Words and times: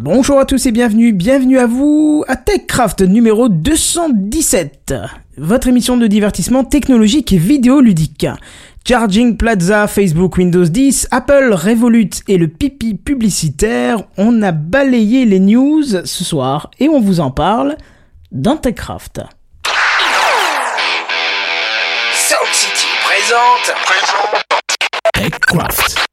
Bonjour 0.00 0.38
à 0.38 0.44
tous 0.44 0.64
et 0.66 0.70
bienvenue, 0.70 1.12
bienvenue 1.12 1.58
à 1.58 1.66
vous 1.66 2.24
à 2.28 2.36
TechCraft 2.36 3.00
numéro 3.00 3.48
217, 3.48 4.94
votre 5.36 5.66
émission 5.66 5.96
de 5.96 6.06
divertissement 6.06 6.62
technologique 6.62 7.32
et 7.32 7.36
vidéoludique. 7.36 8.28
Charging 8.86 9.36
Plaza, 9.36 9.88
Facebook 9.88 10.36
Windows 10.36 10.66
10, 10.66 11.08
Apple 11.10 11.52
Revolut 11.52 12.10
et 12.28 12.38
le 12.38 12.46
pipi 12.46 12.94
publicitaire, 12.94 14.04
on 14.16 14.40
a 14.42 14.52
balayé 14.52 15.24
les 15.24 15.40
news 15.40 15.82
ce 15.82 16.24
soir 16.24 16.70
et 16.78 16.88
on 16.88 17.00
vous 17.00 17.18
en 17.18 17.32
parle 17.32 17.76
dans 18.30 18.56
TechCraft. 18.56 19.22
Sound 22.12 22.52
City 22.52 22.86
présente. 23.02 23.74
TechCraft. 25.12 26.07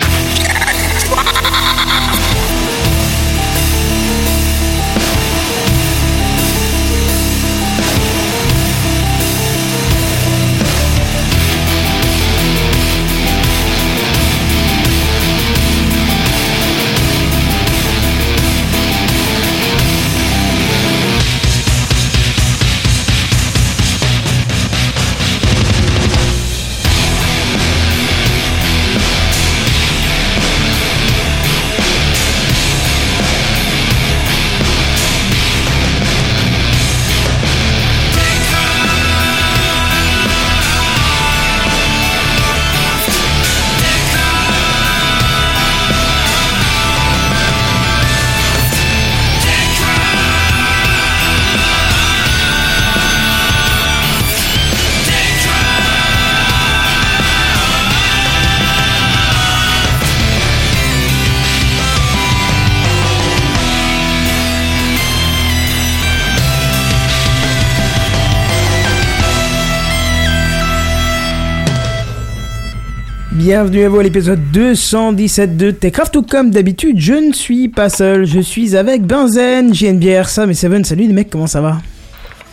Bienvenue 73.45 73.83
à 73.83 73.89
vous 73.89 73.99
à 73.99 74.03
l'épisode 74.03 74.39
217 74.53 75.55
de 75.55 75.69
TechCraft. 75.69 76.11
Tout 76.11 76.23
comme 76.23 76.49
d'habitude, 76.49 76.99
je 76.99 77.13
ne 77.13 77.31
suis 77.31 77.69
pas 77.69 77.89
seul, 77.89 78.25
je 78.25 78.39
suis 78.39 78.75
avec 78.75 79.03
Benzen, 79.03 79.71
JNBR, 79.71 80.29
Sam 80.29 80.49
et 80.49 80.55
Seven. 80.55 80.83
Salut 80.83 81.05
les 81.05 81.13
mecs, 81.13 81.29
comment 81.29 81.45
ça 81.45 81.61
va? 81.61 81.77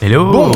Hello 0.05 0.51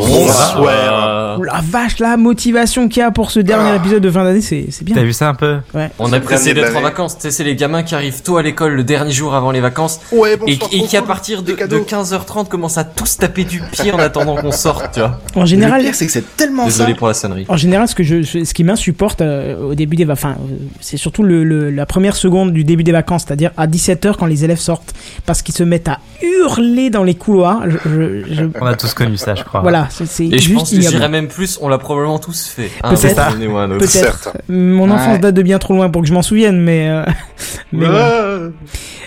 Oh 1.38 1.42
la 1.44 1.60
vache, 1.62 1.98
la 2.00 2.16
motivation 2.16 2.88
qu'il 2.88 3.00
y 3.00 3.02
a 3.04 3.10
pour 3.10 3.30
ce 3.30 3.38
dernier 3.40 3.76
épisode 3.76 4.02
de 4.02 4.10
fin 4.10 4.24
d'année, 4.24 4.40
c'est 4.40 4.66
c'est 4.70 4.84
T'as 4.84 4.94
bien. 4.94 5.04
vu 5.04 5.12
ça 5.12 5.28
un 5.28 5.34
peu 5.34 5.58
Ouais. 5.74 5.90
On 5.98 6.12
est 6.12 6.20
pressé 6.20 6.52
d'être 6.54 6.74
en 6.76 6.80
vacances. 6.80 7.14
Tu 7.16 7.22
sais, 7.22 7.30
c'est 7.30 7.44
les 7.44 7.54
gamins 7.54 7.82
qui 7.82 7.94
arrivent 7.94 8.22
tôt 8.22 8.38
à 8.38 8.42
l'école 8.42 8.72
le 8.72 8.82
dernier 8.84 9.12
jour 9.12 9.34
avant 9.34 9.50
les 9.52 9.60
vacances 9.60 10.00
Ouais, 10.12 10.32
et, 10.32 10.36
bonsoir. 10.36 10.70
et 10.72 10.76
qui 10.78 10.96
à 10.96 11.00
bonsoir, 11.00 11.04
partir 11.04 11.42
de, 11.42 11.52
de 11.52 11.78
15h30 11.78 12.48
commencent 12.48 12.78
à 12.78 12.84
tous 12.84 13.18
taper 13.18 13.44
du 13.44 13.60
pied 13.70 13.92
en 13.92 13.98
attendant 13.98 14.34
qu'on 14.36 14.50
sorte, 14.50 14.92
tu 14.94 15.00
vois. 15.00 15.20
En 15.36 15.46
général, 15.46 15.84
c'est 15.92 16.06
que 16.06 16.12
c'est 16.12 16.36
tellement 16.36 16.64
Désolé 16.64 16.92
ça. 16.92 16.98
pour 16.98 17.06
la 17.08 17.14
sonnerie. 17.14 17.44
En 17.48 17.56
général, 17.56 17.86
ce 17.86 17.94
que 17.94 18.02
je, 18.02 18.22
ce 18.22 18.52
qui 18.54 18.64
m'insupporte 18.64 19.20
euh, 19.20 19.60
au 19.60 19.74
début 19.74 19.96
des 19.96 20.04
vacances, 20.04 20.24
enfin, 20.24 20.36
euh, 20.50 20.56
c'est 20.80 20.96
surtout 20.96 21.22
le, 21.22 21.44
le- 21.44 21.70
la 21.70 21.86
première 21.86 22.16
seconde 22.16 22.52
du 22.52 22.64
début 22.64 22.82
des 22.82 22.92
vacances, 22.92 23.24
c'est-à-dire 23.26 23.50
à 23.56 23.66
17h 23.68 24.16
quand 24.18 24.26
les 24.26 24.44
élèves 24.44 24.58
sortent, 24.58 24.94
parce 25.26 25.42
qu'ils 25.42 25.54
se 25.54 25.62
mettent 25.62 25.88
à 25.88 25.98
hurler 26.22 26.88
dans 26.90 27.04
les 27.04 27.14
couloirs. 27.14 27.62
Je, 27.66 27.76
je- 27.84 28.34
je- 28.34 28.44
On 28.60 28.66
a 28.66 28.74
tous 28.74 28.94
connu 28.94 29.16
ça, 29.18 29.35
je 29.36 29.44
crois. 29.44 29.60
voilà, 29.60 29.88
c'est 29.90 30.24
Et 30.24 30.38
je 30.38 30.52
pense 30.54 30.70
que 30.70 30.80
j'irais 30.80 31.08
même 31.08 31.28
plus, 31.28 31.58
on 31.62 31.68
l'a 31.68 31.78
probablement 31.78 32.18
tous 32.18 32.46
fait. 32.48 32.70
Peut-être. 32.82 33.36
Peut-être. 33.78 34.32
Mon 34.48 34.90
enfance 34.90 35.14
Ouais. 35.14 35.18
date 35.18 35.34
de 35.34 35.42
bien 35.42 35.58
trop 35.58 35.74
loin 35.74 35.88
pour 35.90 36.02
que 36.02 36.08
je 36.08 36.12
m'en 36.12 36.22
souvienne, 36.22 36.60
mais, 36.60 36.88
euh, 36.88 37.04
mais 37.72 37.86
voilà. 37.86 38.38
Ouais. 38.38 38.50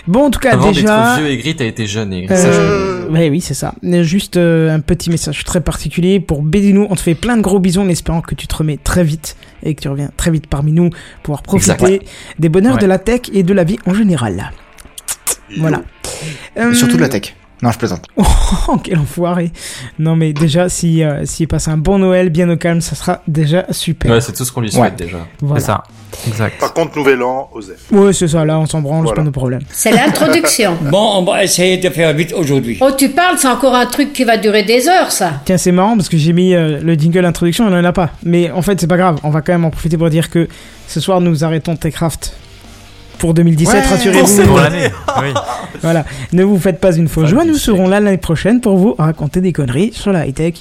bon, 0.06 0.24
en 0.26 0.30
tout 0.30 0.40
cas, 0.40 0.52
Avant 0.52 0.70
déjà. 0.72 0.82
d'être 1.14 1.18
vieux 1.24 1.32
et 1.32 1.36
gris, 1.38 1.56
t'as 1.56 1.64
été 1.66 1.86
jeune 1.86 2.12
et 2.12 2.22
gris. 2.26 2.36
Ça, 2.36 2.50
je- 2.52 2.58
Euh, 2.58 3.08
ouais, 3.10 3.28
oui, 3.30 3.40
c'est 3.40 3.54
ça. 3.54 3.74
Juste 3.82 4.36
euh, 4.36 4.74
un 4.74 4.80
petit 4.80 5.10
message 5.10 5.44
très 5.44 5.60
particulier 5.60 6.20
pour 6.20 6.42
Bédinou. 6.42 6.86
On 6.90 6.94
te 6.94 7.00
fait 7.00 7.14
plein 7.14 7.36
de 7.36 7.42
gros 7.42 7.58
bisous 7.58 7.80
en 7.80 7.88
espérant 7.88 8.20
que 8.20 8.34
tu 8.34 8.46
te 8.46 8.54
remets 8.56 8.78
très 8.82 9.04
vite 9.04 9.36
et 9.62 9.74
que 9.74 9.80
tu 9.82 9.88
reviens 9.88 10.10
très 10.16 10.30
vite 10.30 10.46
parmi 10.46 10.72
nous 10.72 10.90
pour 10.90 10.98
pouvoir 11.22 11.42
profiter 11.42 11.72
Exact. 11.96 12.04
des 12.38 12.48
bonheurs 12.48 12.74
Ouais. 12.76 12.80
de 12.80 12.86
la 12.86 12.98
tech 12.98 13.22
et 13.32 13.42
de 13.42 13.52
la 13.52 13.64
vie 13.64 13.78
en 13.86 13.94
général. 13.94 14.52
Voilà. 15.58 15.82
Euh, 16.58 16.72
Surtout 16.74 16.96
de 16.96 17.00
la 17.02 17.08
tech. 17.08 17.34
Non, 17.62 17.70
je 17.70 17.78
plaisante. 17.78 18.06
Oh, 18.68 18.78
quel 18.82 18.98
enfoiré. 18.98 19.52
Non, 20.00 20.16
mais 20.16 20.32
déjà, 20.32 20.68
si, 20.68 21.04
euh, 21.04 21.24
s'il 21.24 21.46
passe 21.46 21.68
un 21.68 21.76
bon 21.76 21.98
Noël 21.98 22.30
bien 22.30 22.50
au 22.50 22.56
calme, 22.56 22.80
ça 22.80 22.96
sera 22.96 23.22
déjà 23.28 23.64
super. 23.70 24.10
Ouais, 24.10 24.20
c'est 24.20 24.32
tout 24.32 24.44
ce 24.44 24.50
qu'on 24.50 24.60
lui 24.60 24.72
souhaite 24.72 24.96
déjà. 24.96 25.18
Voilà. 25.40 25.60
C'est 25.60 25.66
ça. 25.66 25.84
Exact. 26.26 26.58
Par 26.58 26.74
contre, 26.74 26.96
nouvel 26.98 27.22
an, 27.22 27.48
Osef. 27.52 27.76
Ouais, 27.92 28.12
c'est 28.12 28.26
ça, 28.26 28.44
là, 28.44 28.58
on 28.58 28.66
s'en 28.66 28.80
branle, 28.80 29.06
c'est 29.06 29.14
pas 29.14 29.22
nos 29.22 29.30
problèmes. 29.30 29.62
C'est 29.70 29.92
l'introduction. 29.92 30.76
Bon, 30.90 31.18
on 31.18 31.22
va 31.24 31.44
essayer 31.44 31.76
de 31.76 31.88
faire 31.90 32.12
vite 32.12 32.32
aujourd'hui. 32.32 32.78
Oh, 32.80 32.90
tu 32.96 33.10
parles, 33.10 33.36
c'est 33.38 33.46
encore 33.48 33.74
un 33.74 33.86
truc 33.86 34.12
qui 34.12 34.24
va 34.24 34.36
durer 34.36 34.64
des 34.64 34.88
heures, 34.88 35.12
ça. 35.12 35.34
Tiens, 35.44 35.56
c'est 35.56 35.70
marrant 35.72 35.96
parce 35.96 36.08
que 36.08 36.16
j'ai 36.16 36.32
mis 36.32 36.54
euh, 36.54 36.80
le 36.82 36.94
jingle 36.94 37.24
introduction, 37.24 37.68
il 37.68 37.74
en 37.74 37.84
a 37.84 37.92
pas. 37.92 38.10
Mais 38.24 38.50
en 38.50 38.62
fait, 38.62 38.80
c'est 38.80 38.88
pas 38.88 38.96
grave, 38.96 39.18
on 39.22 39.30
va 39.30 39.42
quand 39.42 39.52
même 39.52 39.64
en 39.64 39.70
profiter 39.70 39.96
pour 39.96 40.10
dire 40.10 40.30
que 40.30 40.48
ce 40.88 40.98
soir, 40.98 41.20
nous 41.20 41.44
arrêtons 41.44 41.76
Techcraft 41.76 42.34
pour 43.20 43.34
2017, 43.34 43.74
Ouais, 43.74 43.80
rassurez-vous. 43.88 44.42
Pour 44.46 44.58
l'année. 44.58 44.88
Oui. 45.20 45.28
Voilà, 45.82 46.04
ne 46.34 46.42
vous 46.44 46.58
faites 46.58 46.78
pas 46.78 46.94
une 46.94 47.08
fausse 47.08 47.28
joie, 47.30 47.44
nous 47.44 47.54
siècle. 47.54 47.78
serons 47.78 47.88
là 47.88 48.00
l'année 48.00 48.18
prochaine 48.18 48.60
pour 48.60 48.76
vous 48.76 48.94
raconter 48.98 49.40
des 49.40 49.52
conneries 49.54 49.92
sur 49.94 50.12
la 50.12 50.26
high-tech, 50.26 50.54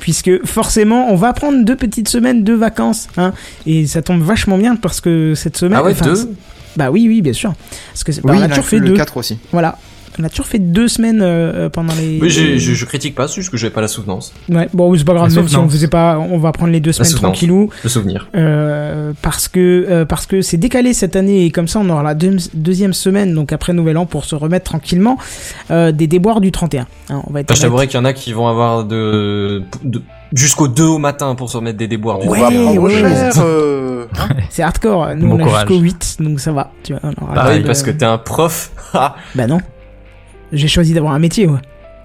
puisque 0.00 0.44
forcément, 0.44 1.10
on 1.10 1.14
va 1.16 1.32
prendre 1.32 1.64
deux 1.64 1.76
petites 1.76 2.08
semaines 2.10 2.44
de 2.44 2.52
vacances, 2.52 3.08
hein, 3.16 3.32
et 3.66 3.86
ça 3.86 4.02
tombe 4.02 4.20
vachement 4.22 4.58
bien 4.58 4.76
parce 4.76 5.00
que 5.00 5.32
cette 5.34 5.56
semaine... 5.56 5.78
Ah 5.80 5.84
ouais, 5.84 5.94
deux 5.94 6.14
c'est- 6.14 6.28
Bah 6.76 6.90
oui, 6.90 7.06
oui, 7.08 7.22
bien 7.22 7.32
sûr. 7.32 7.54
Parce 7.92 8.04
que 8.04 8.12
c'est- 8.12 8.20
bah, 8.20 8.32
Oui, 8.34 8.38
on 8.40 8.42
a 8.44 8.48
toujours 8.48 8.66
fait 8.66 8.78
le 8.80 8.88
deux. 8.88 8.96
4 8.96 9.16
aussi. 9.16 9.38
Voilà. 9.50 9.78
On 10.18 10.24
a 10.24 10.28
toujours 10.30 10.46
fait 10.46 10.58
deux 10.58 10.88
semaines 10.88 11.20
euh, 11.22 11.66
euh, 11.66 11.68
pendant 11.68 11.92
les... 11.94 12.18
Oui, 12.20 12.30
j'ai- 12.30 12.58
je, 12.58 12.72
je 12.74 12.84
critique 12.86 13.14
pas, 13.14 13.28
c'est 13.28 13.36
juste 13.36 13.50
que 13.50 13.56
j'avais 13.56 13.72
pas 13.72 13.80
la 13.82 13.88
souvenance. 13.88 14.32
Ouais, 14.48 14.68
bon, 14.72 14.94
c'est 14.96 15.04
pas 15.04 15.12
grave, 15.14 15.24
même 15.24 15.32
si 15.32 15.38
on 15.38 15.46
soutenance. 15.48 15.72
faisait 15.72 15.88
pas, 15.88 16.18
on 16.18 16.38
va 16.38 16.52
prendre 16.52 16.72
les 16.72 16.80
deux 16.80 16.92
semaines 16.92 17.10
soutenance. 17.10 17.32
tranquillou. 17.32 17.70
Le 17.84 17.88
souvenir. 17.88 18.28
Euh, 18.34 19.12
parce 19.22 19.48
que 19.48 19.86
euh, 19.88 20.04
parce 20.04 20.26
que 20.26 20.40
c'est 20.42 20.56
décalé 20.56 20.94
cette 20.94 21.16
année 21.16 21.44
et 21.44 21.50
comme 21.50 21.68
ça 21.68 21.80
on 21.80 21.88
aura 21.90 22.02
la 22.02 22.14
deux- 22.14 22.36
deuxième 22.54 22.92
semaine 22.94 23.34
donc 23.34 23.52
après 23.52 23.72
Nouvel 23.72 23.96
An 23.98 24.06
pour 24.06 24.24
se 24.24 24.34
remettre 24.34 24.64
tranquillement 24.64 25.18
euh, 25.70 25.92
des 25.92 26.06
déboires 26.06 26.40
du 26.40 26.50
31. 26.52 26.86
Hein, 27.10 27.22
on 27.26 27.32
va 27.32 27.40
être 27.40 27.50
Enfin, 27.50 27.56
je 27.56 27.62
t'avouerai 27.62 27.86
qu'il 27.86 27.98
y 27.98 28.00
en 28.00 28.04
a 28.04 28.12
qui 28.12 28.32
vont 28.32 28.48
avoir 28.48 28.84
de, 28.84 29.62
de- 29.84 30.02
jusqu'au 30.32 30.66
2 30.68 30.82
au 30.84 30.98
matin 30.98 31.34
pour 31.34 31.50
se 31.50 31.56
remettre 31.56 31.78
des 31.78 31.88
déboires 31.88 32.24
Ouais, 32.26 32.40
ouais, 32.78 33.02
euh, 33.38 34.06
hein. 34.18 34.28
c'est 34.50 34.62
hardcore. 34.62 35.14
Nous 35.16 35.28
Bon 35.28 35.40
on 35.42 35.46
a 35.54 35.58
jusqu'au 35.60 35.78
8 35.78 36.16
donc 36.20 36.40
ça 36.40 36.52
va. 36.52 36.70
Tu 36.82 36.92
vois, 36.92 37.02
on 37.04 37.22
aura 37.24 37.32
Ah 37.36 37.44
pas 37.44 37.52
oui, 37.54 37.60
de- 37.62 37.66
parce 37.66 37.82
que 37.82 37.90
t'es 37.90 38.04
un 38.04 38.18
prof. 38.18 38.70
Ah, 38.94 39.16
bah 39.34 39.46
non. 39.46 39.58
J'ai 40.52 40.68
choisi 40.68 40.94
d'avoir 40.94 41.12
un 41.12 41.18
métier 41.18 41.46
moi. 41.46 41.60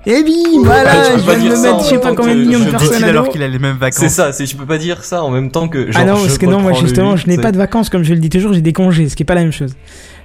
Et 0.06 0.24
bim, 0.24 0.62
Ouais, 0.62 0.64
voilà, 0.64 1.16
je 1.16 1.24
de 1.24 1.40
dire 1.40 1.52
me 1.52 1.62
mettre 1.62 1.84
je 1.84 1.90
sais 1.90 1.92
même 1.92 2.02
pas 2.02 2.16
combien 2.16 2.34
de 2.34 2.40
millions 2.40 2.60
de 2.60 2.66
je 2.66 2.72
personnes 2.72 3.04
alors 3.04 3.30
qu'il 3.30 3.44
a 3.44 3.48
les 3.48 3.60
mêmes 3.60 3.78
vacances. 3.78 4.00
c'est 4.00 4.10
ça, 4.10 4.34
c'est, 4.34 4.46
tu 4.46 4.56
peux 4.56 4.66
pas 4.66 4.80
dire 4.80 5.04
ça 5.04 5.24
en 5.24 5.30
même 5.30 5.52
temps 5.52 5.68
que 5.68 5.92
genre, 5.92 6.02
Ah 6.02 6.06
non, 6.06 6.14
parce 6.14 6.34
je 6.34 6.40
que 6.40 6.48
non, 6.48 6.60
moi 6.60 6.74
justement, 6.74 7.16
je 7.16 7.28
n'ai 7.28 7.38
pas 7.38 7.52
de 7.52 7.58
vacances, 7.58 7.90
comme 7.90 8.04
je 8.04 8.14
le 8.14 8.20
dis 8.20 8.30
toujours, 8.30 8.54
j'ai 8.54 8.62
des 8.62 8.74
congés, 8.74 9.10
ce 9.10 9.16
qui 9.16 9.22
est 9.22 9.26
pas 9.26 9.36
la 9.36 9.42
même 9.42 9.52
chose. 9.52 9.76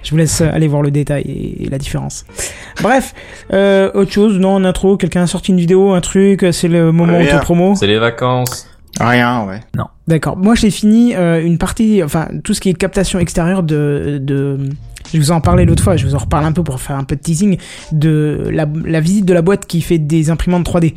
Je 0.03 0.11
vous 0.13 0.17
laisse 0.17 0.41
euh, 0.41 0.49
aller 0.53 0.69
voir 0.69 0.83
le 0.83 0.91
détail 0.91 1.25
et, 1.61 1.69
la 1.69 1.79
différence. 1.79 2.25
Bref, 2.81 3.13
euh, 3.53 3.91
autre 3.93 4.13
chose, 4.13 4.39
non, 4.39 4.55
en 4.55 4.65
intro, 4.65 4.97
quelqu'un 4.97 5.25
a 5.25 5.27
sorti 5.27 5.51
une 5.51 5.59
vidéo, 5.59 5.93
un 5.93 6.01
truc, 6.01 6.43
euh, 6.43 6.53
c'est 6.53 6.69
le 6.69 6.93
moment 6.93 7.19
Rien. 7.19 7.35
auto-promo. 7.35 7.75
C'est 7.75 7.89
les 7.89 7.99
vacances. 7.99 8.69
Rien, 9.01 9.45
ouais. 9.45 9.61
D'accord. 10.07 10.37
Moi, 10.37 10.55
j'ai 10.55 10.71
fini 10.71 11.15
euh, 11.15 11.45
une 11.45 11.59
partie, 11.59 12.03
enfin, 12.03 12.29
tout 12.45 12.55
ce 12.55 12.61
qui 12.61 12.71
est 12.71 12.75
captation 12.75 13.19
extérieure 13.19 13.63
de, 13.63 14.19
de, 14.23 14.59
je 15.17 15.21
vous 15.21 15.31
en 15.31 15.41
parlais 15.41 15.65
l'autre 15.65 15.83
fois, 15.83 15.97
je 15.97 16.07
vous 16.07 16.15
en 16.15 16.19
reparle 16.19 16.45
un 16.45 16.53
peu 16.53 16.63
pour 16.63 16.81
faire 16.81 16.97
un 16.97 17.05
peu 17.05 17.17
de 17.17 17.21
teasing, 17.21 17.57
de 17.93 18.49
la, 18.53 18.67
la 18.85 19.01
visite 19.01 19.25
de 19.25 19.33
la 19.35 19.43
boîte 19.43 19.67
qui 19.67 19.81
fait 19.81 19.99
des 19.99 20.31
imprimantes 20.31 20.67
3D. 20.69 20.95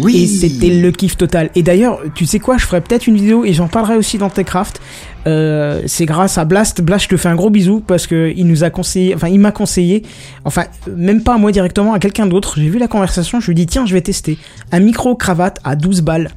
Oui. 0.00 0.16
Et 0.22 0.26
c'était 0.26 0.70
le 0.70 0.90
kiff 0.90 1.16
total. 1.16 1.50
Et 1.54 1.62
d'ailleurs, 1.62 2.00
tu 2.14 2.26
sais 2.26 2.38
quoi, 2.38 2.58
je 2.58 2.66
ferai 2.66 2.80
peut-être 2.80 3.06
une 3.06 3.16
vidéo 3.16 3.44
et 3.44 3.52
j'en 3.52 3.68
parlerai 3.68 3.96
aussi 3.96 4.18
dans 4.18 4.28
Techcraft. 4.30 4.80
Euh, 5.26 5.80
c'est 5.86 6.04
grâce 6.04 6.36
à 6.36 6.44
Blast. 6.44 6.82
Blast, 6.82 7.04
je 7.04 7.08
te 7.10 7.16
fais 7.16 7.28
un 7.28 7.34
gros 7.34 7.48
bisou 7.48 7.80
parce 7.80 8.06
que 8.06 8.32
il 8.36 8.46
nous 8.46 8.62
a 8.64 8.70
conseillé, 8.70 9.14
enfin, 9.14 9.28
il 9.28 9.38
m'a 9.40 9.52
conseillé, 9.52 10.02
enfin, 10.44 10.64
même 10.94 11.22
pas 11.22 11.34
à 11.34 11.38
moi 11.38 11.50
directement, 11.52 11.94
à 11.94 11.98
quelqu'un 11.98 12.26
d'autre. 12.26 12.54
J'ai 12.58 12.68
vu 12.68 12.78
la 12.78 12.88
conversation, 12.88 13.40
je 13.40 13.46
lui 13.46 13.52
ai 13.52 13.54
dit, 13.54 13.66
tiens, 13.66 13.86
je 13.86 13.94
vais 13.94 14.02
tester 14.02 14.36
un 14.72 14.80
micro 14.80 15.14
cravate 15.14 15.60
à 15.64 15.76
12 15.76 16.02
balles. 16.02 16.30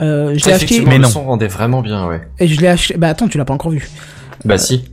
Euh, 0.00 0.34
je 0.36 0.44
l'ai 0.44 0.52
acheté, 0.52 0.64
Effectivement, 0.66 0.90
Mais 0.90 0.96
le 0.98 1.02
non. 1.04 1.08
son 1.08 1.24
rendait 1.24 1.48
vraiment 1.48 1.80
bien, 1.80 2.06
ouais. 2.08 2.20
et 2.38 2.46
je 2.46 2.60
l'ai 2.60 2.68
acheté, 2.68 2.96
bah 2.98 3.08
attends, 3.08 3.28
tu 3.28 3.38
l'as 3.38 3.44
pas 3.44 3.54
encore 3.54 3.70
vu. 3.70 3.88
Bah 4.44 4.58
si. 4.58 4.84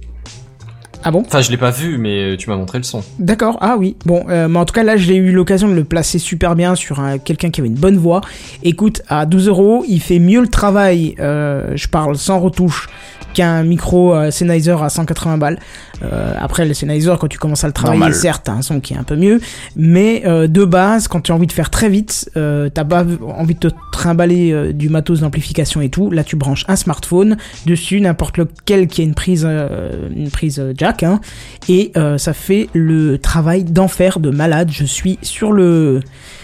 Ah 1.04 1.12
bon 1.12 1.24
Enfin, 1.26 1.42
je 1.42 1.52
l'ai 1.52 1.58
pas 1.58 1.72
vu, 1.72 1.98
mais 1.98 2.36
tu 2.38 2.50
m'as 2.50 2.56
montré 2.56 2.78
le 2.78 2.84
son. 2.84 3.04
D'accord, 3.20 3.58
ah 3.62 3.76
oui. 3.78 3.96
Bon, 4.06 4.26
euh, 4.30 4.48
mais 4.48 4.60
en 4.60 4.66
tout 4.66 4.74
cas, 4.74 4.84
là, 4.84 4.96
j'ai 4.98 5.16
eu 5.16 5.32
l'occasion 5.32 5.68
de 5.68 5.74
le 5.74 5.84
placer 5.84 6.20
super 6.20 6.56
bien 6.56 6.76
sur 6.76 7.00
un- 7.00 7.18
quelqu'un 7.18 7.50
qui 7.50 7.62
avait 7.62 7.68
une 7.70 7.76
bonne 7.76 7.98
voix. 7.98 8.22
Écoute, 8.64 9.02
à 9.10 9.26
12 9.26 9.48
euros, 9.48 9.84
il 9.88 10.00
fait 10.02 10.20
mieux 10.20 10.42
le 10.42 10.48
travail, 10.48 11.16
euh, 11.20 11.72
je 11.76 11.88
parle 11.88 12.16
sans 12.18 12.40
retouche, 12.40 12.88
qu'un 13.34 13.64
micro 13.64 14.14
euh, 14.14 14.30
Sennheiser 14.30 14.76
à 14.80 14.90
180 14.90 15.38
balles. 15.40 15.58
Euh, 16.04 16.34
après, 16.40 16.66
le 16.66 16.74
Sennheiser, 16.76 17.16
quand 17.20 17.28
tu 17.28 17.40
commences 17.40 17.64
à 17.64 17.68
le 17.68 17.74
travailler, 17.74 18.00
Normal. 18.00 18.16
certes, 18.16 18.44
t'as 18.46 18.52
un 18.52 18.62
son 18.62 18.80
qui 18.80 18.94
est 18.94 18.98
un 18.98 19.04
peu 19.04 19.16
mieux. 19.16 19.40
Mais 19.76 20.22
euh, 20.28 20.48
de 20.48 20.64
base, 20.66 21.08
quand 21.08 21.22
tu 21.22 21.32
as 21.32 21.36
envie 21.36 21.48
de 21.48 21.52
faire 21.52 21.72
très 21.72 21.90
vite, 21.90 22.30
euh, 22.38 22.70
t'as 22.70 22.84
pas 22.84 23.04
envie 23.36 23.56
de 23.56 23.60
te 23.70 23.74
trimballer 23.92 24.52
euh, 24.52 24.72
du 24.74 24.90
matos 24.90 25.22
d'amplification 25.22 25.82
et 25.82 25.90
tout. 25.90 26.12
Là, 26.12 26.24
tu 26.24 26.36
branches 26.36 26.66
un 26.68 26.76
smartphone 26.76 27.38
dessus, 27.66 28.02
n'importe 28.02 28.38
lequel 28.38 28.86
qui 28.88 29.02
a 29.02 29.04
une 29.04 29.16
prise, 29.16 29.46
euh, 29.50 30.10
une 30.16 30.30
prise 30.30 30.60
euh, 30.60 30.74
hein, 31.02 31.20
et 31.68 31.92
euh, 31.98 32.20
ça 32.20 32.34
fait 32.34 32.70
le 32.74 33.18
travail 33.18 33.64
d'enfer 33.64 34.20
de 34.20 34.30
malade. 34.30 34.70
Je 34.72 34.84
suis 34.86 35.18
sur 35.24 35.52
le. 35.52 36.02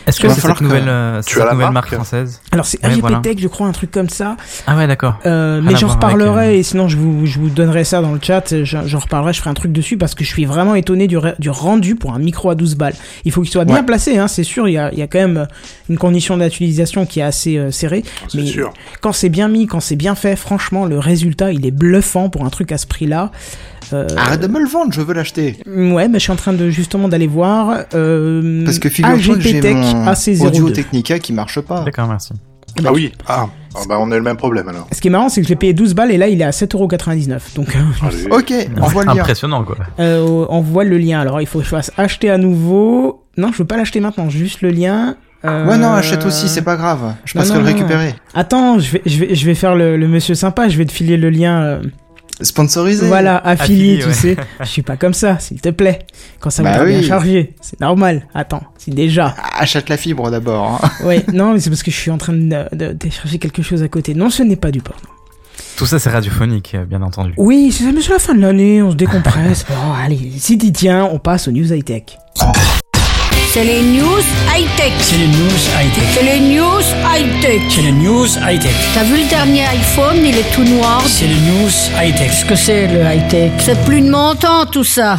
Est-ce 0.07 0.21
que 0.21 0.27
va 0.27 0.33
c'est 0.33 0.41
cette 0.41 0.55
que- 0.55 0.63
nouvelle, 0.63 0.85
euh, 0.87 1.21
Tu 1.21 1.33
cette 1.35 1.43
as 1.43 1.45
la 1.45 1.51
nouvelle 1.53 1.71
marque 1.71 1.91
marque 1.91 1.93
française 1.93 2.41
Alors 2.51 2.65
c'est 2.65 2.83
Ouais, 2.83 2.95
voilà. 2.99 3.19
Tech, 3.19 3.35
je 3.37 3.47
crois, 3.47 3.67
un 3.67 3.71
truc 3.73 3.91
comme 3.91 4.09
ça. 4.09 4.37
Ah 4.65 4.75
ouais, 4.75 4.87
d'accord. 4.87 5.19
Euh, 5.27 5.61
mais 5.63 5.75
j'en 5.75 5.87
avec, 5.89 6.01
reparlerai 6.01 6.47
euh, 6.47 6.57
et 6.57 6.63
sinon 6.63 6.87
je 6.87 6.97
vous, 6.97 7.27
je 7.27 7.37
vous 7.37 7.49
donnerai 7.49 7.83
ça 7.83 8.01
dans 8.01 8.13
le 8.13 8.19
chat. 8.19 8.55
J'en 8.63 8.97
reparlerai, 8.99 9.33
je 9.33 9.39
ferai 9.39 9.51
un 9.51 9.53
truc 9.53 9.71
dessus 9.71 9.97
parce 9.97 10.15
que 10.15 10.23
je 10.23 10.29
suis 10.29 10.45
vraiment 10.45 10.73
étonné 10.73 11.05
du, 11.07 11.17
re- 11.17 11.35
du 11.37 11.51
rendu 11.51 11.93
pour 11.95 12.13
un 12.13 12.19
micro 12.19 12.49
à 12.49 12.55
12 12.55 12.75
balles. 12.75 12.95
Il 13.25 13.31
faut 13.31 13.41
qu'il 13.41 13.51
soit 13.51 13.65
bien 13.65 13.83
placé, 13.83 14.17
hein, 14.17 14.27
c'est 14.27 14.43
sûr. 14.45 14.67
Il 14.67 14.71
y 14.73 14.77
a, 14.79 14.91
il 14.93 14.97
y 14.97 15.03
a 15.03 15.07
quand 15.07 15.19
même 15.19 15.47
une 15.89 15.97
condition 15.99 16.37
d'utilisation 16.37 17.05
qui 17.05 17.19
est 17.19 17.23
assez 17.23 17.57
euh, 17.57 17.69
serrée. 17.69 18.03
C'est 18.29 18.39
Mais 18.39 18.45
sûr. 18.47 18.73
quand 19.01 19.11
c'est 19.11 19.29
bien 19.29 19.47
mis, 19.47 19.67
quand 19.67 19.81
c'est 19.81 19.95
bien 19.97 20.15
fait, 20.15 20.35
franchement, 20.35 20.85
le 20.85 20.97
résultat 20.97 21.51
il 21.51 21.65
est 21.67 21.71
bluffant 21.71 22.29
pour 22.29 22.45
un 22.45 22.49
truc 22.49 22.71
à 22.71 22.77
ce 22.79 22.87
prix-là. 22.87 23.31
Euh, 23.93 24.07
Arrête 24.17 24.41
de 24.41 24.47
me 24.47 24.59
le 24.59 24.67
vendre, 24.67 24.91
je 24.93 25.01
veux 25.01 25.13
l'acheter. 25.13 25.57
ouais, 25.67 26.07
mais 26.07 26.19
je 26.19 26.23
suis 26.23 26.31
en 26.31 26.35
train 26.35 26.53
de 26.53 26.69
justement 26.69 27.07
d'aller 27.07 27.27
voir. 27.27 27.85
Euh, 27.95 28.63
Parce 28.65 28.79
que 28.79 28.89
figure-toi 28.89 29.35
que 29.35 29.41
j'ai 29.41 29.61
mon 29.73 30.05
AC02. 30.05 30.45
Audio 30.47 30.69
Technica 30.69 31.19
qui 31.19 31.33
marche 31.33 31.59
pas. 31.61 31.81
D'accord, 31.81 32.07
merci. 32.07 32.33
Ah 32.85 32.93
oui. 32.93 33.11
Ah, 33.27 33.47
Ah, 33.75 33.79
bah 33.89 33.97
on 33.99 34.11
a 34.11 34.15
le 34.15 34.21
même 34.21 34.37
problème 34.37 34.69
alors. 34.69 34.87
Ce 34.93 35.01
qui 35.01 35.07
est 35.07 35.11
marrant, 35.11 35.27
c'est 35.29 35.41
que 35.41 35.47
je 35.47 35.49
l'ai 35.51 35.57
payé 35.57 35.73
12 35.73 35.95
balles 35.95 36.11
et 36.11 36.17
là 36.17 36.27
il 36.27 36.39
est 36.39 36.45
à 36.45 36.51
7,99€. 36.51 37.55
Donc 37.55 37.75
euh, 37.75 37.79
Allez. 38.07 38.27
Ok, 38.31 38.49
le 38.51 39.03
lien. 39.05 39.11
Impressionnant, 39.21 39.63
quoi. 39.63 39.75
euh, 39.99 40.45
on 40.49 40.61
voit 40.61 40.83
le 40.83 40.97
lien. 40.97 41.19
Alors 41.19 41.41
il 41.41 41.47
faut 41.47 41.59
que 41.59 41.65
je 41.65 41.69
fasse 41.69 41.91
acheter 41.97 42.29
à 42.29 42.37
nouveau. 42.37 43.23
Non, 43.37 43.51
je 43.51 43.57
veux 43.57 43.65
pas 43.65 43.75
l'acheter 43.77 43.99
maintenant, 43.99 44.29
juste 44.29 44.61
le 44.61 44.69
lien. 44.69 45.15
Euh, 45.45 45.65
Ouais, 45.67 45.77
non, 45.77 45.91
achète 45.93 46.25
aussi, 46.25 46.47
c'est 46.49 46.61
pas 46.61 46.75
grave. 46.75 47.15
Je 47.25 47.37
non, 47.37 47.41
passerai 47.41 47.59
non, 47.59 47.63
le 47.65 47.69
non. 47.71 47.75
récupérer. 47.75 48.15
Attends, 48.33 48.77
je 48.79 48.91
vais, 48.91 49.01
je 49.05 49.19
vais, 49.19 49.35
je 49.35 49.45
vais 49.45 49.55
faire 49.55 49.75
le, 49.75 49.97
le 49.97 50.07
monsieur 50.07 50.35
sympa. 50.35 50.67
Je 50.69 50.77
vais 50.77 50.85
te 50.85 50.91
filer 50.91 51.17
le 51.17 51.29
lien. 51.29 51.79
Sponsorisé. 52.41 53.07
voilà, 53.07 53.37
affilié, 53.37 53.97
Affilié, 53.97 53.99
tu 53.99 54.07
ouais. 54.07 54.13
sais. 54.13 54.37
Je 54.61 54.65
suis 54.65 54.81
pas 54.81 54.97
comme 54.97 55.13
ça, 55.13 55.39
s'il 55.39 55.59
te 55.61 55.69
plaît. 55.69 55.99
Quand 56.39 56.49
ça 56.49 56.63
Bah 56.63 56.77
va 56.77 56.85
bien 56.85 56.99
oui. 56.99 57.03
chargé, 57.05 57.53
c'est 57.61 57.79
normal. 57.81 58.27
Attends, 58.33 58.63
c'est 58.77 58.93
déjà. 58.93 59.35
Achète 59.57 59.89
la 59.89 59.97
fibre 59.97 60.29
d'abord. 60.31 60.79
hein. 60.83 60.89
Ouais, 61.05 61.23
non, 61.33 61.53
mais 61.53 61.59
c'est 61.59 61.69
parce 61.69 61.83
que 61.83 61.91
je 61.91 61.97
suis 61.97 62.11
en 62.11 62.17
train 62.17 62.33
de, 62.33 62.75
de 62.75 62.93
télécharger 62.93 63.39
quelque 63.39 63.61
chose 63.61 63.83
à 63.83 63.87
côté. 63.87 64.13
Non, 64.13 64.29
ce 64.29 64.43
n'est 64.43 64.55
pas 64.55 64.71
du 64.71 64.81
porno. 64.81 65.01
Tout 65.75 65.85
ça, 65.85 65.97
c'est 65.99 66.09
radiophonique, 66.09 66.75
euh, 66.75 66.85
bien 66.85 67.01
entendu. 67.01 67.33
Oui, 67.37 67.71
c'est 67.71 67.89
mais 67.91 68.01
c'est 68.01 68.11
la 68.11 68.19
fin 68.19 68.33
de 68.35 68.41
l'année, 68.41 68.81
on 68.81 68.91
se 68.91 68.95
décompresse. 68.95 69.65
bon, 69.69 69.93
allez, 69.93 70.31
si 70.37 70.57
t'y 70.57 70.71
tiens, 70.73 71.05
on 71.11 71.19
passe 71.19 71.47
aux 71.47 71.51
news 71.51 71.71
high 71.73 71.83
tech. 71.83 72.03
C'est 73.51 73.63
les 73.63 73.81
news 73.81 74.21
high-tech. 74.55 74.93
C'est 74.99 75.17
les 75.17 75.27
news 75.27 75.59
high-tech. 75.75 76.03
C'est 76.13 76.23
les 76.23 76.39
news 76.39 76.81
high-tech. 77.03 77.61
C'est 77.69 77.81
les 77.81 77.91
news 77.91 78.27
high-tech. 78.47 78.75
T'as 78.93 79.03
vu 79.03 79.17
le 79.23 79.29
dernier 79.29 79.63
iPhone, 79.65 80.17
il 80.23 80.37
est 80.37 80.51
tout 80.53 80.63
noir. 80.63 81.01
C'est 81.07 81.25
les 81.25 81.33
news 81.33 81.69
high-tech. 81.99 82.27
Qu'est-ce 82.29 82.45
que 82.45 82.55
c'est 82.55 82.87
le 82.87 83.01
high-tech? 83.01 83.51
C'est 83.59 83.83
plus 83.85 84.01
de 84.01 84.09
mon 84.11 84.35
temps 84.35 84.65
tout 84.67 84.83
ça. 84.83 85.17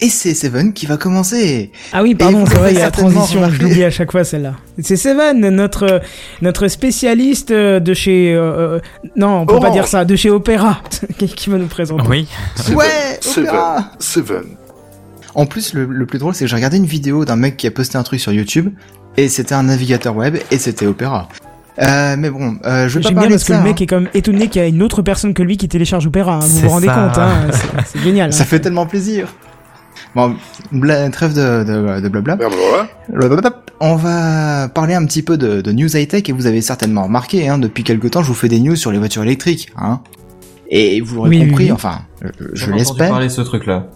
Et 0.00 0.08
c'est 0.08 0.34
Seven 0.34 0.72
qui 0.72 0.86
va 0.86 0.96
commencer. 0.96 1.70
Ah 1.92 2.02
oui, 2.02 2.16
pardon, 2.16 2.44
c'est 2.46 2.56
vrai, 2.58 2.72
il 2.72 2.78
y 2.78 2.80
a 2.80 2.86
la 2.86 2.90
transition, 2.90 3.48
je 3.48 3.62
l'oublie 3.62 3.84
à 3.84 3.90
chaque 3.90 4.10
fois 4.10 4.24
celle-là. 4.24 4.54
C'est 4.82 4.96
Seven, 4.96 5.38
notre, 5.50 6.02
notre 6.42 6.66
spécialiste 6.66 7.52
euh, 7.52 7.78
de 7.78 7.94
chez... 7.94 8.34
euh, 8.34 8.40
euh, 8.76 8.80
non, 9.16 9.42
on 9.42 9.46
peut 9.46 9.60
pas 9.60 9.70
dire 9.70 9.86
ça, 9.86 10.04
de 10.04 10.16
chez 10.16 10.30
Opéra, 10.30 10.80
qui 11.18 11.48
va 11.48 11.58
nous 11.58 11.68
présenter. 11.68 12.02
Oui, 12.08 12.26
Ouais, 12.74 12.86
Seven. 13.20 13.48
Opéra. 13.48 13.84
Seven. 14.00 14.42
En 15.34 15.46
plus, 15.46 15.74
le, 15.74 15.84
le 15.86 16.06
plus 16.06 16.18
drôle, 16.18 16.34
c'est 16.34 16.44
que 16.44 16.48
j'ai 16.50 16.56
regardé 16.56 16.76
une 16.76 16.86
vidéo 16.86 17.24
d'un 17.24 17.36
mec 17.36 17.56
qui 17.56 17.66
a 17.66 17.70
posté 17.70 17.98
un 17.98 18.02
truc 18.02 18.20
sur 18.20 18.32
YouTube, 18.32 18.72
et 19.16 19.28
c'était 19.28 19.54
un 19.54 19.64
navigateur 19.64 20.14
web, 20.16 20.36
et 20.50 20.58
c'était 20.58 20.86
Opéra. 20.86 21.28
Euh, 21.82 22.14
mais 22.16 22.30
bon, 22.30 22.56
euh, 22.64 22.88
je 22.88 22.98
vais 22.98 23.02
pas 23.02 23.08
J'aime 23.08 23.14
bien 23.14 23.22
parler 23.22 23.28
parce 23.30 23.42
de 23.42 23.48
que 23.48 23.52
ça. 23.54 23.58
le 23.58 23.64
mec 23.64 23.80
hein. 23.80 23.82
est 23.82 23.86
quand 23.88 24.00
même 24.00 24.10
étonné 24.14 24.46
qu'il 24.48 24.62
y 24.62 24.64
a 24.64 24.68
une 24.68 24.80
autre 24.82 25.02
personne 25.02 25.34
que 25.34 25.42
lui 25.42 25.56
qui 25.56 25.68
télécharge 25.68 26.06
Opéra. 26.06 26.36
hein. 26.36 26.38
Vous 26.40 26.46
C'est 26.58 26.62
vous 26.62 26.68
rendez 26.68 26.86
ça. 26.86 26.94
compte, 26.94 27.18
hein, 27.18 27.50
c'est- 27.86 27.98
génial. 28.00 28.32
Ça 28.32 28.44
hein. 28.44 28.46
fait 28.46 28.60
tellement 28.60 28.86
plaisir. 28.86 29.26
Bon, 30.14 30.36
bla- 30.70 31.08
trêve 31.10 31.32
de, 31.34 31.64
de, 31.64 32.00
de 32.00 32.08
blabla. 32.08 32.36
On 33.80 33.96
va 33.96 34.68
parler 34.68 34.94
un 34.94 35.04
petit 35.04 35.22
peu 35.22 35.36
de, 35.36 35.60
de 35.60 35.72
news 35.72 35.96
high-tech, 35.96 36.28
et 36.28 36.32
vous 36.32 36.46
avez 36.46 36.60
certainement 36.60 37.02
remarqué, 37.04 37.48
hein, 37.48 37.58
depuis 37.58 37.82
quelque 37.82 38.06
temps, 38.06 38.22
je 38.22 38.28
vous 38.28 38.34
fais 38.34 38.48
des 38.48 38.60
news 38.60 38.76
sur 38.76 38.92
les 38.92 38.98
voitures 38.98 39.24
électriques. 39.24 39.70
Hein. 39.76 40.00
Et 40.70 41.00
vous 41.00 41.16
l'aurez 41.16 41.30
Oui, 41.30 41.48
compris, 41.48 41.64
oui. 41.66 41.72
enfin, 41.72 42.02
je, 42.52 42.70
l'espère. 42.70 43.10
parler 43.10 43.26
de 43.26 43.32
ce 43.32 43.40
truc-là. 43.40 43.86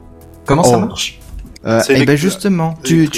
Comment 0.45 0.65
ça 0.65 0.79
Oh. 0.79 0.87
marche? 0.87 1.21
Euh, 1.69 1.81
C'est 1.85 2.01
et 2.01 2.05
ben 2.07 2.17
justement, 2.17 2.75
tu, 2.83 3.09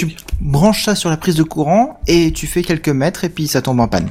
branches 0.41 0.83
ça 0.83 0.95
sur 0.95 1.09
la 1.09 1.17
prise 1.17 1.35
de 1.35 1.43
courant 1.43 1.99
et 2.07 2.31
tu 2.33 2.47
fais 2.47 2.63
quelques 2.63 2.89
mètres 2.89 3.23
et 3.23 3.29
puis 3.29 3.47
ça 3.47 3.61
tombe 3.61 3.79
en 3.79 3.87
panne. 3.87 4.09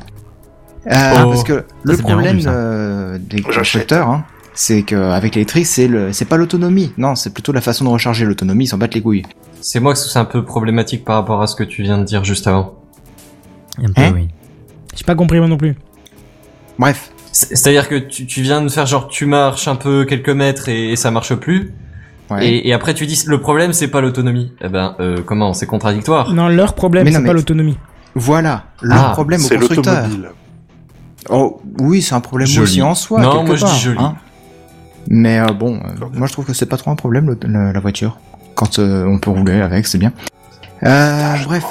Euh, 0.87 0.91
Parce 1.25 1.45
que 1.45 1.65
le 1.83 1.97
problème 1.99 2.41
euh, 2.47 3.19
des 3.21 3.43
constructeurs, 3.43 4.09
hein, 4.09 4.25
c'est 4.55 4.83
qu'avec 4.83 5.35
l'électrique, 5.35 5.67
c'est 5.67 5.89
le, 5.89 6.13
c'est 6.15 6.25
pas 6.25 6.39
l'autonomie. 6.39 6.93
Non, 6.97 7.17
c'est 7.17 7.35
plutôt 7.35 7.53
la 7.53 7.61
façon 7.61 7.85
de 7.85 7.91
recharger 7.91 8.25
l'autonomie. 8.25 8.65
Ils 8.65 8.69
s'en 8.69 8.79
battent 8.79 8.95
les 8.95 9.03
couilles. 9.03 9.25
C'est 9.61 9.79
moi 9.79 9.93
que 9.93 9.99
c'est 9.99 10.19
un 10.19 10.25
peu 10.25 10.43
problématique 10.43 11.05
par 11.05 11.17
rapport 11.17 11.43
à 11.43 11.47
ce 11.47 11.55
que 11.55 11.65
tu 11.65 11.83
viens 11.83 11.99
de 11.99 12.05
dire 12.05 12.25
juste 12.25 12.47
avant. 12.47 12.75
un 13.79 13.93
peu, 13.93 14.01
Hein 14.01 14.13
oui. 14.15 14.29
J'ai 14.97 15.05
pas 15.05 15.15
compris 15.15 15.39
moi 15.39 15.49
non 15.49 15.59
plus. 15.59 15.77
Bref, 16.79 17.11
C'est- 17.31 17.55
C'est-à-dire 17.55 17.89
que 17.89 17.97
tu, 17.97 18.27
tu 18.27 18.41
viens 18.41 18.63
de 18.63 18.69
faire 18.71 18.87
genre 18.87 19.07
tu 19.09 19.27
marches 19.27 19.69
un 19.69 19.77
peu 19.77 20.07
quelques 20.07 20.31
mètres 20.31 20.69
et, 20.71 20.93
et 20.93 20.97
ça 20.97 21.11
marche 21.11 21.35
plus. 21.35 21.75
Ouais. 22.31 22.47
Et, 22.47 22.69
et 22.69 22.73
après 22.73 22.95
tu 22.95 23.07
dis 23.07 23.23
le 23.27 23.41
problème 23.41 23.73
c'est 23.73 23.89
pas 23.89 24.01
l'autonomie. 24.01 24.53
Eh 24.63 24.69
ben 24.69 24.95
euh, 25.01 25.23
comment? 25.25 25.53
C'est 25.55 25.67
contradictoire. 25.67 26.33
Non, 26.33 26.49
leur 26.49 26.75
problème, 26.75 27.07
c'est 27.11 27.19
mais- 27.21 27.27
pas 27.27 27.33
l'autonomie. 27.33 27.79
voilà 28.15 28.65
le 28.83 28.93
Ah, 28.95 29.11
problème 29.13 29.41
au 29.41 29.45
C'est 29.45 29.57
constructeur. 29.59 29.95
l'automobile. 29.95 30.31
Oh 31.29 31.61
oui, 31.81 32.01
c'est 32.03 32.15
un 32.15 32.21
problème 32.21 32.49
Joli. 32.49 32.63
aussi 32.65 32.83
en 32.83 32.95
soi. 32.95 33.21
Non, 33.21 33.33
quelque 33.33 33.47
moi, 33.47 33.57
je 33.57 33.65
dis 33.67 33.79
joli. 33.79 33.99
hein. 34.01 34.15
Mais 35.09 35.39
euh, 35.41 35.53
bon, 35.53 35.77
euh, 35.77 36.07
moi 36.15 36.27
je 36.27 36.33
trouve 36.33 36.45
que 36.47 36.53
c'est 36.55 36.67
pas 36.67 36.77
trop 36.77 36.91
un 36.91 36.97
problème 36.97 37.27
le- 37.29 37.39
le- 37.49 37.73
la 37.73 37.81
voiture. 37.81 38.19
Quand 38.55 38.79
euh, 38.79 39.05
on 39.07 39.19
peut 39.19 39.31
rouler 39.31 39.61
avec, 39.61 39.87
c'est 39.87 39.99
bien. 39.99 40.13
Euh, 40.83 41.35
bref. 41.45 41.65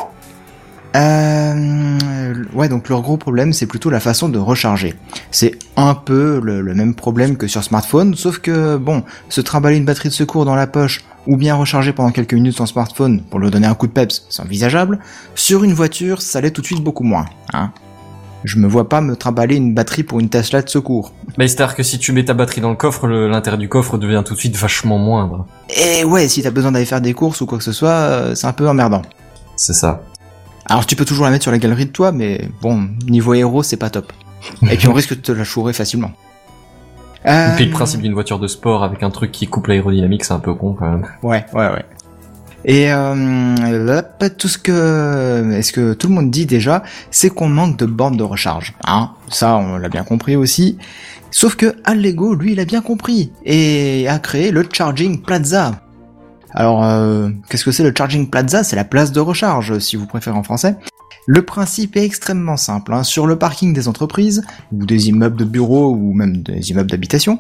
Euh, 0.95 2.33
ouais, 2.53 2.69
donc 2.69 2.89
leur 2.89 3.01
gros 3.01 3.17
problème, 3.17 3.53
c'est 3.53 3.67
plutôt 3.67 3.89
la 3.89 3.99
façon 3.99 4.29
de 4.29 4.39
recharger. 4.39 4.95
C'est 5.31 5.57
un 5.75 5.93
peu 5.93 6.39
le, 6.43 6.61
le 6.61 6.73
même 6.73 6.95
problème 6.95 7.37
que 7.37 7.47
sur 7.47 7.63
smartphone, 7.63 8.15
sauf 8.15 8.39
que 8.39 8.77
bon, 8.77 9.03
se 9.29 9.41
trimballer 9.41 9.77
une 9.77 9.85
batterie 9.85 10.09
de 10.09 10.13
secours 10.13 10.45
dans 10.45 10.55
la 10.55 10.67
poche 10.67 11.03
ou 11.27 11.37
bien 11.37 11.55
recharger 11.55 11.93
pendant 11.93 12.11
quelques 12.11 12.33
minutes 12.33 12.57
son 12.57 12.65
smartphone 12.65 13.21
pour 13.21 13.39
lui 13.39 13.51
donner 13.51 13.67
un 13.67 13.75
coup 13.75 13.87
de 13.87 13.91
peps, 13.91 14.25
c'est 14.29 14.41
envisageable. 14.41 14.99
Sur 15.35 15.63
une 15.63 15.73
voiture, 15.73 16.21
ça 16.21 16.41
l'est 16.41 16.51
tout 16.51 16.61
de 16.61 16.65
suite 16.65 16.83
beaucoup 16.83 17.03
moins. 17.03 17.25
Hein. 17.53 17.71
Je 18.45 18.57
me 18.57 18.67
vois 18.67 18.87
pas 18.87 19.01
me 19.01 19.15
trimballer 19.15 19.57
une 19.57 19.73
batterie 19.73 20.03
pour 20.03 20.19
une 20.19 20.29
Tesla 20.29 20.61
de 20.61 20.69
secours. 20.69 21.13
Mais 21.37 21.47
c'est-à-dire 21.47 21.75
que 21.75 21.83
si 21.83 21.99
tu 21.99 22.13
mets 22.13 22.23
ta 22.23 22.33
batterie 22.33 22.61
dans 22.61 22.69
le 22.69 22.77
coffre, 22.77 23.07
l'intérieur 23.07 23.59
du 23.59 23.67
coffre 23.67 23.97
devient 23.97 24.23
tout 24.25 24.33
de 24.33 24.39
suite 24.39 24.55
vachement 24.55 24.97
moindre. 24.97 25.45
Et 25.69 26.05
ouais, 26.05 26.27
si 26.29 26.41
t'as 26.41 26.51
besoin 26.51 26.71
d'aller 26.71 26.85
faire 26.85 27.01
des 27.01 27.13
courses 27.13 27.41
ou 27.41 27.45
quoi 27.45 27.57
que 27.57 27.63
ce 27.63 27.73
soit, 27.73 27.89
euh, 27.89 28.35
c'est 28.35 28.47
un 28.47 28.53
peu 28.53 28.67
emmerdant. 28.67 29.01
C'est 29.57 29.73
ça. 29.73 30.01
Alors 30.69 30.85
tu 30.85 30.95
peux 30.95 31.05
toujours 31.05 31.25
la 31.25 31.31
mettre 31.31 31.43
sur 31.43 31.51
la 31.51 31.57
galerie 31.57 31.85
de 31.85 31.91
toi, 31.91 32.11
mais 32.11 32.47
bon, 32.61 32.89
niveau 33.07 33.33
héros, 33.33 33.63
c'est 33.63 33.77
pas 33.77 33.89
top. 33.89 34.13
Et 34.71 34.77
puis 34.77 34.87
on 34.87 34.93
risque 34.93 35.09
de 35.15 35.21
te 35.21 35.31
la 35.31 35.43
chourer 35.43 35.73
facilement. 35.73 36.11
Euh, 37.25 37.51
Et 37.51 37.55
puis 37.55 37.65
le 37.65 37.71
principe 37.71 38.01
d'une 38.01 38.13
voiture 38.13 38.39
de 38.39 38.47
sport 38.47 38.83
avec 38.83 39.03
un 39.03 39.09
truc 39.09 39.31
qui 39.31 39.47
coupe 39.47 39.67
l'aérodynamique, 39.67 40.23
c'est 40.23 40.33
un 40.33 40.39
peu 40.39 40.53
con 40.53 40.73
quand 40.73 40.89
même. 40.89 41.05
Ouais, 41.23 41.45
ouais, 41.53 41.67
ouais. 41.69 41.85
Et 42.65 42.91
euh, 42.91 43.55
là, 43.85 44.01
tout 44.03 44.47
ce 44.47 44.57
que, 44.57 45.51
est-ce 45.53 45.71
que 45.71 45.93
tout 45.93 46.07
le 46.07 46.13
monde 46.13 46.29
dit 46.29 46.45
déjà, 46.45 46.83
c'est 47.09 47.29
qu'on 47.29 47.47
manque 47.49 47.77
de 47.77 47.85
bornes 47.85 48.17
de 48.17 48.23
recharge. 48.23 48.73
Hein 48.85 49.11
Ça, 49.29 49.55
on 49.57 49.77
l'a 49.77 49.89
bien 49.89 50.03
compris 50.03 50.35
aussi. 50.35 50.77
Sauf 51.31 51.55
que 51.55 51.75
Allego, 51.85 52.35
lui, 52.35 52.53
il 52.53 52.59
a 52.59 52.65
bien 52.65 52.81
compris 52.81 53.31
et 53.45 54.07
a 54.09 54.19
créé 54.19 54.51
le 54.51 54.67
Charging 54.71 55.21
Plaza. 55.21 55.81
Alors, 56.53 56.83
euh, 56.83 57.29
qu'est-ce 57.49 57.65
que 57.65 57.71
c'est 57.71 57.83
le 57.83 57.93
Charging 57.95 58.29
Plaza? 58.29 58.63
C'est 58.63 58.75
la 58.75 58.83
place 58.83 59.11
de 59.11 59.19
recharge, 59.19 59.79
si 59.79 59.95
vous 59.95 60.07
préférez 60.07 60.37
en 60.37 60.43
français. 60.43 60.75
Le 61.27 61.43
principe 61.43 61.95
est 61.95 62.03
extrêmement 62.03 62.57
simple. 62.57 62.93
hein. 62.93 63.03
Sur 63.03 63.27
le 63.27 63.37
parking 63.37 63.73
des 63.73 63.87
entreprises, 63.87 64.43
ou 64.71 64.85
des 64.85 65.09
immeubles 65.09 65.37
de 65.37 65.45
bureaux, 65.45 65.93
ou 65.93 66.13
même 66.13 66.37
des 66.37 66.71
immeubles 66.71 66.89
d'habitation, 66.89 67.39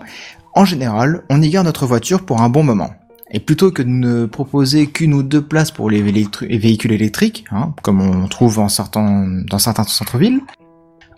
en 0.53 0.65
général, 0.65 1.23
on 1.29 1.41
y 1.41 1.49
garde 1.49 1.65
notre 1.65 1.85
voiture 1.85 2.25
pour 2.25 2.41
un 2.41 2.49
bon 2.49 2.63
moment. 2.63 2.91
Et 3.31 3.39
plutôt 3.39 3.71
que 3.71 3.83
de 3.83 3.89
ne 3.89 4.25
proposer 4.25 4.87
qu'une 4.87 5.13
ou 5.13 5.23
deux 5.23 5.41
places 5.41 5.71
pour 5.71 5.89
les, 5.89 6.01
véhicules 6.01 6.91
électriques, 6.91 7.45
hein, 7.51 7.73
comme 7.83 8.01
on 8.01 8.27
trouve 8.27 8.59
en 8.59 8.69
sortant 8.69 9.25
dans 9.27 9.59
certains 9.59 9.83
centres-villes, 9.83 10.41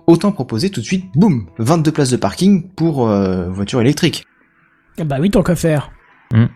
autant 0.07 0.31
proposer 0.31 0.69
tout 0.69 0.81
de 0.81 0.85
suite, 0.85 1.05
boum, 1.15 1.47
22 1.59 1.91
places 1.91 2.09
de 2.09 2.17
parking 2.17 2.69
pour 2.75 3.07
euh, 3.07 3.49
voitures 3.49 3.79
électriques. 3.79 4.25
Ah 4.99 5.05
Bah 5.05 5.17
oui, 5.21 5.29
tant 5.29 5.41
qu'à 5.41 5.55
faire. 5.55 5.91
Hein, 6.33 6.49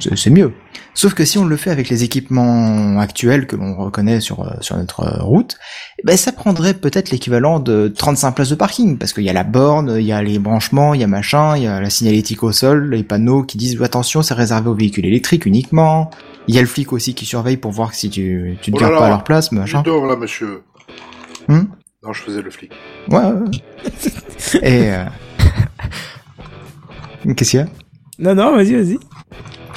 c'est 0.00 0.16
c'est 0.16 0.30
mieux. 0.30 0.52
Sauf 0.94 1.14
que 1.14 1.24
si 1.24 1.38
on 1.38 1.44
le 1.44 1.56
fait 1.56 1.70
avec 1.70 1.88
les 1.88 2.02
équipements 2.04 2.98
actuels 2.98 3.46
que 3.46 3.54
l'on 3.56 3.76
reconnaît 3.76 4.20
sur, 4.20 4.40
euh, 4.40 4.50
sur 4.60 4.76
notre 4.76 5.00
euh, 5.00 5.22
route, 5.22 5.56
eh 5.98 6.02
ben 6.04 6.16
ça 6.16 6.32
prendrait 6.32 6.74
peut-être 6.74 7.10
l'équivalent 7.10 7.60
de 7.60 7.88
35 7.88 8.32
places 8.32 8.48
de 8.50 8.54
parking, 8.56 8.98
parce 8.98 9.12
qu'il 9.12 9.22
y 9.22 9.30
a 9.30 9.32
la 9.32 9.44
borne, 9.44 9.94
il 9.98 10.04
y 10.04 10.12
a 10.12 10.20
les 10.22 10.38
branchements, 10.38 10.92
il 10.94 11.00
y 11.00 11.04
a 11.04 11.06
machin, 11.06 11.56
il 11.56 11.62
y 11.62 11.66
a 11.66 11.80
la 11.80 11.90
signalétique 11.90 12.42
au 12.42 12.52
sol, 12.52 12.90
les 12.90 13.04
panneaux 13.04 13.44
qui 13.44 13.56
disent 13.56 13.80
attention, 13.82 14.22
c'est 14.22 14.34
réservé 14.34 14.68
aux 14.68 14.74
véhicules 14.74 15.06
électriques 15.06 15.46
uniquement. 15.46 16.10
Il 16.48 16.54
y 16.54 16.58
a 16.58 16.60
le 16.60 16.66
flic 16.66 16.92
aussi 16.92 17.14
qui 17.14 17.24
surveille 17.24 17.56
pour 17.56 17.70
voir 17.70 17.94
si 17.94 18.10
tu, 18.10 18.58
tu 18.60 18.72
te 18.72 18.76
Oh 18.76 18.80
gardes 18.80 18.92
là. 18.94 18.98
pas 18.98 19.06
à 19.06 19.10
leur 19.10 19.24
place, 19.24 19.52
machin. 19.52 19.82
Donc, 19.82 20.08
là, 20.08 20.16
monsieur. 20.16 20.62
Hum 21.48 21.68
Non, 22.02 22.12
je 22.12 22.22
faisais 22.22 22.42
le 22.42 22.50
flic. 22.50 22.72
Ouais, 23.08 23.18
ouais, 23.18 23.32
ouais. 23.32 24.62
Et... 24.62 24.90
Euh... 24.92 25.04
Qu'est-ce 27.36 27.50
qu'il 27.50 27.60
y 27.60 27.62
a? 27.62 27.66
Non, 28.18 28.34
non, 28.34 28.56
vas-y, 28.56 28.74
vas-y. 28.74 28.98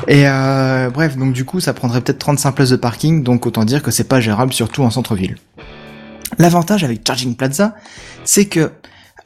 Et 0.07 0.27
euh, 0.27 0.89
bref, 0.89 1.17
donc 1.17 1.33
du 1.33 1.45
coup, 1.45 1.59
ça 1.59 1.73
prendrait 1.73 2.01
peut-être 2.01 2.19
35 2.19 2.51
places 2.53 2.69
de 2.69 2.75
parking, 2.75 3.23
donc 3.23 3.45
autant 3.45 3.63
dire 3.63 3.81
que 3.81 3.91
c'est 3.91 4.03
pas 4.03 4.19
gérable, 4.19 4.53
surtout 4.53 4.83
en 4.83 4.89
centre-ville. 4.89 5.37
L'avantage 6.39 6.83
avec 6.83 7.05
Charging 7.07 7.35
Plaza, 7.35 7.75
c'est 8.23 8.45
que 8.45 8.71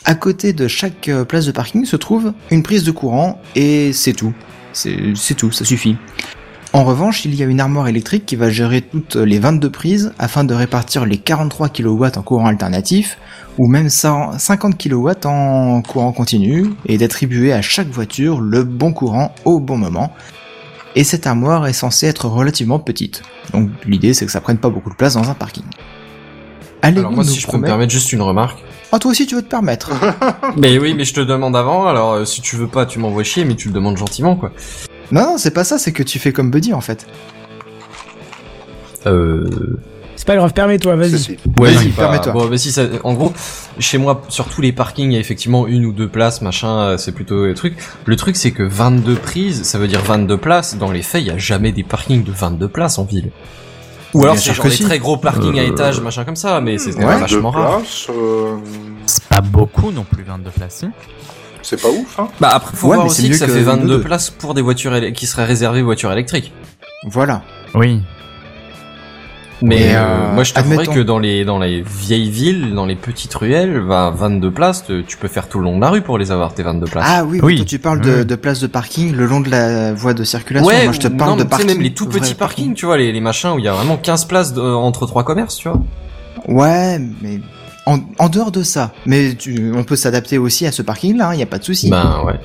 à 0.06 0.16
côté 0.16 0.54
de 0.54 0.68
chaque 0.68 1.10
euh, 1.10 1.26
place 1.26 1.46
de 1.46 1.52
parking 1.52 1.86
se 1.86 1.96
trouve 1.96 2.34
une 2.52 2.64
prise 2.64 2.84
de 2.84 2.92
courant, 2.92 3.42
et 3.56 3.92
c'est 3.94 4.14
tout. 4.14 4.34
C'est 4.74 5.34
tout, 5.36 5.52
ça 5.52 5.66
suffit. 5.66 5.98
En 6.74 6.84
revanche, 6.84 7.26
il 7.26 7.34
y 7.34 7.42
a 7.42 7.48
une 7.48 7.60
armoire 7.60 7.88
électrique 7.88 8.28
qui 8.28 8.36
va 8.36 8.52
gérer 8.52 8.82
toutes 8.82 9.16
les 9.16 9.40
22 9.40 9.72
prises 9.72 10.14
afin 10.20 10.44
de 10.44 10.54
répartir 10.54 11.06
les 11.06 11.18
43 11.18 11.70
kW 11.70 12.06
en 12.16 12.22
courant 12.22 12.46
alternatif 12.46 13.18
ou 13.58 13.68
même 13.68 13.90
100 13.90 14.38
50 14.38 14.78
kW 14.78 15.10
en 15.26 15.82
courant 15.82 16.12
continu 16.12 16.68
et 16.86 17.00
d'attribuer 17.00 17.54
à 17.54 17.64
chaque 17.64 17.88
voiture 17.88 18.42
le 18.42 18.64
bon 18.64 18.94
courant 18.94 19.34
au 19.46 19.60
bon 19.60 19.78
moment. 19.78 20.14
Et 20.96 21.04
cette 21.04 21.28
armoire 21.28 21.68
est 21.68 21.74
censée 21.74 22.08
être 22.08 22.28
relativement 22.28 22.80
petite. 22.80 23.22
Donc 23.54 23.70
l'idée 23.86 24.14
c'est 24.14 24.26
que 24.26 24.32
ça 24.32 24.42
prenne 24.42 24.58
pas 24.58 24.70
beaucoup 24.70 24.90
de 24.90 24.96
place 24.96 25.14
dans 25.14 25.30
un 25.30 25.34
parking. 25.34 25.66
Allez, 26.82 27.00
Alors 27.00 27.12
moi, 27.12 27.24
si 27.24 27.40
je 27.40 27.48
peux 27.48 27.58
me 27.58 27.66
permettre 27.66 27.92
juste 27.92 28.14
une 28.14 28.22
remarque. 28.22 28.64
Ah 28.92 29.00
toi 29.00 29.12
aussi 29.12 29.26
tu 29.26 29.36
veux 29.36 29.42
te 29.42 29.50
permettre. 29.50 29.92
mais 30.58 30.78
oui, 30.78 30.94
mais 30.94 31.06
je 31.06 31.14
te 31.14 31.20
demande 31.20 31.56
avant, 31.56 31.88
alors 31.88 32.14
euh, 32.14 32.26
si 32.26 32.42
tu 32.42 32.56
veux 32.56 32.68
pas, 32.68 32.86
tu 32.86 33.00
m'envoies 33.00 33.24
chier, 33.24 33.46
mais 33.46 33.56
tu 33.56 33.68
le 33.68 33.74
demandes 33.74 33.98
gentiment, 33.98 34.36
quoi. 34.36 34.52
non, 35.12 35.22
non, 35.22 35.38
c'est 35.38 35.52
pas 35.52 35.64
ça, 35.64 35.78
c'est 35.78 35.92
que 35.92 36.04
tu 36.04 36.20
fais 36.20 36.32
comme 36.32 36.52
Buddy 36.52 36.74
en 36.74 36.82
fait. 36.82 37.06
Euh... 39.06 39.80
C'est 40.28 40.34
pas 40.34 40.40
grave, 40.40 40.52
permets-toi, 40.52 40.96
vas-y. 40.98 41.14
Ouais, 41.14 41.38
Vas-y, 41.74 41.78
c'est 41.86 41.90
pas- 41.92 42.02
permets-toi. 42.02 42.34
Bon, 42.34 42.48
bah 42.48 42.58
si 42.58 42.74
ça, 42.74 42.82
en 43.06 43.14
gros, 43.14 43.32
chez 43.80 43.98
moi, 43.98 44.24
sur 44.28 44.44
tous 44.50 44.60
les 44.62 44.74
parkings, 44.74 45.10
il 45.12 45.14
y 45.14 45.16
a 45.18 45.22
effectivement 45.22 45.68
une 45.68 45.86
ou 45.86 45.94
deux 45.94 46.10
places, 46.10 46.42
machin, 46.42 46.68
euh, 46.80 46.98
c'est 46.98 47.14
plutôt 47.14 47.46
le 47.46 47.54
truc. 47.54 47.76
Le 48.04 48.16
truc, 48.18 48.36
c'est 48.36 48.52
que 48.52 48.62
22 48.64 49.16
prises, 49.16 49.64
ça 49.64 49.78
veut 49.80 49.88
dire 49.88 50.02
22 50.02 50.36
places. 50.36 50.76
Dans 50.76 50.92
les 50.92 51.02
faits, 51.02 51.22
il 51.22 51.28
y 51.28 51.32
a 51.32 51.38
jamais 51.38 51.72
des 51.72 51.84
parkings 51.84 52.26
de 52.26 52.32
22 52.34 52.68
places 52.68 53.00
en 53.00 53.06
ville. 53.06 53.32
Ou 54.14 54.24
alors 54.24 54.38
c'est 54.38 54.54
genre 54.54 54.66
que 54.66 54.70
des 54.70 54.76
si. 54.76 54.84
très 54.84 55.00
gros 55.00 55.16
parkings 55.16 55.60
à 55.60 55.64
Euh, 55.64 55.68
étage, 55.72 56.02
machin 56.02 56.26
comme 56.26 56.36
ça, 56.36 56.60
mais 56.60 56.78
c'est 56.78 56.92
quand 56.92 57.08
Ouais. 57.08 57.20
vachement 57.22 57.52
rare. 57.52 57.80
euh, 58.10 58.56
C'est 59.06 59.24
pas 59.30 59.40
beaucoup 59.40 59.92
non 59.94 60.04
plus, 60.04 60.24
22 60.24 60.50
places. 60.50 60.80
si. 60.80 60.88
c'est 61.62 61.82
pas 61.82 61.88
ouf, 61.90 62.20
hein. 62.20 62.28
Bah 62.42 62.50
après, 62.54 62.76
faut 62.76 62.88
Ouais, 62.90 62.96
voir 62.96 63.08
mais 63.08 63.14
c'est 63.14 63.22
aussi 63.22 63.28
que 63.30 63.34
mieux 63.34 63.38
ça 63.40 63.46
que 63.46 63.52
fait 63.54 63.60
une 63.60 63.64
ou 63.66 63.72
22 63.72 63.88
deux. 63.88 64.02
places 64.02 64.30
pour 64.30 64.54
des 64.54 64.62
voitures 64.62 64.94
qui 65.14 65.26
seraient 65.26 65.46
réservées 65.46 65.82
aux 65.84 65.86
voitures 65.86 66.12
électriques. 66.12 66.52
Voilà. 67.06 67.44
Oui. 67.76 68.02
Mais 69.62 69.96
euh, 69.96 70.00
euh, 70.00 70.34
moi, 70.34 70.44
je 70.44 70.54
t'avouerais 70.54 70.84
admettons- 70.84 70.94
que 70.94 71.00
dans 71.00 71.18
les 71.20 71.44
dans 71.44 71.58
les 71.58 71.82
vieilles 71.82 72.30
villes, 72.30 72.74
dans 72.76 72.86
les 72.86 72.96
petites 72.96 73.34
ruelles, 73.34 73.82
bah 73.88 74.14
22 74.16 74.52
places, 74.52 74.86
te- 74.86 75.02
tu 75.02 75.18
peux 75.18 75.28
faire 75.28 75.48
tout 75.50 75.58
le 75.60 75.66
long 75.66 75.76
de 75.78 75.82
la 75.82 75.90
rue 75.90 76.02
pour 76.02 76.18
les 76.20 76.32
avoir 76.32 76.54
tes 76.54 76.62
22 76.64 76.86
places. 76.86 77.06
Ah 77.08 77.24
oui, 77.26 77.40
Oui. 77.42 77.56
toi 77.56 77.66
tu 77.66 77.80
parles 77.80 78.02
de, 78.02 78.18
Oui. 78.20 78.26
de 78.26 78.36
places 78.36 78.60
de 78.60 78.68
parking 78.68 79.16
le 79.16 79.26
long 79.26 79.40
de 79.40 79.50
la 79.50 79.94
voie 79.94 80.14
de 80.14 80.24
circulation. 80.24 80.68
ouais, 80.68 80.84
Moi 80.84 80.94
je 80.94 81.00
te 81.00 81.08
parle 81.08 81.32
non, 81.32 81.38
de 81.38 81.44
mais 81.44 81.50
tu 81.50 81.56
sais, 81.56 81.58
parking. 81.64 81.68
même 81.68 81.82
les 81.82 81.94
tout 81.94 82.06
petits 82.08 82.36
parkings, 82.36 82.74
tu 82.76 82.86
vois, 82.86 82.98
les, 82.98 83.12
les 83.12 83.22
machins 83.22 83.50
où 83.52 83.60
il 83.60 83.66
y 83.66 83.68
a 83.68 83.74
vraiment 83.74 83.98
15 83.98 84.26
places 84.26 84.54
de- 84.54 84.62
entre 84.62 85.08
trois 85.08 85.24
commerces, 85.24 85.56
tu 85.58 85.70
vois. 85.70 85.82
Ouais, 86.48 87.00
mais 87.22 87.40
en, 87.88 88.00
en 88.20 88.30
dehors 88.30 88.52
de 88.52 88.62
ça, 88.64 88.92
mais 89.06 89.34
tu, 89.34 89.72
on 89.76 89.84
peut 89.84 89.96
s'adapter 89.96 90.38
aussi 90.38 90.68
à 90.68 90.72
ce 90.72 90.82
parking-là, 90.84 91.32
il 91.34 91.40
y 91.40 91.44
a 91.44 91.48
pas 91.48 91.58
de 91.58 91.64
souci. 91.64 91.90
Ben 91.90 92.22
ouais. 92.26 92.40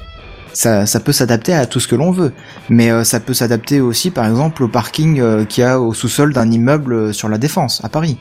Ça, 0.52 0.87
ça 0.87 1.00
peut 1.00 1.12
s'adapter 1.12 1.54
à 1.54 1.66
tout 1.66 1.80
ce 1.80 1.88
que 1.88 1.94
l'on 1.94 2.11
veut, 2.11 2.32
mais 2.68 2.90
euh, 2.90 3.04
ça 3.04 3.21
peut 3.21 3.35
s'adapter 3.35 3.80
aussi, 3.80 4.11
par 4.11 4.26
exemple, 4.26 4.62
au 4.62 4.68
parking 4.68 5.21
euh, 5.21 5.44
qu'il 5.44 5.64
y 5.64 5.66
a 5.66 5.80
au 5.80 5.94
sous-sol 5.94 6.32
d'un 6.32 6.50
immeuble 6.50 6.92
euh, 6.92 7.12
sur 7.12 7.28
la 7.28 7.38
Défense 7.38 7.80
à 7.85 7.88
Paris. 7.88 8.18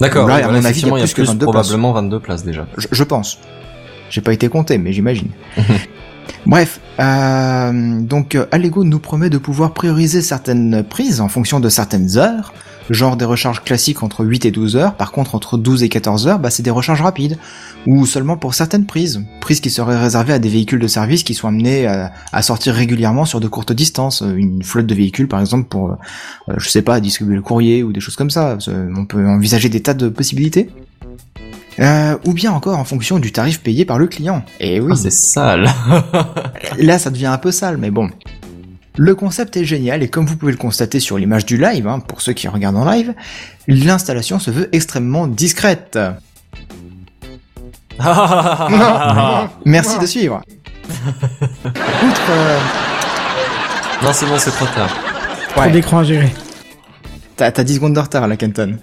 D'accord, 0.00 0.28
Là, 0.28 0.34
ouais, 0.34 0.42
à 0.42 0.44
voilà, 0.44 0.60
mon 0.60 0.64
avis, 0.66 0.80
il 0.80 0.88
y 0.88 0.90
a 0.90 0.98
y 0.98 1.00
plus 1.00 1.14
que 1.14 1.22
plus 1.22 1.28
22 1.28 1.46
probablement 1.46 1.92
22 1.92 2.20
places 2.20 2.44
déjà. 2.44 2.66
Je, 2.76 2.88
je 2.92 3.04
pense. 3.04 3.38
J'ai 4.10 4.20
pas 4.20 4.32
été 4.32 4.48
compté, 4.48 4.76
mais 4.78 4.92
j'imagine. 4.92 5.30
Bref, 6.46 6.80
euh, 7.00 8.00
donc 8.00 8.34
euh, 8.34 8.46
Allego 8.52 8.84
nous 8.84 8.98
promet 8.98 9.30
de 9.30 9.38
pouvoir 9.38 9.72
prioriser 9.72 10.22
certaines 10.22 10.84
prises 10.84 11.20
en 11.20 11.28
fonction 11.28 11.60
de 11.60 11.68
certaines 11.68 12.18
heures, 12.18 12.52
genre 12.90 13.16
des 13.16 13.24
recharges 13.24 13.62
classiques 13.62 14.02
entre 14.02 14.24
8 14.24 14.44
et 14.46 14.50
12 14.50 14.76
heures, 14.76 14.94
par 14.94 15.12
contre 15.12 15.34
entre 15.34 15.58
12 15.58 15.82
et 15.82 15.88
14 15.88 16.26
heures, 16.28 16.38
bah, 16.38 16.50
c'est 16.50 16.62
des 16.62 16.70
recharges 16.70 17.02
rapides, 17.02 17.38
ou 17.86 18.06
seulement 18.06 18.36
pour 18.36 18.54
certaines 18.54 18.86
prises, 18.86 19.22
prises 19.40 19.60
qui 19.60 19.70
seraient 19.70 19.98
réservées 20.00 20.32
à 20.34 20.38
des 20.38 20.48
véhicules 20.48 20.78
de 20.80 20.86
service 20.86 21.22
qui 21.22 21.34
sont 21.34 21.48
amenés 21.48 21.86
à, 21.86 22.12
à 22.32 22.42
sortir 22.42 22.74
régulièrement 22.74 23.24
sur 23.24 23.40
de 23.40 23.48
courtes 23.48 23.72
distances, 23.72 24.22
Euh, 24.22 24.34
une 24.36 24.62
flotte 24.62 24.86
de 24.86 24.94
véhicules 24.94 25.28
par 25.28 25.40
exemple 25.40 25.68
pour, 25.68 25.90
euh, 25.90 25.94
euh, 26.50 26.54
je 26.58 26.68
sais 26.68 26.82
pas, 26.82 27.00
distribuer 27.00 27.34
le 27.36 27.42
courrier 27.42 27.82
ou 27.82 27.92
des 27.92 28.00
choses 28.00 28.16
comme 28.16 28.30
ça, 28.30 28.56
Euh, 28.68 28.88
on 28.96 29.04
peut 29.06 29.26
envisager 29.26 29.68
des 29.68 29.80
tas 29.82 29.94
de 29.94 30.08
possibilités. 30.08 30.68
Euh, 31.78 32.16
ou 32.24 32.32
bien 32.32 32.52
encore 32.52 32.78
en 32.78 32.84
fonction 32.84 33.18
du 33.18 33.32
tarif 33.32 33.60
payé 33.60 33.84
par 33.84 33.98
le 33.98 34.06
client. 34.06 34.42
Et 34.60 34.80
oui, 34.80 34.92
Ah, 34.92 34.96
c'est 34.96 35.12
sale. 35.12 35.68
là 36.78 36.98
ça 36.98 37.10
devient 37.10 37.26
un 37.26 37.36
peu 37.38 37.50
sale, 37.52 37.76
mais 37.76 37.90
bon. 37.90 38.08
Le 38.98 39.14
concept 39.14 39.56
est 39.56 39.64
génial 39.64 40.02
et 40.02 40.08
comme 40.08 40.26
vous 40.26 40.36
pouvez 40.36 40.52
le 40.52 40.58
constater 40.58 41.00
sur 41.00 41.18
l'image 41.18 41.44
du 41.44 41.58
live, 41.58 41.86
hein, 41.86 42.00
pour 42.00 42.22
ceux 42.22 42.32
qui 42.32 42.48
regardent 42.48 42.76
en 42.76 42.90
live, 42.90 43.14
l'installation 43.68 44.38
se 44.38 44.50
veut 44.50 44.68
extrêmement 44.72 45.26
discrète. 45.26 45.98
Merci 49.64 49.98
de 49.98 50.06
suivre. 50.06 50.40
Outre, 51.64 52.30
euh, 52.30 52.58
non, 54.02 54.12
c'est 54.12 54.26
bon, 54.26 54.38
c'est 54.38 54.50
trop 54.50 54.66
tard. 54.66 54.90
Trop 55.50 55.62
ouais, 55.62 55.70
d'écran 55.70 55.98
à 55.98 56.04
gérer. 56.04 56.32
t'as 57.36 57.50
t'as 57.50 57.64
10 57.64 57.76
secondes 57.76 57.94
de 57.94 58.00
retard 58.00 58.28
là, 58.28 58.36
Kenton. 58.36 58.78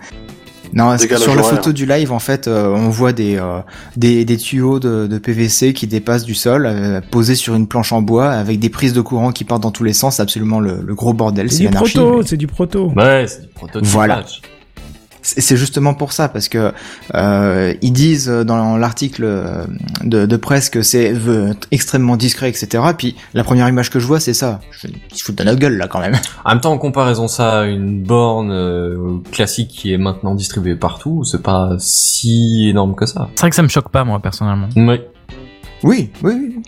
Non, 0.74 0.98
sur 0.98 1.36
la 1.36 1.44
photo 1.44 1.72
du 1.72 1.86
live, 1.86 2.12
en 2.12 2.20
fait, 2.20 2.48
euh, 2.48 2.68
on 2.70 2.90
voit 2.90 3.14
des, 3.14 3.38
euh, 3.38 3.60
des, 3.96 4.26
des 4.26 4.38
tuyaux 4.38 4.80
de, 4.80 5.08
de 5.08 5.18
PVC 5.18 5.74
qui 5.74 5.88
dépassent 5.88 6.26
du 6.26 6.36
sol, 6.36 6.66
euh, 6.66 7.02
posés 7.12 7.36
sur 7.36 7.56
une 7.56 7.68
planche 7.68 7.92
en 7.92 8.02
bois, 8.02 8.30
avec 8.32 8.60
des 8.60 8.70
prises 8.70 8.94
de 8.94 9.02
courant 9.02 9.32
qui 9.32 9.44
partent 9.44 9.64
dans 9.64 9.72
tous 9.72 9.84
les 9.84 9.94
sens, 9.94 10.20
absolument 10.20 10.60
le, 10.60 10.82
le 10.86 10.96
gros 10.96 11.14
bordel, 11.14 11.52
C'est 11.52 11.58
c'est 11.58 11.64
du 11.70 11.76
proto, 11.76 12.24
c'est 12.24 12.38
du 12.38 12.48
proto. 12.48 12.92
Ouais, 12.96 13.26
c'est 13.28 13.42
du 13.42 13.48
prototype. 13.48 13.88
Voilà. 13.88 14.18
match. 14.18 14.42
C'est 15.24 15.42
c'est 15.42 15.58
justement 15.58 15.94
pour 15.94 16.12
ça, 16.12 16.30
parce 16.30 16.50
que 16.50 16.72
euh, 17.16 17.74
ils 17.82 17.94
disent 17.94 18.28
dans 18.28 18.78
l'article 18.78 19.24
euh, 19.24 19.66
de, 20.04 20.26
de 20.26 20.38
presse 20.38 20.70
que 20.70 20.82
c'est 20.82 21.14
extrêmement 21.72 22.18
discret, 22.18 22.50
etc. 22.50 22.84
Puis 22.98 23.16
la 23.34 23.44
première 23.44 23.68
image 23.68 23.90
que 23.90 24.00
je 24.00 24.06
vois, 24.06 24.20
c'est 24.20 24.34
ça. 24.34 24.60
Je, 24.72 24.88
ils 24.88 25.18
se 25.18 25.24
foutent 25.24 25.38
de 25.38 25.44
notre 25.44 25.60
gueule 25.60 25.78
là 25.78 25.88
quand 25.88 26.00
même. 26.00 26.16
En 26.46 26.50
même 26.50 26.60
temps, 26.60 26.74
en 26.74 26.78
comparaison 26.78 27.28
ça 27.30 27.62
à 27.62 27.66
une 27.66 28.04
borne 28.04 28.52
euh, 28.52 29.18
classique 29.32 29.70
qui 29.70 29.94
est 29.94 29.98
maintenant 29.98 30.36
distribuée 30.36 30.76
partout, 30.76 31.24
c'est 31.24 31.42
pas 31.42 31.76
si 31.80 32.68
énorme 32.70 32.96
que 32.96 33.06
ça. 33.06 33.30
C'est 33.36 33.42
vrai 33.42 33.50
que 33.50 33.56
ça 33.56 33.64
me 33.64 33.70
choque 33.70 33.90
pas, 33.90 34.04
moi, 34.04 34.20
personnellement. 34.20 34.68
Ouais. 34.76 35.08
Oui, 35.84 36.10
oui, 36.22 36.34
oui. 36.34 36.64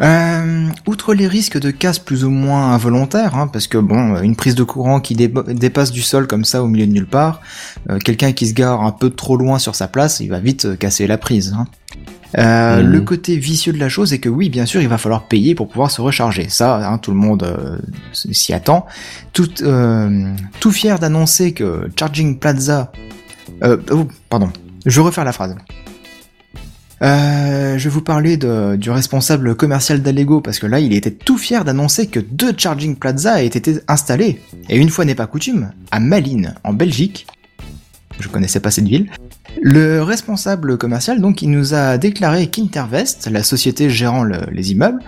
Euh, 0.00 0.68
outre 0.86 1.14
les 1.14 1.26
risques 1.26 1.58
de 1.58 1.70
casse 1.70 1.98
plus 1.98 2.24
ou 2.24 2.30
moins 2.30 2.72
involontaires, 2.74 3.34
hein, 3.34 3.46
parce 3.46 3.66
que 3.66 3.78
bon, 3.78 4.20
une 4.20 4.36
prise 4.36 4.54
de 4.54 4.62
courant 4.62 5.00
qui 5.00 5.14
dé- 5.14 5.32
dépasse 5.48 5.90
du 5.90 6.02
sol 6.02 6.26
comme 6.26 6.44
ça 6.44 6.62
au 6.62 6.66
milieu 6.66 6.86
de 6.86 6.92
nulle 6.92 7.06
part, 7.06 7.40
euh, 7.88 7.98
quelqu'un 7.98 8.32
qui 8.32 8.46
se 8.46 8.52
gare 8.52 8.82
un 8.82 8.92
peu 8.92 9.08
trop 9.10 9.36
loin 9.38 9.58
sur 9.58 9.74
sa 9.74 9.88
place, 9.88 10.20
il 10.20 10.28
va 10.28 10.38
vite 10.38 10.66
euh, 10.66 10.76
casser 10.76 11.06
la 11.06 11.16
prise. 11.18 11.54
Hein. 11.56 11.66
Euh, 12.38 12.82
Mhm. 12.82 12.90
Le 12.90 13.00
côté 13.00 13.36
vicieux 13.38 13.72
de 13.72 13.78
la 13.78 13.88
chose 13.88 14.12
est 14.12 14.18
que 14.18 14.28
oui, 14.28 14.50
bien 14.50 14.66
sûr, 14.66 14.82
il 14.82 14.88
va 14.88 14.98
falloir 14.98 15.28
payer 15.28 15.54
pour 15.54 15.68
pouvoir 15.68 15.90
se 15.90 16.02
recharger. 16.02 16.48
Ça, 16.50 16.86
hein, 16.86 16.98
tout 16.98 17.10
le 17.12 17.16
monde 17.16 17.44
euh, 17.44 17.78
s'y 18.12 18.52
attend. 18.52 18.84
Tout, 19.32 19.48
euh, 19.62 20.30
tout 20.60 20.72
fier 20.72 20.98
d'annoncer 20.98 21.52
que 21.52 21.88
Charging 21.98 22.38
Plaza... 22.38 22.92
Euh, 23.62 23.78
oh, 23.92 24.06
pardon, 24.28 24.50
je 24.84 25.00
vais 25.00 25.06
refaire 25.06 25.24
la 25.24 25.32
phrase. 25.32 25.56
Euh, 27.02 27.76
je 27.76 27.84
vais 27.84 27.90
vous 27.90 28.00
parler 28.00 28.36
de, 28.36 28.76
du 28.76 28.90
responsable 28.90 29.54
commercial 29.54 30.00
d'Allego 30.00 30.40
parce 30.40 30.58
que 30.58 30.66
là, 30.66 30.80
il 30.80 30.94
était 30.94 31.10
tout 31.10 31.36
fier 31.36 31.64
d'annoncer 31.64 32.06
que 32.06 32.20
deux 32.20 32.54
charging 32.56 32.96
plaza 32.96 33.34
avaient 33.34 33.46
été 33.46 33.78
installés. 33.86 34.40
Et 34.70 34.76
une 34.78 34.88
fois 34.88 35.04
n'est 35.04 35.14
pas 35.14 35.26
coutume, 35.26 35.72
à 35.90 36.00
Malines, 36.00 36.54
en 36.64 36.72
Belgique. 36.72 37.26
Je 38.18 38.28
connaissais 38.28 38.60
pas 38.60 38.70
cette 38.70 38.88
ville. 38.88 39.10
Le 39.60 40.02
responsable 40.02 40.78
commercial, 40.78 41.20
donc, 41.20 41.42
il 41.42 41.50
nous 41.50 41.74
a 41.74 41.98
déclaré 41.98 42.46
qu'Intervest, 42.46 43.28
la 43.30 43.42
société 43.42 43.90
gérant 43.90 44.22
le- 44.22 44.46
les 44.50 44.72
immeubles, 44.72 45.00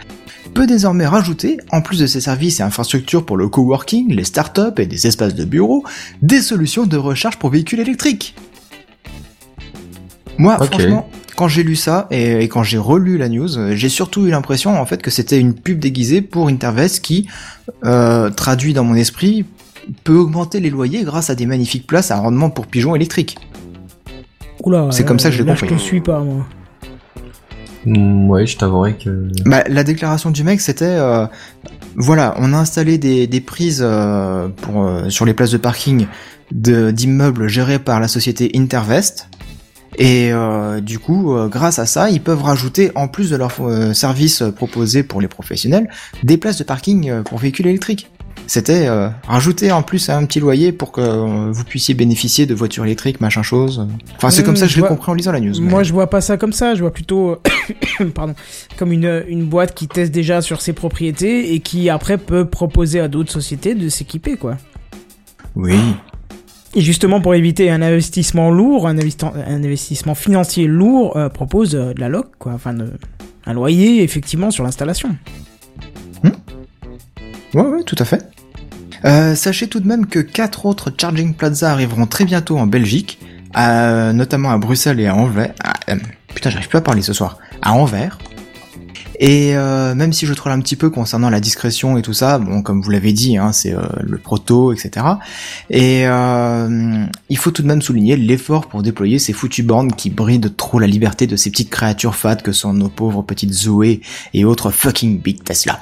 peut 0.53 0.67
désormais 0.67 1.07
rajouter, 1.07 1.59
en 1.73 1.81
plus 1.81 1.99
de 2.01 2.07
ses 2.07 2.21
services 2.21 2.61
et 2.61 2.63
infrastructures 2.63 3.25
pour 3.25 3.37
le 3.39 3.49
coworking, 3.49 4.13
les 4.15 4.25
startups 4.25 4.79
et 4.79 4.87
des 4.87 5.07
espaces 5.07 5.35
de 5.35 5.45
bureau, 5.45 5.85
des 6.21 6.41
solutions 6.43 6.85
de 6.87 6.97
recharge 6.99 7.39
pour 7.39 7.51
véhicules 7.51 7.81
électriques. 7.81 8.35
Moi, 10.39 10.57
franchement, 10.57 11.09
quand 11.39 11.47
j'ai 11.47 11.63
lu 11.63 11.77
ça 11.77 12.09
et, 12.11 12.43
et 12.43 12.49
quand 12.49 12.65
j'ai 12.65 12.79
relu 12.79 13.17
la 13.17 13.29
news, 13.29 13.59
euh, 13.59 13.77
j'ai 13.77 13.89
surtout 13.89 14.27
eu 14.27 14.31
l'impression 14.31 14.81
en 14.81 14.85
fait 14.87 15.01
que 15.01 15.11
c'était 15.13 15.39
une 15.39 15.55
pub 15.55 15.79
déguisée 15.79 16.21
pour 16.21 16.49
Intervest 16.49 17.01
qui, 17.01 17.29
euh, 17.85 18.29
traduit 18.29 18.73
dans 18.75 18.83
mon 18.83 18.97
esprit, 18.97 19.45
peut 20.03 20.17
augmenter 20.17 20.59
les 20.59 20.69
loyers 20.69 21.05
grâce 21.05 21.31
à 21.31 21.37
des 21.37 21.47
magnifiques 21.47 21.87
places 21.87 22.11
à 22.11 22.19
rendement 22.19 22.51
pour 22.51 22.67
pigeons 22.67 22.97
électriques. 22.97 23.39
Oula, 24.65 24.89
C'est 24.91 25.05
comme 25.05 25.21
ça 25.21 25.31
que 25.31 25.37
je 25.37 25.43
l'ai 25.43 25.47
là, 25.47 25.53
compris. 25.53 25.69
je 25.69 25.75
te 25.75 25.79
suis 25.81 26.01
pas, 26.01 26.19
moi. 26.19 26.45
Mm, 27.85 28.29
ouais, 28.29 28.45
je 28.45 28.59
t'avouerai 28.59 28.95
que. 28.97 29.29
Bah, 29.47 29.63
la 29.69 29.85
déclaration 29.85 30.33
du 30.33 30.43
mec, 30.43 30.61
c'était 30.61 30.87
euh, 30.87 31.25
voilà, 31.95 32.35
on 32.39 32.53
a 32.53 32.57
installé 32.57 32.99
des, 32.99 33.29
des 33.29 33.41
prises 33.41 33.81
euh, 33.81 34.49
pour 34.49 34.83
euh, 34.83 35.09
sur 35.09 35.25
les 35.25 35.35
places 35.35 35.53
de 35.53 35.59
parking 35.59 36.09
de 36.51 36.91
d'immeubles 36.91 37.47
gérés 37.47 37.79
par 37.79 38.01
la 38.01 38.09
société 38.09 38.51
Intervest. 38.57 39.29
Et 39.99 40.33
euh, 40.33 40.81
du 40.81 40.99
coup, 41.01 41.35
euh, 41.35 41.49
grâce 41.49 41.79
à 41.81 41.87
ça, 41.87 42.09
ils 42.11 42.21
peuvent 42.21 42.43
rajouter, 42.43 42.93
en 42.95 43.09
plus 43.09 43.31
de 43.31 43.37
leurs 43.37 43.53
euh, 43.61 43.93
services 43.93 44.43
proposés 44.55 45.03
pour 45.03 45.21
les 45.21 45.27
professionnels, 45.29 45.89
des 46.23 46.37
places 46.37 46.57
de 46.59 46.65
parking 46.65 47.11
euh, 47.11 47.23
pour 47.23 47.39
véhicules 47.39 47.67
électriques. 47.67 48.09
C'était 48.47 48.89
rajouter 49.27 49.73
en 49.73 49.83
plus 49.83 50.09
un 50.09 50.25
petit 50.25 50.41
loyer 50.41 50.73
pour 50.73 50.91
que 50.91 51.51
vous 51.51 51.65
puissiez 51.65 51.93
bénéficier 51.95 52.47
de 52.47 52.55
voitures 52.55 52.85
électriques, 52.85 53.21
machin 53.21 53.43
chose. 53.43 53.87
Enfin, 54.17 54.31
c'est 54.31 54.41
Mmh, 54.41 54.45
comme 54.47 54.57
ça 54.57 54.67
que 54.67 54.73
je 54.73 54.81
l'ai 54.81 54.87
compris 54.89 55.11
en 55.11 55.15
lisant 55.15 55.33
la 55.33 55.41
news. 55.41 55.53
mais- 55.61 55.69
Moi, 55.69 55.83
je 55.83 55.93
vois 55.93 56.09
pas 56.09 56.23
ça 56.23 56.39
comme 56.39 56.55
ça. 56.55 56.75
Je 56.75 56.81
vois 56.81 56.93
plutôt, 56.93 57.43
pardon, 58.15 58.35
comme 58.79 58.93
une, 58.93 59.23
une 59.29 59.45
boîte 59.45 59.75
qui 59.75 59.87
teste 59.87 60.13
déjà 60.13 60.41
sur 60.41 60.63
ses 60.63 60.73
propriétés 60.73 61.53
et 61.53 61.61
qui 61.61 61.91
après 61.91 62.17
peut 62.17 62.47
proposer 62.47 63.01
à 63.01 63.09
d'autres 63.09 63.33
sociétés 63.33 63.75
de 63.75 63.91
s'équiper, 63.91 64.37
quoi. 64.37 64.57
Oui. 65.55 65.77
Et 66.75 66.81
justement, 66.81 67.21
pour 67.21 67.35
éviter 67.35 67.71
un 67.71 67.81
investissement 67.81 68.51
lourd, 68.51 68.87
un, 68.87 68.99
investissement 69.47 70.15
financier 70.15 70.67
lourd, 70.67 71.17
euh, 71.17 71.29
propose 71.29 71.75
euh, 71.75 71.95
de 71.95 72.01
la 72.01 72.09
loc, 72.09 72.27
quoi. 72.39 72.53
Enfin, 72.53 72.77
un 73.47 73.53
loyer, 73.55 74.03
effectivement, 74.03 74.51
sur 74.51 74.65
l'installation. 74.65 75.17
Ouais, 77.55 77.63
ouais, 77.63 77.83
tout 77.83 77.97
à 77.99 78.05
fait. 78.05 78.29
Euh, 79.07 79.35
sachez 79.35 79.69
tout 79.69 79.81
de 79.81 79.87
même 79.87 80.05
que 80.05 80.19
quatre 80.19 80.67
autres 80.67 80.93
charging 80.95 81.33
plaza 81.33 81.73
arriveront 81.73 82.07
très 82.07 82.27
bientôt 82.27 82.59
en 82.59 82.67
Belgique, 82.67 83.19
notamment 83.57 84.51
à 84.51 84.59
Bruxelles 84.59 85.01
et 85.01 85.07
à 85.07 85.15
Anvers. 85.15 85.55
Putain, 86.35 86.51
j'arrive 86.51 86.69
plus 86.69 86.77
à 86.77 86.83
parler 86.83 87.01
ce 87.01 87.15
soir. 87.15 87.39
À 87.63 87.73
Anvers. 87.73 88.19
Et 89.21 89.57
euh, 89.57 89.95
même 89.97 90.13
si 90.13 90.27
je 90.27 90.33
troll 90.35 90.53
un 90.53 90.61
petit 90.61 90.77
peu 90.77 90.91
concernant 90.91 91.29
la 91.29 91.41
discrétion 91.41 91.99
et 91.99 92.03
tout 92.03 92.13
ça, 92.13 92.39
bon, 92.39 92.63
comme 92.63 92.81
vous 92.83 92.91
l'avez 92.91 93.13
dit, 93.13 93.37
hein, 93.37 93.51
c'est 93.53 93.75
euh, 93.75 93.81
le 94.03 94.17
proto, 94.19 94.73
etc. 94.73 95.05
Et 95.71 96.07
euh, 96.07 97.05
il 97.29 97.37
faut 97.37 97.51
tout 97.51 97.63
de 97.63 97.67
même 97.67 97.83
souligner 97.83 98.17
l'effort 98.17 98.69
pour 98.69 98.83
déployer 98.83 99.19
ces 99.19 99.33
foutues 99.33 99.65
bornes 99.65 99.93
qui 99.93 100.11
brident 100.11 100.55
trop 100.57 100.79
la 100.79 100.87
liberté 100.87 101.27
de 101.27 101.35
ces 101.35 101.51
petites 101.51 101.71
créatures 101.71 102.15
fades 102.15 102.43
que 102.43 102.53
sont 102.53 102.73
nos 102.73 102.89
pauvres 102.89 103.23
petites 103.23 103.53
Zoé 103.53 104.01
et 104.35 104.45
autres 104.45 104.71
fucking 104.71 105.21
big 105.21 105.43
Tesla. 105.43 105.81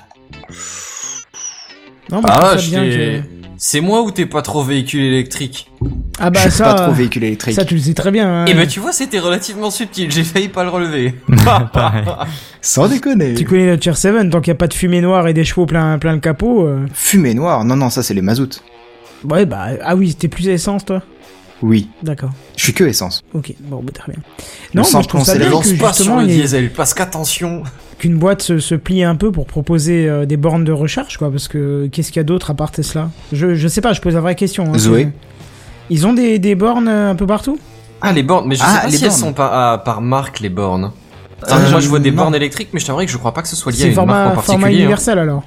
Non, 2.10 2.22
mais 2.22 2.28
je 2.28 2.32
Ah, 2.32 2.56
je 2.56 2.70
bien 2.70 2.84
que- 2.84 3.20
C'est 3.58 3.80
moi 3.80 4.02
ou 4.02 4.10
t'es 4.10 4.26
pas 4.26 4.42
trop 4.42 4.62
véhicule 4.62 5.02
électrique? 5.02 5.70
Ah 6.18 6.30
bah 6.30 6.40
je 6.44 6.48
suis 6.48 6.58
ça, 6.58 6.64
pas 6.64 6.74
trop 6.86 6.92
véhicule 6.92 7.24
électrique. 7.24 7.54
ça 7.54 7.64
tu 7.64 7.74
le 7.74 7.80
sais 7.80 7.92
très 7.94 8.10
bien. 8.10 8.26
hein. 8.28 8.44
Eh 8.48 8.54
ben 8.54 8.66
tu 8.66 8.80
vois, 8.80 8.92
c'était 8.92 9.18
relativement 9.18 9.70
subtil, 9.70 10.10
j'ai 10.10 10.24
failli 10.24 10.48
pas 10.48 10.64
le 10.64 10.70
relever. 10.70 11.14
Sans 12.62 12.88
déconner. 12.88 13.34
Tu 13.34 13.44
connais 13.44 13.66
le 13.66 13.78
Tier 13.78 13.94
7, 13.94 14.30
tant 14.30 14.40
qu'il 14.40 14.50
n'y 14.50 14.56
a 14.56 14.58
pas 14.58 14.66
de 14.68 14.74
fumée 14.74 15.00
noire 15.00 15.28
et 15.28 15.34
des 15.34 15.44
chevaux 15.44 15.66
plein, 15.66 15.98
plein 15.98 16.12
le 16.14 16.20
capot. 16.20 16.66
euh, 16.66 16.86
Fumée 16.92 17.34
noire 17.34 17.64
Non, 17.64 17.76
non, 17.76 17.90
ça 17.90 18.02
c'est 18.02 18.14
les 18.14 18.22
mazout. 18.22 18.62
Ouais, 19.24 19.46
bah, 19.46 19.68
ah 19.82 19.96
oui, 19.96 20.10
c'était 20.10 20.28
plus 20.28 20.48
essence, 20.48 20.84
toi? 20.84 21.02
Oui. 21.62 21.88
D'accord. 22.02 22.30
Je 22.56 22.64
suis 22.64 22.74
que 22.74 22.84
essence. 22.84 23.22
Ok, 23.32 23.54
bon, 23.60 23.80
bah, 23.82 23.90
très 23.94 24.12
bien. 24.12 24.20
Le 24.74 24.80
Non, 24.82 24.86
moi, 24.92 25.00
je 25.02 25.08
trouve 25.08 25.24
ça 25.24 25.38
bien 25.38 25.48
que, 25.48 25.54
pas 25.78 25.92
sur 25.92 26.04
justement, 26.04 26.20
le 26.20 26.26
il 26.26 26.32
y 26.32 26.34
ait- 26.38 26.40
diesel, 26.42 26.70
parce 26.72 26.92
qu'attention. 26.92 27.62
qu'une 27.98 28.18
boîte 28.18 28.42
se, 28.42 28.58
se 28.58 28.74
plie 28.74 29.02
un 29.04 29.16
peu 29.16 29.32
pour 29.32 29.46
proposer 29.46 30.06
euh, 30.08 30.26
des 30.26 30.36
bornes 30.36 30.64
de 30.64 30.72
recharge, 30.72 31.16
quoi, 31.16 31.30
parce 31.30 31.48
que 31.48 31.88
qu'est-ce 31.90 32.08
qu'il 32.12 32.20
y 32.20 32.20
a 32.20 32.24
d'autre 32.24 32.50
à 32.50 32.54
part 32.54 32.72
Tesla? 32.72 33.10
Je, 33.32 33.54
je 33.54 33.68
sais 33.68 33.80
pas, 33.80 33.94
je 33.94 34.00
pose 34.02 34.14
la 34.14 34.20
vraie 34.20 34.34
question. 34.34 34.72
hein, 34.74 34.78
Zoé. 34.78 35.08
Ils 35.90 36.06
ont 36.06 36.12
des, 36.12 36.38
des 36.38 36.54
bornes 36.54 36.88
euh, 36.88 37.10
un 37.10 37.14
peu 37.14 37.26
partout? 37.26 37.58
Ah 38.00 38.12
les 38.12 38.22
bornes, 38.22 38.46
mais 38.48 38.54
je 38.56 38.62
Ah, 38.64 38.68
sais 38.74 38.80
pas 38.82 38.86
les 38.88 38.96
si 38.96 39.04
elles 39.04 39.10
bornes. 39.10 39.20
sont 39.20 39.32
par, 39.32 39.50
ah, 39.52 39.78
par 39.84 40.00
marque 40.00 40.40
les 40.40 40.48
bornes. 40.48 40.90
Euh, 41.50 41.70
moi 41.70 41.80
je 41.80 41.88
vois 41.88 41.98
des 41.98 42.10
non. 42.10 42.22
bornes 42.22 42.34
électriques, 42.34 42.68
mais 42.72 42.80
je 42.80 42.86
t'avouerai 42.86 43.06
que 43.06 43.12
je 43.12 43.18
crois 43.18 43.32
pas 43.34 43.42
que 43.42 43.48
ce 43.48 43.56
soit 43.56 43.70
lié 43.72 43.78
à 43.78 43.80
C'est 43.82 43.88
une 43.90 43.94
marque 43.94 44.08
format, 44.08 44.26
en 44.26 44.30
format 44.42 44.42
particulier. 44.60 44.74
hein. 44.74 44.78
universel 44.84 45.18
alors 45.18 45.42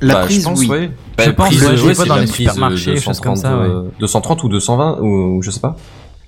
La 0.00 0.14
Bah, 0.14 0.20
prise, 0.22 0.40
je 0.42 0.44
pense, 0.48 0.58
oui. 0.60 0.68
ouais. 0.68 0.90
Je 1.18 1.30
pense, 1.30 1.46
prise, 1.48 1.62
ouais, 1.84 1.94
c'est 1.94 2.06
dans 2.06 2.16
les 2.16 2.22
euh, 2.22 2.26
supermarchés, 2.26 2.96
choses 2.96 3.20
comme 3.20 3.34
230, 3.34 3.36
ça, 3.38 3.56
ouais. 3.58 3.64
euh, 3.68 3.82
230 4.00 4.42
ou 4.44 4.48
220 4.48 4.98
ou, 5.00 5.06
ou 5.38 5.42
je 5.42 5.50
sais 5.50 5.60
pas. 5.60 5.76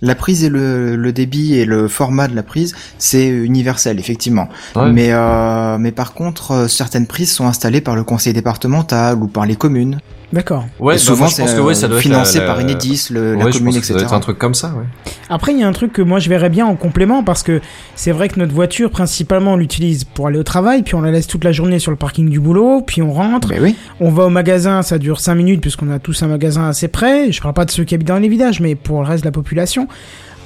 La 0.01 0.14
prise 0.14 0.44
et 0.44 0.49
le, 0.49 0.94
le 0.94 1.12
débit 1.12 1.57
et 1.57 1.64
le 1.64 1.88
format 1.88 2.29
de 2.29 2.37
la 2.37 2.44
prise, 2.44 2.77
c'est 2.99 3.27
universel, 3.27 3.99
effectivement. 3.99 4.49
Ouais. 4.77 4.92
Mais, 4.92 5.09
euh, 5.12 5.77
mais 5.79 5.90
par 5.90 6.12
contre, 6.14 6.53
euh, 6.53 6.68
certaines 6.68 7.07
prises 7.09 7.33
sont 7.33 7.47
installées 7.49 7.81
par 7.81 7.97
le 7.97 8.05
conseil 8.05 8.33
départemental 8.33 9.16
ou 9.21 9.27
par 9.27 9.44
les 9.44 9.57
communes. 9.57 9.99
D'accord. 10.31 10.67
Ouais, 10.79 10.95
et 10.95 10.97
bah, 10.97 11.03
souvent, 11.03 11.19
moi, 11.21 11.29
je 11.29 11.35
c'est 11.37 11.43
pense 11.43 11.55
que 11.55 11.61
ouais, 11.61 11.75
ça 11.75 11.87
euh, 11.87 11.88
doit 11.88 11.97
être 11.99 12.03
financé 12.03 12.38
la- 12.38 12.45
la- 12.47 12.53
par 12.55 12.62
Enedis, 12.62 13.07
le, 13.11 13.35
la 13.35 13.45
Ouais, 13.47 13.53
je 13.53 13.59
commune, 13.59 13.73
pense 13.73 13.81
que 13.81 13.87
ça 13.87 13.95
doit 13.95 14.03
etc. 14.03 14.12
être 14.14 14.17
un 14.17 14.21
truc 14.21 14.38
comme 14.38 14.53
ça, 14.55 14.75
ouais. 14.77 14.85
Après, 15.31 15.53
il 15.53 15.59
y 15.59 15.62
a 15.62 15.69
un 15.69 15.73
truc 15.73 15.93
que 15.95 16.03
moi 16.03 16.19
je 16.19 16.29
verrais 16.29 16.51
bien 16.51 16.67
en 16.67 16.75
complément 16.77 17.23
parce 17.25 17.43
que 17.43 17.62
c'est 17.95 18.12
vrai 18.12 18.29
que 18.29 18.38
notre 18.38 18.53
voiture, 18.53 18.91
principalement, 18.91 19.55
on 19.55 19.57
l'utilise 19.57 20.05
pour 20.05 20.27
aller 20.27 20.38
au 20.38 20.43
travail, 20.43 20.83
puis 20.83 20.95
on 20.95 21.01
la 21.01 21.11
laisse 21.11 21.27
toute 21.27 21.45
la 21.45 21.53
journée 21.53 21.79
sur 21.79 21.91
le 21.91 21.97
parking 21.97 22.29
du 22.29 22.41
boulot, 22.41 22.83
puis 22.87 23.01
on 23.01 23.11
rentre, 23.12 23.49
Ben 23.49 23.62
oui. 23.62 23.75
on 24.01 24.11
va 24.11 24.25
au 24.25 24.29
magasin, 24.31 24.83
ça 24.83 24.99
dure 24.99 25.19
5 25.21 25.35
minutes 25.35 25.61
puisqu'on 25.62 25.91
a 25.91 25.99
tous 25.99 26.23
un 26.23 26.27
magasin 26.29 26.69
assez 26.69 26.88
près. 26.88 27.33
Je 27.33 27.41
parle 27.41 27.55
pas 27.55 27.64
de 27.64 27.71
ceux 27.71 27.85
qui 27.85 27.95
habitent 27.95 28.09
dans 28.09 28.19
les 28.19 28.29
villages, 28.29 28.61
mais 28.61 28.75
pour 28.75 29.01
le 29.01 29.07
reste 29.09 29.23
de 29.25 29.29
la 29.29 29.33
population. 29.33 29.88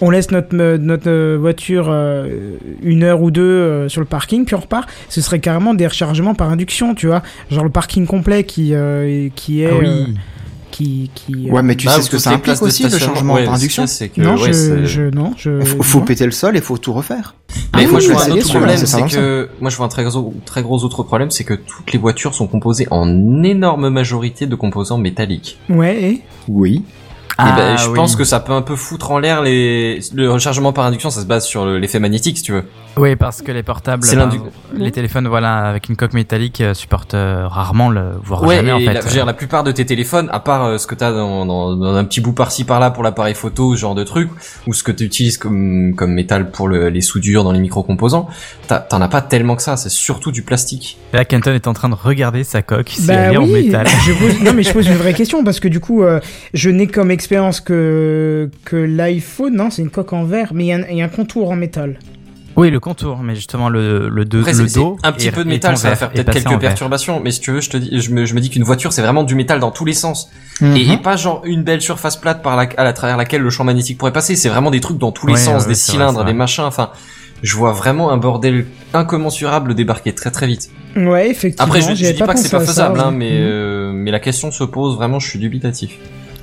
On 0.05 0.11
laisse 0.11 0.33
notre, 0.33 0.49
euh, 0.59 0.79
notre 0.79 1.09
euh, 1.09 1.39
voiture 1.41 1.87
euh, 1.89 2.57
une 2.83 3.05
heure 3.05 3.23
ou 3.23 3.31
deux 3.31 3.41
euh, 3.43 3.89
sur 3.89 4.01
le 4.01 4.07
parking, 4.07 4.45
puis 4.45 4.57
on 4.57 4.61
repart. 4.61 4.89
Ce 5.09 5.21
serait 5.21 5.39
carrément 5.39 5.75
des 5.75 5.87
rechargements 5.87 6.35
par 6.35 6.51
induction, 6.51 6.97
tu 6.97 7.07
vois. 7.07 7.23
Genre 7.53 7.63
le 7.63 7.71
parking 7.71 8.05
complet 8.05 8.43
qui, 8.43 8.75
euh, 8.75 9.29
qui 9.37 9.63
est. 9.63 9.69
Ah 9.71 9.75
euh, 9.75 10.05
oui. 10.07 10.15
qui, 10.73 11.11
qui, 11.15 11.49
Ouais, 11.51 11.63
mais 11.63 11.77
tu 11.77 11.87
Bah, 11.87 11.93
sais 11.93 12.03
ce 12.03 12.11
que 12.11 12.19
ça 12.19 12.33
implique 12.33 12.61
aussi, 12.63 12.83
le 12.83 12.99
changement 12.99 13.35
ouais, 13.35 13.45
par 13.45 13.55
induction. 13.55 13.85
que, 13.85 14.21
Non, 14.21 14.35
ouais, 14.37 14.53
je, 14.53 14.87
je, 14.87 15.03
non, 15.03 15.35
je. 15.37 15.61
Faut, 15.61 15.83
faut 15.85 16.01
péter 16.01 16.25
le 16.25 16.33
sol 16.33 16.57
et 16.57 16.61
faut 16.61 16.79
tout 16.79 16.93
refaire. 16.93 17.37
Mais 17.77 17.85
Ah 17.85 17.89
moi, 17.89 18.01
oui, 18.01 18.07
je 18.07 18.13
vois 18.13 18.25
un 18.25 18.31
autre 18.33 18.49
problème, 18.49 18.79
c'est 18.79 19.07
que, 19.07 19.49
moi, 19.61 19.71
je 19.71 19.77
vois 19.77 19.87
un 19.87 19.89
très 19.89 20.03
gros, 20.03 20.35
très 20.45 20.63
gros 20.63 20.83
autre 20.83 21.05
problème, 21.05 21.31
c'est 21.31 21.45
que 21.45 21.55
toutes 21.55 21.93
les 21.93 21.99
voitures 22.01 22.35
sont 22.35 22.49
composées 22.49 22.89
en 22.91 23.43
énorme 23.45 23.89
majorité 23.89 24.47
de 24.47 24.55
composants 24.57 24.99
métalliques. 24.99 25.59
Ouais, 25.69 26.03
et? 26.03 26.23
Oui. 26.49 26.83
Et 27.49 27.57
ben, 27.57 27.75
Ah, 27.75 27.77
je 27.77 27.89
oui. 27.89 27.95
pense 27.97 28.17
que 28.17 28.25
ça 28.25 28.41
peut 28.41 28.53
un 28.53 28.63
peu 28.63 28.77
foutre 28.77 29.11
en 29.11 29.19
l'air 29.19 29.43
les, 29.43 30.01
le 30.15 30.31
rechargement 30.31 30.73
par 30.73 30.85
induction, 30.87 31.11
ça 31.11 31.21
se 31.21 31.27
base 31.27 31.45
sur 31.45 31.65
le- 31.67 31.79
l'effet 31.79 31.99
magnétique, 31.99 32.39
si 32.39 32.43
tu 32.43 32.53
veux. 32.53 32.65
Oui, 32.99 33.17
parce 33.17 33.41
que 33.41 33.51
les 33.53 33.63
portables, 33.63 34.03
ben, 34.07 34.31
les 34.75 34.91
téléphones, 34.93 35.27
voilà, 35.27 35.59
avec 35.61 35.89
une 35.89 35.97
coque 35.97 36.13
métallique, 36.13 36.61
euh, 36.61 36.75
supportent 36.75 37.15
euh, 37.15 37.49
rarement 37.49 37.89
le, 37.89 38.11
voire 38.23 38.43
Ouais, 38.43 38.57
jamais 38.57 38.69
et 38.69 38.73
en 38.73 38.79
fait. 38.81 38.93
la, 38.95 39.01
je 39.01 39.07
veux 39.07 39.13
dire, 39.13 39.25
la 39.25 39.33
plupart 39.33 39.65
de 39.65 39.73
tes 39.73 39.87
téléphones, 39.87 40.29
à 40.31 40.41
part 40.41 40.65
euh, 40.67 40.77
ce 40.79 40.87
que 40.87 40.95
t'as 40.95 41.11
dans, 41.11 41.47
dans, 41.47 41.75
dans 41.75 41.95
un 41.97 42.05
petit 42.05 42.21
bout 42.21 42.35
par-ci 42.35 42.65
par-là 42.65 42.91
pour 42.91 43.03
l'appareil 43.03 43.35
photo, 43.35 43.75
ce 43.75 43.81
genre 43.81 43.95
de 43.95 44.05
truc, 44.05 44.29
ou 44.67 44.75
ce 44.75 44.83
que 44.83 44.93
tu 44.93 45.05
utilises 45.05 45.39
comme, 45.39 45.95
comme 45.97 46.13
métal 46.13 46.51
pour 46.51 46.69
le- 46.69 46.91
les 46.91 47.01
soudures 47.01 47.45
dans 47.45 47.53
les 47.53 47.61
micro-composants, 47.61 48.29
t'en 48.69 49.01
as 49.01 49.09
pas 49.09 49.23
tellement 49.23 49.57
que 49.57 49.63
ça, 49.63 49.77
c'est 49.79 49.89
surtout 49.91 50.31
du 50.31 50.43
plastique. 50.43 50.99
Là, 51.15 51.25
Kenton 51.25 51.53
est 51.55 51.67
en 51.67 51.73
train 51.73 51.89
de 51.89 51.95
regarder 51.95 52.45
sa 52.45 52.61
coque, 52.63 52.91
si 52.91 53.07
Bah 53.07 53.15
elle 53.15 53.35
est 53.35 53.37
en 53.39 53.45
oui, 53.45 53.65
métal. 53.67 53.87
je 54.07 54.13
pose, 54.13 54.41
non 54.43 54.53
mais 54.55 54.63
je 54.63 54.73
pose 54.73 54.87
une 54.87 54.95
vraie 54.97 55.15
question 55.15 55.45
parce 55.45 55.61
que 55.61 55.69
du 55.69 55.81
coup, 55.81 56.03
euh, 56.03 56.21
je 56.53 56.69
n'ai 56.71 56.87
comme 56.87 57.11
expérience 57.11 57.32
que 57.65 58.51
que 58.65 58.77
l'iPhone, 58.77 59.55
non, 59.57 59.71
c'est 59.71 59.83
une 59.83 59.91
coque 59.91 60.13
en 60.13 60.25
verre, 60.25 60.53
mais 60.55 60.65
il 60.65 60.69
y, 60.69 60.73
a 60.73 60.77
un- 60.77 60.87
il 60.91 60.97
y 60.99 61.03
a 61.03 61.05
un 61.05 61.09
contour 61.09 61.51
en 61.51 61.57
métal. 61.57 61.99
Oui, 62.55 62.71
le 62.71 62.81
contour, 62.81 63.21
mais 63.23 63.35
justement 63.35 63.71
le, 63.71 64.11
le, 64.11 64.27
de- 64.27 64.41
Après, 64.41 64.53
le 64.53 64.67
dos. 64.67 64.99
un 65.03 65.13
petit 65.13 65.31
peu 65.31 65.43
de 65.43 65.49
métal, 65.49 65.79
ça 65.79 65.89
va 65.89 65.97
faire 65.97 66.11
peut-être 66.11 66.31
quelques 66.33 66.59
perturbations, 66.61 67.19
mais 67.25 67.31
si 67.31 67.41
tu 67.41 67.51
veux, 67.51 67.63
je 67.63 67.71
te 67.71 67.79
dis, 67.79 67.99
je 67.99 68.11
me, 68.13 68.27
je 68.27 68.35
me 68.35 68.41
dis 68.41 68.51
qu'une 68.51 68.63
voiture, 68.63 68.93
c'est 68.93 69.01
vraiment 69.01 69.23
du 69.25 69.35
métal 69.35 69.59
dans 69.59 69.71
tous 69.71 69.87
les 69.87 69.95
sens. 69.95 70.29
Mhm. 70.61 70.77
Et, 70.77 70.93
et 70.93 70.97
pas 70.99 71.17
genre 71.17 71.41
une 71.47 71.63
belle 71.63 71.81
surface 71.81 72.17
plate 72.19 72.43
par 72.43 72.57
la, 72.57 72.69
à 72.77 72.85
la 72.85 72.93
travers 72.93 73.17
laquelle 73.17 73.41
le 73.41 73.49
champ 73.49 73.65
magnétique 73.65 73.97
pourrait 73.97 74.13
passer, 74.13 74.37
c'est 74.37 74.51
vraiment 74.51 74.71
des 74.71 74.81
trucs 74.81 74.99
dans 74.99 75.13
tous 75.13 75.27
les 75.27 75.33
Ouais, 75.33 75.39
sens, 75.39 75.63
ouais, 75.63 75.69
des 75.69 75.73
vrai, 75.73 75.75
cylindres, 75.75 76.25
des 76.27 76.35
machins, 76.35 76.65
enfin, 76.65 76.91
je 77.43 77.57
vois 77.57 77.73
vraiment 77.73 78.13
un 78.13 78.19
bordel 78.19 78.67
incommensurable 78.93 79.75
débarquer 79.75 80.13
très 80.15 80.31
très 80.31 80.47
vite. 80.47 80.69
Ouais, 80.95 81.31
effectivement. 81.31 81.65
Après, 81.65 81.81
je, 81.81 81.95
je 81.95 82.13
dis 82.13 82.19
pas 82.19 82.35
que 82.35 82.39
c'est 82.41 82.51
pas 82.51 82.61
ça, 82.61 82.67
faisable, 82.67 83.01
hein, 83.01 83.11
mais, 83.13 83.31
Mhm. 83.31 83.37
euh, 83.41 83.93
mais 83.95 84.11
la 84.11 84.21
question 84.21 84.51
se 84.51 84.63
pose 84.65 84.95
vraiment, 84.97 85.19
je 85.19 85.27
suis 85.27 85.39
dubitatif. 85.39 85.93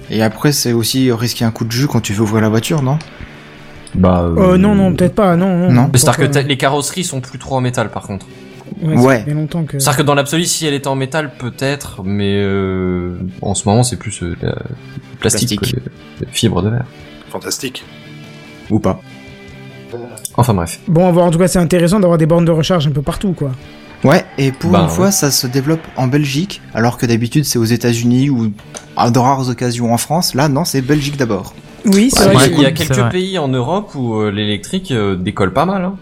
Et 0.10 0.22
après, 0.24 0.52
c'est 0.52 0.74
aussi 0.74 1.12
risquer 1.12 1.46
un 1.46 1.52
coup 1.52 1.66
de 1.66 1.72
jus 1.72 1.88
quand 1.88 2.02
tu 2.02 2.14
veux 2.14 2.22
ouvrir 2.24 2.42
la 2.42 2.50
voiture, 2.50 2.82
non? 2.82 2.98
Bah, 3.96 4.22
Euh, 4.38 4.58
non, 4.58 4.76
non, 4.76 4.94
peut-être 4.94 5.16
pas, 5.16 5.36
non, 5.36 5.58
non. 5.58 5.72
Non. 5.72 5.90
C'est-à-dire 5.94 6.18
que 6.28 6.32
t'as- 6.32 6.42
les 6.44 6.58
carrosseries 6.58 7.04
sont 7.04 7.22
plus 7.22 7.40
trop 7.40 7.56
en 7.58 7.62
métal 7.62 7.90
par 7.90 8.04
contre. 8.04 8.28
Ouais, 8.82 8.96
ça 8.96 9.02
Ouais. 9.02 9.20
fait 9.20 9.26
bien 9.26 9.34
longtemps 9.36 9.64
que. 9.64 9.80
C'est-à-dire 9.80 9.98
que 9.98 10.04
dans 10.04 10.14
l'absolu, 10.16 10.46
si 10.46 10.66
elle 10.68 10.76
était 10.76 10.88
en 10.88 10.96
métal, 10.96 11.32
peut-être, 11.38 12.04
mais 12.04 12.36
euh, 12.38 13.18
en 13.42 13.56
ce 13.56 13.68
moment, 13.68 13.82
c'est 13.84 13.98
plus 13.98 14.22
euh, 14.22 14.36
la- 14.42 14.56
plastique, 15.20 15.60
Plastique. 15.60 15.84
que 15.84 15.90
de- 16.22 16.26
de 16.26 16.32
fibre 16.32 16.62
de 16.62 16.70
verre. 16.70 16.86
Fantastique. 17.30 17.84
Ou 18.70 18.80
pas 18.80 19.02
Enfin 20.38 20.54
bref. 20.54 20.80
Bon, 20.88 21.08
en 21.18 21.32
tout 21.32 21.40
cas, 21.40 21.48
c'est 21.48 21.58
intéressant 21.60 22.00
d'avoir 22.00 22.18
des 22.20 22.28
bornes 22.28 22.46
de 22.46 22.52
recharge 22.52 22.86
un 22.88 22.92
peu 22.92 23.02
partout, 23.02 23.34
quoi. 23.34 23.52
Ouais, 24.04 24.24
et 24.38 24.52
pour 24.54 24.72
Bah, 24.72 24.80
une 24.80 24.86
ouais. 24.86 24.92
fois, 24.92 25.12
ça 25.12 25.30
se 25.30 25.46
développe 25.46 25.82
en 25.98 26.08
Belgique, 26.08 26.62
alors 26.74 26.98
que 26.98 27.06
d'habitude 27.06 27.44
c'est 27.46 27.60
aux 27.60 27.66
États-Unis 27.66 28.30
ou 28.30 28.52
à 28.96 29.12
de 29.12 29.20
rares 29.20 29.50
occasions 29.50 29.94
en 29.94 29.98
France. 29.98 30.36
Là, 30.36 30.48
non, 30.48 30.64
c'est 30.64 30.82
Belgique 30.82 31.18
d'abord. 31.18 31.54
Oui, 31.86 32.10
c'est 32.14 32.28
Ouais, 32.28 32.34
vrai. 32.34 32.50
il 32.52 32.62
y 32.62 32.66
a 32.66 32.72
quelques 32.72 33.10
pays 33.12 33.38
en 33.38 33.48
Europe 33.50 33.94
où 33.96 34.16
euh, 34.22 34.32
l'électrique 34.32 34.92
euh, 34.92 35.16
décolle 35.18 35.52
pas 35.54 35.66
mal. 35.66 35.84
Hein. 35.84 35.96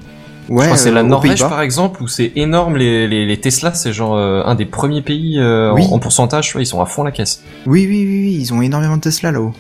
Ouais, 0.50 0.62
Je 0.62 0.66
crois 0.68 0.78
que 0.78 0.82
c'est 0.84 0.90
euh, 0.90 0.94
la 0.94 1.04
Norvège 1.04 1.32
Pays-Bas. 1.40 1.50
par 1.50 1.62
exemple 1.62 2.02
où 2.04 2.08
c'est 2.08 2.32
énorme 2.36 2.78
les, 2.78 3.08
les, 3.08 3.26
les 3.26 3.38
Tesla, 3.40 3.74
c'est 3.74 3.94
genre 3.94 4.16
euh, 4.16 4.44
un 4.46 4.56
des 4.56 4.66
premiers 4.66 5.02
pays 5.02 5.40
euh, 5.40 5.72
en- 5.72 5.76
Oui. 5.76 5.84
en, 5.92 6.00
pourcentage, 6.00 6.56
ils 6.58 6.66
sont 6.66 6.82
à 6.82 6.86
fond 6.86 7.04
la 7.04 7.12
caisse. 7.12 7.44
Oui, 7.66 7.86
oui, 7.90 8.06
oui, 8.08 8.20
oui, 8.26 8.38
ils 8.40 8.54
ont 8.54 8.62
énormément 8.62 8.96
de 8.98 9.02
Tesla 9.02 9.32
là-haut. 9.32 9.54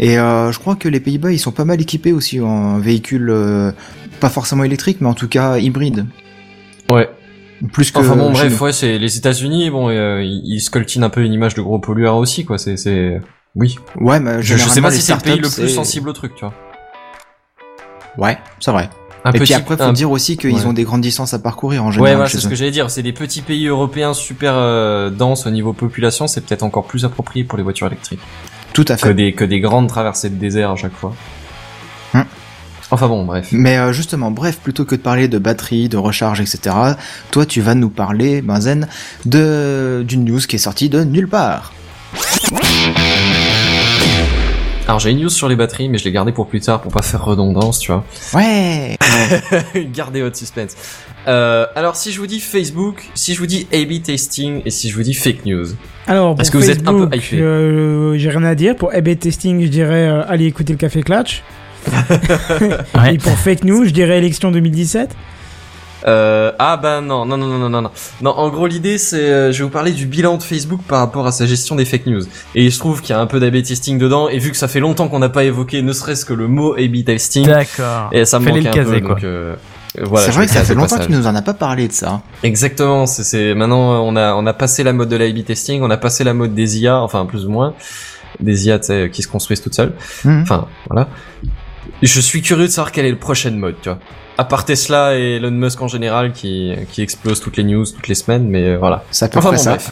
Et 0.00 0.18
euh, 0.18 0.52
je 0.52 0.58
crois 0.58 0.76
que 0.76 0.88
les 0.88 1.00
Pays-Bas, 1.00 1.32
ils 1.32 1.38
sont 1.38 1.52
pas 1.52 1.64
mal 1.64 1.80
équipés 1.80 2.12
aussi 2.12 2.40
en 2.40 2.78
véhicules, 2.78 3.30
euh, 3.30 3.72
pas 4.20 4.28
forcément 4.28 4.62
électriques, 4.64 4.98
mais 5.00 5.08
en 5.08 5.14
tout 5.14 5.28
cas 5.28 5.58
hybrides. 5.58 6.04
Ouais. 6.90 7.08
Plus 7.72 7.90
que 7.90 7.98
Enfin 7.98 8.14
bon, 8.16 8.30
bref, 8.30 8.60
ouais, 8.60 8.72
c'est 8.72 8.98
les 8.98 9.16
États-Unis, 9.16 9.70
bon, 9.70 9.88
euh, 9.88 10.22
ils, 10.22 10.60
scoltinent 10.60 11.02
un 11.04 11.10
peu 11.10 11.22
une 11.24 11.32
image 11.32 11.54
de 11.54 11.62
gros 11.62 11.78
pollueurs 11.78 12.16
aussi, 12.16 12.44
quoi. 12.44 12.56
C'est, 12.58 12.76
c'est, 12.76 13.20
oui. 13.56 13.76
Ouais, 14.00 14.20
mais 14.20 14.40
Je, 14.42 14.56
je 14.56 14.68
sais 14.68 14.80
pas 14.80 14.90
si 14.90 15.02
c'est 15.02 15.14
le 15.14 15.20
pays 15.20 15.38
le 15.38 15.48
plus 15.48 15.68
sensible 15.68 16.08
au 16.08 16.12
truc, 16.12 16.34
tu 16.36 16.44
vois. 16.44 16.54
Ouais, 18.16 18.38
c'est 18.60 18.70
vrai. 18.70 18.88
Un 19.24 19.30
Et 19.32 19.38
petit, 19.38 19.44
puis 19.52 19.54
après, 19.54 19.76
faut 19.76 19.82
un- 19.82 19.92
dire 19.92 20.10
aussi 20.10 20.36
qu'ils 20.36 20.54
ouais. 20.54 20.66
ont 20.66 20.72
des 20.72 20.84
grandes 20.84 21.00
distances 21.00 21.34
à 21.34 21.38
parcourir 21.40 21.82
en 21.82 21.86
Ouais, 21.88 21.92
général. 21.94 22.14
voilà, 22.14 22.28
chez 22.28 22.36
c'est 22.38 22.44
ce 22.44 22.48
que 22.48 22.54
j'allais 22.54 22.70
dire. 22.70 22.90
C'est 22.90 23.02
des 23.02 23.12
petits 23.12 23.42
pays 23.42 23.66
européens 23.66 24.14
super 24.14 24.52
euh, 24.54 25.10
denses 25.10 25.46
au 25.46 25.50
niveau 25.50 25.72
population. 25.72 26.26
C'est 26.28 26.40
peut-être 26.40 26.62
encore 26.62 26.86
plus 26.86 27.04
approprié 27.04 27.44
pour 27.44 27.58
les 27.58 27.64
voitures 27.64 27.88
électriques 27.88 28.20
Tout 28.72 28.84
à 28.88 28.94
que 28.94 29.08
fait. 29.08 29.14
des 29.14 29.32
que 29.32 29.44
des 29.44 29.58
grandes 29.60 29.88
traversées 29.88 30.30
de 30.30 30.36
désert 30.36 30.70
à 30.70 30.76
chaque 30.76 30.94
fois. 30.94 31.12
Enfin 32.90 33.08
bon, 33.08 33.24
bref. 33.24 33.48
Mais 33.52 33.76
euh, 33.76 33.92
justement, 33.92 34.30
bref, 34.30 34.58
plutôt 34.58 34.84
que 34.84 34.94
de 34.94 35.00
parler 35.00 35.28
de 35.28 35.38
batterie, 35.38 35.88
de 35.88 35.96
recharge, 35.96 36.40
etc., 36.40 36.74
toi, 37.30 37.46
tu 37.46 37.60
vas 37.60 37.74
nous 37.74 37.90
parler, 37.90 38.40
Benzen, 38.40 38.88
de 39.26 40.04
d'une 40.06 40.24
news 40.24 40.40
qui 40.40 40.56
est 40.56 40.60
sortie 40.60 40.88
de 40.88 41.04
nulle 41.04 41.28
part. 41.28 41.72
Alors 44.88 45.00
j'ai 45.00 45.10
une 45.10 45.20
news 45.20 45.28
sur 45.28 45.50
les 45.50 45.56
batteries, 45.56 45.90
mais 45.90 45.98
je 45.98 46.04
l'ai 46.04 46.12
gardée 46.12 46.32
pour 46.32 46.48
plus 46.48 46.60
tard 46.60 46.80
pour 46.80 46.90
pas 46.90 47.02
faire 47.02 47.22
redondance, 47.22 47.78
tu 47.78 47.92
vois. 47.92 48.04
Ouais. 48.32 48.96
Gardez 49.92 50.22
votre 50.22 50.36
suspense. 50.36 50.76
Euh, 51.26 51.66
alors 51.74 51.94
si 51.94 52.10
je 52.10 52.18
vous 52.18 52.26
dis 52.26 52.40
Facebook, 52.40 53.04
si 53.14 53.34
je 53.34 53.38
vous 53.38 53.46
dis 53.46 53.66
A/B 53.70 54.02
testing 54.02 54.62
et 54.64 54.70
si 54.70 54.88
je 54.88 54.96
vous 54.96 55.02
dis 55.02 55.12
fake 55.12 55.44
news. 55.44 55.66
Alors, 56.06 56.34
pour 56.34 56.40
Est-ce 56.40 56.50
que 56.50 56.56
vous 56.56 56.70
êtes 56.70 56.88
un 56.88 56.92
peu 56.92 57.08
Facebook, 57.10 57.32
hypé 57.32 57.42
euh, 57.42 58.16
J'ai 58.16 58.30
rien 58.30 58.44
à 58.44 58.54
dire. 58.54 58.76
Pour 58.76 58.94
A/B 58.94 59.18
testing, 59.18 59.62
je 59.62 59.68
dirais 59.68 60.08
euh, 60.08 60.22
allez 60.26 60.46
écouter 60.46 60.72
le 60.72 60.78
Café 60.78 61.02
Clutch. 61.02 61.42
Ouais. 62.94 63.14
Et 63.14 63.18
pour 63.18 63.32
fake 63.38 63.64
news, 63.64 63.84
je 63.84 63.90
dirais 63.90 64.18
élection 64.18 64.50
2017. 64.50 65.10
Euh, 66.06 66.52
ah 66.60 66.76
bah 66.76 67.00
non, 67.00 67.26
non, 67.26 67.36
non, 67.36 67.46
non, 67.48 67.58
non, 67.58 67.68
non, 67.68 67.82
non. 67.82 67.90
Non, 68.22 68.30
en 68.30 68.48
gros 68.50 68.68
l'idée 68.68 68.98
c'est, 68.98 69.16
euh, 69.20 69.52
je 69.52 69.58
vais 69.58 69.64
vous 69.64 69.70
parler 69.70 69.90
du 69.90 70.06
bilan 70.06 70.36
de 70.36 70.42
Facebook 70.44 70.80
par 70.86 71.00
rapport 71.00 71.26
à 71.26 71.32
sa 71.32 71.44
gestion 71.44 71.74
des 71.74 71.84
fake 71.84 72.06
news. 72.06 72.22
Et 72.54 72.70
je 72.70 72.78
trouve 72.78 73.00
qu'il 73.02 73.10
y 73.10 73.18
a 73.18 73.20
un 73.20 73.26
peu 73.26 73.40
d'A/B 73.40 73.62
testing 73.64 73.98
dedans. 73.98 74.28
Et 74.28 74.38
vu 74.38 74.50
que 74.52 74.56
ça 74.56 74.68
fait 74.68 74.78
longtemps 74.80 75.08
qu'on 75.08 75.18
n'a 75.18 75.28
pas 75.28 75.42
évoqué, 75.44 75.82
ne 75.82 75.92
serait-ce 75.92 76.24
que 76.24 76.32
le 76.34 76.46
mot 76.46 76.74
A/B 76.74 77.04
testing, 77.04 77.46
D'accord. 77.46 78.10
et 78.12 78.24
ça 78.24 78.38
me 78.38 78.48
manque 78.48 78.62
le 78.62 78.68
un 78.68 78.72
caser, 78.72 79.00
peu. 79.00 79.06
quoi. 79.06 79.14
Donc, 79.16 79.24
euh, 79.24 79.56
voilà, 80.00 80.26
c'est 80.26 80.32
vrai 80.32 80.46
que 80.46 80.52
ça 80.52 80.62
fait 80.62 80.74
longtemps 80.74 80.90
passage. 80.96 81.06
qu'il 81.08 81.16
nous 81.16 81.26
en 81.26 81.34
a 81.34 81.42
pas 81.42 81.54
parlé 81.54 81.88
de 81.88 81.92
ça. 81.92 82.22
Exactement, 82.44 83.06
c'est, 83.06 83.24
c'est 83.24 83.54
maintenant 83.54 84.00
on 84.04 84.14
a 84.14 84.34
on 84.34 84.46
a 84.46 84.52
passé 84.52 84.84
la 84.84 84.92
mode 84.92 85.08
de 85.08 85.16
l'A/B 85.16 85.44
testing, 85.44 85.82
on 85.82 85.90
a 85.90 85.96
passé 85.96 86.22
la 86.22 86.32
mode 86.34 86.54
des 86.54 86.78
IA, 86.78 87.00
enfin 87.00 87.26
plus 87.26 87.44
ou 87.44 87.50
moins 87.50 87.74
des 88.38 88.66
IA 88.68 88.78
tu 88.78 89.10
qui 89.10 89.22
se 89.22 89.28
construisent 89.28 89.62
toutes 89.62 89.74
seules. 89.74 89.94
Mhm. 90.24 90.42
Enfin 90.42 90.68
voilà. 90.88 91.08
Je 92.02 92.20
suis 92.20 92.42
curieux 92.42 92.66
de 92.66 92.70
savoir 92.70 92.92
quelle 92.92 93.06
est 93.06 93.10
le 93.10 93.18
prochaine 93.18 93.56
mode, 93.56 93.76
tu 93.82 93.88
vois. 93.88 93.98
À 94.36 94.44
part 94.44 94.64
Tesla 94.64 95.18
et 95.18 95.36
Elon 95.36 95.50
Musk 95.50 95.80
en 95.82 95.88
général 95.88 96.32
qui 96.32 96.72
qui 96.92 97.02
explose 97.02 97.40
toutes 97.40 97.56
les 97.56 97.64
news 97.64 97.84
toutes 97.84 98.06
les 98.08 98.14
semaines, 98.14 98.46
mais 98.48 98.62
euh, 98.68 98.78
voilà. 98.78 99.04
C'est 99.10 99.24
à 99.24 99.28
peu 99.28 99.38
Enfin 99.40 99.50
bon, 99.50 99.56
ça. 99.56 99.70
bref. 99.70 99.90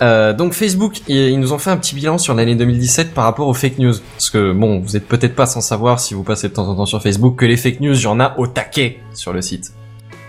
Euh, 0.00 0.32
donc 0.32 0.52
Facebook, 0.52 1.00
ils, 1.08 1.38
nous 1.38 1.52
ont 1.52 1.58
fait 1.58 1.70
un 1.70 1.76
petit 1.76 1.94
bilan 1.94 2.18
sur 2.18 2.34
l'année 2.34 2.56
2017 2.56 3.14
par 3.14 3.24
rapport 3.24 3.46
aux 3.48 3.54
fake 3.54 3.78
news. 3.78 3.94
Parce 4.16 4.30
que 4.30 4.52
bon, 4.52 4.80
vous 4.80 4.96
êtes 4.96 5.06
peut-être 5.06 5.34
pas 5.36 5.46
sans 5.46 5.60
savoir 5.60 6.00
si 6.00 6.14
vous 6.14 6.24
passez 6.24 6.48
de 6.48 6.52
temps 6.54 6.68
en 6.68 6.74
temps 6.74 6.86
sur 6.86 7.00
Facebook 7.02 7.36
que 7.38 7.46
les 7.46 7.56
fake 7.56 7.80
news, 7.80 7.94
il 7.94 8.02
y 8.02 8.06
en 8.06 8.18
a 8.20 8.34
au 8.38 8.46
taquet 8.46 9.00
sur 9.14 9.32
le 9.32 9.42
site. 9.42 9.72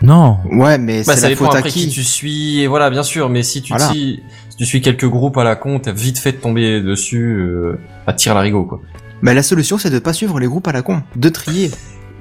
Non. 0.04 0.38
Ouais, 0.52 0.78
mais 0.78 1.04
Bah, 1.04 1.14
c'est 1.14 1.22
ça 1.22 1.30
la 1.30 1.30
dépend 1.36 1.46
faute 1.46 1.56
à 1.56 1.58
après 1.60 1.70
qui 1.72 1.88
qui 1.88 1.90
tu 1.90 2.04
suis, 2.04 2.62
et 2.62 2.68
voilà, 2.68 2.90
bien 2.90 3.04
sûr, 3.04 3.30
mais 3.30 3.42
si 3.42 3.62
tu, 3.62 3.74
Voilà. 3.74 3.88
si, 3.90 4.22
si 4.50 4.58
tu 4.58 4.66
suis 4.66 4.82
quelques 4.82 5.08
groupes 5.08 5.38
à 5.38 5.44
la 5.44 5.56
con, 5.56 5.80
t'as 5.80 5.92
vite 5.94 6.20
fait 6.20 6.34
de 6.34 6.38
tomber 6.38 6.82
dessus, 6.82 7.38
euh, 7.40 7.80
à 8.06 8.14
tir 8.14 8.34
à 8.34 8.36
l'arigot, 8.36 8.66
quoi. 8.66 8.82
Bah 9.24 9.34
la 9.34 9.42
solution, 9.42 9.78
c'est 9.78 9.90
de 9.90 10.00
pas 10.00 10.14
suivre 10.14 10.38
les 10.40 10.48
groupes 10.48 10.68
à 10.68 10.74
la 10.74 10.82
con, 10.82 11.02
de 11.16 11.30
trier. 11.30 11.72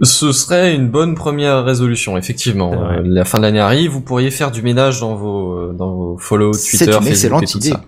Ce 0.02 0.32
serait 0.32 0.74
une 0.74 0.88
bonne 0.88 1.14
première 1.14 1.64
résolution, 1.64 2.16
effectivement. 2.16 2.70
C'est. 2.70 2.78
Euh, 2.78 3.02
la 3.04 3.24
fin 3.24 3.38
de 3.38 3.42
l'année 3.42 3.60
arrive, 3.60 3.90
vous 3.90 4.00
pourriez 4.00 4.30
faire 4.30 4.50
du 4.50 4.62
ménage 4.62 5.00
dans 5.00 5.16
vos, 5.16 5.52
euh, 5.52 5.74
dans 5.76 5.92
vos 5.92 6.16
follow 6.16 6.52
C'est 6.52 6.78
Twitter, 6.78 6.92
une 6.92 7.04
Facebook 7.04 7.10
excellente 7.10 7.42
et 7.42 7.46
tout 7.46 7.58
idée. 7.58 7.70
ça. 7.70 7.84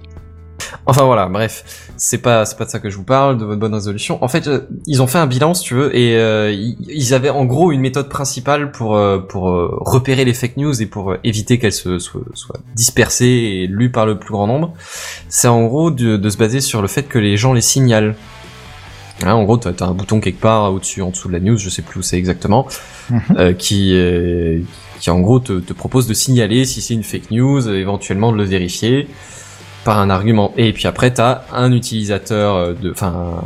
Enfin 0.87 1.05
voilà, 1.05 1.27
bref, 1.27 1.91
c'est 1.97 2.19
pas 2.19 2.45
c'est 2.45 2.59
pas 2.59 2.65
de 2.65 2.71
ça 2.71 2.79
que 2.79 2.91
je 2.91 2.97
vous 2.97 3.05
parle, 3.05 3.39
de 3.39 3.45
votre 3.45 3.59
bonne 3.59 3.75
résolution. 3.75 4.23
En 4.23 4.29
fait, 4.29 4.47
euh, 4.47 4.61
ils 4.87 5.01
ont 5.03 5.07
fait 5.07 5.19
un 5.19 5.27
bilan, 5.27 5.55
si 5.55 5.65
tu 5.65 5.75
veux, 5.75 5.97
et 5.97 6.17
euh, 6.19 6.53
ils, 6.53 7.15
avaient 7.15 7.31
en 7.31 7.45
gros 7.45 7.73
une 7.73 7.81
méthode 7.81 8.09
principale 8.09 8.71
pour 8.71 8.97
euh, 8.97 9.19
pour 9.19 9.51
euh, 9.51 9.71
repérer 9.81 10.25
les 10.25 10.35
fake 10.35 10.57
news 10.57 10.83
et 10.83 10.87
pour 10.87 11.13
euh, 11.13 11.19
éviter 11.25 11.59
qu'elles 11.59 11.73
se 11.73 11.99
soient, 11.99 12.21
soient 12.35 12.61
dispersées 12.75 13.27
et 13.27 13.67
lues 13.67 13.91
par 13.91 14.07
le 14.07 14.19
plus 14.19 14.33
grand 14.33 14.47
nombre. 14.47 14.75
C'est 15.29 15.49
en 15.49 15.65
gros 15.65 15.91
de, 15.91 16.17
de 16.17 16.31
se 16.31 16.37
baser 16.37 16.61
sur 16.61 16.83
le 16.83 16.89
fait 16.89 17.05
que 17.05 17.19
les 17.19 17.37
gens 17.37 17.53
les 17.53 17.61
signalent. 17.61 18.15
Hein, 19.23 19.33
en 19.35 19.45
gros, 19.45 19.57
t'as 19.57 19.71
as 19.85 19.89
un 19.89 19.93
bouton 19.95 20.21
quelque 20.21 20.41
part 20.41 20.73
au-dessus, 20.73 21.01
en 21.03 21.11
dessous 21.11 21.29
de 21.29 21.35
la 21.35 21.41
news, 21.41 21.57
je 21.57 21.69
sais 21.71 21.83
plus 21.83 22.01
où 22.01 22.03
c'est 22.03 22.19
exactement, 22.19 22.67
Mhm. 23.11 23.21
euh, 23.39 23.53
qui 23.53 23.93
euh, 23.95 24.61
qui 25.01 25.11
en 25.11 25.21
gros 25.21 25.39
te, 25.39 25.61
te 25.61 25.73
propose 25.73 26.07
de 26.07 26.15
signaler 26.15 26.65
si 26.65 26.81
c'est 26.81 26.95
une 26.95 27.03
fake 27.05 27.31
news, 27.31 27.67
euh, 27.69 27.75
éventuellement 27.79 28.33
de 28.33 28.37
le 28.39 28.45
vérifier 28.45 29.07
par 29.85 29.99
un 29.99 30.09
argument. 30.11 30.53
Et 30.57 30.73
puis 30.73 30.87
après, 30.89 31.13
t'as 31.13 31.43
un 31.53 31.71
utilisateur 31.73 32.75
de, 32.75 32.91
enfin, 32.91 33.43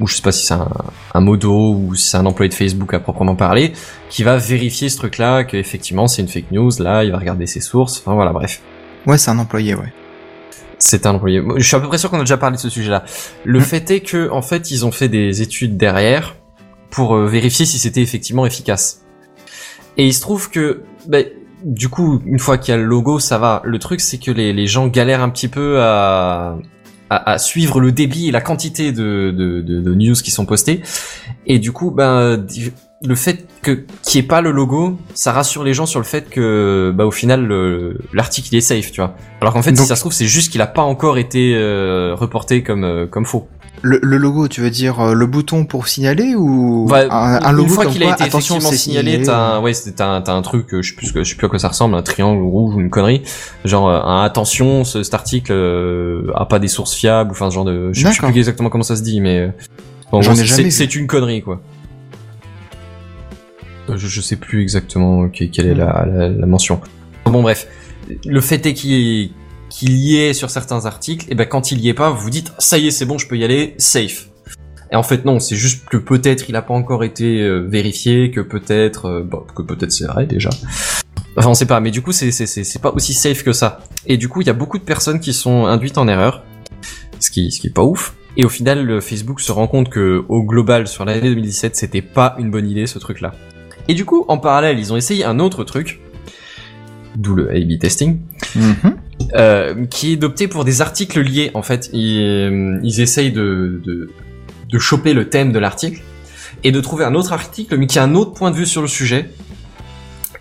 ou 0.00 0.06
je 0.06 0.14
sais 0.16 0.22
pas 0.22 0.32
si 0.32 0.46
c'est 0.46 0.54
un, 0.54 0.68
un 1.14 1.20
modo 1.20 1.74
ou 1.74 1.94
si 1.94 2.08
c'est 2.08 2.16
un 2.16 2.24
employé 2.24 2.48
de 2.48 2.54
Facebook 2.54 2.94
à 2.94 2.98
proprement 3.00 3.36
parler, 3.36 3.72
qui 4.08 4.22
va 4.22 4.38
vérifier 4.38 4.88
ce 4.88 4.96
truc-là, 4.96 5.44
que 5.44 5.56
effectivement 5.58 6.08
c'est 6.08 6.22
une 6.22 6.28
fake 6.28 6.50
news. 6.50 6.70
Là, 6.78 7.04
il 7.04 7.12
va 7.12 7.18
regarder 7.18 7.46
ses 7.46 7.60
sources. 7.60 7.98
Enfin 8.00 8.14
voilà, 8.14 8.32
bref. 8.32 8.62
Ouais, 9.06 9.18
c'est 9.18 9.30
un 9.30 9.38
employé, 9.38 9.74
ouais. 9.74 9.92
C'est 10.80 11.06
un 11.06 11.14
employé. 11.14 11.42
Je 11.56 11.62
suis 11.62 11.76
à 11.76 11.80
peu 11.80 11.88
près 11.88 11.98
sûr 11.98 12.10
qu'on 12.10 12.16
a 12.16 12.20
déjà 12.20 12.36
parlé 12.38 12.56
de 12.56 12.60
ce 12.60 12.68
sujet-là. 12.70 13.04
Le 13.44 13.58
Mm. 13.60 13.62
fait 13.62 13.90
est 13.90 14.00
que, 14.00 14.30
en 14.30 14.42
fait, 14.42 14.70
ils 14.70 14.84
ont 14.84 14.90
fait 14.90 15.08
des 15.08 15.42
études 15.42 15.76
derrière 15.76 16.36
pour 16.90 17.14
euh, 17.14 17.26
vérifier 17.26 17.66
si 17.66 17.78
c'était 17.78 18.00
effectivement 18.02 18.46
efficace. 18.46 19.04
Et 19.96 20.06
il 20.06 20.14
se 20.14 20.20
trouve 20.22 20.50
que, 20.50 20.82
ben, 21.06 21.26
du 21.64 21.88
coup, 21.88 22.22
une 22.24 22.38
fois 22.38 22.56
qu'il 22.58 22.72
y 22.72 22.74
a 22.74 22.78
le 22.78 22.84
logo, 22.84 23.18
ça 23.18 23.36
va. 23.38 23.60
Le 23.64 23.78
truc, 23.78 24.00
c'est 24.00 24.18
que 24.18 24.30
les, 24.30 24.52
les 24.54 24.66
gens 24.66 24.86
galèrent 24.86 25.22
un 25.22 25.28
petit 25.28 25.48
peu 25.48 25.80
à, 25.82 26.56
à, 27.10 27.32
à 27.32 27.38
suivre 27.38 27.80
le 27.80 27.92
débit 27.92 28.28
et 28.28 28.30
la 28.30 28.40
quantité 28.40 28.92
de, 28.92 29.34
de, 29.36 29.60
de, 29.60 29.80
de 29.80 29.94
news 29.94 30.14
qui 30.14 30.30
sont 30.30 30.46
postées. 30.46 30.80
Et 31.46 31.58
du 31.58 31.72
coup, 31.72 31.90
ben, 31.90 32.46
le 33.02 33.14
fait 33.14 33.46
que 33.62 33.84
qu'il 34.02 34.20
n'y 34.20 34.24
ait 34.24 34.28
pas 34.28 34.40
le 34.42 34.50
logo, 34.50 34.98
ça 35.14 35.32
rassure 35.32 35.64
les 35.64 35.74
gens 35.74 35.86
sur 35.86 36.00
le 36.00 36.04
fait 36.04 36.28
que, 36.30 36.92
bah, 36.94 37.06
au 37.06 37.10
final, 37.10 37.44
le- 37.46 37.98
l'article 38.12 38.54
est 38.54 38.60
safe, 38.60 38.92
tu 38.92 39.00
vois. 39.00 39.14
Alors 39.40 39.52
qu'en 39.54 39.62
fait, 39.62 39.76
si 39.76 39.84
ça 39.86 39.96
se 39.96 40.00
trouve, 40.00 40.12
c'est 40.12 40.26
juste 40.26 40.52
qu'il 40.52 40.60
a 40.60 40.66
pas 40.66 40.82
encore 40.82 41.18
été 41.18 41.54
euh, 41.54 42.14
reporté 42.14 42.62
comme 42.62 42.84
euh, 42.84 43.06
comme 43.06 43.24
faux. 43.24 43.48
Le, 43.82 43.98
le 44.02 44.18
logo, 44.18 44.46
tu 44.46 44.60
veux 44.60 44.68
dire 44.68 45.00
euh, 45.00 45.14
le 45.14 45.26
bouton 45.26 45.64
pour 45.64 45.88
signaler 45.88 46.34
ou 46.34 46.86
Ouais, 46.90 47.06
un, 47.10 47.38
un 47.42 47.50
une 47.50 47.56
logo 47.56 47.68
fois 47.70 47.84
comme 47.84 47.94
qu'il 47.94 48.02
a 48.02 48.12
été 48.12 48.24
attention, 48.24 48.56
effectivement 48.58 48.76
signalé, 48.76 49.22
t'as 49.22 49.38
un, 49.56 49.60
ouais, 49.62 49.72
c'est- 49.72 49.92
t'as 49.92 50.06
un, 50.06 50.22
un 50.22 50.42
truc, 50.42 50.74
euh, 50.74 50.82
je 50.82 50.90
sais 50.90 50.96
plus, 50.96 51.12
que- 51.12 51.24
je 51.24 51.30
sais 51.30 51.34
plus 51.36 51.46
à 51.46 51.48
quoi 51.48 51.58
ça 51.58 51.68
ressemble, 51.68 51.94
un 51.94 52.02
triangle 52.02 52.42
rouge 52.42 52.74
ou 52.74 52.80
une 52.80 52.90
connerie, 52.90 53.22
genre 53.64 53.88
euh, 53.88 54.00
un 54.02 54.22
attention, 54.22 54.84
ce, 54.84 55.02
cet 55.02 55.14
article 55.14 55.52
euh, 55.52 56.30
a 56.34 56.44
pas 56.44 56.58
des 56.58 56.68
sources 56.68 56.94
fiables, 56.94 57.30
enfin 57.30 57.48
ce 57.48 57.54
genre 57.54 57.64
de, 57.64 57.90
je 57.94 58.02
sais- 58.02 58.12
je 58.12 58.20
sais 58.20 58.26
plus 58.26 58.36
exactement 58.38 58.68
comment 58.68 58.84
ça 58.84 58.96
se 58.96 59.02
dit, 59.02 59.20
mais 59.22 59.50
c'est- 60.70 60.94
une 60.96 61.06
connerie 61.06 61.40
quoi. 61.40 61.62
Je, 63.88 64.06
je 64.06 64.20
sais 64.20 64.36
plus 64.36 64.60
exactement 64.62 65.28
que- 65.28 65.44
quelle 65.44 65.66
est 65.66 65.74
la, 65.74 66.06
la, 66.06 66.28
la 66.28 66.46
mention. 66.46 66.80
Bon 67.24 67.42
bref, 67.42 67.66
le 68.26 68.40
fait 68.40 68.64
est 68.66 68.74
qu'il 68.74 69.30
qu'il 69.70 69.92
y 69.92 70.18
est 70.18 70.34
sur 70.34 70.50
certains 70.50 70.84
articles, 70.84 71.24
et 71.30 71.34
ben 71.34 71.46
quand 71.46 71.72
il 71.72 71.80
y 71.80 71.88
est 71.88 71.94
pas, 71.94 72.10
vous 72.10 72.28
dites 72.28 72.52
ça 72.58 72.76
y 72.76 72.88
est 72.88 72.90
c'est 72.90 73.06
bon 73.06 73.16
je 73.16 73.26
peux 73.26 73.38
y 73.38 73.44
aller, 73.44 73.74
safe. 73.78 74.26
Et 74.92 74.96
en 74.96 75.02
fait 75.04 75.24
non, 75.24 75.38
c'est 75.38 75.56
juste 75.56 75.88
que 75.88 75.96
peut-être 75.96 76.48
il 76.50 76.56
a 76.56 76.62
pas 76.62 76.74
encore 76.74 77.04
été 77.04 77.40
euh, 77.40 77.60
vérifié, 77.60 78.30
que 78.32 78.40
peut-être, 78.40 79.06
euh, 79.06 79.22
bon, 79.22 79.44
que 79.54 79.62
peut-être 79.62 79.92
c'est 79.92 80.06
vrai 80.06 80.26
déjà. 80.26 80.50
Enfin 81.36 81.48
on 81.48 81.54
sait 81.54 81.66
pas, 81.66 81.78
mais 81.80 81.92
du 81.92 82.02
coup 82.02 82.10
c'est 82.12 82.32
c'est 82.32 82.46
c'est 82.46 82.78
pas 82.82 82.90
aussi 82.90 83.14
safe 83.14 83.44
que 83.44 83.52
ça. 83.52 83.78
Et 84.06 84.16
du 84.16 84.28
coup 84.28 84.40
il 84.40 84.48
y 84.48 84.50
a 84.50 84.54
beaucoup 84.54 84.78
de 84.78 84.82
personnes 84.82 85.20
qui 85.20 85.32
sont 85.32 85.64
induites 85.66 85.96
en 85.96 86.08
erreur, 86.08 86.42
ce 87.20 87.30
qui 87.30 87.52
ce 87.52 87.60
qui 87.60 87.68
est 87.68 87.72
pas 87.72 87.84
ouf. 87.84 88.14
Et 88.36 88.44
au 88.44 88.48
final 88.48 89.00
Facebook 89.00 89.40
se 89.40 89.52
rend 89.52 89.68
compte 89.68 89.90
que 89.90 90.24
au 90.28 90.42
global 90.42 90.88
sur 90.88 91.04
l'année 91.04 91.20
2017 91.20 91.76
c'était 91.76 92.02
pas 92.02 92.34
une 92.38 92.50
bonne 92.50 92.68
idée 92.68 92.86
ce 92.88 92.98
truc 92.98 93.20
là. 93.20 93.32
Et 93.86 93.94
du 93.94 94.04
coup 94.04 94.24
en 94.26 94.38
parallèle 94.38 94.78
ils 94.80 94.92
ont 94.92 94.96
essayé 94.96 95.24
un 95.24 95.38
autre 95.38 95.62
truc, 95.62 96.00
d'où 97.16 97.36
le 97.36 97.50
A/B 97.50 97.78
testing 97.78 98.18
Mhm. 98.56 98.96
Euh, 99.34 99.86
qui 99.86 100.12
est 100.12 100.16
d'opter 100.16 100.48
pour 100.48 100.64
des 100.64 100.80
articles 100.80 101.20
liés. 101.20 101.50
En 101.54 101.62
fait, 101.62 101.88
ils, 101.92 102.20
euh, 102.20 102.80
essayent 102.82 103.32
de, 103.32 103.80
de, 103.84 104.78
choper 104.78 105.12
le 105.12 105.28
thème 105.28 105.52
de 105.52 105.58
l'article 105.58 106.02
et 106.64 106.72
de 106.72 106.80
trouver 106.80 107.04
un 107.04 107.14
autre 107.14 107.32
article, 107.32 107.76
mais 107.76 107.86
qui 107.86 107.98
a 107.98 108.02
un 108.02 108.14
autre 108.14 108.32
point 108.32 108.50
de 108.50 108.56
vue 108.56 108.66
sur 108.66 108.82
le 108.82 108.88
sujet 108.88 109.30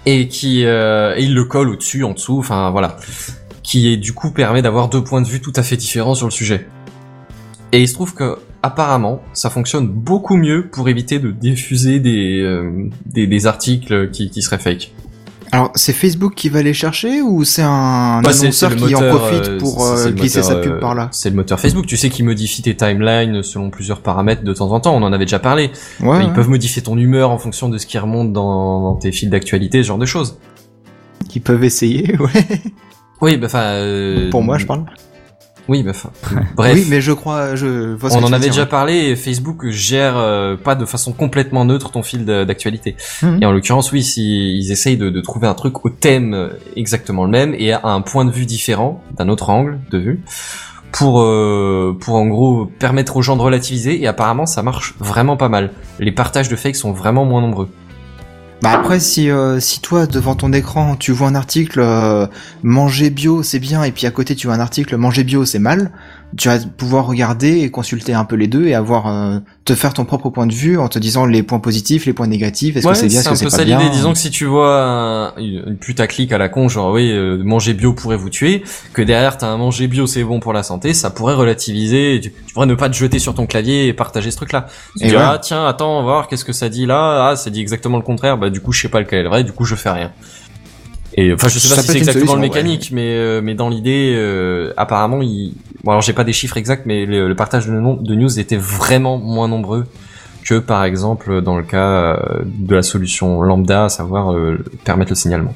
et 0.06 0.28
qui 0.28 0.66
euh, 0.66 1.16
et 1.18 1.24
ils 1.24 1.36
le 1.36 1.46
collent 1.46 1.70
au-dessus, 1.70 2.04
en 2.04 2.14
dessous, 2.14 2.40
enfin 2.40 2.72
voilà, 2.72 2.98
qui 3.64 3.92
est 3.92 3.98
du 3.98 4.14
coup 4.14 4.32
permet 4.32 4.62
d'avoir 4.62 4.90
deux 4.90 5.04
points 5.04 5.22
de 5.22 5.28
vue 5.28 5.42
tout 5.42 5.54
à 5.56 5.64
fait 5.64 5.78
différents 5.78 6.16
sur 6.16 6.26
le 6.26 6.32
sujet. 6.32 6.68
Et 7.72 7.82
il 7.82 7.88
se 7.88 7.94
trouve 7.94 8.16
que 8.16 8.38
apparemment, 8.64 9.22
ça 9.34 9.50
fonctionne 9.50 9.88
beaucoup 9.88 10.36
mieux 10.36 10.68
pour 10.68 10.90
éviter 10.90 11.20
de 11.20 11.32
diffuser 11.32 12.00
des 12.00 13.46
articles 13.46 14.10
qui, 14.10 14.32
qui 14.32 14.42
seraient 14.42 14.58
fake. 14.58 14.92
Alors, 15.52 15.72
c'est 15.76 15.94
Facebook 15.94 16.36
qui 16.36 16.50
va 16.50 16.62
les 16.62 16.74
chercher 16.74 17.22
ou 17.22 17.44
c'est 17.44 17.64
un 17.64 18.22
Bah, 18.22 18.30
annonceur 18.30 18.76
qui 18.76 18.96
en 18.96 19.00
moteur, 19.02 19.18
profite 19.20 19.48
euh, 19.50 19.58
pour 19.58 19.84
euh, 19.86 20.10
glisser 20.12 20.40
moteur, 20.42 20.56
sa 20.56 20.62
pub 20.62 20.74
euh, 20.74 20.80
par 20.80 20.94
là? 20.96 21.10
C'est 21.12 21.30
le 21.32 21.36
moteur 21.36 21.60
Facebook, 21.60 21.86
tu 21.88 21.98
sais, 21.98 22.10
qui 22.10 22.22
modifie 22.24 22.62
tes 22.62 22.76
timelines 22.76 23.42
selon 23.42 23.70
plusieurs 23.70 24.02
paramètres 24.02 24.44
de 24.44 24.54
temps 24.54 24.72
en 24.72 24.80
temps. 24.80 24.96
On 24.96 25.02
en 25.02 25.12
avait 25.12 25.26
déjà 25.26 25.40
parlé. 25.40 25.72
Ouais, 26.02 26.20
Ils 26.22 26.28
ouais. 26.28 26.34
peuvent 26.34 26.50
modifier 26.50 26.82
ton 26.84 26.98
humeur 26.98 27.32
en 27.32 27.38
fonction 27.40 27.68
de 27.70 27.78
ce 27.78 27.88
qui 27.88 27.98
remonte 27.98 28.32
dans, 28.32 28.82
dans 28.82 28.96
tes 28.96 29.12
fils 29.12 29.30
d'actualité, 29.30 29.82
ce 29.82 29.88
genre 29.88 29.98
de 29.98 30.06
choses. 30.06 30.38
Qui 31.30 31.40
peuvent 31.40 31.64
essayer, 31.64 32.16
ouais. 32.20 32.62
Oui, 33.22 33.38
bah 33.38 33.48
enfin. 33.48 33.64
euh, 33.64 34.30
Pour 34.30 34.44
moi, 34.44 34.58
je 34.58 34.66
parle. 34.66 34.86
Oui, 35.70 35.84
bah 35.84 35.92
enfin. 35.92 36.10
bref. 36.56 36.74
Oui, 36.74 36.86
mais 36.90 37.00
je 37.00 37.14
crois, 37.14 37.56
je 37.56 37.94
vois 37.94 38.10
ce 38.10 38.18
On 38.18 38.24
en 38.24 38.34
avait 38.34 38.40
dire, 38.40 38.52
déjà 38.52 38.66
parlé 38.66 38.96
et 38.96 39.16
Facebook 39.16 39.70
gère 39.70 40.18
euh, 40.18 40.58
pas 40.58 40.76
de 40.76 40.86
façon 40.86 41.14
complètement 41.14 41.64
neutre 41.64 41.92
ton 41.92 42.04
fil 42.04 42.26
d'actualité. 42.26 42.96
Mhm. 43.22 43.40
Et 43.42 43.46
en 43.46 43.52
l'occurrence, 43.52 43.92
oui, 43.92 44.04
si, 44.04 44.58
ils 44.58 44.72
essayent 44.72 44.98
de, 44.98 45.10
de 45.10 45.22
trouver 45.22 45.48
un 45.48 45.54
truc 45.54 45.86
au 45.86 45.90
thème 45.90 46.50
exactement 46.76 47.24
le 47.24 47.32
même 47.32 47.56
et 47.58 47.72
à 47.72 47.86
un 47.86 48.02
point 48.02 48.26
de 48.26 48.32
vue 48.32 48.46
différent, 48.46 49.02
d'un 49.18 49.30
autre 49.30 49.50
angle 49.50 49.80
de 49.92 49.98
vue, 49.98 50.24
pour 50.92 51.22
euh, 51.22 51.98
pour 52.00 52.16
en 52.16 52.26
gros 52.26 52.66
permettre 52.66 53.18
aux 53.18 53.22
gens 53.22 53.36
de 53.36 53.42
relativiser. 53.42 54.02
Et 54.02 54.08
apparemment, 54.08 54.46
ça 54.46 54.64
marche 54.64 54.96
vraiment 55.00 55.38
pas 55.38 55.50
mal. 55.50 55.72
Les 56.00 56.12
partages 56.12 56.50
de 56.50 56.56
fake 56.56 56.76
sont 56.76 56.92
vraiment 56.92 57.26
moins 57.26 57.42
nombreux. 57.42 57.70
Bah 58.62 58.72
après, 58.72 59.00
si 59.00 59.30
euh, 59.30 59.62
si 59.62 59.80
toi 59.80 60.06
devant 60.06 60.36
ton 60.36 60.52
écran 60.52 60.98
tu 60.98 61.14
vois 61.14 61.30
un 61.30 61.36
article 61.36 61.80
euh, 61.80 62.28
manger 62.62 63.10
bio 63.10 63.42
c'est 63.42 63.60
bien 63.60 63.84
et 63.84 63.92
puis 63.94 64.06
à 64.06 64.12
côté 64.12 64.36
tu 64.36 64.48
vois 64.48 64.56
un 64.56 64.60
article 64.60 64.98
manger 64.98 65.24
bio 65.24 65.46
c'est 65.46 65.60
mal, 65.60 65.92
tu 66.38 66.48
vas 66.48 66.60
pouvoir 66.60 67.08
regarder 67.08 67.60
et 67.62 67.72
consulter 67.72 68.14
un 68.14 68.24
peu 68.24 68.36
les 68.36 68.48
deux 68.48 68.68
et 68.68 68.76
avoir 68.76 69.08
euh, 69.08 69.40
te 69.66 69.74
faire 69.74 69.94
ton 69.94 70.06
propre 70.06 70.30
point 70.30 70.46
de 70.48 70.54
vue 70.54 70.78
en 70.78 70.88
te 70.88 71.00
disant 71.00 71.26
les 71.26 71.42
points 71.44 71.60
positifs, 71.60 72.06
les 72.06 72.14
points 72.14 72.28
négatifs, 72.28 72.76
est-ce 72.78 72.86
Ouais, 72.86 72.94
que 72.94 73.00
c'est 73.00 73.08
bien, 73.08 73.20
est-ce 73.22 73.30
que 73.30 73.36
c'est 73.36 73.46
peu 73.46 73.52
pas 73.52 73.58
ça 73.58 73.66
bien. 73.66 73.80
l'idée. 73.80 73.90
Disons 73.92 74.14
que 74.14 74.20
si 74.20 74.30
tu 74.30 74.46
vois 74.46 74.80
un- 74.82 75.36
une 75.38 75.78
putaclic 75.78 76.32
à 76.32 76.38
la 76.38 76.48
con, 76.48 76.70
genre 76.70 76.92
oui, 76.94 77.12
euh, 77.12 77.42
manger 77.44 77.74
bio 77.74 77.94
pourrait 77.94 78.16
vous 78.18 78.30
tuer, 78.30 78.64
que 78.94 79.02
derrière 79.02 79.38
t'as 79.38 79.48
un 79.48 79.58
manger 79.58 79.88
bio 79.88 80.06
c'est 80.08 80.24
bon 80.24 80.40
pour 80.40 80.54
la 80.54 80.62
santé, 80.64 80.94
ça 80.94 81.10
pourrait 81.10 81.34
relativiser. 81.36 82.20
Tu, 82.22 82.32
tu 82.32 82.54
pourrais 82.54 82.68
ne 82.68 82.76
pas 82.76 82.90
te 82.90 82.96
jeter 82.96 83.18
sur 83.20 83.34
ton 83.34 83.46
clavier 83.48 83.88
et 83.88 83.94
partager 83.94 84.30
ce 84.32 84.38
truc-là. 84.38 84.68
Tu 84.98 85.06
Et 85.06 85.10
dis 85.10 85.16
ouais. 85.16 85.22
ah 85.24 85.40
tiens 85.42 85.66
attends 85.66 86.00
on 86.00 86.04
va 86.04 86.12
voir 86.14 86.28
qu'est-ce 86.28 86.46
que 86.46 86.54
ça 86.54 86.70
dit 86.70 86.86
là? 86.86 87.30
Ah 87.32 87.36
ça 87.36 87.50
dit 87.50 87.60
exactement 87.62 87.98
le 87.98 88.04
contraire. 88.04 88.38
Bah 88.38 88.50
du 88.52 88.62
coup 88.62 88.72
je 88.72 88.82
sais 88.82 88.90
pas 88.90 89.00
lequel 89.00 89.20
est 89.20 89.24
le 89.24 89.30
vrai. 89.30 89.44
Du 89.44 89.52
coup 89.52 89.66
je 89.66 89.76
fais 89.76 89.90
rien. 89.90 90.12
Et 91.22 91.34
enfin 91.34 91.50
je 91.50 91.60
sais 91.60 91.76
pas 91.76 91.82
si 91.82 91.88
c'est 91.92 91.98
exactement 91.98 92.36
le 92.36 92.42
ouais. 92.42 92.48
mécanique, 92.48 92.92
mais 92.94 93.10
euh, 93.16 93.42
mais 93.44 93.54
dans 93.54 93.68
l'idée 93.68 94.14
euh, 94.16 94.72
apparemment 94.78 95.22
il 95.22 95.54
bon 95.84 95.92
alors 95.92 96.02
j'ai 96.02 96.14
pas 96.14 96.24
des 96.24 96.34
chiffres 96.40 96.56
exacts, 96.56 96.86
mais 96.86 97.06
le, 97.06 97.28
le 97.28 97.36
partage 97.36 97.66
de, 97.68 97.74
nom- 97.74 98.00
de 98.10 98.16
news 98.16 98.40
était 98.40 98.62
vraiment 98.78 99.18
moins 99.18 99.50
nombreux 99.50 99.84
que 100.46 100.60
par 100.60 100.84
exemple 100.86 101.42
dans 101.42 101.58
le 101.58 101.64
cas 101.64 101.90
euh, 101.90 102.16
de 102.46 102.74
la 102.74 102.84
solution 102.84 103.42
lambda, 103.42 103.86
à 103.86 103.90
savoir 103.90 104.32
euh, 104.32 104.64
permettre 104.86 105.12
le 105.12 105.16
signalement. 105.16 105.54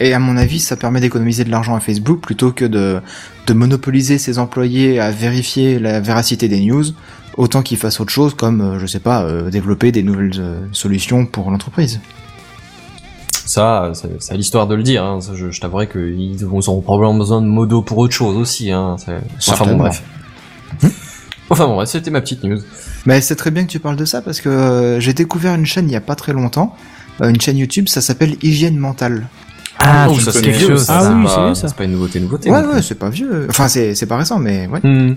Et 0.00 0.14
à 0.14 0.18
mon 0.18 0.36
avis, 0.36 0.58
ça 0.58 0.76
permet 0.76 1.00
d'économiser 1.00 1.44
de 1.44 1.50
l'argent 1.50 1.76
à 1.76 1.80
Facebook 1.80 2.20
plutôt 2.20 2.50
que 2.50 2.64
de, 2.64 3.00
de 3.46 3.52
monopoliser 3.52 4.18
ses 4.18 4.38
employés 4.38 4.98
à 4.98 5.10
vérifier 5.10 5.78
la 5.78 6.00
véracité 6.00 6.48
des 6.48 6.60
news, 6.60 6.84
autant 7.36 7.62
qu'ils 7.62 7.78
fassent 7.78 8.00
autre 8.00 8.12
chose 8.12 8.34
comme, 8.34 8.78
je 8.80 8.86
sais 8.86 9.00
pas, 9.00 9.22
euh, 9.22 9.48
développer 9.48 9.92
des 9.92 10.02
nouvelles 10.02 10.32
euh, 10.38 10.58
solutions 10.72 11.24
pour 11.24 11.50
l'entreprise. 11.50 12.00
Ça, 13.44 13.92
c'est 13.94 14.32
à 14.32 14.36
l'histoire 14.36 14.66
de 14.66 14.74
le 14.74 14.82
dire. 14.82 15.04
Hein. 15.04 15.20
Ça, 15.20 15.32
je 15.34 15.50
je 15.50 15.60
t'avouerai 15.60 15.88
qu'ils 15.88 16.44
auront 16.44 16.80
probablement 16.80 17.14
besoin 17.18 17.40
de 17.42 17.46
modo 17.46 17.82
pour 17.82 17.98
autre 17.98 18.14
chose 18.14 18.36
aussi. 18.36 18.70
Hein. 18.70 18.96
Enfin 19.48 19.64
bon, 19.66 19.76
bref. 19.76 20.02
Enfin 21.50 21.66
bon, 21.66 21.74
bref, 21.74 21.88
c'était 21.88 22.10
ma 22.10 22.20
petite 22.20 22.44
news. 22.44 22.60
Mais 23.04 23.20
c'est 23.20 23.36
très 23.36 23.50
bien 23.50 23.64
que 23.64 23.70
tu 23.70 23.78
parles 23.78 23.96
de 23.96 24.04
ça 24.04 24.22
parce 24.22 24.40
que 24.40 24.48
euh, 24.48 25.00
j'ai 25.00 25.12
découvert 25.12 25.54
une 25.54 25.66
chaîne 25.66 25.88
il 25.88 25.92
y 25.92 25.96
a 25.96 26.00
pas 26.00 26.14
très 26.14 26.32
longtemps, 26.32 26.74
euh, 27.20 27.28
une 27.28 27.40
chaîne 27.40 27.58
YouTube, 27.58 27.88
ça 27.88 28.00
s'appelle 28.00 28.36
Hygiène 28.42 28.76
Mentale. 28.78 29.26
Ah, 29.78 30.06
Oh, 30.08 30.18
ça 30.18 30.32
c'est 30.32 30.40
quelque 30.42 30.56
vieux, 30.58 30.68
chose. 30.68 30.84
ça. 30.84 30.98
Ah 30.98 31.02
c'est 31.02 31.08
oui, 31.14 31.24
pas- 31.24 31.28
c'est 31.34 31.42
vieux, 31.44 31.54
ça. 31.54 31.68
C'est 31.68 31.76
pas 31.76 31.84
une 31.84 31.92
nouveauté, 31.92 32.20
nouveauté. 32.20 32.50
Ouais, 32.50 32.60
ouais, 32.64 32.72
plus. 32.74 32.82
c'est 32.82 32.94
pas 32.94 33.10
vieux. 33.10 33.46
Enfin, 33.50 33.68
c'est 33.68 33.94
c'est 33.96 34.06
pas 34.06 34.16
récent, 34.16 34.38
mais 34.38 34.68
ouais. 34.68 34.80
Hmm. 34.82 35.16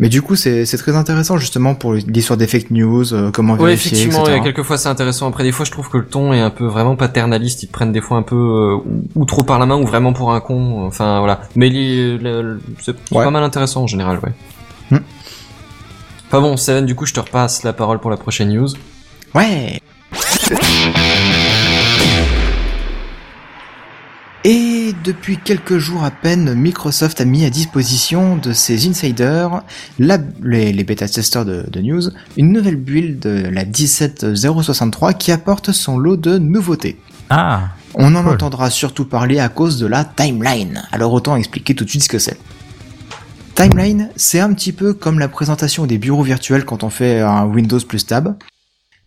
Mais 0.00 0.08
du 0.08 0.22
coup, 0.22 0.34
c'est 0.34 0.64
très 0.76 0.96
intéressant 0.96 1.36
justement 1.36 1.74
pour 1.76 1.94
l'histoire 1.94 2.36
des 2.36 2.48
fake 2.48 2.70
news, 2.72 3.14
euh, 3.14 3.30
comment 3.30 3.54
Ouais, 3.54 3.66
vérifier, 3.76 3.92
effectivement, 3.92 4.24
il 4.26 4.30
y 4.32 4.34
etc. 4.34 4.40
a 4.40 4.44
quelques 4.52 4.66
fois 4.66 4.76
c'est 4.76 4.88
intéressant. 4.88 5.28
Après, 5.28 5.44
des 5.44 5.52
fois, 5.52 5.64
je 5.64 5.70
trouve 5.70 5.88
que 5.88 5.98
le 5.98 6.04
ton 6.06 6.32
est 6.32 6.40
un 6.40 6.50
peu 6.50 6.66
vraiment 6.66 6.96
paternaliste. 6.96 7.62
Ils 7.62 7.68
te 7.68 7.72
prennent 7.72 7.92
des 7.92 8.00
fois 8.00 8.16
un 8.16 8.22
peu 8.22 8.34
euh, 8.34 8.76
ou- 9.14 9.24
trop 9.24 9.44
par 9.44 9.58
la 9.60 9.66
main 9.66 9.76
ou 9.76 9.86
vraiment 9.86 10.12
pour 10.12 10.32
un 10.32 10.40
con. 10.40 10.84
Enfin, 10.86 11.20
voilà. 11.20 11.42
Mais 11.54 11.70
c'est 12.80 12.92
Ouais. 13.12 13.24
pas 13.24 13.30
mal 13.30 13.44
intéressant 13.44 13.82
en 13.84 13.86
général, 13.86 14.18
ouais. 14.24 14.32
Hmm. 14.90 15.02
Enfin 16.26 16.40
bon, 16.40 16.56
Seven, 16.56 16.84
du 16.86 16.96
coup, 16.96 17.06
je 17.06 17.14
te 17.14 17.20
repasse 17.20 17.62
la 17.62 17.72
parole 17.72 18.00
pour 18.00 18.10
la 18.10 18.16
prochaine 18.16 18.48
news. 18.52 18.68
Ouais. 19.34 19.80
Et 24.46 24.73
depuis 24.92 25.38
quelques 25.38 25.78
jours 25.78 26.04
à 26.04 26.10
peine, 26.10 26.54
Microsoft 26.54 27.20
a 27.20 27.24
mis 27.24 27.44
à 27.44 27.50
disposition 27.50 28.36
de 28.36 28.52
ses 28.52 28.86
insiders, 28.88 29.62
la- 29.98 30.18
les, 30.42 30.72
les 30.72 30.84
bêta-testeurs 30.84 31.44
de, 31.44 31.64
de 31.70 31.80
news, 31.80 32.02
une 32.36 32.52
nouvelle 32.52 32.76
build, 32.76 33.24
la 33.26 33.64
17063, 33.64 35.14
qui 35.14 35.32
apporte 35.32 35.72
son 35.72 35.96
lot 35.98 36.16
de 36.16 36.38
nouveautés. 36.38 36.98
Ah, 37.30 37.68
On 37.94 38.14
en 38.14 38.22
Cool. 38.22 38.32
entendra 38.34 38.70
surtout 38.70 39.04
parler 39.06 39.38
à 39.38 39.48
cause 39.48 39.78
de 39.78 39.86
la 39.86 40.04
timeline. 40.04 40.82
Alors 40.92 41.12
autant 41.12 41.36
expliquer 41.36 41.74
tout 41.74 41.84
de 41.84 41.90
suite 41.90 42.02
ce 42.02 42.08
que 42.08 42.18
c'est. 42.18 42.38
Timeline, 43.54 44.10
c'est 44.16 44.40
un 44.40 44.52
petit 44.52 44.72
peu 44.72 44.94
comme 44.94 45.18
la 45.20 45.28
présentation 45.28 45.86
des 45.86 45.96
bureaux 45.98 46.24
virtuels 46.24 46.64
quand 46.64 46.82
on 46.82 46.90
fait 46.90 47.20
un 47.20 47.44
Windows 47.44 47.78
plus 47.80 48.04
Tab. 48.04 48.36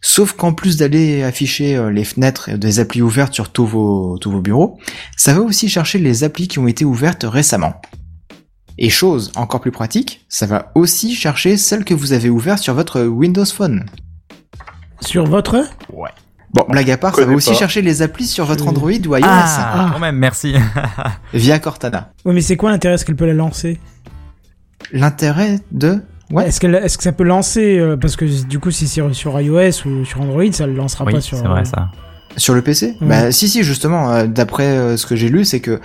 Sauf 0.02 0.34
qu'en 0.34 0.54
plus 0.54 0.78
d'aller 0.78 1.24
afficher 1.24 1.76
euh, 1.76 1.92
les 1.92 2.04
fenêtres 2.04 2.50
et 2.50 2.58
des 2.58 2.80
applis 2.80 3.02
ouvertes 3.02 3.34
sur 3.34 3.52
tous 3.52 3.66
vos, 3.66 4.18
tous 4.20 4.32
vos 4.32 4.42
bureaux, 4.42 4.80
ça 5.16 5.34
va 5.34 5.42
aussi 5.42 5.70
chercher 5.70 5.98
les 5.98 6.24
applis 6.24 6.48
qui 6.48 6.60
ont 6.60 6.68
été 6.68 6.86
ouvertes 6.86 7.26
récemment. 7.28 7.82
Et 8.78 8.90
chose 8.90 9.32
encore 9.36 9.60
plus 9.60 9.72
pratique, 9.72 10.26
ça 10.30 10.46
va 10.46 10.72
aussi 10.76 11.16
chercher 11.16 11.58
celles 11.58 11.84
que 11.84 11.96
vous 11.96 12.14
avez 12.14 12.30
ouvertes 12.30 12.62
sur 12.62 12.76
votre 12.76 13.02
Windows 13.02 13.46
Phone. 13.46 13.86
Sur 15.02 15.26
votre? 15.26 15.64
Bon, 16.54 16.66
blague 16.70 16.92
à 16.92 16.98
part, 16.98 17.16
ça 17.16 17.26
va 17.26 17.34
aussi 17.34 17.52
pas. 17.52 17.56
chercher 17.56 17.82
les 17.82 18.02
applis 18.02 18.28
sur 18.28 18.46
votre 18.46 18.68
Android 18.68 18.92
ou 18.92 19.16
iOS 19.16 19.24
ah, 19.24 19.90
quand 19.94 20.00
même, 20.00 20.16
merci. 20.16 20.54
via 21.34 21.60
Cortana. 21.60 22.12
Ouais, 22.24 22.34
mais 22.34 22.42
c'est 22.42 22.56
quoi 22.56 22.70
l'intérêt 22.70 22.96
Est-ce 22.96 23.06
qu'elle 23.06 23.16
peut 23.16 23.26
la 23.26 23.34
lancer? 23.34 23.80
L'intérêt 24.92 25.60
de... 25.72 26.02
Ouais. 26.32 26.48
Est-ce 26.48 26.66
est-ce 26.66 26.98
que 26.98 27.04
ça 27.04 27.12
peut 27.13 27.24
lancer 27.24 27.78
euh, 27.80 27.96
Parce 27.98 28.16
que 28.16 28.26
du 28.48 28.60
coup, 28.60 28.72
si 28.72 28.88
c'est 28.88 29.02
sur 29.13 29.40
iOS 29.40 29.86
ou 29.88 30.04
sur 30.06 30.22
Android, 30.22 30.52
ça 30.52 30.68
le 30.68 30.74
lancera 30.74 31.06
oui, 31.06 31.13
pas 31.13 31.22
c'est 31.22 31.36
sur. 31.36 31.48
vrai 31.48 31.62
euh, 31.62 31.66
ça. 31.66 31.90
Sur 32.36 32.54
le 32.54 32.62
PC 32.62 32.98
Ouais. 33.02 33.08
Bah 33.08 33.32
si 33.32 33.48
si 33.48 33.63
justement, 33.63 34.12
euh, 34.12 34.28
d'après 34.28 34.66
euh, 34.68 34.98
ce 34.98 35.06
que 35.06 35.16
j'ai 35.16 35.30
lu, 35.30 35.46
c'est 35.46 35.60
que 35.62 35.80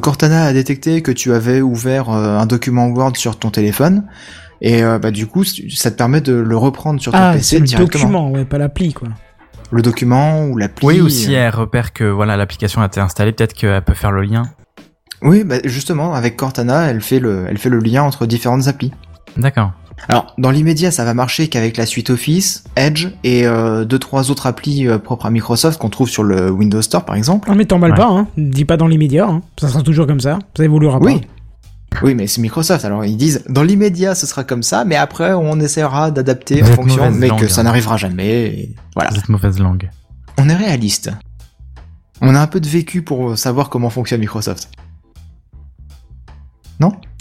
Cortana 0.00 0.44
a 0.44 0.52
détecté 0.52 1.02
que 1.02 1.10
tu 1.10 1.32
avais 1.32 1.60
ouvert 1.60 2.08
un 2.08 2.46
document 2.46 2.86
Word 2.88 3.16
sur 3.16 3.36
ton 3.38 3.50
téléphone 3.50 4.04
et 4.60 4.84
euh, 4.84 4.98
bah 5.00 5.10
du 5.10 5.26
coup 5.26 5.42
ça 5.44 5.90
te 5.90 5.96
permet 5.96 6.20
de 6.20 6.32
le 6.32 6.56
reprendre 6.56 7.00
sur 7.00 7.10
ton 7.10 7.18
Ah, 7.20 7.32
PC 7.34 7.42
c'est 7.44 7.58
le 7.58 7.64
directement. 7.66 8.02
document, 8.04 8.30
ouais, 8.30 8.44
pas 8.44 8.58
l'appli, 8.58 8.92
quoi. 8.92 9.08
Le 9.72 9.82
document 9.82 10.44
ou 10.46 10.56
l'appli. 10.56 10.86
Oui, 10.86 11.00
aussi 11.00 11.34
euh, 11.34 11.48
elle 11.48 11.54
repère 11.54 11.92
que 11.92 12.04
voilà 12.04 12.36
l'application 12.36 12.82
a 12.82 12.86
été 12.86 13.00
installée, 13.00 13.32
peut-être 13.32 13.54
qu'elle 13.54 13.82
peut 13.82 13.94
faire 13.94 14.12
le 14.12 14.22
lien. 14.22 14.44
Oui, 15.22 15.42
bah 15.42 15.56
justement 15.64 16.14
avec 16.14 16.36
Cortana, 16.36 16.88
elle 16.88 17.00
fait 17.00 17.18
le 17.18 17.46
elle 17.48 17.58
fait 17.58 17.70
le 17.70 17.78
lien 17.78 18.02
entre 18.04 18.26
différentes 18.26 18.68
applis. 18.68 18.92
D'accord. 19.36 19.72
Alors 20.08 20.34
dans 20.38 20.50
l'immédiat, 20.50 20.90
ça 20.90 21.04
va 21.04 21.14
marcher 21.14 21.48
qu'avec 21.48 21.76
la 21.76 21.86
suite 21.86 22.10
Office, 22.10 22.64
Edge 22.76 23.08
et 23.22 23.46
euh, 23.46 23.84
deux 23.84 23.98
trois 23.98 24.30
autres 24.30 24.46
applis 24.46 24.86
euh, 24.86 24.98
propres 24.98 25.26
à 25.26 25.30
Microsoft 25.30 25.80
qu'on 25.80 25.88
trouve 25.88 26.08
sur 26.08 26.24
le 26.24 26.50
Windows 26.50 26.82
Store 26.82 27.04
par 27.04 27.14
exemple. 27.16 27.48
Non, 27.48 27.54
mais 27.54 27.66
Ouais. 27.72 27.94
pas, 27.96 28.08
hein. 28.08 28.26
Dis 28.36 28.64
pas 28.64 28.76
dans 28.76 28.86
l'immédiat, 28.88 29.26
hein. 29.26 29.42
Ça 29.60 29.68
sera 29.68 29.82
toujours 29.82 30.06
comme 30.06 30.20
ça. 30.20 30.38
Ça 30.56 30.64
évoluera 30.64 30.98
pas. 30.98 31.04
Oui. 31.06 31.20
Oui, 32.02 32.16
mais 32.16 32.26
c'est 32.26 32.40
Microsoft. 32.40 32.84
Alors 32.84 33.04
ils 33.04 33.16
disent 33.16 33.44
dans 33.48 33.62
l'immédiat 33.62 34.14
ce 34.16 34.26
sera 34.26 34.42
comme 34.42 34.64
ça, 34.64 34.84
mais 34.84 34.96
après 34.96 35.32
on 35.32 35.60
essaiera 35.60 36.10
d'adapter 36.10 36.62
en 36.62 36.66
fonction, 36.66 37.10
mais 37.12 37.28
langue, 37.28 37.38
que 37.40 37.48
ça 37.48 37.60
hein. 37.60 37.64
n'arrivera 37.64 37.96
jamais. 37.96 38.46
et 38.46 38.74
Voilà. 38.96 39.12
Cette 39.12 39.28
mauvaise 39.28 39.58
langue. 39.60 39.88
On 40.38 40.48
est 40.48 40.56
réaliste. 40.56 41.12
On 42.20 42.34
a 42.34 42.40
un 42.40 42.46
peu 42.48 42.58
de 42.60 42.68
vécu 42.68 43.02
pour 43.02 43.38
savoir 43.38 43.68
comment 43.68 43.90
fonctionne 43.90 44.20
Microsoft. 44.20 44.70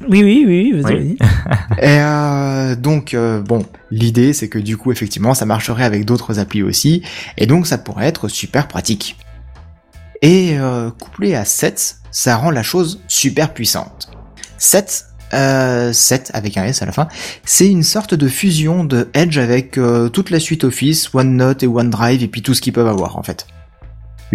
Oui, 0.09 0.23
oui, 0.23 0.43
oui, 0.45 0.81
vas-y, 0.81 0.95
Oui. 0.95 1.17
vas-y. 1.19 1.79
Et 1.81 1.99
euh, 1.99 2.75
donc 2.75 3.13
euh, 3.13 3.41
bon, 3.41 3.65
l'idée 3.91 4.33
c'est 4.33 4.49
que 4.49 4.59
du 4.59 4.77
coup 4.77 4.91
effectivement 4.91 5.33
ça 5.33 5.45
marcherait 5.45 5.83
avec 5.85 6.05
d'autres 6.05 6.39
applis 6.39 6.63
aussi, 6.63 7.03
et 7.37 7.45
donc 7.45 7.67
ça 7.67 7.77
pourrait 7.77 8.07
être 8.07 8.27
super 8.27 8.67
pratique. 8.67 9.17
Et 10.21 10.57
euh, 10.57 10.89
couplé 10.91 11.35
à 11.35 11.45
7, 11.45 11.97
ça 12.11 12.37
rend 12.37 12.51
la 12.51 12.63
chose 12.63 13.01
super 13.07 13.53
puissante. 13.53 14.09
7, 14.57 15.05
euh, 15.33 15.91
7 15.93 16.31
avec 16.33 16.57
un 16.57 16.63
S 16.63 16.81
à 16.81 16.85
la 16.85 16.91
fin, 16.91 17.07
c'est 17.45 17.69
une 17.69 17.83
sorte 17.83 18.13
de 18.13 18.27
fusion 18.27 18.83
de 18.85 19.09
Edge 19.13 19.37
avec 19.37 19.79
toute 20.13 20.29
la 20.29 20.39
suite 20.39 20.63
Office, 20.63 21.13
OneNote 21.13 21.63
et 21.63 21.67
OneDrive 21.67 22.23
et 22.23 22.27
puis 22.27 22.41
tout 22.41 22.53
ce 22.53 22.61
qu'ils 22.61 22.73
peuvent 22.73 22.87
avoir 22.87 23.17
en 23.17 23.23
fait. 23.23 23.47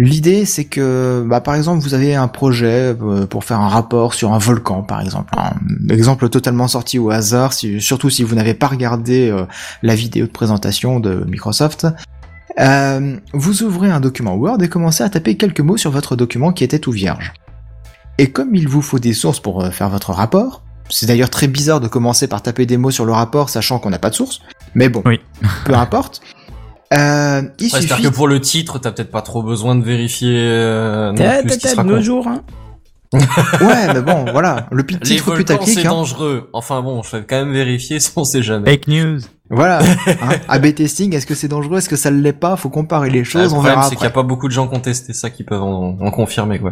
L'idée, 0.01 0.45
c'est 0.45 0.63
que, 0.63 1.25
bah, 1.27 1.41
par 1.41 1.55
exemple, 1.55 1.83
vous 1.83 1.93
avez 1.93 2.15
un 2.15 2.29
projet 2.29 2.95
euh, 3.01 3.25
pour 3.27 3.43
faire 3.43 3.59
un 3.59 3.67
rapport 3.67 4.13
sur 4.13 4.31
un 4.31 4.37
volcan, 4.37 4.81
par 4.81 5.01
exemple. 5.01 5.33
Un 5.37 5.93
exemple 5.93 6.29
totalement 6.29 6.69
sorti 6.69 6.97
au 6.99 7.09
hasard, 7.11 7.51
si- 7.51 7.81
surtout 7.81 8.09
si 8.09 8.23
vous 8.23 8.33
n'avez 8.33 8.53
pas 8.53 8.67
regardé 8.67 9.29
euh, 9.29 9.43
la 9.83 9.95
vidéo 9.95 10.25
de 10.25 10.31
présentation 10.31 11.01
de 11.01 11.25
Microsoft. 11.27 11.85
Euh, 12.59 13.17
vous 13.33 13.63
ouvrez 13.63 13.89
un 13.89 13.99
document 13.99 14.35
Word 14.35 14.63
et 14.63 14.69
commencez 14.69 15.03
à 15.03 15.09
taper 15.09 15.35
quelques 15.35 15.59
mots 15.59 15.75
sur 15.77 15.91
votre 15.91 16.15
document 16.15 16.53
qui 16.53 16.63
était 16.63 16.79
tout 16.79 16.91
vierge. 16.91 17.33
Et 18.17 18.31
comme 18.31 18.55
il 18.55 18.69
vous 18.69 18.81
faut 18.81 18.99
des 18.99 19.13
sources 19.13 19.41
pour 19.41 19.61
euh, 19.63 19.69
faire 19.69 19.89
votre 19.89 20.11
rapport, 20.11 20.63
c'est 20.89 21.07
d'ailleurs 21.07 21.29
très 21.29 21.47
bizarre 21.47 21.81
de 21.81 21.89
commencer 21.89 22.27
par 22.27 22.41
taper 22.41 22.65
des 22.65 22.77
mots 22.77 22.91
sur 22.91 23.03
le 23.05 23.11
rapport 23.11 23.49
sachant 23.49 23.79
qu'on 23.79 23.89
n'a 23.89 23.99
pas 23.99 24.09
de 24.11 24.15
source, 24.15 24.39
mais 24.75 24.87
bon, 24.87 25.01
Oui. 25.05 25.19
peu 25.65 25.73
importe. 25.75 26.21
Euh, 26.93 27.41
il 27.59 27.65
Ouais, 27.65 27.69
C'est-à-dire 27.69 27.89
suffit 27.97 28.03
que 28.03 28.07
pour 28.15 28.27
le 28.27 28.41
titre, 28.41 28.79
t'as 28.79 28.91
peut-être 28.91 29.11
pas 29.11 29.21
trop 29.21 29.43
besoin 29.43 29.75
de 29.75 29.83
vérifier 29.83 30.35
euh, 30.35 31.13
T'as 31.15 31.43
de 31.43 31.83
nos 31.83 32.01
jours, 32.01 32.27
hein. 32.27 32.41
Ouais, 33.13 33.93
mais 33.93 34.01
bon, 34.01 34.25
voilà. 34.31 34.67
Le 34.71 34.83
pi- 34.83 34.95
Les 34.95 34.99
titre 35.01 35.25
volcans, 35.25 35.37
putaclic, 35.55 35.73
c'est 35.79 35.87
hein. 35.87 35.91
dangereux. 35.91 36.49
Enfin 36.53 36.81
bon, 36.81 37.01
je 37.03 37.17
vais 37.17 37.23
quand 37.23 37.37
même 37.37 37.53
vérifier 37.53 37.99
si 37.99 38.11
on 38.15 38.23
sait 38.23 38.43
jamais. 38.43 38.69
Fake 38.71 38.87
news. 38.87 39.19
Voilà. 39.49 39.79
Hein. 40.07 40.35
AB 40.47 40.73
testing, 40.75 41.15
est-ce 41.15 41.25
que 41.25 41.33
c'est 41.35 41.47
dangereux, 41.47 41.77
est-ce 41.79 41.89
que 41.89 41.95
ça 41.95 42.11
l'est 42.11 42.33
pas? 42.33 42.55
Faut 42.55 42.69
comparer 42.69 43.09
les 43.09 43.19
Ah, 43.19 43.21
le 43.21 43.23
choses, 43.25 43.53
on 43.53 43.61
verra 43.61 43.83
c'est 43.83 43.95
qu'il 43.95 44.03
y 44.03 44.07
a 44.07 44.11
pas 44.11 44.23
beaucoup 44.23 44.47
de 44.47 44.53
gens 44.53 44.67
qui 44.67 44.75
ont 44.75 44.79
testé 44.79 45.13
ça 45.13 45.29
qui 45.31 45.43
peuvent 45.43 45.63
en, 45.63 45.97
en 45.99 46.11
confirmer, 46.11 46.59
quoi. 46.59 46.71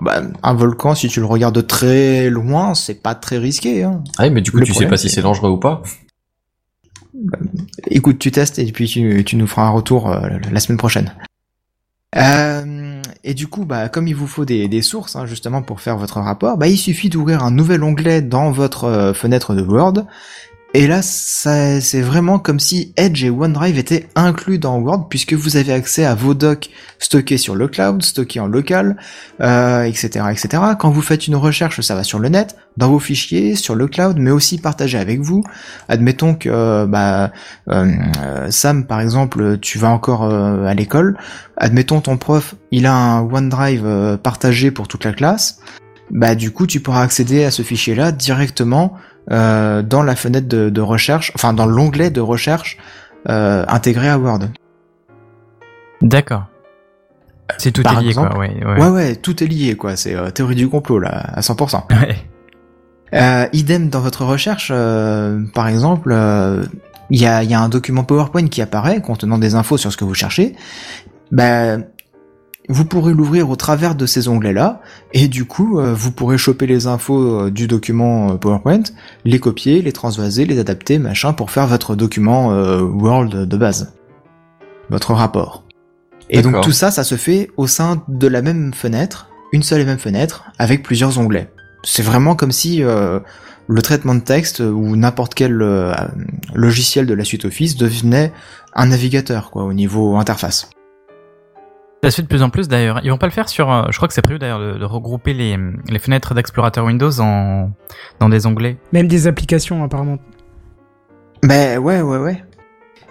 Bah, 0.00 0.22
un 0.42 0.54
volcan, 0.54 0.94
si 0.94 1.08
tu 1.08 1.20
le 1.20 1.26
regardes 1.26 1.54
de 1.54 1.60
très 1.60 2.30
loin, 2.30 2.74
c'est 2.74 3.02
pas 3.02 3.14
très 3.14 3.38
risqué. 3.38 3.82
Hein. 3.84 4.02
Ah 4.18 4.24
oui, 4.24 4.30
mais 4.30 4.40
du 4.42 4.50
coup, 4.50 4.58
Le 4.58 4.64
tu 4.64 4.74
sais 4.74 4.86
pas 4.86 4.96
si 4.96 5.08
c'est 5.10 5.22
dangereux 5.22 5.50
ou 5.50 5.58
pas. 5.58 5.82
Écoute, 7.88 8.18
tu 8.18 8.30
testes 8.30 8.58
et 8.58 8.70
puis 8.72 8.86
tu, 8.88 9.36
nous 9.36 9.46
feras 9.46 9.62
un 9.62 9.70
retour 9.70 10.10
euh, 10.10 10.28
la 10.50 10.60
semaine 10.60 10.78
prochaine. 10.78 11.12
Euh, 12.16 13.00
et 13.24 13.34
du 13.34 13.46
coup, 13.46 13.64
bah, 13.64 13.88
comme 13.88 14.06
il 14.06 14.14
vous 14.14 14.26
faut 14.26 14.44
des, 14.44 14.68
des 14.68 14.82
sources 14.82 15.16
hein, 15.16 15.26
justement 15.26 15.62
pour 15.62 15.80
faire 15.80 15.96
votre 15.96 16.20
rapport, 16.20 16.58
bah, 16.58 16.68
il 16.68 16.76
suffit 16.76 17.08
d'ouvrir 17.08 17.42
un 17.42 17.50
nouvel 17.50 17.82
onglet 17.82 18.22
dans 18.22 18.50
votre 18.50 18.84
euh, 18.84 19.14
fenêtre 19.14 19.54
de 19.54 19.62
Word. 19.62 20.06
Et 20.74 20.86
là, 20.86 21.02
c'est 21.02 22.00
vraiment 22.00 22.38
comme 22.38 22.58
si 22.58 22.94
Edge 22.96 23.22
et 23.24 23.28
OneDrive 23.28 23.76
étaient 23.76 24.08
inclus 24.14 24.58
dans 24.58 24.78
Word, 24.78 25.08
puisque 25.10 25.34
vous 25.34 25.58
avez 25.58 25.74
accès 25.74 26.06
à 26.06 26.14
vos 26.14 26.32
docs 26.32 26.70
stockés 26.98 27.36
sur 27.36 27.54
le 27.54 27.68
cloud, 27.68 28.02
stockés 28.02 28.40
en 28.40 28.46
local, 28.46 28.96
euh, 29.42 29.82
etc., 29.82 30.24
etc. 30.30 30.62
Quand 30.78 30.90
vous 30.90 31.02
faites 31.02 31.26
une 31.26 31.36
recherche, 31.36 31.82
ça 31.82 31.94
va 31.94 32.04
sur 32.04 32.18
le 32.18 32.30
net, 32.30 32.56
dans 32.78 32.88
vos 32.88 33.00
fichiers, 33.00 33.54
sur 33.54 33.74
le 33.74 33.86
cloud, 33.86 34.16
mais 34.18 34.30
aussi 34.30 34.56
partagé 34.56 34.96
avec 34.96 35.20
vous. 35.20 35.44
Admettons 35.90 36.34
que 36.34 36.48
euh, 36.48 36.86
bah, 36.86 37.32
euh, 37.68 38.50
Sam, 38.50 38.86
par 38.86 39.02
exemple, 39.02 39.58
tu 39.58 39.76
vas 39.78 39.90
encore 39.90 40.24
à 40.24 40.72
l'école. 40.72 41.18
Admettons 41.58 42.00
ton 42.00 42.16
prof, 42.16 42.54
il 42.70 42.86
a 42.86 42.94
un 42.94 43.20
OneDrive 43.20 44.18
partagé 44.22 44.70
pour 44.70 44.88
toute 44.88 45.04
la 45.04 45.12
classe. 45.12 45.58
Bah 46.10 46.34
du 46.34 46.50
coup, 46.50 46.66
tu 46.66 46.80
pourras 46.80 47.02
accéder 47.02 47.44
à 47.44 47.50
ce 47.50 47.62
fichier-là 47.62 48.12
directement 48.12 48.98
euh, 49.30 49.82
dans 49.82 50.02
la 50.02 50.16
fenêtre 50.16 50.48
de, 50.48 50.68
de 50.70 50.80
recherche, 50.80 51.32
enfin 51.34 51.52
dans 51.52 51.66
l'onglet 51.66 52.10
de 52.10 52.20
recherche 52.20 52.78
euh, 53.28 53.64
intégré 53.68 54.08
à 54.08 54.18
Word. 54.18 54.40
D'accord. 56.00 56.44
C'est 57.58 57.70
tout 57.72 57.82
Par 57.82 57.98
est 57.98 58.02
lié, 58.02 58.08
exemple. 58.08 58.30
quoi. 58.30 58.38
Ouais, 58.40 58.64
ouais. 58.64 58.80
Ouais, 58.80 58.88
ouais, 58.88 59.16
tout 59.16 59.42
est 59.44 59.46
lié, 59.46 59.76
quoi. 59.76 59.94
C'est 59.96 60.14
euh, 60.14 60.30
théorie 60.30 60.54
du 60.54 60.68
complot 60.68 60.98
là, 60.98 61.10
à 61.34 61.40
100%. 61.40 61.82
Ouais. 62.00 62.16
Euh, 63.14 63.46
idem 63.52 63.90
dans 63.90 64.00
votre 64.00 64.24
recherche, 64.24 64.70
euh, 64.74 65.38
par 65.54 65.68
exemple, 65.68 66.12
euh, 66.12 66.64
il 67.10 67.20
y, 67.20 67.26
a, 67.26 67.42
y 67.42 67.52
a 67.52 67.60
un 67.60 67.68
document 67.68 68.04
PowerPoint 68.04 68.48
qui 68.48 68.62
apparaît 68.62 69.02
contenant 69.02 69.36
des 69.36 69.54
infos 69.54 69.76
sur 69.76 69.92
ce 69.92 69.98
que 69.98 70.04
vous 70.04 70.14
cherchez. 70.14 70.56
Ben, 71.30 71.84
vous 72.72 72.86
pourrez 72.86 73.12
l'ouvrir 73.12 73.50
au 73.50 73.56
travers 73.56 73.94
de 73.94 74.06
ces 74.06 74.28
onglets-là, 74.28 74.80
et 75.12 75.28
du 75.28 75.44
coup, 75.44 75.78
euh, 75.78 75.92
vous 75.94 76.10
pourrez 76.10 76.38
choper 76.38 76.66
les 76.66 76.86
infos 76.86 77.20
euh, 77.20 77.50
du 77.50 77.66
document 77.66 78.32
euh, 78.32 78.34
PowerPoint, 78.36 78.82
les 79.26 79.38
copier, 79.38 79.82
les 79.82 79.92
transvaser, 79.92 80.46
les 80.46 80.58
adapter, 80.58 80.98
machin, 80.98 81.34
pour 81.34 81.50
faire 81.50 81.66
votre 81.66 81.94
document 81.94 82.52
euh, 82.52 82.80
Word 82.80 83.46
de 83.46 83.56
base, 83.58 83.92
votre 84.88 85.12
rapport. 85.12 85.64
Et 86.30 86.40
donc 86.40 86.62
tout 86.62 86.72
ça, 86.72 86.90
ça 86.90 87.04
se 87.04 87.16
fait 87.16 87.50
au 87.58 87.66
sein 87.66 88.02
de 88.08 88.26
la 88.26 88.40
même 88.40 88.72
fenêtre, 88.72 89.28
une 89.52 89.62
seule 89.62 89.82
et 89.82 89.84
même 89.84 89.98
fenêtre, 89.98 90.44
avec 90.58 90.82
plusieurs 90.82 91.18
onglets. 91.18 91.50
C'est 91.84 92.02
vraiment 92.02 92.34
comme 92.34 92.52
si 92.52 92.82
euh, 92.82 93.20
le 93.68 93.82
traitement 93.82 94.14
de 94.14 94.20
texte 94.20 94.60
ou 94.60 94.96
n'importe 94.96 95.34
quel 95.34 95.60
euh, 95.60 95.92
logiciel 96.54 97.04
de 97.04 97.12
la 97.12 97.24
suite 97.24 97.44
Office 97.44 97.76
devenait 97.76 98.32
un 98.74 98.86
navigateur, 98.86 99.50
quoi, 99.50 99.64
au 99.64 99.74
niveau 99.74 100.16
interface. 100.16 100.70
Ça 102.04 102.10
se 102.10 102.16
fait 102.16 102.22
de 102.22 102.26
plus 102.26 102.42
en 102.42 102.50
plus 102.50 102.66
d'ailleurs. 102.66 103.00
Ils 103.04 103.10
vont 103.10 103.16
pas 103.18 103.26
le 103.28 103.32
faire 103.32 103.48
sur. 103.48 103.70
euh, 103.72 103.84
je 103.90 103.96
crois 103.96 104.08
que 104.08 104.14
c'est 104.14 104.22
prévu 104.22 104.40
d'ailleurs 104.40 104.58
de, 104.58 104.76
de 104.76 104.84
regrouper 104.84 105.34
les, 105.34 105.56
les 105.88 105.98
fenêtres 106.00 106.34
d'explorateur 106.34 106.84
Windows 106.84 107.20
en 107.20 107.70
dans 108.18 108.28
des 108.28 108.44
onglets. 108.46 108.76
Même 108.92 109.06
des 109.06 109.28
applications, 109.28 109.84
apparemment. 109.84 110.18
Ben 111.44 111.78
ouais, 111.78 112.00
ouais, 112.00 112.18
ouais. 112.18 112.42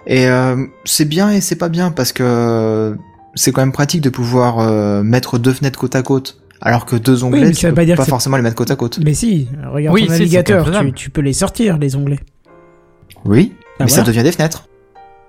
Et 0.06 0.26
euh, 0.28 0.66
c'est 0.84 1.06
bien 1.06 1.30
et 1.30 1.40
c'est 1.40 1.56
pas 1.56 1.70
bien 1.70 1.90
parce 1.90 2.12
que 2.12 2.94
c'est 3.34 3.50
quand 3.52 3.62
même 3.62 3.72
pratique 3.72 4.02
de 4.02 4.10
pouvoir 4.10 4.58
euh, 4.58 5.02
mettre 5.02 5.38
deux 5.38 5.52
fenêtres 5.54 5.78
côte 5.78 5.96
à 5.96 6.02
côte, 6.02 6.42
alors 6.60 6.84
que 6.84 6.96
deux 6.96 7.24
onglets, 7.24 7.40
mais 7.46 7.50
tu 7.52 7.60
ça 7.60 7.68
veut 7.68 7.72
peux 7.72 7.76
pas 7.76 7.84
dire 7.86 7.96
pas 7.96 8.02
que 8.02 8.04
c'est- 8.06 8.10
forcément 8.10 8.36
les 8.36 8.42
mettre 8.42 8.56
côte 8.56 8.70
à 8.72 8.76
côte. 8.76 8.98
Mais 9.02 9.14
si, 9.14 9.48
regarde 9.72 9.94
Oui, 9.94 10.04
ton 10.06 10.12
navigateur, 10.12 10.70
tu, 10.80 10.92
tu 10.92 11.08
peux 11.08 11.22
les 11.22 11.32
sortir, 11.32 11.78
les 11.78 11.96
onglets. 11.96 12.20
Oui, 13.24 13.54
Ah, 13.78 13.84
mais 13.84 13.88
ça 13.88 14.02
devient 14.02 14.22
des 14.22 14.32
fenêtres. 14.32 14.66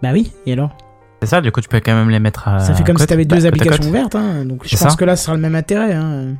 Bah 0.01 0.09
oui, 0.11 0.33
et 0.45 0.51
alors? 0.53 0.75
C'est 1.25 1.29
ça. 1.29 1.41
Du 1.41 1.51
coup, 1.51 1.61
tu 1.61 1.69
peux 1.69 1.79
quand 1.79 1.93
même 1.95 2.09
les 2.09 2.19
mettre. 2.19 2.47
À 2.47 2.59
Ça 2.59 2.73
fait 2.73 2.83
comme 2.83 2.97
si 2.97 3.01
côte, 3.03 3.09
t'avais 3.09 3.25
bah, 3.25 3.35
deux 3.35 3.45
applications 3.45 3.83
ouvertes, 3.89 4.15
hein. 4.15 4.45
donc 4.45 4.61
je 4.65 4.75
pense 4.77 4.91
ça. 4.91 4.95
que 4.97 5.05
là, 5.05 5.15
ce 5.15 5.25
sera 5.25 5.35
le 5.35 5.41
même 5.41 5.55
intérêt. 5.55 5.93
Hein. 5.93 6.35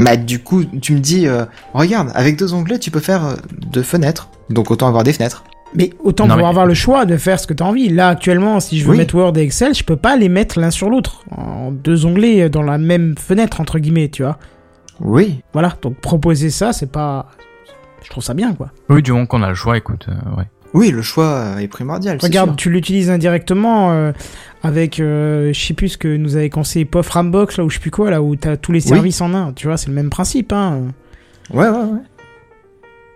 Bah 0.00 0.16
du 0.16 0.38
coup, 0.42 0.64
tu 0.64 0.92
me 0.94 1.00
dis, 1.00 1.26
euh, 1.26 1.44
regarde, 1.74 2.10
avec 2.14 2.38
deux 2.38 2.54
onglets, 2.54 2.78
tu 2.78 2.90
peux 2.90 3.00
faire 3.00 3.24
euh, 3.26 3.34
deux 3.72 3.82
fenêtres, 3.82 4.28
donc 4.48 4.70
autant 4.70 4.86
avoir 4.86 5.02
des 5.02 5.12
fenêtres. 5.12 5.42
Mais 5.74 5.90
autant 6.02 6.24
Non, 6.26 6.34
pouvoir 6.34 6.46
mais- 6.46 6.50
avoir 6.50 6.66
le 6.66 6.74
choix 6.74 7.04
de 7.04 7.16
faire 7.16 7.38
ce 7.40 7.46
que 7.46 7.52
tu 7.52 7.62
as 7.62 7.66
envie. 7.66 7.88
Là, 7.88 8.08
actuellement, 8.08 8.58
si 8.60 8.78
je 8.78 8.84
veux 8.84 8.92
Oui. 8.92 8.96
mettre 8.98 9.14
Word 9.16 9.36
et 9.36 9.42
Excel, 9.42 9.74
je 9.74 9.82
peux 9.84 9.96
pas 9.96 10.16
les 10.16 10.28
mettre 10.28 10.58
l'un 10.60 10.70
sur 10.70 10.88
l'autre, 10.88 11.24
en 11.30 11.72
deux 11.72 12.06
onglets 12.06 12.48
dans 12.48 12.62
la 12.62 12.78
même 12.78 13.16
fenêtre, 13.18 13.60
entre 13.60 13.78
guillemets, 13.78 14.08
tu 14.08 14.22
vois. 14.22 14.38
Oui, 15.00 15.42
Voilà, 15.52 15.74
donc 15.82 15.96
proposer 16.00 16.50
ça, 16.50 16.72
c'est 16.72 16.90
pas... 16.90 17.26
Je 18.02 18.08
trouve 18.10 18.22
ça 18.24 18.34
bien, 18.34 18.52
quoi. 18.54 18.70
Oui, 18.88 19.02
du 19.02 19.12
moment 19.12 19.26
qu'on 19.26 19.42
a 19.42 19.48
le 19.48 19.54
choix, 19.54 19.76
écoute. 19.76 20.06
euh, 20.08 20.36
ouais. 20.38 20.44
Oui, 20.74 20.90
le 20.90 21.02
choix 21.02 21.24
euh, 21.26 21.58
est 21.58 21.68
primordial. 21.68 22.18
Regarde, 22.20 22.50
sûr. 22.50 22.56
tu 22.56 22.70
l'utilises 22.70 23.10
indirectement 23.10 23.90
euh, 23.92 24.12
avec, 24.62 25.00
euh, 25.00 25.52
je 25.52 25.58
sais 25.66 25.74
plus 25.74 25.90
ce 25.90 25.98
que 25.98 26.16
nous 26.16 26.36
avait 26.36 26.50
conseillé 26.50 26.84
Pof 26.84 27.08
Rambox, 27.08 27.56
là, 27.58 27.64
ou 27.64 27.70
je 27.70 27.74
sais 27.74 27.80
plus 27.80 27.90
quoi, 27.90 28.10
là, 28.10 28.20
où 28.22 28.36
t'as 28.36 28.56
tous 28.56 28.72
les 28.72 28.82
Oui. 28.82 28.88
services 28.88 29.20
en 29.20 29.32
un. 29.34 29.52
Tu 29.52 29.66
vois, 29.66 29.76
c'est 29.76 29.88
le 29.88 29.94
même 29.94 30.10
principe, 30.10 30.52
hein. 30.52 30.82
Ouais, 31.52 31.68
ouais, 31.68 31.76
ouais. 31.76 32.00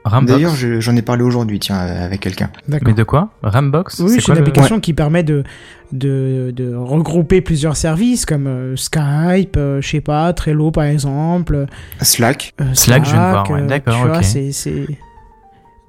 Rambox. 0.05 0.33
D'ailleurs, 0.33 0.55
je- 0.57 0.81
j'en 0.81 0.97
ai 0.97 1.03
parlé 1.03 1.23
aujourd'hui, 1.23 1.61
tiens, 1.61 1.77
avec 1.77 2.19
quelqu'un. 2.21 2.51
D'accord. 2.67 2.89
Mais 2.89 2.95
de 2.95 3.05
quoi? 3.05 3.31
Rambox 3.45 4.01
Oui, 4.01 4.17
c'est 4.19 4.27
une 4.29 4.35
le- 4.35 4.41
application 4.41 4.81
qui 4.81 4.95
permet 4.95 5.23
de, 5.23 5.45
de, 5.93 6.53
de 6.57 6.75
regrouper 6.75 7.41
plusieurs 7.41 7.77
services 7.77 8.27
comme 8.27 8.49
euh, 8.49 8.75
Skype, 8.75 9.57
euh, 9.57 9.81
je 9.81 9.89
sais 9.89 10.01
pas, 10.01 10.33
Trello 10.33 10.73
par 10.73 10.85
exemple. 10.85 11.67
Slack. 12.01 12.53
euh, 12.61 12.65
Slack, 12.75 13.05
je 13.05 13.13
viens 13.13 13.27
de 13.27 13.31
voir, 13.31 13.51
ouais, 13.53 13.63
d'accord, 13.63 13.95
tu 14.01 14.09
vois, 14.09 14.17
ok. 14.19 14.25
c'est- 14.25 14.87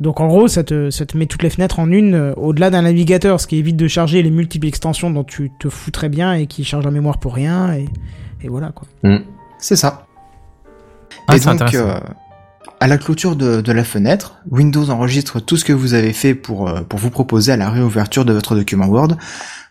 Donc 0.04 0.20
en 0.20 0.28
gros, 0.28 0.48
ça 0.48 0.64
te, 0.64 0.90
ça 0.90 1.06
te 1.06 1.18
met 1.18 1.26
toutes 1.26 1.44
les 1.44 1.50
fenêtres 1.50 1.80
en 1.80 1.90
une 1.90 2.14
euh, 2.14 2.34
au-delà 2.36 2.70
d'un 2.70 2.82
navigateur, 2.84 3.40
ce 3.40 3.48
qui 3.48 3.56
évite 3.56 3.78
de 3.78 3.88
charger 3.88 4.22
les 4.22 4.32
multiples 4.32 4.68
extensions 4.68 5.10
dont 5.10 5.24
tu 5.24 5.50
te 5.58 5.70
fous 5.70 5.92
très 5.92 6.10
bien 6.10 6.34
et 6.34 6.46
qui 6.46 6.64
chargent 6.66 6.86
la 6.86 6.92
mémoire 6.92 7.20
pour 7.20 7.34
rien. 7.34 7.74
Et, 7.74 7.88
et 8.44 8.50
voilà 8.50 8.72
quoi. 8.72 8.86
C'est 9.60 9.78
ça. 9.78 10.06
Ah, 11.30 11.38
et 11.38 11.40
donc, 11.40 11.74
euh, 11.74 11.96
à 12.82 12.88
la 12.88 12.98
clôture 12.98 13.38
de, 13.38 13.62
de 13.62 13.72
la 13.72 13.86
fenêtre, 13.86 14.42
Windows 14.52 14.90
enregistre 14.90 15.40
tout 15.40 15.56
ce 15.56 15.64
que 15.64 15.72
vous 15.72 15.94
avez 15.94 16.12
fait 16.12 16.36
pour, 16.36 16.68
euh, 16.68 16.82
pour 16.82 17.00
vous 17.00 17.10
proposer 17.10 17.54
à 17.54 17.58
la 17.58 17.70
réouverture 17.70 18.26
de 18.26 18.34
votre 18.34 18.56
document 18.56 18.88
Word, 18.88 19.16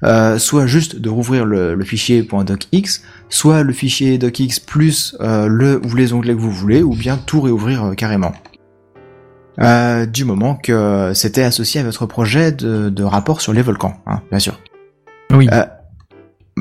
euh, 0.03 0.38
soit 0.38 0.66
juste 0.66 0.97
de 0.97 1.11
rouvrir 1.11 1.45
le, 1.45 1.75
le 1.75 1.85
fichier 1.85 2.23
.docx, 2.23 3.03
soit 3.29 3.62
le 3.64 3.73
fichier 3.75 4.16
docx 4.16 4.61
plus 4.61 5.14
euh, 5.21 5.47
le 5.47 5.79
ou 5.85 5.95
les 5.95 6.14
onglets 6.14 6.33
que 6.35 6.40
vous 6.40 6.51
voulez, 6.51 6.83
ou 6.83 6.95
bien 6.95 7.18
tout 7.18 7.42
réouvrir 7.42 7.85
euh, 7.85 7.92
carrément. 7.92 8.33
Euh, 9.61 10.07
du 10.07 10.25
moment 10.25 10.55
que 10.55 11.12
c'était 11.15 11.43
associé 11.43 11.81
à 11.81 11.85
votre 11.85 12.07
projet 12.07 12.53
de, 12.53 12.88
de 12.88 13.05
rapport 13.05 13.41
sur 13.41 13.53
les 13.53 13.62
volcans, 13.62 13.95
hein, 14.07 14.23
bien 14.31 14.38
sûr. 14.38 14.59
Oui. 15.33 15.49
Euh, 15.53 15.65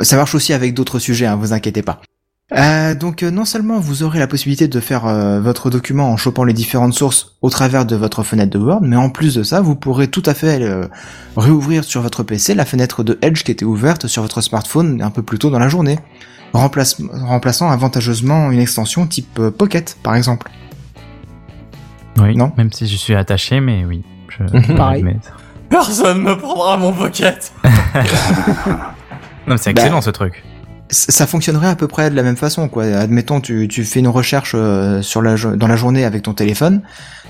ça 0.01 0.15
marche 0.15 0.35
aussi 0.35 0.53
avec 0.53 0.73
d'autres 0.73 0.99
sujets, 0.99 1.25
hein, 1.25 1.35
vous 1.35 1.53
inquiétez 1.53 1.81
pas. 1.81 2.01
Euh, 2.53 2.95
donc 2.95 3.23
euh, 3.23 3.31
non 3.31 3.45
seulement 3.45 3.79
vous 3.79 4.03
aurez 4.03 4.19
la 4.19 4.27
possibilité 4.27 4.67
de 4.67 4.79
faire 4.81 5.05
euh, 5.07 5.39
votre 5.39 5.69
document 5.69 6.11
en 6.11 6.17
chopant 6.17 6.43
les 6.43 6.51
différentes 6.51 6.93
sources 6.93 7.37
au 7.41 7.49
travers 7.49 7.85
de 7.85 7.95
votre 7.95 8.23
fenêtre 8.23 8.51
de 8.51 8.61
Word, 8.61 8.81
mais 8.81 8.97
en 8.97 9.09
plus 9.09 9.35
de 9.35 9.43
ça, 9.43 9.61
vous 9.61 9.75
pourrez 9.75 10.09
tout 10.09 10.23
à 10.25 10.33
fait 10.33 10.61
euh, 10.61 10.85
réouvrir 11.37 11.85
sur 11.85 12.01
votre 12.01 12.23
PC 12.23 12.53
la 12.53 12.65
fenêtre 12.65 13.03
de 13.03 13.17
Edge 13.21 13.43
qui 13.43 13.51
était 13.51 13.63
ouverte 13.63 14.07
sur 14.07 14.21
votre 14.21 14.41
smartphone 14.41 15.01
un 15.01 15.11
peu 15.11 15.23
plus 15.23 15.39
tôt 15.39 15.49
dans 15.49 15.59
la 15.59 15.69
journée, 15.69 15.97
remplaçant 16.51 17.69
avantageusement 17.69 18.51
une 18.51 18.59
extension 18.59 19.07
type 19.07 19.39
Pocket 19.57 19.97
par 20.03 20.15
exemple. 20.15 20.51
Oui. 22.19 22.35
non. 22.35 22.51
Même 22.57 22.71
si 22.71 22.87
je 22.87 22.95
suis 22.95 23.15
attaché, 23.15 23.59
mais 23.59 23.85
oui. 23.85 24.03
Je... 24.29 24.73
Pareil. 24.77 25.05
Personne 25.69 26.21
me 26.21 26.37
prendra 26.37 26.77
mon 26.77 26.91
pocket. 26.91 27.51
Non, 29.47 29.55
mais 29.55 29.57
c'est 29.57 29.73
Bah. 29.73 29.81
excellent 29.81 30.01
ce 30.01 30.11
truc. 30.11 30.43
ça 30.89 31.25
fonctionnerait 31.25 31.67
à 31.69 31.75
peu 31.75 31.87
près 31.87 32.11
de 32.11 32.15
la 32.15 32.21
même 32.21 32.35
façon, 32.35 32.69
quoi. 32.69 32.83
Admettons, 32.83 33.41
tu, 33.41 33.67
tu 33.67 33.83
fais 33.83 33.99
une 33.99 34.07
recherche 34.07 34.51
euh, 34.55 35.01
sur 35.01 35.23
la, 35.23 35.35
dans 35.35 35.67
la 35.67 35.75
journée 35.75 36.05
avec 36.05 36.21
ton 36.21 36.33
téléphone, 36.35 36.83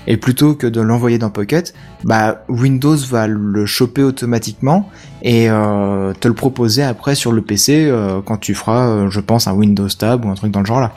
et 0.06 0.16
plutôt 0.16 0.54
que 0.54 0.66
de 0.66 0.80
l'envoyer 0.80 1.18
dans 1.18 1.30
Pocket, 1.30 1.72
bah 2.04 2.44
Windows 2.48 2.96
va 2.96 3.26
le 3.26 3.66
choper 3.66 4.02
automatiquement 4.02 4.90
et 5.22 5.48
euh, 5.48 6.12
te 6.14 6.28
le 6.28 6.34
proposer 6.34 6.82
après 6.82 7.14
sur 7.14 7.32
le 7.32 7.40
PC 7.40 7.86
euh, 7.86 8.20
quand 8.20 8.36
tu 8.36 8.54
feras, 8.54 8.88
euh, 8.88 9.10
je 9.10 9.20
pense, 9.20 9.46
un 9.46 9.52
Windows 9.52 9.88
Tab 9.88 10.24
ou 10.24 10.28
un 10.28 10.34
truc 10.34 10.50
dans 10.52 10.60
le 10.60 10.66
genre 10.66 10.80
là. 10.80 10.92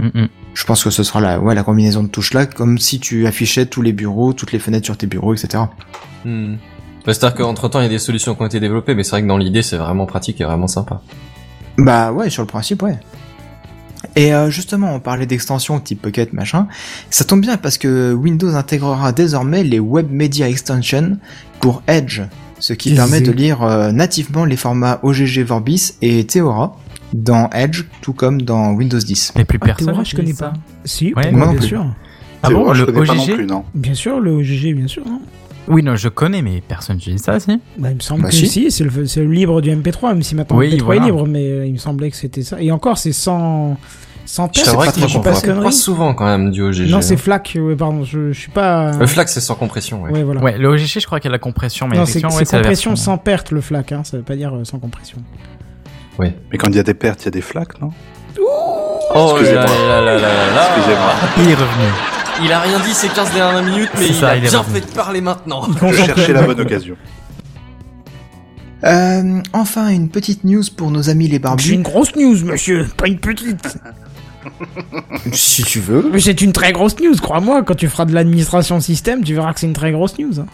Mm, 0.00 0.20
mm. 0.22 0.28
Je 0.54 0.64
pense 0.64 0.84
que 0.84 0.90
ce 0.90 1.02
sera 1.02 1.20
la, 1.20 1.40
ouais, 1.40 1.54
la 1.54 1.64
combinaison 1.64 2.02
de 2.02 2.08
touches 2.08 2.32
là, 2.32 2.46
comme 2.46 2.78
si 2.78 3.00
tu 3.00 3.26
affichais 3.26 3.66
tous 3.66 3.82
les 3.82 3.92
bureaux, 3.92 4.32
toutes 4.32 4.52
les 4.52 4.58
fenêtres 4.58 4.86
sur 4.86 4.96
tes 4.96 5.06
bureaux, 5.06 5.34
etc. 5.34 5.64
Hmm. 6.24 6.54
Bah, 7.04 7.12
C'est-à-dire 7.12 7.34
qu'entre 7.34 7.68
temps, 7.68 7.80
il 7.80 7.84
y 7.84 7.86
a 7.86 7.90
des 7.90 7.98
solutions 7.98 8.34
qui 8.34 8.42
ont 8.42 8.46
été 8.46 8.60
développées, 8.60 8.94
mais 8.94 9.02
c'est 9.02 9.10
vrai 9.10 9.22
que 9.22 9.28
dans 9.28 9.36
l'idée, 9.36 9.62
c'est 9.62 9.76
vraiment 9.76 10.06
pratique 10.06 10.40
et 10.40 10.44
vraiment 10.44 10.68
sympa. 10.68 11.02
Bah 11.76 12.12
ouais, 12.12 12.30
sur 12.30 12.42
le 12.42 12.46
principe, 12.46 12.82
ouais. 12.82 12.98
Et 14.16 14.32
euh, 14.32 14.48
justement, 14.48 14.94
on 14.94 15.00
parlait 15.00 15.26
d'extensions 15.26 15.80
type 15.80 16.02
Pocket, 16.02 16.32
machin. 16.32 16.68
Ça 17.10 17.24
tombe 17.24 17.40
bien 17.40 17.56
parce 17.56 17.78
que 17.78 18.12
Windows 18.12 18.54
intégrera 18.54 19.12
désormais 19.12 19.64
les 19.64 19.80
Web 19.80 20.10
Media 20.10 20.48
Extensions 20.48 21.18
pour 21.60 21.82
Edge, 21.88 22.22
ce 22.60 22.74
qui 22.74 22.94
permet 22.94 23.20
de 23.20 23.32
lire 23.32 23.62
euh, 23.62 23.90
nativement 23.90 24.44
les 24.44 24.56
formats 24.56 25.00
OGG 25.02 25.40
Vorbis 25.40 25.94
et 26.00 26.24
Theora 26.24 26.76
dans 27.14 27.48
Edge, 27.50 27.84
tout 28.02 28.12
comme 28.12 28.42
dans 28.42 28.72
Windows 28.72 28.98
10. 28.98 29.32
Mais 29.36 29.44
plus 29.44 29.58
Ah, 29.62 29.66
personne. 29.66 29.86
Théora, 29.88 30.04
je 30.04 30.16
connais 30.16 30.34
pas. 30.34 30.52
Si, 30.84 31.12
Ouais, 31.16 31.30
moi 31.30 31.46
non 31.46 31.52
bien 31.52 31.60
plus. 31.60 31.68
sûr. 31.68 31.86
Ah 32.42 32.50
bon, 32.50 32.72
le 32.72 32.84
non 32.92 33.00
OGG? 33.00 33.34
plus, 33.34 33.46
non. 33.46 33.64
Bien 33.74 33.94
sûr, 33.94 34.20
le 34.20 34.32
OGG, 34.32 34.74
bien 34.74 34.88
sûr. 34.88 35.02
Oui, 35.66 35.82
non, 35.82 35.96
je 35.96 36.08
connais, 36.08 36.42
mais 36.42 36.60
personne 36.66 36.96
n'utilise 36.96 37.22
ça, 37.22 37.40
si. 37.40 37.58
Bah, 37.78 37.88
il 37.90 37.94
me 37.96 38.00
semble 38.00 38.22
Bah, 38.22 38.28
que 38.28 38.34
si. 38.34 38.48
si, 38.48 38.70
c'est 38.70 38.84
le, 38.84 39.06
c'est 39.06 39.20
le 39.22 39.32
libre 39.32 39.62
du 39.62 39.70
MP3, 39.70 40.08
même 40.08 40.22
si 40.22 40.34
maintenant 40.34 40.58
Oui, 40.58 40.70
le 40.70 40.76
MP3 40.76 40.82
voilà. 40.84 41.02
est 41.02 41.06
libre, 41.06 41.26
mais 41.26 41.44
euh, 41.48 41.66
il 41.66 41.72
me 41.72 41.78
semblait 41.78 42.10
que 42.10 42.16
c'était 42.16 42.42
ça. 42.42 42.60
Et 42.60 42.70
encore, 42.70 42.98
c'est 42.98 43.12
sans, 43.12 43.78
sans 44.26 44.48
test. 44.48 44.66
t'avouerais 44.66 44.88
pas 44.88 44.92
que 44.92 45.00
je 45.00 45.06
dis 45.06 45.18
pas 45.62 45.72
souvent 45.72 46.12
quand 46.12 46.26
même 46.26 46.50
du 46.50 46.60
OGG. 46.62 46.90
Non, 46.90 46.98
hein. 46.98 47.00
c'est 47.00 47.16
FLAC, 47.16 47.56
ouais, 47.58 47.76
pardon, 47.76 48.04
je, 48.04 48.32
je 48.32 48.38
suis 48.38 48.50
pas. 48.50 48.94
Le 48.98 49.06
FLAC, 49.06 49.30
c'est 49.30 49.40
sans 49.40 49.54
compression, 49.54 50.02
ouais. 50.02 50.10
Ouais, 50.10 50.22
voilà. 50.22 50.42
Ouais, 50.42 50.58
le 50.58 50.68
OGG, 50.68 50.98
je 51.00 51.06
crois 51.06 51.18
qu'il 51.18 51.30
y 51.30 51.32
a 51.32 51.32
la 51.32 51.38
compression, 51.38 51.88
mais 51.88 51.96
non, 51.96 52.04
c'est 52.04 52.18
effectivement, 52.18 52.30
c'est 52.32 52.38
ouais, 52.40 52.44
c'est 52.44 52.56
la 52.56 52.62
compression 52.62 52.96
sans 52.96 53.16
perte, 53.16 53.50
le 53.50 53.62
FLAC, 53.62 53.92
hein, 53.92 54.02
ça 54.04 54.18
veut 54.18 54.22
pas 54.22 54.36
dire 54.36 54.54
euh, 54.54 54.64
sans 54.64 54.78
compression. 54.78 55.16
Mais 56.18 56.58
quand 56.58 56.68
il 56.68 56.76
y 56.76 56.78
a 56.78 56.82
des 56.82 56.94
pertes, 56.94 57.22
il 57.22 57.24
y 57.26 57.28
a 57.28 57.30
des 57.32 57.40
flaques, 57.40 57.80
non? 57.80 57.90
Oh 59.16 59.36
Excusez-moi. 59.38 59.64
là 59.64 60.00
là 60.00 60.14
là 60.14 60.20
là 60.20 60.54
là. 60.54 60.68
Excusez-moi. 60.76 61.12
Il 61.38 61.50
est 61.50 61.54
revenu. 61.54 61.88
Il 62.42 62.52
a 62.52 62.60
rien 62.60 62.78
dit 62.80 62.92
ces 62.94 63.08
15 63.08 63.32
dernières 63.32 63.62
minutes, 63.62 63.90
mais 63.94 64.00
C'est 64.02 64.08
il 64.08 64.14
ça, 64.14 64.28
a 64.30 64.36
il 64.36 64.44
est 64.44 64.48
bien 64.48 64.58
revenu. 64.60 64.80
fait 64.80 64.86
de 64.90 64.92
parler 64.94 65.20
maintenant. 65.20 65.62
Je 65.90 65.94
cherchais 65.94 66.32
la 66.32 66.42
bonne 66.42 66.60
occasion. 66.60 66.96
Euh, 68.84 69.40
enfin, 69.52 69.88
une 69.88 70.08
petite 70.08 70.44
news 70.44 70.62
pour 70.76 70.90
nos 70.90 71.08
amis 71.10 71.26
les 71.26 71.34
C'est 71.34 71.38
barbus. 71.40 71.72
une 71.72 71.82
grosse 71.82 72.14
news, 72.16 72.36
monsieur, 72.44 72.86
pas 72.96 73.06
une 73.06 73.18
petite. 73.18 73.78
Si 75.32 75.62
tu 75.64 75.80
veux. 75.80 76.10
Mais 76.12 76.20
c'est 76.20 76.42
une 76.42 76.52
très 76.52 76.72
grosse 76.72 77.00
news, 77.00 77.14
crois-moi. 77.16 77.62
Quand 77.62 77.74
tu 77.74 77.88
feras 77.88 78.04
de 78.04 78.12
l'administration 78.12 78.78
système, 78.80 79.24
tu 79.24 79.32
verras 79.34 79.54
que 79.54 79.60
c'est 79.60 79.66
une 79.66 79.72
très 79.72 79.90
grosse 79.90 80.18
news. 80.18 80.38
hein. 80.38 80.44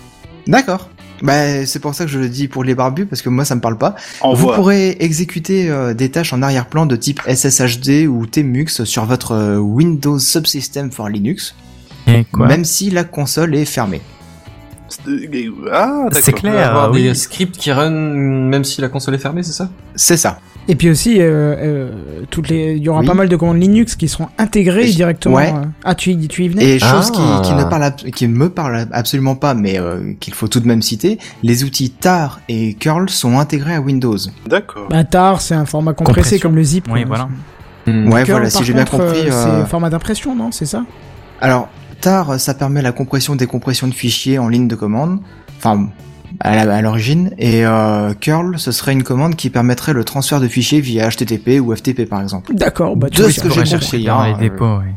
D'accord. 0.46 0.88
Bah, 1.22 1.66
c'est 1.66 1.78
pour 1.80 1.94
ça 1.94 2.04
que 2.04 2.10
je 2.10 2.18
le 2.18 2.28
dis 2.28 2.48
pour 2.48 2.64
les 2.64 2.74
barbus, 2.74 3.06
parce 3.06 3.22
que 3.22 3.28
moi 3.28 3.44
ça 3.44 3.54
me 3.54 3.60
parle 3.60 3.76
pas. 3.76 3.94
Vous 4.22 4.28
Envoie. 4.28 4.54
pourrez 4.54 4.96
exécuter 5.00 5.68
euh, 5.70 5.92
des 5.94 6.10
tâches 6.10 6.32
en 6.32 6.42
arrière-plan 6.42 6.86
de 6.86 6.96
type 6.96 7.20
SSHD 7.26 8.06
ou 8.08 8.26
TMUX 8.26 8.84
sur 8.84 9.04
votre 9.04 9.32
euh, 9.32 9.56
Windows 9.58 10.18
Subsystem 10.18 10.90
for 10.90 11.08
Linux, 11.08 11.54
Et 12.06 12.24
quoi 12.24 12.46
même 12.46 12.64
si 12.64 12.90
la 12.90 13.04
console 13.04 13.54
est 13.54 13.64
fermée. 13.64 14.00
Ah, 15.70 16.04
d'accord. 16.04 16.08
C'est 16.22 16.32
clair, 16.32 16.68
avoir 16.70 16.90
oui. 16.90 17.04
des 17.04 17.14
scripts 17.14 17.56
qui 17.56 17.70
run 17.70 17.90
même 17.90 18.64
si 18.64 18.80
la 18.80 18.88
console 18.88 19.14
est 19.14 19.18
fermée, 19.18 19.42
c'est 19.42 19.52
ça? 19.52 19.70
C'est 19.94 20.16
ça. 20.16 20.40
Et 20.68 20.76
puis 20.76 20.88
aussi, 20.90 21.20
euh, 21.20 21.24
euh, 21.58 21.90
toutes 22.30 22.48
les, 22.48 22.74
il 22.74 22.82
y 22.82 22.88
aura 22.88 23.00
Oui. 23.00 23.06
pas 23.06 23.14
mal 23.14 23.28
de 23.28 23.34
commandes 23.36 23.60
Linux 23.60 23.96
qui 23.96 24.06
seront 24.08 24.28
intégrées 24.38 24.86
directement. 24.88 25.36
ouais. 25.36 25.52
euh, 25.54 25.64
Ah, 25.84 25.94
tu, 25.94 26.10
y- 26.12 26.28
tu 26.28 26.44
y 26.44 26.48
venais 26.48 26.64
Et 26.64 26.78
chose 26.78 27.10
Ah. 27.16 27.40
qui, 27.42 27.48
qui 27.48 27.54
ne 27.54 27.64
parle, 27.64 27.92
qui 28.12 28.28
me 28.28 28.48
parle 28.50 28.86
absolument 28.92 29.34
pas, 29.34 29.54
mais 29.54 29.78
euh, 29.80 30.12
qu'il 30.20 30.32
faut 30.34 30.46
tout 30.48 30.60
de 30.60 30.68
même 30.68 30.82
citer, 30.82 31.18
les 31.42 31.64
outils 31.64 31.90
tar 31.90 32.40
et 32.48 32.74
curl 32.74 33.08
sont 33.10 33.38
intégrés 33.38 33.74
à 33.74 33.80
Windows. 33.80 34.16
D'accord. 34.46 34.86
Bah, 34.90 35.02
tar, 35.04 35.40
c'est 35.40 35.54
un 35.54 35.64
format 35.66 35.92
compressé 35.92 36.14
Compression. 36.20 36.48
comme 36.48 36.56
le 36.56 36.62
zip. 36.62 36.86
Oui, 36.90 37.04
quoi. 37.04 37.16
voilà. 37.16 37.28
Hmm. 37.86 38.12
Ouais, 38.12 38.22
Curl, 38.24 38.32
voilà, 38.36 38.50
si 38.50 38.62
j'ai 38.62 38.74
bien 38.74 38.84
compris. 38.84 39.24
C'est 39.30 39.66
format 39.66 39.90
d'impression, 39.90 40.36
non 40.36 40.52
C'est 40.52 40.66
ça? 40.66 40.84
Alors, 41.40 41.68
tar, 42.00 42.38
ça 42.38 42.54
permet 42.54 42.82
la 42.82 42.92
compression 42.92 43.34
décompression 43.34 43.88
de 43.88 43.94
fichiers 43.94 44.38
en 44.38 44.48
ligne 44.48 44.68
de 44.68 44.76
commande, 44.76 45.20
enfin 45.58 45.88
à 46.38 46.80
l'origine, 46.82 47.32
et 47.38 47.66
euh, 47.66 48.14
curl, 48.14 48.58
ce 48.58 48.70
serait 48.72 48.92
une 48.92 49.02
commande 49.02 49.34
qui 49.36 49.50
permettrait 49.50 49.92
le 49.92 50.04
transfert 50.04 50.40
de 50.40 50.46
fichiers 50.48 50.80
via 50.80 51.08
HTTP 51.10 51.60
ou 51.60 51.74
FTP 51.74 52.08
par 52.08 52.22
exemple. 52.22 52.54
D'accord, 52.54 52.96
bah, 52.96 53.08
tu 53.10 53.20
De 53.22 53.28
ce 53.28 53.40
que 53.40 53.50
j'ai 53.50 53.64
compris, 53.64 54.04
dans 54.04 54.20
hein, 54.20 54.34
les 54.40 54.48
dépôts, 54.48 54.78
oui. 54.78 54.92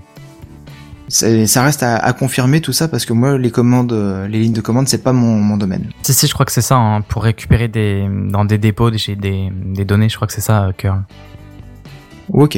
C'est- 1.09 1.45
Ça 1.47 1.63
reste 1.63 1.83
à, 1.83 1.97
à 1.97 2.13
confirmer 2.13 2.61
tout 2.61 2.71
ça 2.73 2.87
parce 2.87 3.05
que 3.05 3.13
moi 3.13 3.37
les 3.37 3.51
commandes, 3.51 3.91
euh, 3.93 4.27
les 4.27 4.39
lignes 4.39 4.53
de 4.53 4.61
commande, 4.61 4.87
c'est 4.87 5.03
pas 5.03 5.11
mon, 5.13 5.35
mon 5.39 5.57
domaine. 5.57 5.89
Si, 6.01 6.13
si, 6.13 6.27
je 6.27 6.33
crois 6.33 6.45
que 6.45 6.51
c'est 6.51 6.61
ça, 6.61 6.75
hein, 6.77 7.01
pour 7.01 7.23
récupérer 7.23 7.67
des, 7.67 8.07
dans 8.29 8.45
des 8.45 8.57
dépôts, 8.57 8.89
des, 8.89 9.15
des, 9.15 9.49
des 9.51 9.85
données, 9.85 10.09
je 10.09 10.15
crois 10.15 10.27
que 10.27 10.33
c'est 10.33 10.41
ça, 10.41 10.63
euh, 10.65 10.71
Curl. 10.75 11.01
Ok. 12.29 12.57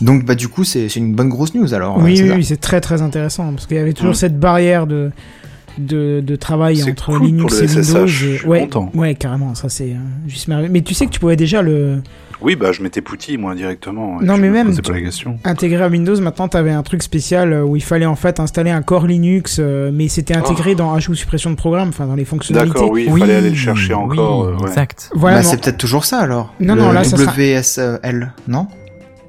Donc 0.00 0.24
bah 0.24 0.36
du 0.36 0.46
coup 0.46 0.62
c'est 0.62 0.86
une 0.94 1.12
bonne 1.14 1.28
grosse 1.28 1.54
news 1.54 1.74
alors. 1.74 1.98
euh, 1.98 2.02
Oui, 2.04 2.20
oui, 2.22 2.30
oui, 2.36 2.44
c'est 2.44 2.58
très 2.60 2.80
très 2.80 3.02
intéressant 3.02 3.50
parce 3.52 3.66
qu'il 3.66 3.76
y 3.76 3.80
avait 3.80 3.94
toujours 3.94 4.12
Mm. 4.12 4.14
cette 4.14 4.38
barrière 4.38 4.86
de 4.86 5.10
de, 5.78 6.20
de 6.24 6.36
travail 6.36 6.82
entre 6.82 7.06
cool 7.12 7.22
Linux 7.26 7.40
pour 7.42 7.50
le 7.62 7.64
et 7.64 7.68
Windows. 7.68 7.82
SSH, 7.82 7.96
et- 8.04 8.06
je 8.08 8.36
suis 8.38 8.46
ouais, 8.46 8.60
content. 8.62 8.90
ouais, 8.94 9.14
carrément, 9.14 9.54
ça 9.54 9.68
c'est 9.68 9.90
euh, 9.92 9.96
juste 10.26 10.48
merveilleux. 10.48 10.70
Mais 10.72 10.82
tu 10.82 10.94
sais 10.94 11.06
que 11.06 11.10
tu 11.10 11.20
pouvais 11.20 11.36
déjà 11.36 11.62
le 11.62 12.02
Oui, 12.40 12.54
bah 12.56 12.70
je 12.72 12.82
mettais 12.82 13.00
Pouty 13.00 13.36
moi 13.36 13.54
directement. 13.54 14.20
Non, 14.20 14.36
mais 14.36 14.48
me 14.48 14.52
même, 14.52 14.76
pas 14.80 14.92
la 14.92 15.00
question. 15.00 15.38
intégrer 15.44 15.82
à 15.84 15.88
Windows. 15.88 16.20
Maintenant, 16.20 16.48
tu 16.48 16.56
avais 16.56 16.70
un 16.70 16.82
truc 16.82 17.02
spécial 17.02 17.52
euh, 17.52 17.62
où 17.64 17.74
il 17.76 17.82
fallait 17.82 18.06
en 18.06 18.14
fait 18.16 18.38
installer 18.40 18.70
un 18.70 18.82
core 18.82 19.06
Linux, 19.06 19.56
euh, 19.58 19.90
mais 19.92 20.08
c'était 20.08 20.36
intégré 20.36 20.74
dans 20.74 20.94
ajout 20.94 21.14
suppression 21.14 21.50
de 21.50 21.56
programme, 21.56 21.88
enfin 21.88 22.06
dans 22.06 22.14
les 22.14 22.24
fonctionnalités. 22.24 22.72
D'accord, 22.74 22.90
oui, 22.90 23.06
il 23.12 23.18
fallait 23.18 23.34
aller 23.34 23.50
le 23.50 23.56
chercher 23.56 23.94
encore. 23.94 24.46
Oui, 24.46 24.52
euh, 24.54 24.58
ouais. 24.62 24.68
exact. 24.68 25.10
Voilà, 25.14 25.38
bah 25.38 25.42
c'est 25.42 25.60
peut-être 25.60 25.78
toujours 25.78 26.04
ça 26.04 26.20
alors. 26.20 26.54
Non, 26.60 26.74
Le 26.76 26.82
non, 26.82 26.92
là, 26.92 27.02
ça 27.04 27.16
sera- 27.16 27.32
WSL, 27.32 28.32
non? 28.46 28.66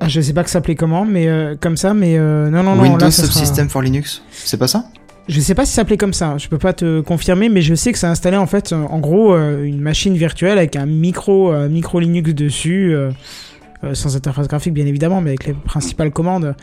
Je 0.07 0.21
sais 0.21 0.31
pas 0.31 0.43
que 0.43 0.49
ça 0.49 0.53
s'appelait 0.53 0.75
comment, 0.75 1.03
mais 1.03 1.27
euh, 1.27 1.55
comme 1.59 1.75
ça, 1.75 1.93
mais 1.93 2.17
euh, 2.17 2.49
non, 2.49 2.63
non, 2.63 2.75
non, 2.75 2.83
Windows 2.83 2.97
là, 3.05 3.11
ça 3.11 3.23
sera- 3.23 3.33
Subsystem 3.33 3.67
for 3.69 3.81
Linux, 3.81 4.21
c'est 4.31 4.55
pas 4.57 4.67
ça? 4.69 4.85
Je 5.29 5.39
sais 5.41 5.53
pas 5.53 5.63
si 5.63 5.73
ça 5.73 5.81
s'appelait 5.81 5.95
comme 5.95 6.11
ça, 6.11 6.39
je 6.39 6.47
peux 6.47 6.57
pas 6.57 6.73
te 6.73 7.01
confirmer, 7.01 7.49
mais 7.49 7.61
je 7.61 7.75
sais 7.75 7.91
que 7.91 7.99
ça 7.99 8.09
installait 8.09 8.35
en 8.35 8.47
fait, 8.47 8.73
euh, 8.73 8.77
en 8.77 8.97
gros, 8.97 9.35
euh, 9.35 9.63
une 9.63 9.79
machine 9.79 10.15
virtuelle 10.15 10.57
avec 10.57 10.75
un 10.75 10.87
micro, 10.87 11.53
euh, 11.53 11.69
micro 11.69 11.99
Linux 11.99 12.33
dessus, 12.33 12.95
sans 13.93 14.15
interface 14.15 14.47
graphique 14.47 14.73
bien 14.73 14.85
évidemment, 14.85 15.21
mais 15.21 15.31
avec 15.31 15.45
les 15.45 15.53
principales 15.53 16.11
commandes. 16.11 16.55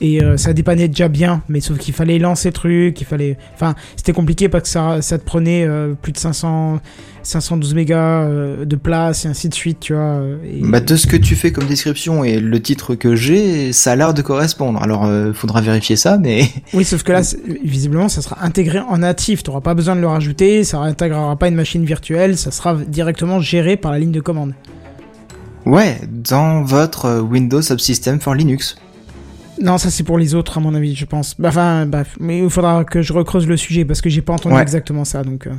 Et 0.00 0.22
euh, 0.22 0.36
ça 0.36 0.52
dépannait 0.52 0.88
déjà 0.88 1.06
bien, 1.06 1.42
mais 1.48 1.60
sauf 1.60 1.78
qu'il 1.78 1.94
fallait 1.94 2.18
lancer 2.18 2.48
le 2.48 2.52
truc, 2.52 3.00
il 3.00 3.04
fallait. 3.04 3.38
Enfin, 3.54 3.74
c'était 3.94 4.12
compliqué 4.12 4.48
parce 4.48 4.64
que 4.64 4.68
ça, 4.68 5.00
ça 5.00 5.18
te 5.18 5.24
prenait 5.24 5.64
euh, 5.64 5.94
plus 5.94 6.10
de 6.10 6.18
500, 6.18 6.80
512 7.22 7.74
mégas 7.74 8.24
euh, 8.24 8.64
de 8.64 8.74
place 8.74 9.24
et 9.24 9.28
ainsi 9.28 9.48
de 9.48 9.54
suite, 9.54 9.78
tu 9.78 9.92
vois. 9.94 10.02
euh, 10.02 10.36
et- 10.44 10.60
Bah 10.62 10.80
de 10.80 10.96
ce 10.96 11.06
que 11.06 11.16
tu 11.16 11.36
fais 11.36 11.52
comme 11.52 11.66
description 11.66 12.24
et 12.24 12.40
le 12.40 12.60
titre 12.60 12.96
que 12.96 13.14
j'ai, 13.14 13.72
ça 13.72 13.92
a 13.92 13.96
l'air 13.96 14.12
de 14.14 14.20
correspondre. 14.20 14.82
Alors 14.82 15.04
euh, 15.06 15.32
faudra 15.32 15.60
vérifier 15.60 15.94
ça, 15.94 16.18
mais 16.18 16.42
Oui, 16.74 16.84
sauf 16.84 17.04
que 17.04 17.12
là, 17.12 17.22
visiblement, 17.64 18.08
ça 18.08 18.20
sera 18.20 18.44
intégré 18.44 18.80
en 18.80 18.98
natif. 18.98 19.44
Tu 19.44 19.50
n'auras 19.50 19.60
pas 19.62 19.74
besoin 19.74 19.94
de 19.94 20.00
le 20.00 20.08
rajouter, 20.08 20.64
ça 20.64 20.78
intégrera 20.80 21.36
pas 21.36 21.46
une 21.46 21.54
machine 21.54 21.84
virtuelle, 21.84 22.36
ça 22.36 22.50
sera 22.50 22.74
directement 22.74 23.40
géré 23.40 23.76
par 23.76 23.92
la 23.92 24.00
ligne 24.00 24.12
de 24.12 24.20
commande. 24.20 24.54
Ouais, 25.66 26.00
dans 26.08 26.62
votre 26.62 27.20
Windows 27.20 27.62
Subsystem 27.62 28.20
for 28.20 28.34
Linux. 28.34 28.76
Non, 29.60 29.78
ça 29.78 29.90
c'est 29.90 30.02
pour 30.02 30.18
les 30.18 30.34
autres, 30.34 30.58
à 30.58 30.60
mon 30.60 30.74
avis, 30.74 30.94
je 30.96 31.04
pense. 31.04 31.36
Bah, 31.38 31.48
Enfin, 31.50 31.86
bref, 31.86 32.16
mais 32.20 32.38
il 32.42 32.50
faudra 32.50 32.84
que 32.84 33.02
je 33.02 33.12
recreuse 33.12 33.46
le 33.46 33.56
sujet 33.56 33.84
parce 33.84 34.00
que 34.00 34.10
j'ai 34.10 34.22
pas 34.22 34.32
entendu 34.32 34.54
Ouais. 34.56 34.62
exactement 34.62 35.04
ça, 35.04 35.22
donc. 35.22 35.46
euh, 35.46 35.52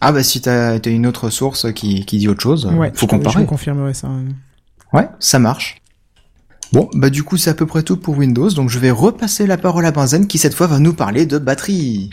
Ah 0.00 0.12
bah 0.12 0.22
si 0.22 0.40
t'as 0.42 0.78
une 0.84 1.06
autre 1.06 1.30
source 1.30 1.72
qui, 1.72 2.04
qui 2.04 2.18
dit 2.18 2.28
autre 2.28 2.42
chose, 2.42 2.66
ouais, 2.66 2.90
faut 2.94 2.94
je, 2.94 3.00
je 3.00 3.06
comparer. 3.06 3.40
vous 3.40 3.46
confirmerai 3.46 3.94
ça. 3.94 4.08
Ouais, 4.92 5.08
ça 5.18 5.38
marche. 5.38 5.76
Bon, 6.72 6.90
bah 6.94 7.08
du 7.10 7.22
coup 7.22 7.36
c'est 7.38 7.48
à 7.48 7.54
peu 7.54 7.64
près 7.64 7.82
tout 7.82 7.96
pour 7.96 8.18
Windows, 8.18 8.50
donc 8.50 8.68
je 8.70 8.78
vais 8.78 8.90
repasser 8.90 9.46
la 9.46 9.56
parole 9.56 9.86
à 9.86 9.92
Benzen 9.92 10.26
qui 10.26 10.36
cette 10.36 10.52
fois 10.54 10.66
va 10.66 10.78
nous 10.80 10.92
parler 10.92 11.24
de 11.24 11.38
batterie. 11.38 12.10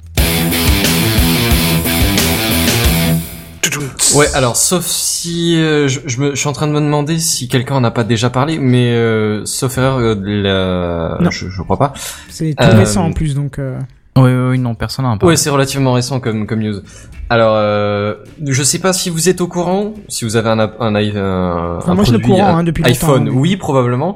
Ouais, 4.16 4.28
alors 4.36 4.56
sauf 4.56 4.86
si 4.86 5.56
euh, 5.58 5.88
je, 5.88 6.00
je, 6.06 6.20
me, 6.22 6.32
je 6.32 6.36
suis 6.36 6.48
en 6.48 6.54
train 6.54 6.68
de 6.68 6.72
me 6.74 6.80
demander 6.82 7.20
si 7.20 7.48
quelqu'un 7.48 7.76
en 7.76 7.84
a 7.84 7.92
pas 7.92 8.04
déjà 8.04 8.30
parlé, 8.30 8.60
mais 8.60 8.92
euh, 8.94 9.46
sauf 9.46 9.78
erreur, 9.78 9.98
euh, 10.00 10.16
la... 10.24 11.18
Non. 11.24 11.32
je, 11.32 11.50
je 11.50 11.62
crois 11.62 11.78
pas. 11.78 11.94
C'est 12.30 12.54
tout 12.56 12.64
Euh, 12.64 12.78
récent 12.78 13.04
en 13.06 13.14
plus, 13.14 13.34
donc. 13.36 13.60
euh, 13.60 13.78
Oui, 14.18 14.32
oui, 14.32 14.50
oui, 14.52 14.60
non, 14.60 14.76
personne 14.76 15.06
n'a 15.06 15.12
un 15.12 15.18
Ouais, 15.26 15.36
c'est 15.36 15.50
relativement 15.50 15.94
récent 15.94 16.20
comme 16.20 16.46
comme 16.46 16.60
news. 16.60 16.82
Alors, 17.30 17.56
euh, 17.58 18.16
je 18.46 18.62
sais 18.64 18.80
pas 18.80 18.94
si 18.94 19.10
vous 19.10 19.30
êtes 19.30 19.42
au 19.42 19.48
courant, 19.48 19.94
si 20.10 20.26
vous 20.26 20.36
avez 20.36 20.50
un 20.50 20.60
un, 20.60 21.00
i- 21.02 21.14
un, 21.18 21.78
Enfin, 21.78 21.94
un 21.94 21.96
moi, 21.96 22.04
je 22.04 22.10
suis 22.10 22.18
au 22.18 22.20
courant, 22.20 22.46
un 22.48 22.58
hein, 22.60 22.64
depuis 22.64 22.84
iPhone, 22.86 23.24
mais- 23.26 23.30
oui 23.32 23.56
probablement, 23.58 24.16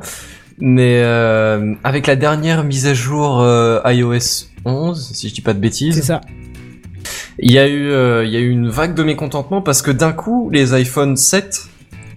mais 0.59 1.01
euh, 1.03 1.73
avec 1.83 2.05
la 2.05 2.15
dernière 2.15 2.63
mise 2.63 2.85
à 2.85 2.93
jour 2.93 3.39
euh, 3.41 3.79
iOS 3.85 4.47
11, 4.65 5.11
si 5.13 5.29
je 5.29 5.33
dis 5.33 5.41
pas 5.41 5.53
de 5.53 5.57
c'est 5.57 5.61
bêtises, 5.61 6.03
ça. 6.03 6.21
Il 7.39 7.51
y 7.51 7.59
a 7.59 7.67
eu 7.67 7.87
euh, 7.89 8.25
il 8.25 8.31
y 8.31 8.37
a 8.37 8.39
eu 8.39 8.49
une 8.49 8.69
vague 8.69 8.93
de 8.95 9.03
mécontentement 9.03 9.61
parce 9.61 9.81
que 9.81 9.91
d'un 9.91 10.11
coup 10.11 10.49
les 10.51 10.73
iPhone 10.73 11.15
7 11.15 11.67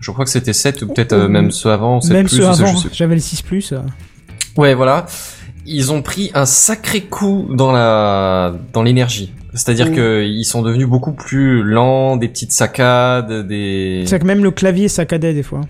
Je 0.01 0.11
crois 0.11 0.25
que 0.25 0.31
c'était 0.31 0.53
7 0.53 0.83
ou 0.83 0.89
peut-être 0.89 1.13
euh, 1.13 1.29
même 1.29 1.51
ceux 1.51 1.71
avant, 1.71 2.01
7 2.01 2.13
Même 2.13 2.27
plus, 2.27 2.37
ceux 2.37 2.47
avant, 2.47 2.75
j'avais 2.93 3.15
le 3.15 3.21
6 3.21 3.43
plus. 3.43 3.75
Ouais, 4.57 4.75
voilà. 4.75 5.07
Ils 5.67 5.93
ont 5.93 6.01
pris 6.03 6.31
un 6.35 6.47
sacré 6.47 7.03
coup 7.03 7.47
dans 7.51 7.71
la 7.73 8.55
dans 8.73 8.83
l'énergie. 8.83 9.33
C'est-à-dire 9.53 9.91
Mm. 9.91 9.95
que 9.95 10.25
ils 10.25 10.45
sont 10.45 10.63
devenus 10.63 10.87
beaucoup 10.87 11.13
plus 11.13 11.63
lents, 11.63 12.17
des 12.17 12.29
petites 12.29 12.53
saccades, 12.53 13.47
des 13.47 14.05
C'est 14.07 14.19
que 14.19 14.25
même 14.27 14.43
le 14.45 14.53
clavier 14.53 14.89
saccadait 14.89 15.35
des 15.35 15.43
fois. 15.43 15.61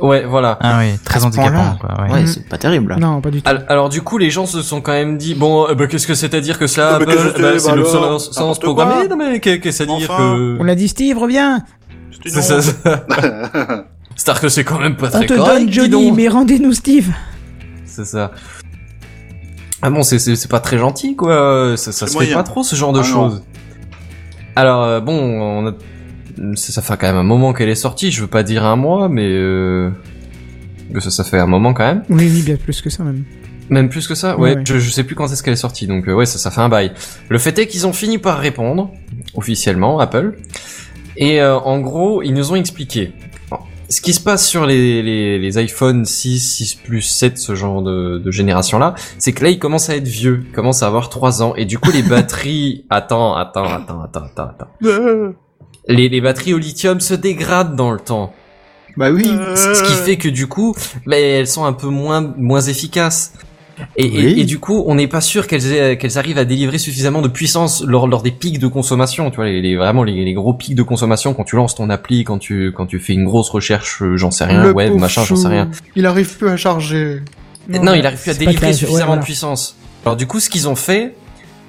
Ouais, 0.00 0.24
voilà. 0.24 0.56
Ah 0.60 0.78
oui, 0.80 0.96
très 1.04 1.24
handicapant, 1.24 1.76
quoi. 1.80 2.02
Ouais. 2.04 2.12
Ouais, 2.12 2.20
Mhm. 2.20 2.26
c'est 2.26 2.48
pas 2.48 2.58
terrible. 2.58 2.96
Non, 3.00 3.20
pas 3.20 3.30
du 3.30 3.42
tout. 3.42 3.48
Al- 3.50 3.66
Alors, 3.68 3.88
du 3.88 4.00
coup, 4.02 4.16
les 4.18 4.30
gens 4.30 4.46
se 4.46 4.62
sont 4.62 4.80
quand 4.80 4.92
même 4.92 5.18
dit 5.18 5.34
bon, 5.34 5.68
euh, 5.68 5.74
bah, 5.74 5.86
qu'est-ce 5.88 6.06
que 6.06 6.14
c'est 6.14 6.34
à 6.34 6.40
dire 6.40 6.58
que 6.58 6.66
ça? 6.66 6.94
Ah, 6.94 6.98
bah, 6.98 7.04
bah, 7.06 7.12
que 7.14 7.18
c'est, 7.18 7.42
bah, 7.42 7.50
bah, 7.66 7.74
l'obsolescence 7.76 8.58
programmée. 8.60 9.08
Non 9.08 9.16
mais 9.16 9.40
qu'est- 9.40 9.58
qu'est-ce 9.60 9.82
à 9.82 9.86
dire 9.86 9.96
Enfin. 10.08 10.16
que 10.36 10.56
On 10.60 10.64
l'a 10.64 10.74
dit 10.74 10.88
Steve, 10.88 11.18
reviens 11.18 11.62
C'est 12.24 12.30
c'est 12.30 12.42
ça. 12.42 12.62
ça. 12.62 13.04
C'est-à-dire 14.16 14.40
que 14.42 14.48
c'est 14.48 14.64
quand 14.64 14.78
même 14.80 14.96
pas 14.96 15.06
On 15.08 15.10
très 15.10 15.26
te 15.26 15.34
correct. 15.34 15.58
donne 15.60 15.72
Johnny, 15.72 16.08
donc. 16.08 16.16
mais 16.16 16.28
rendez-nous 16.28 16.72
Steve 16.72 17.12
C'est 17.84 18.04
ça. 18.04 18.32
Ah 19.80 19.90
bon, 19.90 20.02
c'est 20.02 20.48
pas 20.48 20.58
très 20.60 20.78
gentil 20.78 21.14
quoi. 21.16 21.74
Ça, 21.76 21.92
ça 21.92 22.06
se 22.06 22.18
fait 22.18 22.34
pas 22.34 22.42
trop 22.42 22.62
ce 22.64 22.74
genre 22.76 22.92
de 22.92 23.00
Ah 23.00 23.04
choses. 23.04 23.42
Alors 24.56 24.82
euh, 24.82 25.00
bon, 25.00 25.12
on 25.14 25.68
a... 25.68 25.72
ça, 26.54 26.72
ça 26.72 26.82
fait 26.82 26.96
quand 26.96 27.06
même 27.08 27.16
un 27.16 27.22
moment 27.22 27.52
qu'elle 27.52 27.68
est 27.68 27.74
sortie. 27.74 28.10
Je 28.10 28.20
veux 28.22 28.26
pas 28.26 28.42
dire 28.42 28.64
un 28.64 28.76
mois, 28.76 29.08
mais 29.08 29.26
euh... 29.26 29.90
ça 31.00 31.10
ça 31.10 31.24
fait 31.24 31.38
un 31.38 31.46
moment 31.46 31.74
quand 31.74 31.84
même. 31.86 32.02
Oui, 32.08 32.30
oui, 32.32 32.42
bien 32.42 32.56
plus 32.56 32.80
que 32.80 32.90
ça 32.90 33.04
même. 33.04 33.24
Même 33.70 33.88
plus 33.90 34.06
que 34.08 34.14
ça? 34.14 34.36
Ouais, 34.38 34.50
Ouais. 34.50 34.56
ouais. 34.56 34.62
Je, 34.66 34.78
je 34.78 34.90
sais 34.90 35.04
plus 35.04 35.14
quand 35.14 35.26
est-ce 35.30 35.42
qu'elle 35.42 35.52
est 35.52 35.56
sortie. 35.56 35.86
Donc 35.86 36.08
euh, 36.08 36.14
ouais, 36.14 36.26
ça 36.26 36.38
ça 36.38 36.50
fait 36.50 36.60
un 36.62 36.68
bail. 36.68 36.92
Le 37.28 37.38
fait 37.38 37.58
est 37.58 37.66
qu'ils 37.66 37.86
ont 37.86 37.92
fini 37.92 38.18
par 38.18 38.38
répondre 38.38 38.90
officiellement 39.34 39.98
Apple. 40.00 40.38
Et 41.16 41.40
euh, 41.42 41.58
en 41.58 41.80
gros, 41.80 42.22
ils 42.22 42.32
nous 42.32 42.52
ont 42.52 42.56
expliqué. 42.56 43.12
Ce 43.90 44.02
qui 44.02 44.12
se 44.12 44.20
passe 44.20 44.46
sur 44.46 44.66
les, 44.66 45.02
les, 45.02 45.38
les 45.38 45.56
iPhone 45.58 46.04
6, 46.04 46.38
6 46.38 46.74
Plus, 46.74 47.00
7, 47.00 47.38
ce 47.38 47.54
genre 47.54 47.80
de, 47.82 48.18
de 48.18 48.30
génération-là, 48.30 48.94
c'est 49.18 49.32
que 49.32 49.42
là, 49.42 49.48
ils 49.48 49.58
commencent 49.58 49.88
à 49.88 49.96
être 49.96 50.06
vieux, 50.06 50.44
ils 50.46 50.52
commencent 50.52 50.82
à 50.82 50.86
avoir 50.88 51.08
3 51.08 51.42
ans, 51.42 51.54
et 51.56 51.64
du 51.64 51.78
coup, 51.78 51.90
les 51.90 52.02
batteries... 52.08 52.84
attends, 52.90 53.34
attends, 53.34 53.64
attends, 53.64 54.02
attends, 54.02 54.24
attends, 54.24 54.50
attends. 54.50 54.68
Les, 55.88 56.08
les 56.08 56.20
batteries 56.20 56.54
au 56.54 56.58
lithium 56.58 57.00
se 57.00 57.14
dégradent 57.14 57.74
dans 57.76 57.90
le 57.90 57.98
temps. 57.98 58.32
Bah 58.96 59.10
oui. 59.10 59.24
Ce 59.54 59.74
ce 59.74 59.82
qui 59.82 59.92
fait 59.94 60.16
que 60.16 60.28
du 60.28 60.46
coup, 60.46 60.74
bah, 61.06 61.18
elles 61.18 61.46
sont 61.46 61.64
un 61.64 61.72
peu 61.72 61.88
moins 61.88 62.34
moins 62.36 62.60
efficaces. 62.60 63.32
Et, 63.96 64.06
et- 64.06 64.10
Oui. 64.26 64.40
et 64.40 64.44
du 64.44 64.58
coup, 64.58 64.82
on 64.88 64.96
n'est 64.96 65.06
pas 65.06 65.20
sûr 65.20 65.46
qu'elles 65.46 65.96
qu'elles 65.98 66.18
arrivent 66.18 66.38
à 66.38 66.44
délivrer 66.44 66.78
suffisamment 66.78 67.22
de 67.22 67.28
puissance 67.28 67.84
lors, 67.86 68.08
lors 68.08 68.22
des 68.22 68.32
pics 68.32 68.58
de 68.58 68.66
consommation. 68.66 69.30
Tu 69.30 69.36
vois, 69.36 69.44
les, 69.46 69.62
les- 69.62 69.76
vraiment 69.76 70.02
les, 70.02 70.24
les 70.24 70.34
gros 70.34 70.52
pics 70.52 70.74
de 70.74 70.82
consommation 70.82 71.32
quand 71.32 71.44
tu 71.44 71.54
lances 71.54 71.76
ton 71.76 71.88
appli, 71.88 72.24
quand 72.24 72.38
tu 72.38 72.72
quand 72.72 72.86
tu 72.86 72.98
fais 72.98 73.12
une 73.12 73.24
grosse 73.24 73.50
recherche, 73.50 74.02
euh, 74.02 74.16
j'en 74.16 74.32
sais 74.32 74.44
rien, 74.44 74.64
Le 74.64 74.72
web, 74.72 74.92
machin, 74.94 75.22
j'en 75.24 75.36
sais 75.36 75.46
rien. 75.48 75.70
Il 75.94 76.06
arrive 76.06 76.36
plus 76.36 76.48
à 76.48 76.56
charger. 76.56 77.22
Non, 77.68 77.94
il 77.94 78.04
arrive 78.04 78.20
plus 78.20 78.30
à 78.32 78.34
délivrer 78.34 78.56
clair, 78.56 78.74
suffisamment 78.74 78.98
ouais, 79.00 79.06
voilà. 79.06 79.20
de 79.20 79.24
puissance. 79.24 79.76
Alors 80.04 80.16
du 80.16 80.26
coup, 80.26 80.40
ce 80.40 80.50
qu'ils 80.50 80.68
ont 80.68 80.74
fait, 80.76 81.14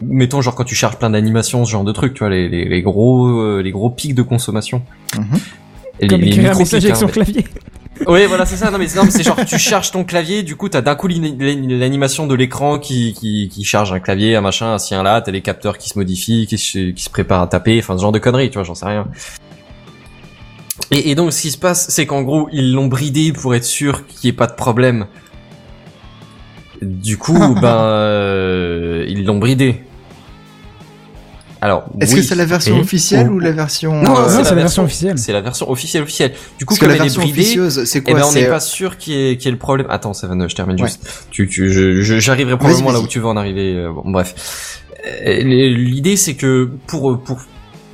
mettons 0.02 0.42
genre 0.42 0.56
quand 0.56 0.64
tu 0.64 0.76
charges 0.76 0.98
plein 0.98 1.10
d'animations, 1.10 1.66
ce 1.66 1.72
genre 1.72 1.84
de 1.84 1.92
trucs, 1.92 2.14
tu 2.14 2.20
vois, 2.20 2.30
les, 2.30 2.50
les, 2.50 2.66
les 2.66 2.82
gros 2.82 3.28
euh, 3.28 3.62
les 3.62 3.72
gros 3.72 3.90
pics 3.90 4.16
de 4.16 4.22
consommation. 4.22 4.82
Mhm. 5.18 5.40
Et 6.02 6.08
Comme 6.08 6.24
écrire 6.24 6.38
un 6.38 6.42
micro-pics, 6.42 6.60
message 6.60 6.86
avec 6.86 6.96
hein, 6.96 7.00
son 7.00 7.08
clavier. 7.08 7.46
Oui, 8.08 8.26
voilà, 8.28 8.46
c'est 8.46 8.56
ça. 8.56 8.72
Non, 8.72 8.78
mais, 8.78 8.88
non, 8.96 9.04
mais 9.04 9.12
c'est 9.12 9.24
genre, 9.24 9.44
tu 9.46 9.60
charges 9.60 9.92
ton 9.92 10.04
clavier, 10.06 10.44
du 10.44 10.56
coup, 10.56 10.70
t'as 10.70 10.82
d'un 10.82 10.96
coup 10.96 11.08
l'animation 11.08 12.28
de 12.28 12.36
l'écran 12.36 12.80
qui, 12.80 13.14
qui, 13.14 13.50
qui 13.50 13.64
charge 13.66 13.92
un 13.92 14.00
clavier, 14.00 14.36
un 14.36 14.42
machin, 14.42 14.74
un 14.74 14.78
ci, 14.78 14.96
un 14.96 15.04
là, 15.04 15.22
t'as 15.22 15.32
les 15.32 15.42
capteurs 15.42 15.78
qui 15.78 15.90
se 15.90 16.00
modifient, 16.00 16.48
qui 16.48 16.58
se, 16.58 16.92
qui 16.92 17.04
se 17.04 17.10
préparent 17.10 17.42
à 17.42 17.48
taper, 17.48 17.78
enfin, 17.80 17.98
ce 17.98 18.02
genre 18.02 18.12
de 18.14 18.20
conneries, 18.20 18.50
tu 18.50 18.56
vois, 18.56 18.64
j'en 18.64 18.76
sais 18.76 18.86
rien. 18.86 19.08
Et, 20.92 21.12
et 21.12 21.16
donc, 21.16 21.34
ce 21.34 21.42
qui 21.42 21.52
se 21.52 21.58
passe, 21.58 21.90
c'est 21.90 22.06
qu'en 22.06 22.22
gros, 22.22 22.48
ils 22.52 22.74
l'ont 22.74 22.88
bridé 22.88 23.34
pour 23.34 23.54
être 23.54 23.66
sûr 23.66 24.08
qu'il 24.08 24.20
n'y 24.24 24.30
ait 24.30 24.38
pas 24.38 24.48
de 24.48 24.56
problème. 24.56 25.06
Du 26.82 27.18
coup, 27.18 27.56
ben, 27.62 27.82
euh, 27.82 29.06
ils 29.08 29.26
l'ont 29.26 29.40
bridé. 29.40 29.84
Alors, 31.62 31.86
Est-ce 32.00 32.14
oui, 32.14 32.22
que 32.22 32.26
c'est 32.26 32.36
la 32.36 32.46
version 32.46 32.80
officielle 32.80 33.28
Oh. 33.30 33.34
ou 33.34 33.40
la 33.40 33.52
version 33.52 34.02
Non, 34.02 34.18
euh, 34.18 34.30
c'est 34.30 34.44
la 34.44 34.50
la 34.52 34.56
version 34.56 34.84
officielle. 34.84 35.18
C'est 35.18 35.34
la 35.34 35.42
version 35.42 35.70
officielle 35.70 36.04
officielle. 36.04 36.32
Du 36.58 36.66
coup, 36.66 36.74
Parce 36.74 36.80
que 36.80 36.86
comme 36.86 36.90
la 36.90 36.96
elle 36.96 37.02
est 37.02 37.04
version 37.06 37.22
bridée, 37.22 37.40
officieuse, 37.42 37.84
c'est 37.84 38.00
eh 38.00 38.02
quoi 38.02 38.20
ben, 38.22 38.26
on 38.30 38.32
n'est 38.34 38.48
pas 38.48 38.60
sûr 38.62 38.98
qu'il 38.98 39.14
y, 39.14 39.30
ait 39.32 39.36
qu'il 39.38 39.46
y 39.46 39.48
ait 39.50 39.52
le 39.52 39.58
problème. 39.58 39.88
Attends, 39.90 40.14
Seven, 40.14 40.50
je 40.50 40.56
termine 40.56 40.80
Ouais. 40.82 40.88
juste. 40.88 41.26
Tu, 41.32 41.48
tu, 41.50 42.02
j'arriverai 42.04 42.58
probablement 42.58 42.92
là 42.94 43.02
où 43.02 43.08
tu 43.08 43.20
veux 43.20 43.26
en 43.28 43.36
arriver. 43.38 43.76
euh, 43.76 43.92
Bon, 43.92 44.10
bref. 44.10 44.80
Euh, 45.26 45.42
L'idée, 45.44 46.16
c'est 46.16 46.36
que 46.36 46.70
pour 46.88 47.20
pour 47.24 47.40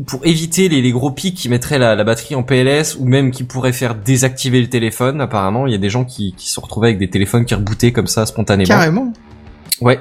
pour 0.05 0.25
éviter 0.25 0.67
les, 0.69 0.81
les 0.81 0.91
gros 0.91 1.09
pics 1.09 1.35
qui 1.35 1.47
mettraient 1.47 1.79
la, 1.79 1.95
la 1.95 2.03
batterie 2.03 2.35
en 2.35 2.43
PLS 2.43 2.97
ou 2.99 3.05
même 3.05 3.31
qui 3.31 3.45
pourraient 3.45 3.71
faire 3.71 3.95
désactiver 3.95 4.59
le 4.61 4.67
téléphone, 4.67 5.21
apparemment, 5.21 5.67
il 5.67 5.71
y 5.71 5.75
a 5.75 5.79
des 5.79 5.89
gens 5.89 6.03
qui, 6.03 6.33
qui 6.37 6.49
se 6.49 6.59
retrouvaient 6.59 6.89
avec 6.89 6.99
des 6.99 7.09
téléphones 7.09 7.45
qui 7.45 7.55
rebootaient 7.55 7.93
comme 7.93 8.07
ça 8.07 8.25
spontanément. 8.25 8.67
carrément. 8.67 9.13
Ouais. 9.81 9.99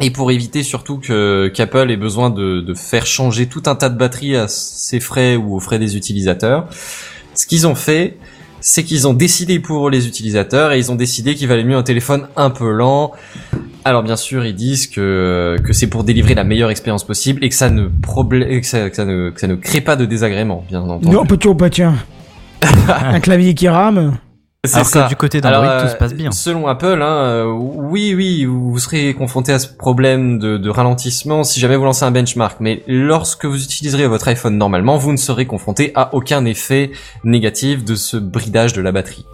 Et 0.00 0.10
pour 0.10 0.30
éviter 0.30 0.62
surtout 0.62 0.98
que 0.98 1.48
qu'Apple 1.54 1.90
ait 1.90 1.96
besoin 1.96 2.30
de, 2.30 2.60
de 2.60 2.74
faire 2.74 3.06
changer 3.06 3.46
tout 3.46 3.62
un 3.66 3.74
tas 3.74 3.88
de 3.88 3.98
batteries 3.98 4.36
à 4.36 4.46
ses 4.48 5.00
frais 5.00 5.36
ou 5.36 5.56
aux 5.56 5.60
frais 5.60 5.78
des 5.78 5.96
utilisateurs, 5.96 6.68
ce 7.34 7.46
qu'ils 7.46 7.66
ont 7.66 7.74
fait, 7.74 8.18
c'est 8.60 8.82
qu'ils 8.82 9.06
ont 9.06 9.14
décidé 9.14 9.60
pour 9.60 9.90
les 9.90 10.06
utilisateurs 10.06 10.72
et 10.72 10.78
ils 10.78 10.90
ont 10.90 10.96
décidé 10.96 11.34
qu'il 11.34 11.48
valait 11.48 11.64
mieux 11.64 11.76
un 11.76 11.82
téléphone 11.82 12.26
un 12.36 12.50
peu 12.50 12.70
lent. 12.70 13.12
Alors 13.84 14.02
bien 14.02 14.16
sûr, 14.16 14.44
ils 14.44 14.54
disent 14.54 14.86
que 14.86 15.56
que 15.62 15.72
c'est 15.72 15.86
pour 15.86 16.04
délivrer 16.04 16.34
la 16.34 16.44
meilleure 16.44 16.70
expérience 16.70 17.04
possible 17.04 17.44
et 17.44 17.48
que 17.48 17.54
ça 17.54 17.70
ne 17.70 17.86
problème 17.86 18.60
que 18.60 18.66
ça, 18.66 18.90
que 18.90 18.96
ça 18.96 19.04
ne 19.04 19.30
que 19.30 19.40
ça 19.40 19.46
ne 19.46 19.54
crée 19.54 19.80
pas 19.80 19.96
de 19.96 20.04
désagrément, 20.04 20.64
bien 20.68 20.80
entendu. 20.82 21.08
Non, 21.08 21.24
oh, 21.46 21.54
bah 21.54 21.70
tiens. 21.70 21.94
un 22.88 23.20
clavier 23.20 23.54
qui 23.54 23.68
rame. 23.68 24.18
C'est 24.66 24.76
Alors 24.76 24.86
ça. 24.86 25.02
que 25.04 25.08
du 25.08 25.16
côté 25.16 25.40
d'Android, 25.40 25.80
tout 25.80 25.88
se 25.88 25.94
euh, 25.94 25.96
passe 25.96 26.14
bien. 26.14 26.30
Selon 26.32 26.66
Apple, 26.66 27.00
hein, 27.02 27.06
euh, 27.06 27.44
oui, 27.52 28.14
oui, 28.14 28.44
vous 28.44 28.78
serez 28.78 29.14
confronté 29.14 29.52
à 29.52 29.58
ce 29.58 29.68
problème 29.68 30.38
de, 30.38 30.56
de 30.58 30.70
ralentissement 30.70 31.44
si 31.44 31.60
jamais 31.60 31.76
vous 31.76 31.84
lancez 31.84 32.04
un 32.04 32.10
benchmark. 32.10 32.58
Mais 32.60 32.82
lorsque 32.86 33.44
vous 33.44 33.62
utiliserez 33.62 34.06
votre 34.06 34.28
iPhone 34.28 34.56
normalement, 34.58 34.96
vous 34.96 35.12
ne 35.12 35.16
serez 35.16 35.46
confronté 35.46 35.92
à 35.94 36.14
aucun 36.14 36.44
effet 36.44 36.90
négatif 37.24 37.84
de 37.84 37.94
ce 37.94 38.16
bridage 38.16 38.72
de 38.72 38.80
la 38.82 38.92
batterie. 38.92 39.24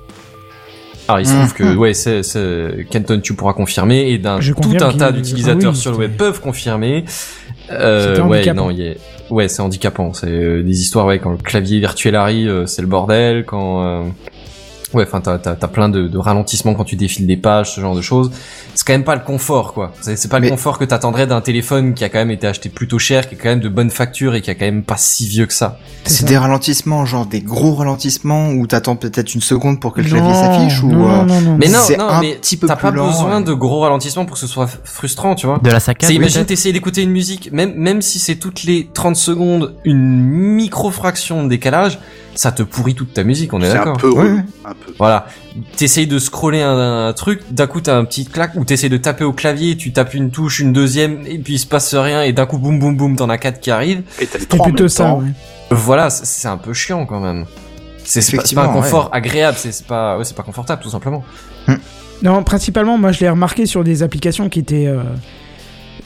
Alors 1.09 1.21
il 1.21 1.27
se 1.27 1.35
trouve 1.35 1.53
que, 1.53 1.65
Mhm. 1.65 1.79
ouais, 1.79 1.95
c'est, 1.95 2.23
c'est, 2.23 2.87
Kenton, 2.89 3.21
tu 3.21 3.35
pourras 3.35 3.55
confirmer, 3.55 4.11
et 4.13 4.19
d'un 4.19 4.39
tout 4.39 4.55
un 4.81 4.93
tas 4.93 5.11
d'utilisateurs 5.11 5.71
ah 5.73 5.75
oui, 5.75 5.77
sur 5.77 5.91
le 5.91 5.97
web 5.99 6.13
peuvent 6.17 6.41
confirmer. 6.41 7.05
Euh, 7.73 8.21
ouais, 8.23 8.53
non, 8.55 8.71
il 8.71 8.79
y 8.79 8.89
a- 8.89 8.95
ouais, 9.31 9.49
c'est 9.49 9.63
handicapant. 9.63 10.13
C'est 10.13 10.29
euh, 10.29 10.63
des 10.63 10.81
histoires, 10.81 11.07
ouais, 11.07 11.19
quand 11.19 11.31
le 11.33 11.37
clavier 11.39 11.81
virtuel 11.81 12.15
arrive, 12.15 12.49
euh, 12.49 12.67
c'est 12.67 12.83
le 12.83 12.89
bordel. 12.89 13.45
Quand, 13.45 13.83
euh, 13.85 14.03
ouais, 14.95 15.05
enfin, 15.05 15.21
t'as, 15.21 15.39
t'as, 15.39 15.55
t'as 15.55 15.69
plein 15.69 15.89
de, 15.89 16.09
de 16.09 16.19
ralentissements 16.19 16.75
quand 16.75 16.85
tu 16.85 16.97
défiles 16.97 17.27
des 17.27 17.37
pages, 17.37 17.75
ce 17.75 17.81
genre 17.81 17.95
de 17.95 18.01
choses. 18.01 18.31
C'est 18.75 18.87
quand 18.87 18.93
même 18.95 19.05
pas 19.05 19.15
le 19.15 19.23
confort, 19.23 19.73
quoi. 19.75 19.93
C'est, 20.01 20.17
c'est 20.17 20.29
pas 20.29 20.39
le 20.41 20.49
confort 20.49 20.79
que 20.79 20.85
t'attendrais 20.85 21.27
d'un 21.27 21.41
téléphone 21.41 21.95
qui 21.95 22.05
a 22.05 22.09
quand 22.09 22.19
même 22.19 22.31
été 22.31 22.47
acheté 22.47 22.69
plutôt 22.69 22.99
cher, 22.99 23.29
qui 23.29 23.35
est 23.35 23.39
quand 23.39 23.49
même 23.51 23.61
de 23.61 23.69
bonne 23.69 23.91
facture 23.91 24.35
et 24.35 24.41
qui 24.41 24.51
a 24.51 24.55
quand 24.55 24.65
même 24.65 24.83
pas 24.83 24.97
si 24.97 25.27
vieux 25.29 25.47
que 25.47 25.53
ça. 25.53 25.79
C'est 26.05 26.11
C'est 26.13 26.23
ça. 26.23 26.27
des 26.29 26.39
ralentissements, 26.39 27.05
genre 27.05 27.27
des 27.27 27.41
gros 27.41 27.75
ralentissements 27.75 28.51
où 28.51 28.67
t'attends 28.67 28.97
peut-être 28.97 29.35
une 29.35 29.41
seconde 29.41 29.81
pour 29.81 29.93
que 29.93 30.01
le 30.01 30.09
clavier 30.09 30.29
Non, 30.29 30.35
s'affiche 30.35 30.83
ou 30.83 30.89
non, 30.91 31.09
euh, 31.11 31.25
non, 31.25 31.41
non, 31.41 31.57
Mais 31.59 31.67
non. 31.69 31.73
non, 31.79 31.85
C'est 31.87 31.97
non, 31.97 32.09
un 32.09 32.21
mais 32.21 32.35
petit 32.37 32.57
peu 32.57 32.67
t'as 32.67 32.77
plus 32.77 32.83
pas 32.83 32.91
lent, 32.91 33.07
besoin 33.09 33.39
ouais. 33.39 33.45
de 33.45 33.53
gros 33.53 33.81
ralentissements 33.81 34.25
pour 34.25 34.35
que 34.35 34.41
ce 34.41 34.47
soit 34.47 34.69
frustrant, 34.85 35.35
tu 35.35 35.47
vois. 35.47 35.59
De 35.63 35.71
la 35.71 35.81
saccade. 35.81 36.09
C'est 36.09 36.15
imagine 36.15 36.45
t'essayes 36.45 36.73
d'écouter 36.73 37.03
une 37.03 37.11
musique, 37.11 37.51
même 37.53 37.75
même 37.75 38.03
si 38.03 38.19
c'est 38.19 38.37
toutes 38.37 38.65
les 38.65 38.89
30 38.93 39.17
secondes 39.17 39.75
une 39.85 40.21
micro-fraction 40.67 41.45
de 41.45 41.49
décalage, 41.49 41.99
ça 42.35 42.53
te 42.53 42.63
pourrit 42.63 42.95
toute 42.95 43.13
ta 43.15 43.25
musique, 43.25 43.53
on 43.53 43.61
est, 43.61 43.67
C'est 43.67 43.73
un 43.73 43.77
d'accord. 43.79 43.97
peu 43.99 44.11
Ouais, 44.11 44.31
ouais. 44.31 44.45
un 44.65 44.73
peu. 44.75 44.93
Voilà, 44.99 45.27
t'essayes 45.77 46.07
de 46.07 46.19
scroller 46.19 46.63
un, 46.63 47.07
un 47.09 47.13
truc, 47.13 47.41
d'un 47.51 47.67
coup 47.67 47.81
t'as 47.81 47.97
un 47.97 48.05
petit 48.05 48.25
clac, 48.25 48.53
ou 48.55 48.65
t'essayes 48.65 48.89
de 48.91 48.97
taper 48.97 49.25
au 49.25 49.33
clavier, 49.33 49.77
tu 49.77 49.93
tapes 49.93 50.15
une 50.15 50.31
touche, 50.31 50.61
une 50.61 50.73
deuxième, 50.73 51.27
et 51.27 51.39
puis 51.39 51.55
il 51.55 51.59
se 51.59 51.67
passe 51.67 51.95
rien, 51.95 52.23
et 52.23 52.33
d'un 52.33 52.47
coup 52.47 52.59
boum 52.59 52.79
boum 52.79 52.97
boum, 52.97 53.17
t'en 53.17 53.29
as 53.29 53.39
quatre 53.39 53.61
qui 53.61 53.71
arrivent. 53.71 54.03
Et 54.21 54.27
t'as 54.27 54.39
les 54.39 54.47
trois 54.47 54.65
plutôt 54.67 54.89
ça, 54.89 55.05
temps. 55.05 55.19
ouais. 55.21 55.29
Voilà, 55.71 56.11
c'est- 56.11 56.49
un 56.49 56.57
peu 56.59 56.73
chiant 56.73 57.07
quand 57.07 57.21
même. 57.21 57.47
C'est 58.05 58.37
pas, 58.55 58.65
un 58.65 58.69
confort 58.73 59.11
agréable, 59.13 59.57
c'est 59.59 59.87
pas, 59.87 60.19
ouais, 60.19 60.25
c'est 60.25 60.37
pas 60.37 60.43
confortable 60.43 60.83
tout 60.83 60.91
simplement. 60.91 61.23
Non, 62.23 62.43
principalement, 62.45 62.99
moi 62.99 63.11
je 63.13 63.21
l'ai 63.21 63.29
remarqué 63.31 63.67
sur 63.67 63.83
des 63.85 64.03
applications 64.03 64.49
qui 64.49 64.61
étaient 64.61 64.87
euh, 64.87 65.03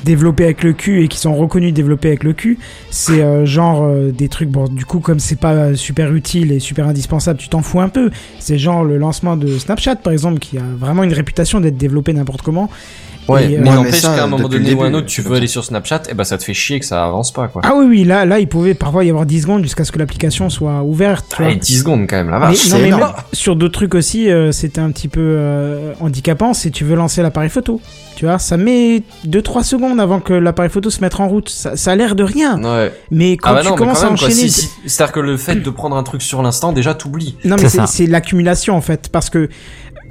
développées 0.05 0.45
avec 0.45 0.63
le 0.63 0.73
cul 0.73 1.03
et 1.03 1.09
qui 1.09 1.19
sont 1.19 1.35
reconnues 1.35 1.73
développées 1.73 2.09
avec 2.09 2.25
le 2.25 2.33
cul. 2.33 2.59
C'est 2.91 3.23
euh, 3.23 3.47
genre 3.47 3.85
euh, 3.85 4.11
des 4.11 4.29
trucs, 4.29 4.49
bon, 4.49 4.65
du 4.65 4.85
coup, 4.85 5.01
comme 5.01 5.19
c'est 5.19 5.41
pas 5.41 5.53
euh, 5.53 5.75
super 5.75 6.15
utile 6.15 6.53
et 6.53 6.61
super 6.61 6.87
indispensable, 6.87 7.39
tu 7.39 7.49
t'en 7.49 7.63
fous 7.63 7.81
un 7.81 7.89
peu. 7.89 8.11
C'est 8.39 8.59
genre 8.59 8.85
le 8.85 8.99
lancement 8.99 9.37
de 9.37 9.59
Snapchat, 9.59 9.97
par 9.97 10.13
exemple, 10.13 10.39
qui 10.39 10.59
a 10.59 10.65
vraiment 10.79 11.03
une 11.03 11.13
réputation 11.13 11.61
d'être 11.61 11.77
développé 11.77 12.13
n'importe 12.13 12.43
comment. 12.43 12.71
Ouais, 13.29 13.51
Et, 13.53 13.57
euh, 13.57 13.61
mais 13.63 13.71
n'empêche 13.75 13.95
mais 14.05 14.17
qu'à 14.17 14.25
un 14.25 14.27
moment 14.29 14.49
donné 14.49 14.73
ou 14.75 14.83
un 14.83 14.87
début, 14.87 14.97
autre, 14.99 15.07
tu 15.07 15.21
veux 15.23 15.35
aller 15.37 15.47
sur 15.47 15.65
Snapchat, 15.65 16.03
et 16.09 16.15
bah 16.15 16.25
ça 16.25 16.39
te 16.39 16.45
fait 16.45 16.55
chier 16.55 16.79
que 16.81 16.87
ça 16.87 17.05
avance 17.05 17.33
pas 17.33 17.49
quoi. 17.49 17.63
Ah 17.65 17.73
oui, 17.77 17.87
oui, 17.89 18.05
là, 18.05 18.25
là, 18.25 18.39
il 18.39 18.47
pouvait 18.49 18.75
parfois 18.75 19.05
y 19.05 19.11
avoir 19.11 19.27
10 19.27 19.43
secondes 19.43 19.63
jusqu'à 19.63 19.85
ce 19.85 19.91
que 19.93 19.99
l'application 19.99 20.49
soit 20.51 20.83
ouverte. 20.83 21.35
vois. 21.37 21.47
Allez, 21.47 21.57
10 21.57 21.79
secondes 21.81 22.07
quand 22.09 22.17
même, 22.17 22.31
la 22.31 22.39
Mais, 22.39 22.47
vache. 22.47 22.65
non, 22.71 22.77
c'est 22.77 22.83
mais 22.83 22.91
même 22.97 23.07
sur 23.33 23.57
d'autres 23.57 23.75
trucs 23.75 23.95
aussi, 23.95 24.31
euh, 24.31 24.53
c'était 24.53 24.81
un 24.81 24.91
petit 24.91 25.09
peu 25.09 25.21
euh, 25.23 25.93
handicapant 26.01 26.55
si 26.55 26.71
tu 26.71 26.85
veux 26.85 26.95
lancer 26.97 27.23
l'appareil 27.23 27.51
photo. 27.51 27.81
Tu 28.17 28.25
vois, 28.25 28.39
ça 28.39 28.57
met 28.57 29.03
2-3 29.27 29.63
secondes 29.63 29.77
secondes 29.77 30.01
avant 30.01 30.21
que 30.21 30.33
l'appareil 30.33 30.71
photo 30.71 30.89
se 30.89 31.01
mette 31.03 31.21
en 31.21 31.29
route. 31.29 31.51
Ça, 31.51 31.77
ça 31.77 31.91
a 31.93 31.97
l'air 31.97 32.15
de 32.15 32.23
rien. 32.25 32.59
Ouais. 32.63 32.91
Mais 33.11 33.37
quand 33.37 33.51
Ah 33.51 33.55
bah 33.55 33.61
tu 33.61 33.67
non, 33.67 33.73
mais 33.73 33.79
commences 33.79 33.99
quand 33.99 34.05
même, 34.05 34.11
à 34.13 34.15
enchaîner... 34.15 34.33
Si- 34.35 34.51
si- 34.51 34.69
C'est-à-dire 34.87 35.13
que 35.13 35.21
le 35.21 35.37
fait 35.37 35.57
de 35.57 35.69
prendre 35.71 35.97
un 35.97 36.03
truc 36.03 36.23
sur 36.23 36.43
l'instant, 36.43 36.73
déjà, 36.73 36.95
t'oublies. 36.95 37.37
Non, 37.45 37.57
mais 37.61 37.69
c'est 37.69 38.07
l'accumulation 38.07 38.75
en 38.75 38.81
fait, 38.81 39.11
parce 39.11 39.29
que 39.29 39.51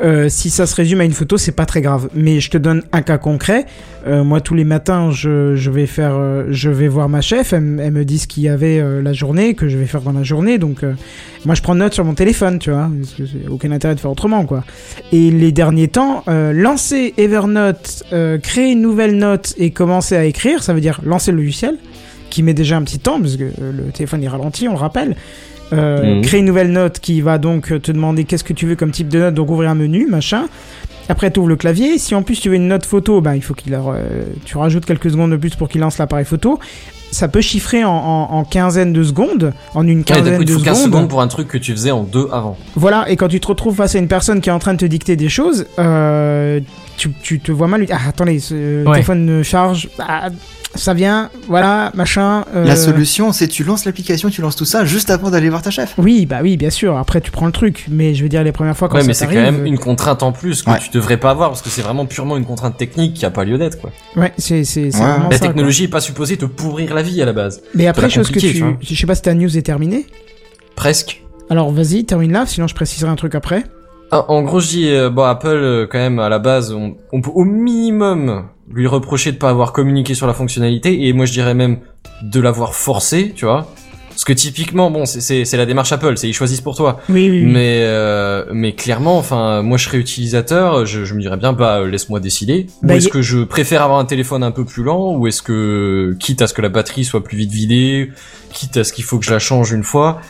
euh, 0.02 0.30
si 0.30 0.50
ça 0.50 0.66
se 0.66 0.76
résume 0.76 1.02
à 1.02 1.06
une 1.06 1.14
photo, 1.14 1.38
c'est 1.38 1.52
pas 1.52 1.66
très 1.66 1.82
grave. 1.82 2.10
Mais 2.14 2.40
je 2.40 2.50
te 2.50 2.58
donne 2.58 2.84
un 2.92 3.02
cas 3.02 3.18
concret. 3.18 3.66
Euh, 4.08 4.24
moi, 4.24 4.42
tous 4.42 4.54
les 4.54 4.64
matins, 4.64 5.12
je, 5.12 5.70
vais 5.70 5.86
faire, 5.86 6.16
euh, 6.16 6.46
je 6.50 6.70
vais 6.70 6.88
voir 6.88 7.10
ma 7.10 7.22
chef. 7.22 7.54
Elle, 7.54 7.62
me 7.62 8.04
dit 8.04 8.20
ce 8.20 8.28
qu'il 8.28 8.44
y 8.44 8.50
avait 8.50 8.82
la 9.02 9.14
journée, 9.14 9.56
que 9.56 9.68
je 9.68 9.78
vais 9.78 9.86
faire 9.86 10.02
dans 10.02 10.12
la 10.12 10.24
journée. 10.24 10.58
Donc, 10.58 10.84
moi, 11.46 11.56
je 11.56 11.62
prends 11.62 11.76
note 11.76 11.94
sur 11.94 12.06
mon 12.06 12.14
téléphone, 12.14 12.60
tu 12.60 12.72
vois. 12.72 12.90
Parce 13.00 13.14
que 13.14 13.50
aucun 13.50 13.72
intérêt 13.72 13.96
de 13.96 14.00
faire 14.00 14.12
autrement, 14.12 14.46
quoi. 14.46 14.64
Et 15.12 15.32
les 15.32 15.52
derniers 15.52 15.88
temps, 15.88 16.24
lancer 16.28 17.14
Evernote, 17.18 18.04
créer 18.44 18.72
une 18.72 18.82
nouvelle 18.82 19.18
note 19.18 19.54
et 19.58 19.72
commencer 19.72 20.16
à 20.16 20.26
écrire, 20.26 20.64
ça 20.64 20.74
veut 20.74 20.82
dire 20.82 21.00
lancer 21.04 21.32
le 21.32 21.38
logiciel, 21.38 21.78
qui 22.30 22.44
met 22.44 22.54
déjà 22.54 22.78
un 22.78 22.84
petit 22.84 23.00
temps 23.00 23.20
parce 23.20 23.38
que 23.38 23.44
le 23.44 23.92
téléphone 23.94 24.24
est 24.24 24.28
ralenti, 24.28 24.68
on 24.68 24.74
le 24.74 24.78
rappelle. 24.78 25.16
Euh, 25.74 26.16
Mhm. 26.16 26.22
Créer 26.22 26.40
une 26.42 26.46
nouvelle 26.46 26.72
note 26.72 27.00
qui 27.00 27.22
va 27.22 27.38
donc 27.38 27.68
te 27.82 27.92
demander 27.92 28.24
qu'est-ce 28.26 28.44
que 28.44 28.54
tu 28.54 28.66
veux 28.68 28.76
comme 28.76 28.92
type 28.92 29.10
de 29.10 29.20
note, 29.20 29.34
donc 29.34 29.50
ouvrir 29.50 29.70
un 29.72 29.76
menu, 29.76 30.06
machin. 30.08 30.46
Après, 31.10 31.30
tu 31.32 31.40
ouvres 31.40 31.50
le 31.50 31.56
clavier. 31.56 31.98
Si 32.00 32.16
en 32.16 32.24
plus 32.24 32.40
tu 32.40 32.50
veux 32.50 32.56
une 32.56 32.68
note 32.68 32.86
photo, 32.86 33.22
bah, 33.22 33.36
il 33.36 33.42
faut 33.44 33.54
qu'il 33.54 33.72
leur, 33.72 33.90
euh, 33.90 34.24
tu 34.44 34.58
rajoutes 34.58 34.86
quelques 34.86 35.12
secondes 35.12 35.32
de 35.32 35.38
plus 35.38 35.56
pour 35.56 35.70
qu'il 35.70 35.82
lance 35.82 35.98
l'appareil 36.00 36.26
photo. 36.26 36.60
Ça 37.16 37.30
peut 37.30 37.40
chiffrer 37.40 37.86
en, 37.86 37.92
en, 37.92 38.28
en 38.34 38.44
quinzaine 38.44 38.92
de 38.92 39.02
secondes, 39.02 39.54
en 39.74 39.88
une 39.88 40.00
Ouais, 40.00 40.04
quinzaine 40.04 40.26
d'un 40.26 40.36
coup, 40.36 40.42
il 40.42 40.48
de 40.48 40.54
faut 40.54 40.60
15 40.60 40.78
secondes. 40.78 40.92
secondes 40.94 41.10
pour 41.10 41.22
un 41.22 41.28
truc 41.30 41.48
que 41.48 41.58
tu 41.58 41.72
faisais 41.72 41.92
en 41.92 42.04
deux 42.04 42.28
avant. 42.34 42.58
Voilà, 42.76 43.10
et 43.10 43.16
quand 43.16 43.30
tu 43.30 43.40
te 43.40 43.48
retrouves 43.48 43.76
face 43.78 43.96
à 43.96 44.00
une 44.00 44.10
personne 44.10 44.42
qui 44.42 44.50
est 44.50 44.54
en 44.54 44.60
train 44.60 44.74
de 44.74 44.80
te 44.80 44.86
dicter 44.86 45.16
des 45.16 45.30
choses, 45.30 45.66
euh, 45.80 46.60
tu, 46.98 47.12
tu 47.24 47.40
te 47.40 47.54
vois 47.54 47.68
mal. 47.68 47.80
lui 47.80 47.88
dire, 47.88 47.98
Ah, 48.04 48.10
attendez, 48.10 48.40
ce 48.40 48.84
Ouais. 48.86 48.92
téléphone 48.96 49.26
ne 49.26 49.44
charge. 49.44 49.88
Ah, 49.98 50.28
ça 50.78 50.94
vient, 50.94 51.30
voilà, 51.48 51.92
machin. 51.96 52.44
euh, 52.54 52.66
La 52.66 52.76
solution, 52.76 53.32
c'est 53.32 53.48
tu 53.48 53.64
lances 53.64 53.86
l'application, 53.86 54.30
tu 54.30 54.42
lances 54.42 54.58
tout 54.58 54.66
ça 54.66 54.84
juste 54.84 55.10
avant 55.10 55.30
d'aller 55.30 55.48
voir 55.48 55.62
ta 55.62 55.70
chef. 55.72 55.94
Oui, 55.98 56.26
bah 56.26 56.40
oui, 56.44 56.58
bien 56.58 56.70
sûr. 56.70 56.98
Après, 56.98 57.22
tu 57.22 57.32
prends 57.32 57.46
le 57.46 57.54
truc. 57.54 57.86
Mais 57.90 58.14
je 58.14 58.22
veux 58.24 58.28
dire, 58.28 58.44
les 58.44 58.52
premières 58.52 58.76
fois 58.76 58.90
quand 58.90 58.96
ouais, 58.96 59.02
ça 59.04 59.08
mais 59.08 59.14
c'est 59.14 59.26
quand 59.28 59.36
même 59.36 59.66
une 59.66 59.78
contrainte 59.80 60.22
en 60.22 60.34
plus 60.34 60.64
que 60.64 60.72
Ouais. 60.72 60.80
tu 60.84 60.90
devrais 60.90 61.16
pas 61.16 61.30
avoir 61.32 61.48
parce 61.50 61.62
que 61.62 61.70
c'est 61.70 61.82
vraiment 61.82 62.06
purement 62.06 62.36
une 62.36 62.44
contrainte 62.44 62.76
technique 62.76 63.14
qui 63.14 63.26
a 63.26 63.30
pas 63.32 63.46
lieu 63.46 63.58
d'être, 63.58 63.80
quoi. 63.80 63.90
Ouais, 64.18 64.34
c'est 64.38 64.64
Ouais. 64.76 64.90
La 64.92 65.32
ça, 65.32 65.40
technologie 65.40 65.86
est 65.86 65.88
pas 65.88 66.02
supposée 66.02 66.36
te 66.36 66.44
pourrir 66.46 66.94
la 66.94 67.04
vie 67.04 67.05
à 67.22 67.26
la 67.26 67.34
base. 67.34 67.62
Mais 67.74 67.88
après, 67.88 68.10
chose 68.10 68.30
que 68.30 68.40
tu, 68.40 68.64
je 68.82 68.96
sais 68.96 69.08
pas 69.08 69.16
si 69.16 69.22
ta 69.22 69.34
news 69.34 69.58
est 69.58 69.62
terminée. 69.62 70.06
Presque. 70.76 71.24
Alors 71.50 71.72
vas-y, 71.72 72.06
termine 72.06 72.32
là, 72.32 72.46
sinon 72.46 72.68
je 72.68 72.76
préciserai 72.76 73.10
un 73.10 73.16
truc 73.16 73.36
après. 73.36 73.64
Ah, 74.12 74.26
En 74.32 74.44
gros, 74.44 74.60
je 74.60 74.68
dis, 74.68 74.90
euh, 74.90 75.10
bon, 75.10 75.24
Apple, 75.24 75.48
euh, 75.48 75.88
quand 75.90 75.98
même, 75.98 76.20
à 76.20 76.30
la 76.30 76.40
base, 76.40 76.72
on, 76.74 76.96
on 77.12 77.22
peut 77.22 77.32
au 77.34 77.44
minimum 77.44 78.46
lui 78.72 78.88
reprocher 78.88 79.32
de 79.32 79.38
pas 79.38 79.50
avoir 79.50 79.74
communiqué 79.74 80.16
sur 80.16 80.28
la 80.28 80.34
fonctionnalité, 80.34 81.08
et 81.08 81.14
moi 81.14 81.26
je 81.26 81.34
dirais 81.34 81.54
même 81.54 81.80
de 82.24 82.40
l'avoir 82.40 82.74
forcé, 82.74 83.32
tu 83.36 83.46
vois. 83.46 83.72
Parce 84.16 84.24
que 84.24 84.32
typiquement, 84.34 84.90
bon, 84.92 85.06
c'est- 85.06 85.44
la 85.58 85.66
démarche 85.66 85.92
Apple, 85.92 86.16
c'est 86.16 86.30
ils 86.30 86.34
choisissent 86.34 86.62
pour 86.62 86.76
toi. 86.78 87.02
Oui, 87.10 87.30
oui. 87.30 87.44
oui. 87.44 87.52
Mais 87.52 87.80
euh, 87.84 88.46
mais 88.54 88.72
clairement, 88.72 89.18
enfin, 89.18 89.62
moi 89.62 89.78
je 89.78 89.84
serais 89.86 89.98
utilisateur, 89.98 90.86
je, 90.86 91.04
je 91.04 91.14
me 91.14 91.20
dirais 91.22 91.36
bien, 91.38 91.52
bah 91.54 91.84
laisse-moi 91.86 92.20
décider. 92.22 92.68
Bah, 92.82 92.94
ou 92.94 92.98
est-ce 92.98 93.08
y- 93.08 93.12
que 93.12 93.22
je 93.22 93.40
préfère 93.44 93.82
avoir 93.84 94.00
un 94.00 94.06
téléphone 94.06 94.42
un 94.44 94.52
peu 94.52 94.64
plus 94.64 94.84
lent, 94.84 95.16
ou 95.18 95.28
est-ce 95.28 95.42
que 95.42 96.16
quitte 96.20 96.42
à 96.42 96.48
ce 96.48 96.54
que 96.54 96.62
la 96.62 96.70
batterie 96.70 97.04
soit 97.04 97.24
plus 97.24 97.38
vite 97.38 97.52
vidée, 97.52 98.10
quitte 98.54 98.78
à 98.78 98.84
ce 98.86 98.94
qu'il 98.94 99.04
faut 99.04 99.20
que 99.20 99.26
je 99.26 99.32
la 99.32 99.40
change 99.40 99.72
une 99.74 99.84
fois, 99.84 100.22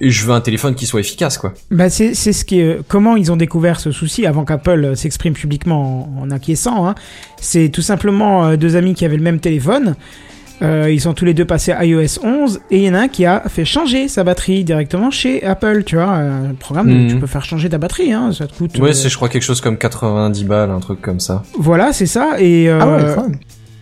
je 0.00 0.24
veux 0.24 0.32
un 0.32 0.40
téléphone 0.40 0.74
qui 0.76 0.86
soit 0.86 1.00
efficace, 1.00 1.36
quoi. 1.36 1.52
Bah 1.72 1.90
c'est 1.90 2.14
c'est 2.14 2.32
ce 2.32 2.44
qui 2.44 2.60
est, 2.60 2.78
comment 2.86 3.16
ils 3.16 3.32
ont 3.32 3.36
découvert 3.36 3.80
ce 3.80 3.90
souci 3.90 4.24
avant 4.24 4.44
qu'Apple 4.44 4.84
euh, 4.84 4.94
s'exprime 4.94 5.34
publiquement 5.34 6.08
en, 6.18 6.22
en 6.22 6.30
acquiesçant. 6.30 6.86
Hein. 6.88 6.94
C'est 7.40 7.70
tout 7.70 7.82
simplement 7.82 8.46
euh, 8.46 8.56
deux 8.56 8.76
amis 8.76 8.94
qui 8.94 9.04
avaient 9.04 9.16
le 9.16 9.22
même 9.24 9.40
téléphone. 9.40 9.96
Euh, 10.62 10.90
ils 10.90 11.00
sont 11.00 11.12
tous 11.12 11.24
les 11.24 11.34
deux 11.34 11.44
passés 11.44 11.72
à 11.72 11.84
iOS 11.84 12.20
11 12.24 12.60
et 12.70 12.76
il 12.78 12.82
y 12.84 12.88
en 12.88 12.94
a 12.94 13.00
un 13.00 13.08
qui 13.08 13.26
a 13.26 13.42
fait 13.48 13.64
changer 13.64 14.06
sa 14.08 14.22
batterie 14.22 14.62
directement 14.64 15.10
chez 15.10 15.42
Apple. 15.44 15.82
Tu 15.84 15.96
vois, 15.96 16.04
un 16.12 16.54
programme 16.58 16.88
où 16.88 16.94
Mhm. 16.94 17.08
tu 17.08 17.16
peux 17.16 17.26
faire 17.26 17.44
changer 17.44 17.68
ta 17.68 17.78
batterie. 17.78 18.12
Hein, 18.12 18.30
ça 18.32 18.46
te 18.46 18.54
coûte. 18.56 18.78
Ouais, 18.78 18.90
euh, 18.90 18.92
c'est 18.92 19.08
je 19.08 19.16
crois 19.16 19.28
quelque 19.28 19.42
chose 19.42 19.60
comme 19.60 19.76
90 19.76 20.44
balles, 20.44 20.70
un 20.70 20.78
truc 20.80 21.00
comme 21.00 21.18
ça. 21.20 21.42
Voilà, 21.58 21.92
c'est 21.92 22.06
ça. 22.06 22.36
Et 22.38 22.68
euh, 22.70 22.78
Ah 22.80 22.86
ouais, 23.26 23.32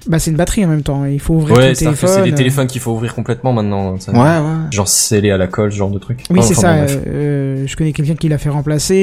bah 0.07 0.19
c'est 0.19 0.31
une 0.31 0.39
batterie 0.39 0.65
en 0.65 0.69
même 0.69 0.83
temps. 0.83 1.05
Il 1.05 1.21
faut 1.21 1.35
ouvrir 1.35 1.59
Ouais, 1.59 1.73
ton 1.75 1.79
téléphone. 1.79 2.09
c'est 2.11 2.23
des 2.23 2.33
euh, 2.33 2.35
téléphones 2.35 2.67
qu'il 2.67 2.81
faut 2.81 2.93
ouvrir 2.93 3.15
complètement 3.15 3.53
maintenant. 3.53 3.99
ça- 4.01 4.13
Ouais, 4.13 4.19
ouais. 4.19 4.71
Genre 4.71 4.89
scellé 4.89 5.31
à 5.31 5.37
la 5.37 5.47
colle, 5.49 5.71
ce 5.73 5.77
genre 5.77 5.91
de 5.91 5.99
truc. 5.99 6.23
Oui, 6.31 6.39
Enfin, 6.39 6.49
c'est 6.49 6.57
enfin, 6.59 6.87
ça. 6.89 6.95
bon, 6.97 7.03
euh, 7.09 7.65
je 7.67 7.77
connais 7.77 7.93
quelqu'un 7.93 8.15
qui 8.15 8.29
l'a 8.31 8.39
fait 8.39 8.49
remplacer 8.49 8.95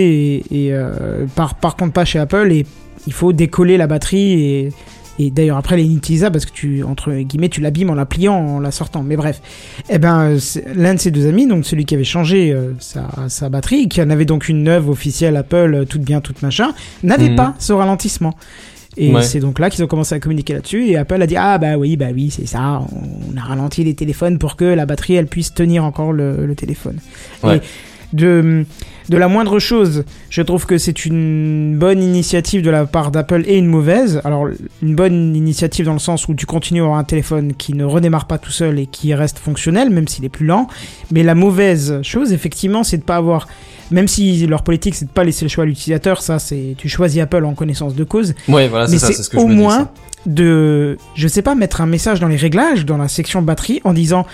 et, 0.51 0.65
et, 0.65 0.73
euh, 0.73 1.25
par, 1.35 1.53
par 1.55 1.75
contre 1.75 1.93
pas 1.93 2.05
chez 2.05 2.17
Apple 2.17 2.51
et 2.51 2.65
il 3.05 3.13
faut 3.13 3.31
décoller 3.33 3.77
la 3.77 3.85
batterie 3.85 4.31
et, 4.43 4.69
et 5.19 5.31
d'ailleurs 5.31 5.57
après 5.57 5.75
elle 5.75 5.81
est 5.81 5.85
inutilisable 5.85 6.33
parce 6.33 6.45
que 6.45 6.51
tu 6.53 6.83
entre 6.83 7.11
guillemets 7.13 7.49
tu 7.49 7.61
l'abîmes 7.61 7.89
en 7.89 7.95
la 7.95 8.05
pliant 8.05 8.35
en 8.35 8.59
la 8.59 8.71
sortant. 8.71 9.03
Mais 9.03 9.15
bref, 9.15 9.41
eh 9.89 9.97
ben 9.97 10.31
euh, 10.35 10.39
l'un 10.75 10.93
de 10.93 10.99
ses 10.99 11.11
deux 11.11 11.27
amis, 11.27 11.47
donc 11.47 11.65
celui 11.65 11.85
qui 11.85 11.95
avait 11.95 12.03
changé 12.03 12.51
euh, 12.51 12.73
sa, 12.79 13.07
sa 13.29 13.49
batterie, 13.49 13.89
qui 13.89 14.01
en 14.01 14.09
avait 14.09 14.25
donc 14.25 14.49
une 14.49 14.63
neuve 14.63 14.89
officielle 14.89 15.35
Apple, 15.37 15.73
euh, 15.73 15.85
toute 15.85 16.01
bien, 16.01 16.21
toute 16.21 16.41
machin, 16.41 16.73
n'avait 17.03 17.29
Mhm. 17.29 17.35
pas 17.35 17.55
ce 17.59 17.73
ralentissement. 17.73 18.33
Et 18.99 19.13
Ouais. 19.13 19.21
c'est 19.21 19.39
donc 19.39 19.59
là 19.59 19.69
qu'ils 19.69 19.83
ont 19.83 19.87
commencé 19.87 20.15
à 20.15 20.19
communiquer 20.19 20.53
là-dessus 20.53 20.87
et 20.87 20.97
Apple 20.97 21.21
a 21.21 21.27
dit 21.27 21.35
ah 21.37 21.59
bah 21.59 21.77
oui 21.77 21.97
bah 21.97 22.07
oui 22.13 22.31
c'est 22.31 22.47
ça 22.47 22.81
on 22.91 23.37
a 23.37 23.41
ralenti 23.41 23.83
les 23.83 23.93
téléphones 23.93 24.39
pour 24.39 24.55
que 24.55 24.65
la 24.65 24.87
batterie 24.87 25.13
elle 25.13 25.27
puisse 25.27 25.53
tenir 25.53 25.83
encore 25.85 26.13
le, 26.13 26.47
le 26.47 26.55
téléphone. 26.55 26.97
Ouais. 27.43 27.57
Et 27.57 27.61
de 28.13 28.65
de 29.09 29.17
la 29.17 29.27
moindre 29.27 29.57
chose, 29.59 30.03
je 30.29 30.41
trouve 30.41 30.65
que 30.65 30.77
c'est 30.77 31.05
une 31.05 31.77
bonne 31.77 32.03
initiative 32.03 32.61
de 32.61 32.69
la 32.69 32.85
part 32.85 33.11
d'Apple 33.11 33.43
et 33.47 33.57
une 33.57 33.67
mauvaise. 33.67 34.21
Alors 34.25 34.47
une 34.81 34.95
bonne 34.95 35.35
initiative 35.35 35.85
dans 35.85 35.93
le 35.93 35.99
sens 35.99 36.27
où 36.27 36.33
tu 36.33 36.45
continues 36.45 36.81
à 36.81 36.83
avoir 36.85 36.99
un 36.99 37.03
téléphone 37.03 37.53
qui 37.53 37.73
ne 37.73 37.85
redémarre 37.85 38.27
pas 38.27 38.37
tout 38.37 38.51
seul 38.51 38.79
et 38.79 38.85
qui 38.85 39.13
reste 39.13 39.39
fonctionnel 39.39 39.89
même 39.89 40.07
s'il 40.07 40.25
est 40.25 40.29
plus 40.29 40.45
lent. 40.45 40.67
Mais 41.11 41.23
la 41.23 41.35
mauvaise 41.35 42.01
chose 42.03 42.33
effectivement 42.33 42.83
c'est 42.83 42.97
de 42.97 43.03
pas 43.03 43.15
avoir 43.15 43.47
même 43.91 44.09
si 44.09 44.45
leur 44.47 44.63
politique 44.63 44.95
c'est 44.95 45.05
de 45.05 45.09
pas 45.11 45.23
laisser 45.23 45.45
le 45.45 45.49
choix 45.49 45.63
à 45.63 45.67
l'utilisateur, 45.67 46.21
ça 46.21 46.39
c'est 46.39 46.75
tu 46.77 46.89
choisis 46.89 47.21
Apple 47.21 47.45
en 47.45 47.53
connaissance 47.53 47.95
de 47.95 48.03
cause 48.03 48.35
Ouais, 48.49 48.67
voilà, 48.67 48.87
mais 48.87 48.97
c'est 48.97 48.99
ça, 48.99 49.07
c'est 49.07 49.13
c'est 49.13 49.23
ce 49.23 49.29
que 49.29 49.37
je 49.39 49.43
au 49.45 49.47
dis. 49.47 49.55
moins 49.55 49.79
ça. 49.85 49.91
de, 50.25 50.97
je 51.15 51.27
sais 51.29 51.41
pas, 51.41 51.55
mettre 51.55 51.79
un 51.79 51.85
message 51.85 52.19
dans 52.19 52.27
les 52.27 52.35
réglages, 52.35 52.85
dans 52.85 52.97
la 52.97 53.07
section 53.07 53.41
batterie, 53.41 53.79
en 53.85 53.93
disant 53.93 54.25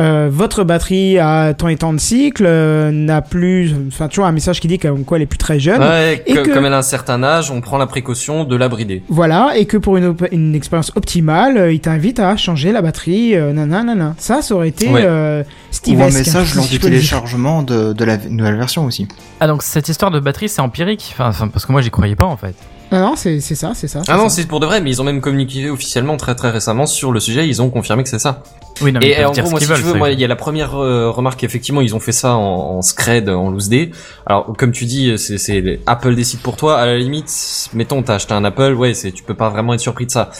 euh, 0.00 0.28
votre 0.32 0.64
batterie 0.64 1.18
a 1.18 1.52
tant 1.54 1.68
et 1.68 1.76
tant 1.76 1.92
de 1.92 2.00
cycles, 2.00 2.44
euh, 2.46 2.90
n'a 2.90 3.20
plus, 3.22 3.74
enfin 3.88 4.08
tu 4.08 4.20
vois, 4.20 4.28
un 4.28 4.32
message 4.32 4.58
qui 4.60 4.66
dit 4.68 4.78
comme 4.78 5.04
quoi 5.04 5.18
elle 5.18 5.22
est 5.24 5.26
plus 5.26 5.38
très 5.38 5.60
jeune. 5.60 5.80
Ouais, 5.80 6.22
et 6.26 6.34
que- 6.34 6.40
que- 6.40 6.50
comme 6.54 6.64
elle 6.66 6.72
a 6.74 6.78
un 6.78 6.82
certain 6.82 7.22
âge, 7.22 7.50
on 7.50 7.60
prend 7.60 7.76
la 7.78 7.86
précaution 7.86 8.44
de 8.44 8.56
la 8.56 8.68
brider. 8.68 9.02
Voilà, 9.08 9.52
et 9.56 9.66
que 9.66 9.76
pour 9.76 9.96
une, 9.98 10.06
op- 10.06 10.26
une 10.32 10.54
expérience 10.54 10.90
optimale, 10.96 11.56
euh, 11.58 11.72
il 11.72 11.80
t'invite 11.80 12.18
à 12.18 12.36
changer 12.36 12.72
la 12.72 12.82
batterie, 12.82 13.36
euh, 13.36 13.52
nanana, 13.52 13.84
nanana. 13.84 14.14
Ça, 14.18 14.42
ça 14.42 14.54
aurait 14.54 14.68
été 14.68 14.88
Ouais. 14.88 15.02
euh, 15.04 15.42
Ou 15.88 15.92
un 16.02 16.06
message 16.06 16.54
lors 16.54 16.66
du 16.66 16.78
téléchargement 16.78 17.62
de, 17.62 17.92
de 17.92 18.04
la 18.04 18.16
nouvelle 18.16 18.56
version 18.56 18.84
aussi. 18.86 19.06
Ah 19.40 19.46
donc 19.46 19.62
cette 19.62 19.88
histoire 19.88 20.10
de 20.10 20.20
batterie 20.20 20.48
c'est 20.48 20.60
empirique 20.60 21.14
enfin, 21.18 21.48
parce 21.48 21.64
que 21.66 21.72
moi 21.72 21.80
j'y 21.80 21.90
croyais 21.90 22.16
pas 22.16 22.24
en 22.26 22.36
fait. 22.36 22.54
Non, 22.92 23.00
non, 23.00 23.16
c'est 23.16 23.40
c'est 23.40 23.54
ça, 23.54 23.72
c'est 23.74 23.88
ça. 23.88 24.02
Ah 24.08 24.16
non, 24.16 24.28
c'est 24.28 24.46
pour 24.46 24.60
de 24.60 24.66
vrai, 24.66 24.80
mais 24.80 24.90
ils 24.90 25.00
ont 25.00 25.04
même 25.04 25.20
communiqué 25.20 25.70
officiellement 25.70 26.16
très 26.16 26.34
très 26.34 26.50
récemment 26.50 26.86
sur 26.86 27.12
le 27.12 27.20
sujet, 27.20 27.46
ils 27.46 27.62
ont 27.62 27.70
confirmé 27.70 28.02
que 28.02 28.08
c'est 28.08 28.18
ça. 28.18 28.42
Oui 28.82 28.92
non 28.92 29.00
mais 29.00 29.10
Et, 29.10 29.24
en 29.24 29.30
dire 29.30 29.44
gros, 29.44 29.50
moi, 29.50 29.60
si 29.60 29.66
tu 29.66 29.72
veux, 29.74 29.94
moi, 29.94 30.10
il 30.10 30.18
y 30.18 30.24
a 30.24 30.28
la 30.28 30.36
première 30.36 30.74
euh, 30.74 31.10
remarque, 31.10 31.44
effectivement, 31.44 31.82
ils 31.82 31.94
ont 31.94 32.00
fait 32.00 32.12
ça 32.12 32.34
en, 32.34 32.78
en 32.78 32.82
scred, 32.82 33.28
en 33.28 33.50
loose 33.50 33.68
day. 33.68 33.90
Alors, 34.26 34.52
comme 34.56 34.72
tu 34.72 34.86
dis, 34.86 35.16
c'est, 35.18 35.38
c'est 35.38 35.80
Apple 35.86 36.14
décide 36.14 36.40
pour 36.40 36.56
toi. 36.56 36.78
À 36.78 36.86
la 36.86 36.96
limite, 36.96 37.30
mettons, 37.74 38.02
t'as 38.02 38.14
acheté 38.14 38.32
un 38.32 38.44
Apple, 38.44 38.72
ouais, 38.72 38.94
c'est, 38.94 39.12
tu 39.12 39.22
peux 39.22 39.34
pas 39.34 39.50
vraiment 39.50 39.74
être 39.74 39.80
surpris 39.80 40.06
de 40.06 40.10
ça. 40.10 40.30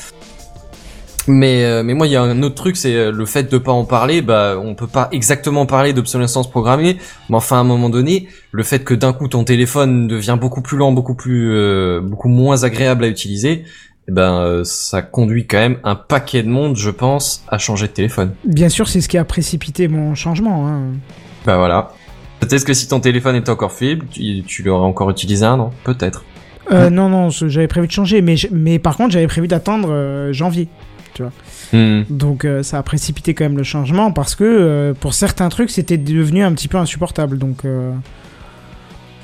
Mais, 1.29 1.65
euh, 1.65 1.83
mais 1.83 1.95
moi, 1.95 2.07
il 2.07 2.13
y 2.13 2.17
a 2.17 2.23
un 2.23 2.43
autre 2.43 2.55
truc, 2.55 2.77
c'est 2.77 2.95
euh, 2.95 3.13
le 3.13 3.27
fait 3.27 3.51
de 3.51 3.59
pas 3.59 3.73
en 3.73 3.85
parler. 3.85 4.23
Bah, 4.23 4.57
on 4.63 4.75
peut 4.75 4.87
pas 4.87 5.09
exactement 5.13 5.67
parler 5.67 5.93
d'obsolescence 5.93 6.51
programmée, 6.51 6.97
mais 7.29 7.37
enfin, 7.37 7.59
à 7.59 7.61
un 7.61 7.65
moment 7.65 7.91
donné, 7.91 8.29
le 8.53 8.63
fait 8.63 8.85
que 8.85 8.95
d'un 8.95 9.13
coup 9.13 9.29
ton 9.29 9.45
téléphone 9.45 10.09
devient 10.09 10.39
beaucoup 10.41 10.63
plus 10.63 10.79
lent, 10.79 10.93
beaucoup 10.93 11.15
plus, 11.15 11.53
euh, 11.53 12.01
beaucoup 12.01 12.29
moins 12.29 12.65
agréable 12.65 13.05
à 13.05 13.09
utiliser, 13.09 13.65
eh 14.09 14.13
ben, 14.13 14.41
euh, 14.41 14.65
ça 14.65 15.03
conduit 15.03 15.47
quand 15.47 15.59
même 15.59 15.77
un 15.85 15.95
paquet 15.95 16.43
de 16.43 16.49
monde, 16.49 16.77
je 16.77 16.91
pense, 16.91 17.45
à 17.49 17.59
changer 17.59 17.87
de 17.87 17.93
téléphone. 17.93 18.33
Bien 18.45 18.69
sûr, 18.69 18.89
c'est 18.89 19.01
ce 19.01 19.09
qui 19.09 19.19
a 19.19 19.25
précipité 19.25 19.89
mon 19.89 20.15
changement. 20.15 20.67
Hein. 20.67 20.81
Bah 21.47 21.57
voilà. 21.59 21.93
Peut-être 22.41 22.65
que 22.65 22.73
si 22.73 22.89
ton 22.89 23.01
téléphone 23.01 23.37
était 23.37 23.51
encore 23.51 23.73
fibre, 23.73 24.07
tu, 24.11 24.43
tu 24.43 24.63
l'aurais 24.63 24.87
encore 24.87 25.11
utilisé 25.11 25.45
un 25.45 25.61
an, 25.61 25.71
peut-être. 25.85 26.25
Euh, 26.73 26.89
non, 26.89 27.09
non, 27.09 27.31
j'avais 27.31 27.69
prévu 27.69 27.87
de 27.87 27.93
changer, 27.93 28.23
mais, 28.23 28.37
mais 28.53 28.79
par 28.79 28.97
contre, 28.97 29.13
j'avais 29.13 29.27
prévu 29.27 29.49
d'attendre 29.49 29.91
euh, 29.91 30.33
janvier. 30.33 30.69
Hmm. 31.73 32.03
Donc 32.11 32.45
euh, 32.45 32.63
ça 32.63 32.79
a 32.79 32.83
précipité 32.83 33.35
quand 33.35 33.45
même 33.45 33.57
le 33.57 33.63
changement 33.63 34.13
parce 34.13 34.35
que 34.35 34.45
euh, 34.45 34.95
pour 34.95 35.15
certains 35.15 35.49
trucs 35.49 35.71
c'était 35.71 35.99
devenu 35.99 36.43
un 36.43 36.53
petit 36.53 36.69
peu 36.69 36.79
insupportable. 36.79 37.39
Donc 37.39 37.65
euh, 37.65 37.93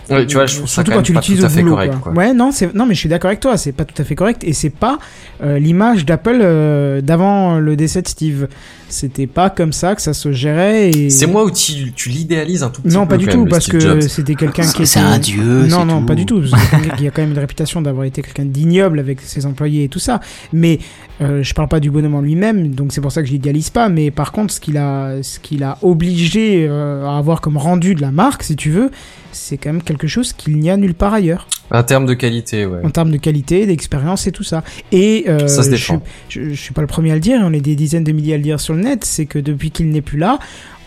Ouais, 0.08 0.24
tu 0.24 0.36
vois, 0.36 0.46
je 0.46 0.54
trouve 0.54 0.68
ça 0.68 0.74
surtout 0.74 0.92
quand 0.92 0.98
quand 0.98 1.02
tu 1.02 1.12
l'utilises 1.14 1.44
au 1.44 1.48
fait 1.48 1.62
boulot. 1.62 1.74
correct, 1.74 1.94
quoi. 2.00 2.12
quoi. 2.12 2.22
Ouais, 2.22 2.32
non, 2.32 2.52
c'est 2.52 2.72
non, 2.72 2.86
mais 2.86 2.94
je 2.94 3.00
suis 3.00 3.08
d'accord 3.08 3.28
avec 3.28 3.40
toi, 3.40 3.56
c'est 3.56 3.72
pas 3.72 3.84
tout 3.84 4.00
à 4.00 4.04
fait 4.04 4.14
correct 4.14 4.44
et 4.44 4.52
c'est 4.52 4.70
pas 4.70 5.00
l'image 5.42 6.04
d'Apple 6.06 7.00
d'avant 7.02 7.58
le 7.58 7.74
décès 7.74 8.02
de 8.02 8.08
Steve. 8.08 8.46
C'était 8.88 9.26
pas 9.26 9.50
comme 9.50 9.72
ça 9.72 9.94
que 9.96 10.02
ça 10.02 10.14
se 10.14 10.30
gérait. 10.32 10.90
Et... 10.90 11.10
C'est 11.10 11.26
moi 11.26 11.44
où 11.44 11.50
tu, 11.50 11.92
tu 11.92 12.08
l'idéalises 12.08 12.62
un 12.62 12.70
tout 12.70 12.82
petit 12.82 12.92
peu. 12.92 12.98
Non, 12.98 13.06
pas 13.06 13.16
du 13.16 13.26
tout, 13.26 13.40
même, 13.40 13.48
parce 13.48 13.66
que 13.66 14.00
c'était 14.00 14.34
quelqu'un 14.36 14.62
qui 14.62 14.76
était. 14.82 14.86
C'est 14.86 15.00
un 15.00 15.18
dieu. 15.18 15.66
Non, 15.66 15.84
non, 15.84 16.00
tout. 16.00 16.06
pas 16.06 16.14
du 16.14 16.24
tout. 16.24 16.42
C'est 16.46 16.96
qui 16.96 17.06
a 17.06 17.10
quand 17.10 17.22
même 17.22 17.32
une 17.32 17.38
réputation 17.38 17.82
d'avoir 17.82 18.04
été 18.04 18.22
quelqu'un 18.22 18.44
d'ignoble 18.44 19.00
avec 19.00 19.20
ses 19.20 19.44
employés 19.44 19.84
et 19.84 19.88
tout 19.88 19.98
ça. 19.98 20.20
Mais 20.52 20.78
euh, 21.20 21.42
je 21.42 21.52
parle 21.54 21.68
pas 21.68 21.80
du 21.80 21.90
bonhomme 21.90 22.14
en 22.14 22.20
lui-même, 22.20 22.74
donc 22.74 22.92
c'est 22.92 23.00
pour 23.00 23.10
ça 23.10 23.22
que 23.22 23.26
je 23.28 23.32
l'idéalise 23.32 23.70
pas. 23.70 23.88
Mais 23.88 24.10
par 24.10 24.30
contre, 24.32 24.54
ce 24.54 24.60
qu'il 24.60 24.76
a, 24.78 25.22
ce 25.22 25.40
qu'il 25.40 25.64
a 25.64 25.78
obligé 25.82 26.66
euh, 26.68 27.06
à 27.06 27.18
avoir 27.18 27.40
comme 27.40 27.56
rendu 27.56 27.94
de 27.94 28.02
la 28.02 28.12
marque, 28.12 28.42
si 28.44 28.54
tu 28.54 28.70
veux, 28.70 28.90
c'est 29.32 29.56
quand 29.56 29.72
même 29.72 29.82
quelque 29.82 30.06
chose 30.06 30.32
qu'il 30.32 30.56
n'y 30.58 30.70
a 30.70 30.76
nulle 30.76 30.94
part 30.94 31.12
ailleurs 31.12 31.46
Un 31.70 31.82
terme 31.82 32.06
de 32.06 32.14
qualité, 32.14 32.64
ouais. 32.64 32.78
en 32.84 32.90
termes 32.90 33.10
de 33.10 33.16
qualité, 33.18 33.66
d'expérience 33.66 34.26
et 34.26 34.32
tout 34.32 34.44
ça. 34.44 34.62
Et 34.92 35.24
euh, 35.28 35.46
Ça 35.48 35.62
se 35.62 35.68
je, 35.68 35.74
défend. 35.74 36.02
suis, 36.28 36.44
je, 36.44 36.50
je 36.50 36.60
suis 36.60 36.72
pas 36.72 36.80
le 36.80 36.86
premier 36.86 37.10
à 37.10 37.14
le 37.14 37.20
dire, 37.20 37.40
on 37.42 37.52
est 37.52 37.60
des 37.60 37.74
dizaines 37.76 38.04
de 38.04 38.12
milliers 38.12 38.34
à 38.34 38.36
le 38.38 38.42
dire 38.42 38.60
sur 38.60 38.72
net, 38.76 39.04
c'est 39.04 39.26
que 39.26 39.38
depuis 39.38 39.70
qu'il 39.70 39.90
n'est 39.90 40.02
plus 40.02 40.18
là, 40.18 40.38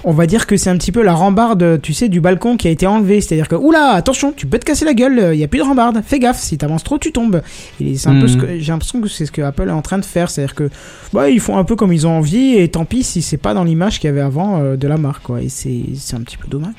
on 0.03 0.13
va 0.13 0.27
dire 0.27 0.47
que 0.47 0.55
c'est 0.55 0.69
un 0.69 0.77
petit 0.77 0.91
peu 0.91 1.01
la 1.03 1.13
rambarde, 1.13 1.81
tu 1.81 1.93
sais, 1.93 2.07
du 2.07 2.21
balcon 2.21 2.57
qui 2.57 2.67
a 2.67 2.71
été 2.71 2.87
enlevée. 2.87 3.19
C'est-à-dire 3.21 3.47
que, 3.47 3.55
oula, 3.55 3.91
attention, 3.91 4.31
tu 4.31 4.45
peux 4.45 4.57
te 4.57 4.65
casser 4.65 4.85
la 4.85 4.93
gueule, 4.93 5.31
il 5.33 5.39
y 5.39 5.43
a 5.43 5.47
plus 5.47 5.59
de 5.59 5.63
rambarde, 5.63 6.01
fais 6.05 6.19
gaffe, 6.19 6.39
si 6.39 6.57
t'avances 6.57 6.83
trop, 6.83 6.97
tu 6.97 7.11
tombes. 7.11 7.41
Et 7.81 7.97
c'est 7.97 8.09
un 8.09 8.19
peu 8.19 8.27
ce 8.27 8.37
que, 8.37 8.59
j'ai 8.59 8.71
l'impression 8.71 9.01
que 9.01 9.09
c'est 9.09 9.25
ce 9.25 9.31
que 9.31 9.41
Apple 9.41 9.67
est 9.67 9.71
en 9.71 9.81
train 9.81 9.97
de 9.97 10.05
faire. 10.05 10.29
C'est-à-dire 10.29 10.55
que, 10.55 10.69
bah, 11.11 11.29
ils 11.29 11.41
font 11.41 11.57
un 11.57 11.63
peu 11.63 11.75
comme 11.75 11.91
ils 11.91 12.07
ont 12.07 12.17
envie, 12.17 12.55
et 12.55 12.69
tant 12.69 12.85
pis 12.85 13.03
si 13.03 13.21
c'est 13.21 13.37
pas 13.37 13.53
dans 13.53 13.63
l'image 13.63 13.99
qu'il 13.99 14.07
y 14.07 14.11
avait 14.11 14.21
avant 14.21 14.61
euh, 14.61 14.77
de 14.77 14.87
la 14.87 14.97
marque, 14.97 15.23
quoi. 15.23 15.41
Et 15.41 15.49
c'est, 15.49 15.83
c'est 15.95 16.15
un 16.15 16.21
petit 16.21 16.37
peu 16.37 16.47
dommage. 16.47 16.75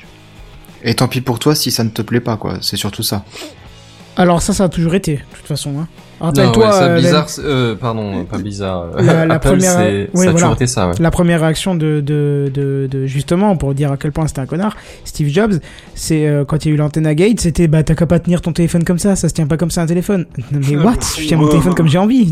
Et 0.83 0.95
tant 0.95 1.07
pis 1.07 1.21
pour 1.21 1.37
toi 1.37 1.53
si 1.53 1.69
ça 1.69 1.83
ne 1.83 1.89
te 1.89 2.01
plaît 2.01 2.21
pas, 2.21 2.37
quoi. 2.37 2.57
C'est 2.61 2.77
surtout 2.77 3.03
ça. 3.03 3.23
Alors 4.15 4.41
ça, 4.41 4.53
ça 4.53 4.65
a 4.65 4.69
toujours 4.69 4.95
été, 4.95 5.17
de 5.17 5.37
toute 5.37 5.47
façon, 5.47 5.79
hein. 5.79 5.87
Rappelle-toi, 6.21 6.65
ouais, 6.65 6.71
ça, 6.71 6.83
euh, 6.83 6.97
bizarre, 6.97 7.27
euh, 7.39 7.75
pardon, 7.75 8.23
pas 8.25 8.37
bizarre. 8.37 8.83
euh, 8.97 9.01
La- 9.01 9.25
la 9.25 9.35
Apple, 9.35 9.47
première- 9.49 9.71
c'est- 9.71 10.09
oui, 10.13 10.23
ça 10.23 10.29
a 10.29 10.31
voilà. 10.31 10.31
toujours 10.33 10.53
été 10.53 10.67
ça, 10.67 10.87
ouais. 10.89 10.93
la 10.99 11.11
première 11.11 11.41
réaction 11.41 11.75
de, 11.75 11.99
de, 12.01 12.51
de, 12.53 12.87
de- 12.89 13.05
justement 13.07 13.55
pour 13.57 13.73
dire 13.73 13.91
à 13.91 13.97
quel 13.97 14.11
point 14.11 14.27
c'était 14.27 14.41
un 14.41 14.45
connard 14.45 14.75
Steve 15.03 15.29
Jobs 15.29 15.55
c'est 15.95 16.27
euh, 16.27 16.45
quand 16.45 16.63
il 16.65 16.69
y 16.69 16.71
a 16.71 16.75
eu 16.75 16.77
l'antenna 16.77 17.15
gate 17.15 17.39
c'était 17.39 17.67
bah 17.67 17.83
t'as 17.83 17.95
qu'à 17.95 18.05
pas 18.05 18.19
tenir 18.19 18.41
ton 18.41 18.53
téléphone 18.53 18.83
comme 18.83 18.99
ça 18.99 19.15
ça 19.15 19.29
se 19.29 19.33
tient 19.33 19.47
pas 19.47 19.57
comme 19.57 19.71
ça 19.71 19.81
un 19.81 19.85
téléphone 19.87 20.25
mais 20.51 20.77
what? 20.77 20.93
Je 21.19 21.25
tiens 21.27 21.37
mon 21.37 21.47
téléphone 21.47 21.73
comme 21.75 21.87
j'ai 21.87 21.97
envie 21.97 22.31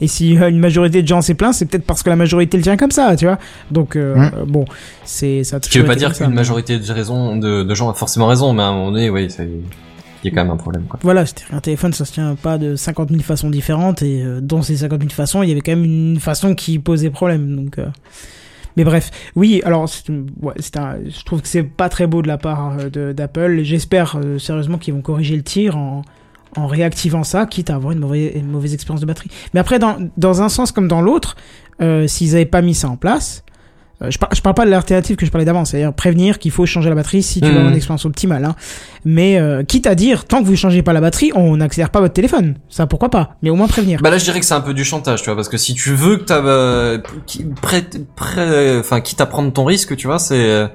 et 0.00 0.06
si 0.06 0.38
euh, 0.38 0.48
une 0.48 0.58
majorité 0.58 1.02
de 1.02 1.08
gens 1.08 1.20
s'est 1.22 1.34
plaint 1.34 1.52
c'est 1.54 1.66
peut-être 1.66 1.84
parce 1.84 2.02
que 2.02 2.10
la 2.10 2.16
majorité 2.16 2.56
le 2.56 2.62
tient 2.62 2.76
comme 2.76 2.90
ça 2.90 3.14
tu 3.16 3.26
vois 3.26 3.38
donc 3.70 3.96
euh, 3.96 4.14
Mm. 4.16 4.20
euh, 4.38 4.44
bon 4.46 4.64
c'est 5.04 5.44
ça 5.44 5.56
a 5.56 5.60
Ce 5.62 5.68
qui 5.68 5.78
veut 5.78 5.84
pas 5.84 5.94
dire 5.94 6.12
qu'une 6.12 6.32
majorité 6.32 6.78
de, 6.78 6.92
raison, 6.92 7.36
de, 7.36 7.62
de 7.62 7.74
gens 7.74 7.90
a 7.90 7.94
forcément 7.94 8.26
raison, 8.28 8.52
mais 8.52 8.62
à 8.62 8.66
un 8.66 8.72
moment 8.72 8.90
donné, 8.92 9.10
oui, 9.10 9.28
c'est- 9.30 9.48
il 10.24 10.30
y 10.30 10.32
a 10.32 10.34
quand 10.36 10.42
même 10.44 10.52
un 10.52 10.56
problème, 10.56 10.84
quoi. 10.88 10.98
Voilà, 11.02 11.24
un 11.52 11.60
téléphone, 11.60 11.92
ça 11.92 12.04
se 12.04 12.12
tient 12.12 12.34
pas 12.34 12.58
de 12.58 12.76
50 12.76 13.10
000 13.10 13.22
façons 13.22 13.50
différentes, 13.50 14.02
et 14.02 14.22
euh, 14.22 14.40
dans 14.40 14.62
ces 14.62 14.76
50 14.78 15.00
000 15.00 15.10
façons, 15.12 15.42
il 15.42 15.48
y 15.48 15.52
avait 15.52 15.60
quand 15.62 15.72
même 15.72 15.84
une 15.84 16.20
façon 16.20 16.54
qui 16.54 16.78
posait 16.78 17.10
problème. 17.10 17.56
Donc, 17.56 17.78
euh, 17.78 17.86
mais 18.76 18.84
bref, 18.84 19.10
oui. 19.36 19.62
Alors, 19.64 19.88
ouais, 20.42 20.54
un- 20.76 20.96
je 21.08 21.24
trouve 21.24 21.42
que 21.42 21.48
c'est 21.48 21.62
pas 21.62 21.88
très 21.88 22.06
beau 22.06 22.22
de 22.22 22.28
la 22.28 22.38
part 22.38 22.76
euh, 22.96 23.12
d'Apple. 23.12 23.62
J'espère 23.62 24.16
euh, 24.22 24.38
sérieusement 24.38 24.78
qu'ils 24.78 24.94
vont 24.94 25.02
corriger 25.02 25.36
le 25.36 25.42
tir 25.42 25.76
en 25.76 26.02
en 26.56 26.66
réactivant 26.66 27.22
ça, 27.22 27.46
quitte 27.46 27.70
à 27.70 27.76
avoir 27.76 27.92
une 27.92 28.00
mauvaise, 28.00 28.32
une 28.34 28.48
mauvaise 28.50 28.74
expérience 28.74 29.00
de 29.00 29.06
batterie. 29.06 29.30
Mais 29.54 29.60
après, 29.60 29.78
dans, 29.78 29.96
dans 30.16 30.42
un 30.42 30.48
sens 30.48 30.72
comme 30.72 30.88
dans 30.88 31.00
l'autre, 31.00 31.36
euh, 31.80 32.08
s'ils 32.08 32.34
avaient 32.34 32.44
pas 32.44 32.60
mis 32.60 32.74
ça 32.74 32.88
en 32.88 32.96
place, 32.96 33.44
je, 34.08 34.16
par- 34.18 34.30
je 34.34 34.40
parle 34.40 34.54
pas 34.54 34.64
de 34.64 34.70
l'alternative 34.70 35.16
que 35.16 35.26
je 35.26 35.30
parlais 35.30 35.44
d'avant, 35.44 35.64
c'est-à-dire 35.64 35.92
prévenir 35.92 36.38
qu'il 36.38 36.50
faut 36.50 36.64
changer 36.64 36.88
la 36.88 36.94
batterie 36.94 37.22
si 37.22 37.40
tu 37.40 37.46
veux 37.46 37.50
Mhm. 37.52 37.56
avoir 37.58 37.70
une 37.70 37.76
expérience 37.76 38.04
optimale. 38.06 38.44
Hein. 38.44 38.56
Mais 39.04 39.38
euh, 39.38 39.62
quitte 39.62 39.86
à 39.86 39.94
dire, 39.94 40.24
tant 40.24 40.40
que 40.40 40.46
vous 40.46 40.56
changez 40.56 40.82
pas 40.82 40.92
la 40.92 41.00
batterie, 41.00 41.32
on 41.34 41.56
n'accélère 41.58 41.90
pas 41.90 42.00
votre 42.00 42.14
téléphone. 42.14 42.54
Ça, 42.68 42.86
pourquoi 42.86 43.10
pas? 43.10 43.36
Mais 43.42 43.50
au 43.50 43.56
moins 43.56 43.66
prévenir. 43.66 44.00
Bah 44.02 44.10
là, 44.10 44.18
je 44.18 44.24
dirais 44.24 44.40
que 44.40 44.46
c'est 44.46 44.54
un 44.54 44.60
peu 44.62 44.72
du 44.74 44.84
chantage, 44.84 45.20
tu 45.20 45.26
vois, 45.26 45.36
parce 45.36 45.48
que 45.50 45.56
si 45.58 45.74
tu 45.74 45.92
veux 45.94 46.16
que 46.16 46.24
t'as, 46.24 46.40
euh, 46.42 46.98
enfin, 48.80 49.00
quitte 49.00 49.20
à 49.20 49.26
prendre 49.26 49.52
ton 49.52 49.64
risque, 49.64 49.96
tu 49.96 50.06
vois, 50.06 50.18
c'est, 50.18 50.34
euh, 50.38 50.66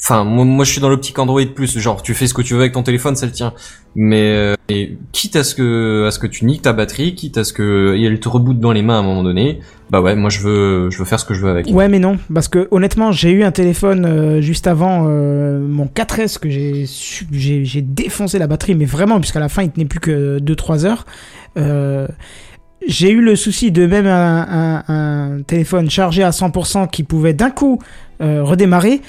enfin, 0.00 0.24
moi, 0.24 0.44
moi, 0.44 0.64
je 0.64 0.72
suis 0.72 0.80
dans 0.80 0.88
l'optique 0.88 1.18
Android 1.18 1.42
plus, 1.54 1.78
genre, 1.78 2.02
tu 2.02 2.14
fais 2.14 2.26
ce 2.26 2.34
que 2.34 2.42
tu 2.42 2.54
veux 2.54 2.60
avec 2.60 2.72
ton 2.72 2.82
téléphone, 2.82 3.16
c'est 3.16 3.26
le 3.26 3.32
tien. 3.32 3.54
Mais, 3.94 4.32
euh, 4.36 4.54
et 4.68 4.98
quitte 5.12 5.36
à 5.36 5.44
ce 5.44 5.54
que, 5.54 6.06
à 6.06 6.10
ce 6.10 6.18
que 6.18 6.26
tu 6.26 6.44
niques 6.44 6.62
ta 6.62 6.72
batterie, 6.72 7.14
quitte 7.14 7.38
à 7.38 7.44
ce 7.44 7.52
que 7.52 7.96
et 7.96 8.04
elle 8.04 8.20
te 8.20 8.28
reboot 8.28 8.58
dans 8.58 8.72
les 8.72 8.82
mains 8.82 8.96
à 8.96 8.98
un 8.98 9.02
moment 9.02 9.22
donné, 9.22 9.60
bah 9.90 10.02
ouais, 10.02 10.14
moi, 10.14 10.28
je 10.28 10.40
veux, 10.40 10.90
je 10.90 10.98
veux 10.98 11.06
faire 11.06 11.18
ce 11.18 11.24
que 11.24 11.32
je 11.32 11.40
veux 11.40 11.50
avec. 11.50 11.66
Ouais, 11.68 11.88
mais 11.88 11.98
non, 11.98 12.18
parce 12.32 12.48
que 12.48 12.68
honnêtement, 12.70 13.10
j'ai 13.10 13.30
eu 13.30 13.42
un 13.42 13.50
téléphone 13.50 14.04
euh, 14.04 14.40
juste 14.42 14.66
avant 14.66 15.06
euh, 15.06 15.58
mon 15.66 15.86
4S 15.86 16.38
que 16.38 16.50
j'ai 16.50 16.84
j'ai 17.32 17.82
défoncé 17.82 18.38
la 18.38 18.46
batterie, 18.46 18.74
mais 18.74 18.84
vraiment, 18.84 19.18
puisqu'à 19.18 19.40
la 19.40 19.48
fin 19.48 19.62
il 19.62 19.70
tenait 19.70 19.86
plus 19.86 20.00
que 20.00 20.38
2-3 20.40 20.84
heures. 20.84 21.06
Euh, 21.56 22.06
j'ai 22.86 23.10
eu 23.10 23.22
le 23.22 23.34
souci 23.34 23.72
de 23.72 23.86
même 23.86 24.06
un, 24.06 25.40
téléphone 25.46 25.88
chargé 25.90 26.22
à 26.22 26.30
100% 26.30 26.88
qui 26.90 27.02
pouvait 27.02 27.32
d'un 27.32 27.50
coup 27.50 27.80
redémarrer. 28.20 29.00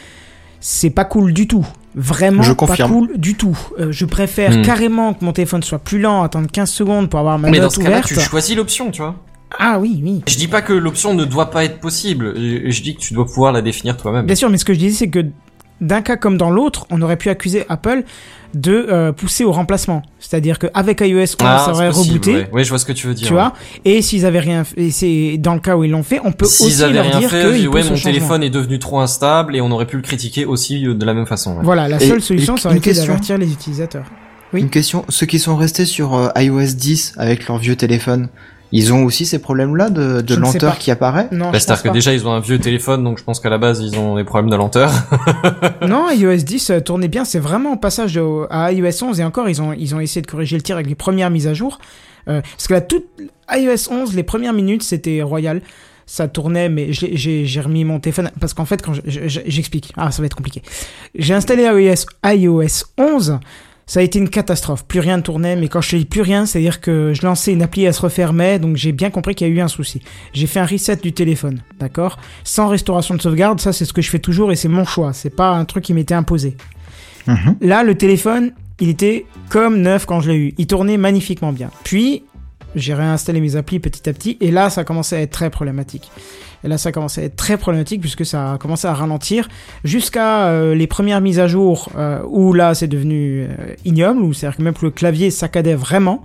C'est 0.60 0.90
pas 0.90 1.06
cool 1.06 1.34
du 1.34 1.48
tout. 1.48 1.66
Vraiment 1.96 2.44
Je 2.44 2.52
pas 2.54 2.68
confirme. 2.68 2.92
cool 2.92 3.18
du 3.18 3.36
tout. 3.36 3.58
Euh, 3.80 3.92
je 3.92 4.06
préfère 4.06 4.58
Hmm. 4.58 4.62
carrément 4.62 5.14
que 5.14 5.24
mon 5.26 5.32
téléphone 5.34 5.64
soit 5.64 5.80
plus 5.80 6.00
lent, 6.00 6.22
attendre 6.24 6.48
15 6.52 6.70
secondes 6.70 7.10
pour 7.10 7.20
avoir 7.20 7.40
ma 7.40 7.50
Mais 7.50 7.58
dans 7.58 7.64
note 7.64 7.72
ce 7.74 7.78
cas-là, 7.80 7.90
ouverte. 7.98 8.08
tu 8.08 8.20
choisis 8.20 8.56
l'option, 8.56 8.92
tu 8.92 9.02
vois. 9.02 9.16
Ah 9.58 9.80
oui, 9.80 10.00
oui. 10.04 10.22
Je 10.28 10.38
dis 10.38 10.48
pas 10.48 10.62
que 10.62 10.74
l'option 10.74 11.14
ne 11.16 11.26
doit 11.26 11.50
pas 11.50 11.64
être 11.66 11.80
possible. 11.80 12.34
Je 12.36 12.70
je 12.70 12.82
dis 12.84 12.96
que 12.96 13.00
tu 13.02 13.14
dois 13.16 13.26
pouvoir 13.26 13.52
la 13.52 13.62
définir 13.64 13.98
toi-même. 13.98 14.26
Bien 14.28 14.36
sûr, 14.36 14.50
mais 14.50 14.58
ce 14.60 14.66
que 14.66 14.74
je 14.74 14.80
disais, 14.80 14.96
c'est 14.96 15.10
que 15.10 15.26
d'un 15.82 16.02
cas 16.02 16.18
comme 16.18 16.38
dans 16.38 16.50
l'autre, 16.50 16.86
on 16.90 17.02
aurait 17.02 17.18
pu 17.18 17.30
accuser 17.30 17.66
Apple 17.70 18.04
de 18.56 18.88
euh, 18.90 19.12
pousser 19.12 19.44
au 19.44 19.52
remplacement. 19.52 20.02
C'est-à-dire 20.20 20.58
qu'avec 20.58 21.02
iOS 21.02 21.20
11, 21.22 21.36
Ah, 21.42 21.68
aurait 21.72 21.90
possible, 21.90 22.14
rebooté. 22.16 22.34
ouais. 22.36 22.50
Oui, 22.52 22.64
je 22.64 22.70
vois 22.70 22.80
ce 22.80 22.86
que 22.86 22.94
tu 22.94 23.06
veux 23.08 23.14
dire. 23.14 23.28
Tu 23.28 23.34
ouais. 23.34 23.40
vois 23.40 23.54
Et 23.86 24.02
s'ils 24.02 24.26
avaient 24.26 24.40
rien 24.40 24.64
fait, 24.64 24.82
et 24.82 24.92
c'est 24.92 25.38
dans 25.38 25.54
le 25.54 25.60
cas 25.60 25.78
où 25.78 25.84
ils 25.84 25.92
l'ont 25.92 26.02
fait, 26.04 26.20
on 26.24 26.32
peut 26.32 26.46
S'ils 26.46 26.66
aussi 26.68 26.84
avaient 26.84 26.94
leur 26.94 27.06
rien 27.06 27.20
dire 27.20 27.30
fait, 27.30 27.46
ouais, 27.46 27.82
poussent 27.82 27.90
mon 27.92 27.96
téléphone 27.98 28.44
est 28.44 28.50
devenu 28.50 28.80
trop 28.80 29.00
instable 29.00 29.56
et 29.56 29.62
on 29.62 29.70
aurait 29.72 29.86
pu 29.86 29.98
le 29.98 30.02
critiquer 30.02 30.46
aussi 30.46 30.86
euh, 30.88 30.96
de 30.96 31.06
la 31.06 31.14
même 31.14 31.28
façon. 31.28 31.52
ouais. 31.58 31.64
Voilà, 31.64 31.88
la 31.88 32.02
Et- 32.02 32.08
seule 32.08 32.22
solution, 32.22 32.56
et 32.56 32.60
ça 32.60 32.70
aurait 32.70 32.78
été 32.80 32.94
d'avertir 32.94 33.38
les 33.38 33.52
utilisateurs. 33.52 34.06
Oui. 34.52 34.62
Une 34.62 34.70
question. 34.72 35.06
Ceux 35.10 35.28
qui 35.28 35.38
sont 35.38 35.56
restés 35.56 35.86
sur 35.86 36.16
euh, 36.16 36.30
iOS 36.36 36.74
10 36.76 37.14
avec 37.18 37.48
leur 37.48 37.60
vieux 37.60 37.76
téléphone, 37.76 38.30
ils 38.72 38.94
ont 38.94 39.04
aussi 39.04 39.26
ces 39.26 39.40
problèmes-là 39.40 39.90
de, 39.90 40.22
de 40.22 40.36
lenteur 40.36 40.78
qui 40.78 40.92
apparaît 40.92 41.28
Non, 41.32 41.52
Bah, 41.52 41.60
C'est-à-dire 41.60 41.84
que 41.84 41.90
déjà 41.90 42.14
ils 42.14 42.28
ont 42.28 42.32
un 42.32 42.40
vieux 42.40 42.60
téléphone, 42.60 43.04
donc 43.04 43.18
je 43.18 43.24
pense 43.24 43.40
qu'à 43.40 43.50
la 43.50 43.58
base 43.58 43.80
ils 43.82 43.98
ont 43.98 44.16
des 44.16 44.24
problèmes 44.24 44.50
de 44.52 44.56
lenteur. 44.56 44.92
Non, 45.88 46.10
iOS 46.12 46.38
10 46.38 46.70
euh, 46.70 46.80
tournait 46.82 47.08
bien. 47.08 47.26
C'est 47.26 47.40
vraiment 47.40 47.74
un 47.74 47.78
passage 47.78 48.14
de- 48.14 48.46
à 48.52 48.72
iOS 48.72 49.04
11 49.04 49.20
et 49.20 49.24
encore, 49.24 49.50
ils 49.50 49.62
ont, 49.62 49.74
ils 49.74 49.96
ont 49.96 50.00
essayé 50.00 50.22
de 50.22 50.28
corriger 50.28 50.56
le 50.56 50.62
tir 50.62 50.76
avec 50.76 50.88
les 50.88 50.96
premières 50.96 51.30
mises 51.30 51.48
à 51.48 51.54
jour. 51.54 51.80
Euh, 52.28 52.42
parce 52.42 52.68
que 52.68 52.74
là, 52.74 52.82
toute 52.82 53.06
iOS 53.52 53.92
11, 53.92 54.16
les 54.16 54.24
premières 54.24 54.54
minutes, 54.54 54.84
c'était 54.84 55.22
royal. 55.22 55.62
Ça 56.06 56.28
tournait, 56.28 56.70
mais 56.70 56.92
j'ai- 56.92 57.62
remis 57.62 57.84
mon 57.86 58.00
téléphone 58.00 58.32
parce 58.40 58.54
qu'en 58.56 58.66
fait, 58.66 58.82
quand 58.82 58.94
je- 58.94 59.02
je- 59.06 59.28
je- 59.28 59.40
j'explique, 59.46 59.94
ah, 59.96 60.12
ça 60.12 60.22
va 60.22 60.26
être 60.26 60.36
compliqué. 60.36 60.62
J'ai 61.16 61.34
installé 61.36 61.64
iOS, 61.64 62.06
iOS 62.26 62.86
11. 62.98 63.40
Ça 63.90 64.02
a 64.02 64.04
été 64.04 64.20
une 64.20 64.30
catastrophe. 64.30 64.86
Plus 64.86 65.00
rien 65.00 65.18
ne 65.18 65.24
tournait, 65.24 65.56
mais 65.56 65.68
quand 65.68 65.82
je 65.82 65.98
dis 65.98 66.06
plus 66.06 66.22
rien, 66.22 66.46
c'est-à-dire 66.46 66.80
que 66.80 67.12
je 67.16 67.26
lançais 67.26 67.52
une 67.52 67.64
appli, 67.64 67.86
elle 67.86 67.94
se 67.94 68.04
refermait, 68.04 68.60
donc 68.60 68.76
j'ai 68.76 68.92
bien 68.92 69.10
compris 69.10 69.34
qu'il 69.34 69.48
y 69.48 69.50
a 69.50 69.54
eu 69.54 69.62
un 69.62 69.68
souci. 69.68 70.04
J'ai 70.32 70.46
fait 70.46 70.60
un 70.60 70.66
reset 70.68 70.98
du 70.98 71.12
téléphone, 71.12 71.64
d'accord? 71.80 72.20
Sans 72.44 72.68
restauration 72.68 73.16
de 73.16 73.22
sauvegarde, 73.24 73.60
ça 73.60 73.74
c'est 73.74 73.86
ce 73.86 73.92
que 73.92 74.04
je 74.04 74.12
fais 74.12 74.20
toujours 74.20 74.52
et 74.52 74.56
c'est 74.56 74.68
mon 74.68 74.86
choix, 74.86 75.12
c'est 75.14 75.36
pas 75.36 75.50
un 75.50 75.66
truc 75.66 75.86
qui 75.86 75.96
m'était 75.96 76.14
imposé. 76.14 76.56
Mhm. 77.26 77.56
Là, 77.62 77.82
le 77.82 77.96
téléphone, 77.96 78.52
il 78.80 78.90
était 78.90 79.26
comme 79.50 79.82
neuf 79.82 80.06
quand 80.06 80.22
je 80.22 80.30
l'ai 80.30 80.38
eu. 80.38 80.54
Il 80.60 80.68
tournait 80.68 80.98
magnifiquement 80.98 81.52
bien. 81.52 81.72
Puis, 81.84 82.22
j'ai 82.76 82.94
réinstallé 82.94 83.42
mes 83.42 83.56
applis 83.56 83.80
petit 83.80 84.08
à 84.08 84.14
petit, 84.14 84.38
et 84.40 84.52
là, 84.52 84.70
ça 84.70 84.84
commençait 84.84 85.16
à 85.16 85.22
être 85.22 85.32
très 85.32 85.50
problématique. 85.50 86.12
Et 86.64 86.68
là, 86.68 86.78
ça 86.78 86.92
commençait 86.92 87.22
à 87.22 87.24
être 87.26 87.36
très 87.36 87.58
problématique 87.58 88.02
puisque 88.02 88.26
ça 88.26 88.54
a 88.54 88.58
commencé 88.58 88.86
à 88.88 88.94
ralentir 88.94 89.48
jusqu'à 89.84 90.48
euh, 90.48 90.76
les 90.76 90.88
premières 90.88 91.22
mises 91.22 91.40
à 91.40 91.48
jour 91.48 91.90
euh, 91.98 92.20
où 92.28 92.54
là, 92.54 92.74
c'est 92.74 92.88
devenu 92.88 93.44
euh, 93.44 93.48
ignoble, 93.86 94.22
où 94.22 94.34
c'est-à-dire 94.34 94.58
que 94.58 94.64
même 94.64 94.74
le 94.82 94.92
clavier 94.92 95.32
saccadait 95.32 95.76
vraiment. 95.76 96.22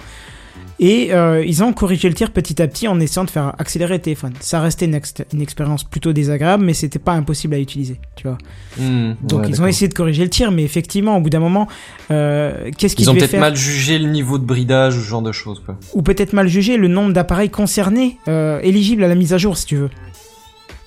Et 0.80 1.12
ils 1.46 1.62
ont 1.62 1.72
corrigé 1.72 2.08
le 2.08 2.14
tir 2.16 2.32
petit 2.32 2.60
à 2.60 2.66
petit 2.66 2.88
en 2.88 2.98
essayant 2.98 3.22
de 3.24 3.30
faire 3.30 3.54
accélérer 3.58 3.94
le 3.94 4.00
téléphone. 4.02 4.32
Ça 4.40 4.60
restait 4.60 4.86
une, 4.86 4.96
ex- 4.96 5.14
une 5.32 5.40
expérience 5.40 5.84
plutôt 5.84 6.12
désagréable, 6.12 6.64
mais 6.64 6.74
c'était 6.74 6.98
pas 6.98 7.12
impossible 7.12 7.54
à 7.54 7.60
utiliser, 7.60 8.00
tu 8.16 8.26
vois. 8.26 8.38
Hmm, 8.76 9.12
Donc 9.22 9.42
ouais, 9.42 9.48
ils 9.50 9.62
ont 9.62 9.66
essayé 9.68 9.86
de 9.86 9.94
corriger 9.94 10.24
le 10.24 10.30
tir, 10.30 10.50
mais 10.50 10.64
effectivement, 10.64 11.16
au 11.16 11.20
bout 11.20 11.30
d'un 11.30 11.38
moment, 11.38 11.68
qu'est-ce 12.08 12.96
qu'ils 12.96 13.04
Ils 13.06 13.10
ont 13.10 13.14
peut-être 13.14 13.38
mal 13.38 13.54
jugé 13.54 13.98
le 14.00 14.08
niveau 14.10 14.36
de 14.36 14.44
bridage 14.44 14.96
ou 14.96 15.00
ce 15.00 15.06
genre 15.08 15.22
de 15.22 15.30
choses. 15.32 15.62
Quoi. 15.64 15.78
Ou 15.94 16.02
peut-être 16.02 16.32
mal 16.32 16.48
jugé 16.48 16.76
le 16.76 16.88
nombre 16.88 17.12
d'appareils 17.12 17.50
concernés, 17.50 18.18
éligibles 18.62 19.04
à 19.04 19.08
la 19.08 19.14
mise 19.14 19.32
à 19.32 19.38
jour, 19.38 19.56
si 19.56 19.66
tu 19.66 19.76
veux. 19.76 19.90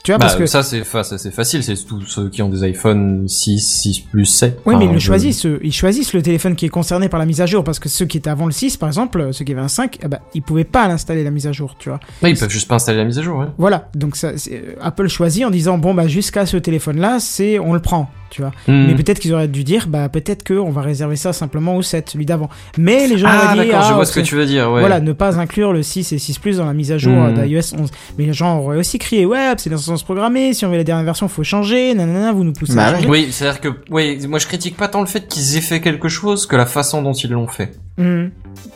Tu 0.07 0.13
vois, 0.13 0.19
Bah, 0.19 0.27
parce 0.27 0.37
que... 0.37 0.45
ça 0.45 0.63
c'est 0.63 0.85
fa- 0.85 1.03
facile, 1.03 1.61
c'est 1.65 1.75
tous 1.85 1.99
ceux 2.05 2.29
qui 2.29 2.41
ont 2.41 2.47
des 2.47 2.63
iPhone 2.63 3.27
6, 3.27 3.59
6 3.59 3.99
plus 4.09 4.23
7. 4.25 4.61
Oui, 4.65 4.77
mais 4.77 4.85
ils 4.85 4.93
le 4.93 4.99
choisissent, 4.99 5.45
eux. 5.45 5.59
ils 5.61 5.73
choisissent 5.73 6.13
le 6.13 6.21
téléphone 6.21 6.55
qui 6.55 6.65
est 6.65 6.69
concerné 6.69 7.09
par 7.09 7.19
la 7.19 7.25
mise 7.25 7.41
à 7.41 7.45
jour, 7.45 7.61
parce 7.65 7.77
que 7.77 7.89
ceux 7.89 8.05
qui 8.05 8.15
étaient 8.15 8.29
avant 8.29 8.45
le 8.45 8.53
6, 8.53 8.77
par 8.77 8.87
exemple, 8.87 9.33
ceux 9.33 9.43
qui 9.43 9.51
avaient 9.51 9.59
un 9.59 9.67
5, 9.67 9.97
eh 10.01 10.07
ben, 10.07 10.19
ils 10.33 10.41
pouvaient 10.41 10.63
pas 10.63 10.87
l'installer 10.87 11.25
la 11.25 11.29
mise 11.29 11.45
à 11.45 11.51
jour, 11.51 11.75
tu 11.77 11.89
vois. 11.89 11.99
Ouais, 12.23 12.31
ils 12.31 12.37
peuvent 12.37 12.49
juste 12.49 12.69
pas 12.69 12.75
installer 12.75 12.99
la 12.99 13.03
mise 13.03 13.19
à 13.19 13.21
jour. 13.21 13.37
Ouais. 13.39 13.47
Voilà, 13.57 13.89
donc 13.95 14.15
ça, 14.15 14.29
euh, 14.49 14.75
Apple 14.79 15.09
choisit 15.09 15.43
en 15.43 15.49
disant 15.49 15.77
bon 15.77 15.93
bah 15.93 16.07
jusqu'à 16.07 16.45
ce 16.45 16.55
téléphone-là, 16.55 17.17
c'est 17.19 17.59
on 17.59 17.73
le 17.73 17.81
prend. 17.81 18.09
Tu 18.29 18.41
vois. 18.41 18.51
Hmm. 18.67 18.85
Mais 18.87 18.95
peut-être 18.95 19.19
qu'ils 19.19 19.33
auraient 19.33 19.47
dû 19.47 19.63
dire, 19.63 19.87
bah 19.87 20.09
peut-être 20.09 20.45
qu'on 20.47 20.69
va 20.69 20.81
réserver 20.81 21.15
ça 21.15 21.33
simplement 21.33 21.75
au 21.75 21.81
7, 21.81 22.09
celui 22.11 22.25
d'avant. 22.25 22.49
Mais 22.77 23.07
les 23.07 23.17
gens 23.17 23.27
Ah, 23.29 23.53
auraient 23.53 23.63
dit, 23.63 23.69
d'accord, 23.69 23.85
je 23.87 23.91
ah, 23.91 23.95
vois 23.95 24.05
ce 24.05 24.13
que 24.13 24.19
tu 24.19 24.35
veux 24.35 24.45
dire, 24.45 24.71
ouais. 24.71 24.79
Voilà, 24.81 24.99
ne 24.99 25.11
pas 25.13 25.39
inclure 25.39 25.73
le 25.73 25.83
6 25.83 26.11
et 26.13 26.17
6 26.19 26.39
Plus 26.39 26.57
dans 26.57 26.65
la 26.65 26.73
mise 26.73 26.91
à 26.91 26.97
jour 26.97 27.13
euh, 27.23 27.31
d'iOS 27.31 27.75
11. 27.77 27.89
Mais 28.17 28.25
les 28.25 28.33
gens 28.33 28.59
auraient 28.59 28.77
aussi 28.77 28.99
crié, 28.99 29.25
ouais, 29.25 29.53
c'est 29.57 29.69
l'instance 29.69 30.03
programmée, 30.03 30.53
si 30.53 30.65
on 30.65 30.69
veut 30.69 30.77
la 30.77 30.83
dernière 30.83 31.05
version, 31.05 31.27
faut 31.27 31.43
changer, 31.43 31.93
nanana, 31.93 32.31
vous 32.31 32.43
nous 32.43 32.53
poussez 32.53 32.75
Bah 32.75 32.85
à 32.87 32.95
changer. 32.95 33.07
Oui, 33.07 33.27
c'est-à-dire 33.31 33.61
que, 33.61 33.69
oui, 33.89 34.19
moi 34.27 34.39
je 34.39 34.47
critique 34.47 34.77
pas 34.77 34.87
tant 34.87 35.01
le 35.01 35.07
fait 35.07 35.27
qu'ils 35.27 35.57
aient 35.57 35.61
fait 35.61 35.81
quelque 35.81 36.09
chose 36.09 36.45
que 36.45 36.55
la 36.55 36.65
façon 36.65 37.01
dont 37.01 37.13
ils 37.13 37.31
l'ont 37.31 37.47
fait. 37.47 37.71
Hmm. 37.97 38.27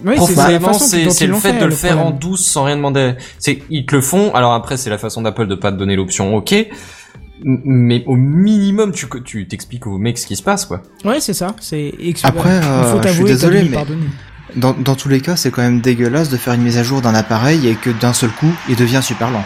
Oui, 0.03 0.15
c'est- 0.19 1.27
le 1.27 1.33
fait 1.35 1.59
de 1.59 1.65
le 1.65 1.71
faire 1.71 1.99
en 1.99 2.11
douce 2.11 2.45
sans 2.45 2.63
rien 2.63 2.75
demander. 2.75 3.13
C'est 3.39 3.59
ils 3.69 3.85
te 3.85 3.95
le 3.95 4.01
font. 4.01 4.33
Alors 4.33 4.53
après, 4.53 4.77
c'est 4.77 4.89
la 4.89 4.97
façon 4.97 5.21
d'Apple 5.21 5.47
de 5.47 5.55
pas 5.55 5.71
te 5.71 5.77
donner 5.77 5.95
l'option 5.95 6.35
OK. 6.35 6.55
Mais 7.43 8.03
au 8.07 8.15
minimum, 8.15 8.91
tu 8.91 9.07
tu 9.23 9.47
t'expliques 9.47 9.87
au 9.87 9.97
mec 9.97 10.17
ce 10.17 10.27
qui 10.27 10.35
se 10.35 10.43
passe, 10.43 10.65
quoi. 10.65 10.81
Ouais, 11.05 11.19
c'est 11.19 11.33
ça. 11.33 11.55
C'est 11.59 11.93
Après, 12.23 12.57
il 12.61 12.63
euh, 12.65 12.83
faut 12.91 13.01
je 13.07 13.13
suis 13.13 13.23
désolé, 13.23 13.63
mais-. 13.63 13.77
Dans, 14.55 14.73
dans 14.73 14.95
tous 14.95 15.07
les 15.07 15.21
cas, 15.21 15.35
c'est 15.37 15.49
quand 15.49 15.61
même 15.61 15.79
dégueulasse 15.79 16.29
de 16.29 16.35
faire 16.37 16.53
une 16.53 16.61
mise 16.63 16.77
à 16.77 16.83
jour 16.83 17.01
d'un 17.01 17.15
appareil 17.15 17.67
et 17.67 17.75
que 17.75 17.89
d'un 17.89 18.11
seul 18.13 18.31
coup, 18.31 18.51
il 18.67 18.75
devient 18.75 18.99
super 19.01 19.31
lent. 19.31 19.43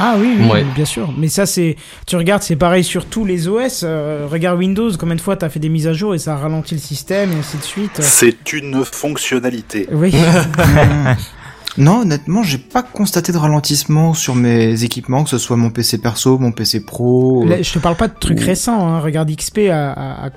Ah 0.00 0.14
oui, 0.16 0.36
oui, 0.38 0.46
Ouais. 0.48 0.64
bien 0.76 0.84
sûr. 0.84 1.12
Mais 1.18 1.28
ça, 1.28 1.44
c'est, 1.44 1.74
tu 2.06 2.14
regardes, 2.14 2.42
c'est 2.42 2.54
pareil 2.54 2.84
sur 2.84 3.06
tous 3.06 3.24
les 3.24 3.48
OS. 3.48 3.80
euh, 3.82 4.28
regarde 4.30 4.58
Windows, 4.58 4.90
combien 4.96 5.16
de 5.16 5.20
fois 5.20 5.34
t'as 5.36 5.48
fait 5.48 5.58
des 5.58 5.68
mises 5.68 5.88
à 5.88 5.92
jour 5.92 6.14
et 6.14 6.18
ça 6.18 6.36
ralentit 6.36 6.74
le 6.74 6.80
système 6.80 7.32
et 7.32 7.36
ainsi 7.36 7.56
de 7.56 7.62
suite. 7.62 7.98
C'est 8.00 8.52
une 8.52 8.84
fonctionnalité. 8.84 9.88
Oui. 9.90 10.14
Non, 11.76 12.00
honnêtement, 12.00 12.42
j'ai 12.42 12.58
pas 12.58 12.82
constaté 12.82 13.30
de 13.30 13.36
ralentissement 13.36 14.12
sur 14.14 14.34
mes 14.34 14.82
équipements, 14.82 15.22
que 15.22 15.30
ce 15.30 15.38
soit 15.38 15.56
mon 15.56 15.70
PC 15.70 15.98
perso, 15.98 16.38
mon 16.38 16.50
PC 16.50 16.84
pro. 16.84 17.44
euh, 17.44 17.48
Là, 17.50 17.62
je 17.62 17.72
te 17.72 17.78
parle 17.78 17.94
pas 17.94 18.08
de 18.08 18.14
trucs 18.18 18.40
récents. 18.40 18.88
Hein. 18.88 19.00
Regarde 19.00 19.30
XP 19.30 19.68
à, 19.70 19.92
à, 19.92 20.24
à- 20.24 20.26
à- 20.26 20.30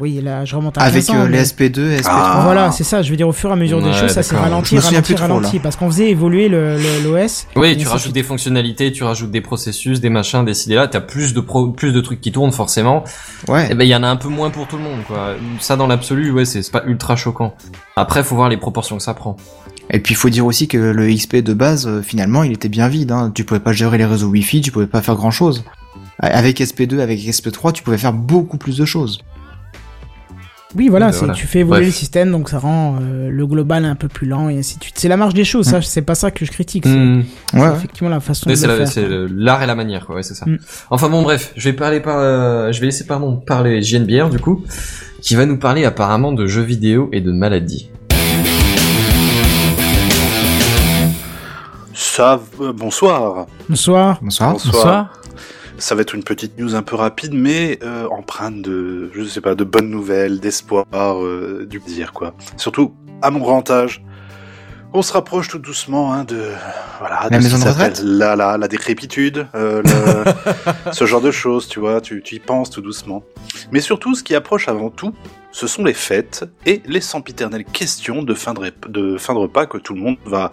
oui, 0.00 0.20
là, 0.22 0.44
je 0.44 0.56
remonte 0.56 0.76
à 0.78 0.80
avec 0.82 1.04
15 1.06 1.14
ans, 1.14 1.20
euh, 1.20 1.28
mais- 1.30 1.38
les 1.38 1.44
SP2 1.44 1.92
et 1.92 1.98
SP3. 1.98 2.10
Ah. 2.10 2.40
Voilà, 2.44 2.72
c'est 2.72 2.82
ça. 2.84 3.02
Je 3.02 3.10
veux 3.10 3.16
dire, 3.16 3.28
au 3.28 3.32
fur 3.32 3.50
et 3.50 3.52
à 3.52 3.56
mesure 3.56 3.80
des 3.82 3.92
choses, 3.92 4.10
ça 4.10 4.22
s'est 4.24 4.34
ralenti, 4.36 4.76
ralenti, 4.78 5.14
trop, 5.14 5.22
ralenti. 5.26 5.56
là. 5.56 5.62
Parce 5.62 5.76
qu'on 5.76 5.88
faisait 5.90 6.10
évoluer 6.10 6.48
le, 6.48 6.76
le- 6.78 7.02
l'OS. 7.04 7.46
Oui, 7.54 7.76
tu 7.76 7.86
rajoutes 7.86 8.12
des 8.12 8.22
fonctionnalités, 8.24 8.90
tu 8.92 9.04
rajoutes 9.04 9.30
des 9.30 9.40
processus, 9.42 10.00
des 10.00 10.10
machins, 10.10 10.44
des 10.44 10.64
idées 10.64 10.74
là. 10.76 10.88
T'as 10.88 11.00
plus 11.00 11.32
de 11.34 11.40
pro, 11.40 11.68
plus 11.68 11.92
de 11.92 12.00
trucs 12.00 12.20
qui 12.20 12.32
tournent 12.32 12.50
forcément. 12.52 13.04
Ouais. 13.46 13.70
Et 13.70 13.74
ben 13.74 13.84
il 13.84 13.90
y 13.90 13.94
en 13.94 14.02
a 14.02 14.08
un 14.08 14.16
peu 14.16 14.28
moins 14.28 14.50
pour 14.50 14.66
tout 14.66 14.76
le 14.78 14.82
monde, 14.82 15.00
quoi. 15.06 15.34
Ça 15.60 15.76
dans 15.76 15.86
l'absolu, 15.86 16.30
ouais, 16.32 16.44
c'est 16.44 16.62
c'est 16.62 16.72
pas 16.72 16.82
ultra 16.86 17.14
choquant. 17.14 17.54
Après, 17.94 18.24
faut 18.24 18.34
voir 18.36 18.48
les 18.48 18.56
proportions 18.56 18.96
que 18.96 19.02
ça 19.02 19.14
prend. 19.14 19.36
Et 19.92 19.98
puis 20.00 20.14
il 20.14 20.16
faut 20.16 20.28
dire 20.30 20.46
aussi 20.46 20.68
que 20.68 20.78
le 20.78 21.12
XP 21.12 21.36
de 21.36 21.52
base, 21.54 21.86
euh, 21.88 22.00
finalement, 22.02 22.42
il 22.44 22.52
était 22.52 22.68
bien 22.68 22.88
vide. 22.88 23.10
Hein. 23.12 23.32
Tu 23.34 23.44
pouvais 23.44 23.60
pas 23.60 23.72
gérer 23.72 23.98
les 23.98 24.04
réseaux 24.04 24.28
Wi-Fi, 24.28 24.60
tu 24.60 24.70
pouvais 24.70 24.86
pas 24.86 25.02
faire 25.02 25.16
grand 25.16 25.30
chose. 25.32 25.64
Avec 26.20 26.60
SP2, 26.60 27.00
avec 27.00 27.18
SP3, 27.20 27.72
tu 27.72 27.82
pouvais 27.82 27.98
faire 27.98 28.12
beaucoup 28.12 28.56
plus 28.58 28.76
de 28.76 28.84
choses. 28.84 29.20
Oui, 30.76 30.86
voilà, 30.88 31.10
c'est, 31.10 31.20
voilà. 31.20 31.34
tu 31.34 31.48
fais 31.48 31.60
évoluer 31.60 31.80
Bref. 31.80 31.86
le 31.94 31.98
système, 31.98 32.30
donc 32.30 32.48
ça 32.48 32.60
rend 32.60 32.98
euh, 33.02 33.28
le 33.28 33.46
global 33.46 33.84
un 33.84 33.96
peu 33.96 34.06
plus 34.06 34.28
lent 34.28 34.48
et 34.48 34.56
ainsi 34.58 34.78
de 34.78 34.84
suite. 34.84 34.94
C'est 34.98 35.08
la 35.08 35.16
marge 35.16 35.34
des 35.34 35.42
choses, 35.42 35.66
ça, 35.66 35.82
c'est 35.82 36.02
pas 36.02 36.14
ça 36.14 36.30
que 36.30 36.44
je 36.44 36.52
critique. 36.52 36.84
C'est, 36.86 36.94
Hmm. 36.94 37.24
c'est 37.52 37.58
Ouais, 37.60 37.72
effectivement 37.74 38.08
la 38.10 38.20
façon 38.20 38.48
de 38.48 38.54
c'est 38.54 38.68
le 38.68 38.72
la- 38.74 38.78
faire. 38.78 38.88
c'est 38.88 39.08
l'art 39.34 39.60
et 39.64 39.66
la 39.66 39.74
manière, 39.74 40.06
quoi. 40.06 40.14
Ouais, 40.14 40.22
c'est 40.22 40.34
ça. 40.34 40.46
Mm. 40.46 40.58
Enfin 40.90 41.08
bon, 41.08 41.22
bref, 41.22 41.52
je 41.56 41.68
vais 41.68 41.72
parler 41.74 41.98
par, 41.98 42.18
euh, 42.18 42.70
je 42.70 42.78
vais 42.78 42.86
laisser 42.86 43.04
pardon 43.04 43.34
parler 43.34 43.82
JNBR 43.82 44.30
du 44.30 44.38
coup, 44.38 44.62
qui 45.20 45.34
va 45.34 45.44
nous 45.44 45.56
parler 45.58 45.84
apparemment 45.84 46.30
de 46.30 46.46
jeux 46.46 46.62
vidéo 46.62 47.08
et 47.12 47.20
de 47.20 47.32
maladies. 47.32 47.89
Ça, 52.10 52.40
euh, 52.60 52.72
bonsoir. 52.72 53.46
Bonsoir. 53.68 54.18
Bonsoir. 54.20 54.54
Bonsoir. 54.54 55.22
Ça 55.78 55.94
va 55.94 56.02
être 56.02 56.12
une 56.12 56.24
petite 56.24 56.58
news 56.58 56.74
un 56.74 56.82
peu 56.82 56.96
rapide, 56.96 57.32
mais 57.32 57.78
euh, 57.84 58.08
empreinte 58.08 58.60
de, 58.62 59.12
je 59.14 59.22
sais 59.22 59.40
pas, 59.40 59.54
de 59.54 59.62
bonnes 59.62 59.90
nouvelles, 59.90 60.40
d'espoir, 60.40 60.84
euh, 60.92 61.66
du 61.70 61.78
plaisir, 61.78 62.12
quoi. 62.12 62.34
Surtout 62.56 62.92
à 63.22 63.30
mon 63.30 63.38
grand 63.38 63.70
âge. 63.70 64.02
On 64.92 65.02
se 65.02 65.12
rapproche 65.12 65.46
tout 65.48 65.58
doucement 65.60 66.12
hein, 66.12 66.24
de 66.24 66.48
voilà 66.98 67.28
La 67.30 67.38
de 67.38 67.44
maison 67.44 67.58
de 67.58 67.68
retraite? 67.68 68.02
la, 68.04 68.34
la 68.34 68.58
la 68.58 68.66
décrépitude, 68.66 69.46
euh, 69.54 69.82
le- 69.84 70.92
ce 70.92 71.04
genre 71.06 71.20
de 71.20 71.30
choses, 71.30 71.68
tu 71.68 71.78
vois, 71.78 72.00
tu, 72.00 72.22
tu 72.22 72.34
y 72.34 72.38
penses 72.40 72.70
tout 72.70 72.80
doucement. 72.80 73.22
Mais 73.70 73.80
surtout, 73.80 74.16
ce 74.16 74.24
qui 74.24 74.34
approche 74.34 74.66
avant 74.68 74.90
tout, 74.90 75.14
ce 75.52 75.68
sont 75.68 75.84
les 75.84 75.94
fêtes 75.94 76.44
et 76.66 76.82
les 76.86 77.00
sempiternelles 77.00 77.64
questions 77.64 78.24
de 78.24 78.34
fin 78.34 78.52
de, 78.52 78.60
rep- 78.60 78.88
de 78.90 79.16
fin 79.16 79.34
de 79.34 79.38
repas 79.38 79.66
que 79.66 79.78
tout 79.78 79.94
le 79.94 80.00
monde 80.00 80.16
va 80.24 80.50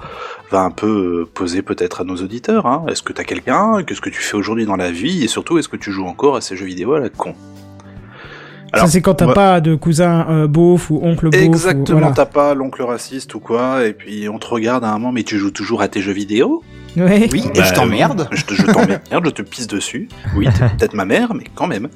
va 0.51 0.61
un 0.61 0.71
peu 0.71 1.23
euh, 1.23 1.29
poser 1.33 1.63
peut-être 1.63 2.01
à 2.01 2.03
nos 2.03 2.17
auditeurs. 2.17 2.67
Hein. 2.67 2.85
Est-ce 2.89 3.01
que 3.01 3.13
t'as 3.13 3.23
quelqu'un? 3.23 3.83
Qu'est-ce 3.83 4.01
que 4.01 4.09
tu 4.11 4.21
fais 4.21 4.38
aujourd'hui 4.38 4.67
dans 4.67 4.75
la 4.75 4.91
vie? 4.91 5.23
Et 5.23 5.27
surtout, 5.27 5.57
est-ce 5.57 5.67
que 5.69 5.77
tu 5.77 5.91
joues 5.91 6.05
encore 6.05 6.35
à 6.35 6.41
ces 6.41 6.55
jeux 6.55 6.67
vidéo 6.67 6.93
à 6.93 6.99
la 6.99 7.09
con? 7.09 7.33
Alors, 8.78 8.88
ça, 8.88 8.91
c'est 8.93 9.01
quand 9.01 9.15
t'as 9.15 9.34
pas 9.34 9.61
de 9.61 9.75
cousin 9.75 10.25
euh, 10.30 10.47
beauf 10.47 10.89
ou 10.89 10.99
oncle 11.03 11.30
beauf. 11.30 11.41
Exactement, 11.41 11.99
voilà. 11.99 12.13
t'as 12.15 12.25
pas 12.25 12.53
l'oncle 12.53 12.82
raciste 12.84 13.36
ou 13.36 13.39
quoi, 13.39 13.86
et 13.86 13.93
puis 13.93 14.28
on 14.30 14.39
te 14.39 14.47
regarde 14.47 14.84
à 14.84 14.89
un 14.89 14.93
moment, 14.93 15.11
mais 15.11 15.23
tu 15.23 15.38
joues 15.38 15.51
toujours 15.51 15.82
à 15.82 15.88
tes 15.88 16.01
jeux 16.01 16.13
vidéo 16.13 16.63
Ouais. 16.95 17.30
Oui, 17.32 17.43
et 17.53 17.57
Bah, 17.59 17.63
je 17.63 17.73
t'emmerde. 17.75 18.28
Je, 18.32 18.43
te- 18.43 18.55
je 18.55 18.63
t'emmerde, 18.65 19.01
je 19.11 19.30
te 19.30 19.41
pisse 19.43 19.67
dessus. 19.67 20.09
Oui, 20.36 20.47
t'es 20.57 20.67
peut-être 20.78 20.95
ma 20.95 21.05
mère, 21.05 21.36
mais 21.36 21.43
quand 21.53 21.67
même. 21.67 21.89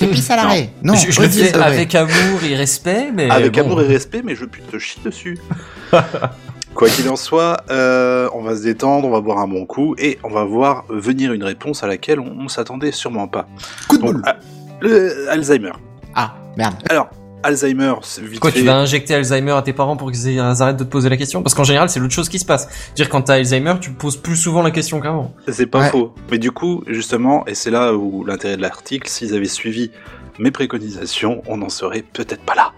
Et 0.00 0.06
puis 0.08 0.24
à 0.28 0.34
l'arrêt. 0.36 0.70
Non, 0.82 0.94
je, 0.94 1.12
je 1.12 1.20
le 1.22 1.28
fais 1.28 1.54
avec 1.56 1.94
amour 1.94 2.10
et 2.48 2.56
respect, 2.56 3.12
mais 3.14 3.30
Avec 3.30 3.52
bon. 3.54 3.60
amour 3.60 3.82
et 3.82 3.86
respect, 3.86 4.22
mais 4.24 4.34
je 4.34 4.44
pute 4.46 4.68
te 4.68 4.78
chie 4.78 4.98
dessus. 5.04 5.38
Quoi 6.74 6.88
qu'il 6.88 7.08
en 7.08 7.16
soit, 7.16 7.58
euh, 7.70 8.28
on 8.34 8.42
va 8.42 8.56
se 8.56 8.62
détendre, 8.62 9.06
on 9.06 9.10
va 9.10 9.20
boire 9.20 9.38
un 9.38 9.48
bon 9.48 9.66
coup, 9.66 9.94
et 9.98 10.18
on 10.22 10.30
va 10.30 10.44
voir 10.44 10.84
venir 10.88 11.32
une 11.32 11.42
réponse 11.44 11.82
à 11.82 11.88
laquelle 11.88 12.20
on, 12.20 12.32
on 12.40 12.48
s'attendait 12.48 12.92
sûrement 12.92 13.26
pas. 13.28 13.48
Coup 13.88 13.96
de 13.98 14.02
Donc, 14.02 14.12
boule. 14.14 14.22
ah, 14.26 14.36
le 14.80 15.28
Alzheimer. 15.30 15.72
Ah, 16.14 16.34
merde. 16.56 16.74
Alors, 16.88 17.08
Alzheimer, 17.42 17.94
c'est 18.02 18.22
vite 18.22 18.40
Quoi, 18.40 18.50
fait. 18.50 18.60
tu 18.60 18.66
vas 18.66 18.76
injecter 18.76 19.14
Alzheimer 19.14 19.52
à 19.52 19.62
tes 19.62 19.72
parents 19.72 19.96
pour 19.96 20.10
qu'ils 20.12 20.38
arrêtent 20.40 20.76
de 20.76 20.84
te 20.84 20.88
poser 20.90 21.08
la 21.08 21.16
question? 21.16 21.42
Parce 21.42 21.54
qu'en 21.54 21.64
général, 21.64 21.88
c'est 21.88 21.98
l'autre 22.00 22.12
chose 22.12 22.28
qui 22.28 22.38
se 22.38 22.44
passe. 22.44 22.68
Dire 22.96 23.08
quand 23.08 23.22
t'as 23.22 23.34
Alzheimer, 23.34 23.74
tu 23.80 23.92
poses 23.92 24.16
plus 24.16 24.36
souvent 24.36 24.62
la 24.62 24.70
question 24.70 25.00
qu'avant. 25.00 25.32
C'est 25.48 25.66
pas 25.66 25.80
Ouais. 25.80 25.88
faux. 25.90 26.14
Mais 26.30 26.38
du 26.38 26.50
coup, 26.50 26.84
justement, 26.86 27.46
et 27.46 27.54
c'est 27.54 27.70
là 27.70 27.94
où 27.94 28.24
l'intérêt 28.24 28.56
de 28.56 28.62
l'article, 28.62 29.08
s'ils 29.08 29.34
avaient 29.34 29.46
suivi 29.46 29.90
mes 30.38 30.50
préconisations, 30.50 31.42
on 31.46 31.56
n'en 31.58 31.68
serait 31.70 32.02
peut-être 32.12 32.42
pas 32.42 32.54
là. 32.54 32.72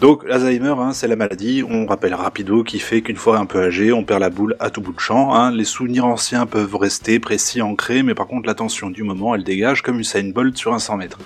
Donc, 0.00 0.24
l'Alzheimer, 0.26 0.74
hein, 0.78 0.92
c'est 0.92 1.06
la 1.06 1.14
maladie, 1.14 1.62
on 1.68 1.86
rappelle 1.86 2.14
rapido, 2.14 2.64
qui 2.64 2.80
fait 2.80 3.02
qu'une 3.02 3.16
fois 3.16 3.38
un 3.38 3.46
peu 3.46 3.62
âgé, 3.62 3.92
on 3.92 4.02
perd 4.02 4.18
la 4.20 4.30
boule 4.30 4.56
à 4.58 4.68
tout 4.70 4.80
bout 4.80 4.92
de 4.92 4.98
champ. 4.98 5.32
hein. 5.34 5.52
Les 5.52 5.64
souvenirs 5.64 6.06
anciens 6.06 6.44
peuvent 6.46 6.74
rester 6.74 7.20
précis, 7.20 7.62
ancrés, 7.62 8.02
mais 8.02 8.14
par 8.14 8.26
contre, 8.26 8.48
l'attention 8.48 8.90
du 8.90 9.04
moment, 9.04 9.34
elle 9.36 9.44
dégage 9.44 9.82
comme 9.82 10.00
Usain 10.00 10.30
Bolt 10.34 10.56
sur 10.56 10.72
un 10.74 10.80
100 10.80 10.96
mètres. 10.96 11.18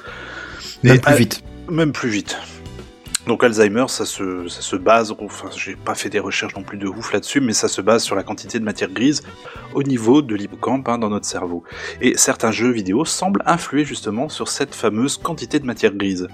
Même 0.82 0.96
Et 0.96 0.98
plus 0.98 1.14
vite. 1.14 1.42
Même 1.68 1.92
plus 1.92 2.08
vite. 2.08 2.36
Donc 3.26 3.42
Alzheimer, 3.42 3.86
ça 3.88 4.06
se, 4.06 4.46
ça 4.46 4.60
se 4.60 4.76
base, 4.76 5.12
enfin 5.18 5.48
j'ai 5.56 5.74
pas 5.74 5.96
fait 5.96 6.08
des 6.08 6.20
recherches 6.20 6.54
non 6.54 6.62
plus 6.62 6.78
de 6.78 6.86
ouf 6.86 7.12
là-dessus, 7.12 7.40
mais 7.40 7.52
ça 7.52 7.66
se 7.66 7.80
base 7.80 8.04
sur 8.04 8.14
la 8.14 8.22
quantité 8.22 8.60
de 8.60 8.64
matière 8.64 8.90
grise 8.90 9.24
au 9.74 9.82
niveau 9.82 10.22
de 10.22 10.36
l'hippocampe 10.36 10.88
hein, 10.88 10.98
dans 10.98 11.08
notre 11.08 11.26
cerveau. 11.26 11.64
Et 12.00 12.16
certains 12.16 12.52
jeux 12.52 12.70
vidéo 12.70 13.04
semblent 13.04 13.42
influer 13.44 13.84
justement 13.84 14.28
sur 14.28 14.46
cette 14.46 14.76
fameuse 14.76 15.16
quantité 15.16 15.58
de 15.58 15.66
matière 15.66 15.92
grise. 15.92 16.28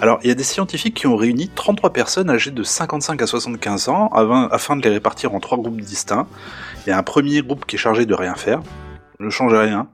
Alors, 0.00 0.18
il 0.22 0.28
y 0.28 0.30
a 0.30 0.34
des 0.34 0.44
scientifiques 0.44 0.94
qui 0.94 1.06
ont 1.06 1.16
réuni 1.16 1.50
33 1.54 1.92
personnes 1.92 2.30
âgées 2.30 2.50
de 2.50 2.62
55 2.62 3.20
à 3.20 3.26
75 3.26 3.90
ans 3.90 4.08
afin 4.50 4.76
de 4.76 4.82
les 4.82 4.88
répartir 4.88 5.34
en 5.34 5.40
trois 5.40 5.58
groupes 5.58 5.78
distincts. 5.78 6.26
Il 6.86 6.90
y 6.90 6.92
a 6.92 6.96
un 6.96 7.02
premier 7.02 7.42
groupe 7.42 7.66
qui 7.66 7.76
est 7.76 7.78
chargé 7.78 8.06
de 8.06 8.14
rien 8.14 8.34
faire, 8.34 8.62
ne 9.18 9.28
change 9.28 9.52
rien. 9.52 9.88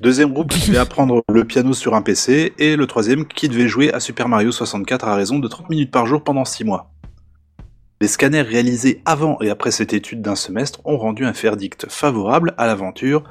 Deuxième 0.00 0.32
groupe 0.32 0.50
qui 0.50 0.68
devait 0.68 0.78
apprendre 0.78 1.22
le 1.28 1.44
piano 1.44 1.74
sur 1.74 1.94
un 1.94 2.02
PC. 2.02 2.54
Et 2.58 2.76
le 2.76 2.86
troisième 2.86 3.26
qui 3.26 3.48
devait 3.48 3.68
jouer 3.68 3.92
à 3.92 4.00
Super 4.00 4.28
Mario 4.28 4.50
64 4.50 5.06
à 5.06 5.14
raison 5.14 5.38
de 5.38 5.48
30 5.48 5.70
minutes 5.70 5.90
par 5.90 6.06
jour 6.06 6.24
pendant 6.24 6.44
6 6.44 6.64
mois. 6.64 6.90
Les 8.00 8.08
scanners 8.08 8.42
réalisés 8.42 9.00
avant 9.04 9.38
et 9.40 9.50
après 9.50 9.70
cette 9.70 9.92
étude 9.92 10.22
d'un 10.22 10.34
semestre 10.34 10.80
ont 10.84 10.96
rendu 10.96 11.24
un 11.24 11.30
verdict 11.30 11.86
favorable 11.88 12.52
à 12.58 12.66
l'aventure 12.66 13.22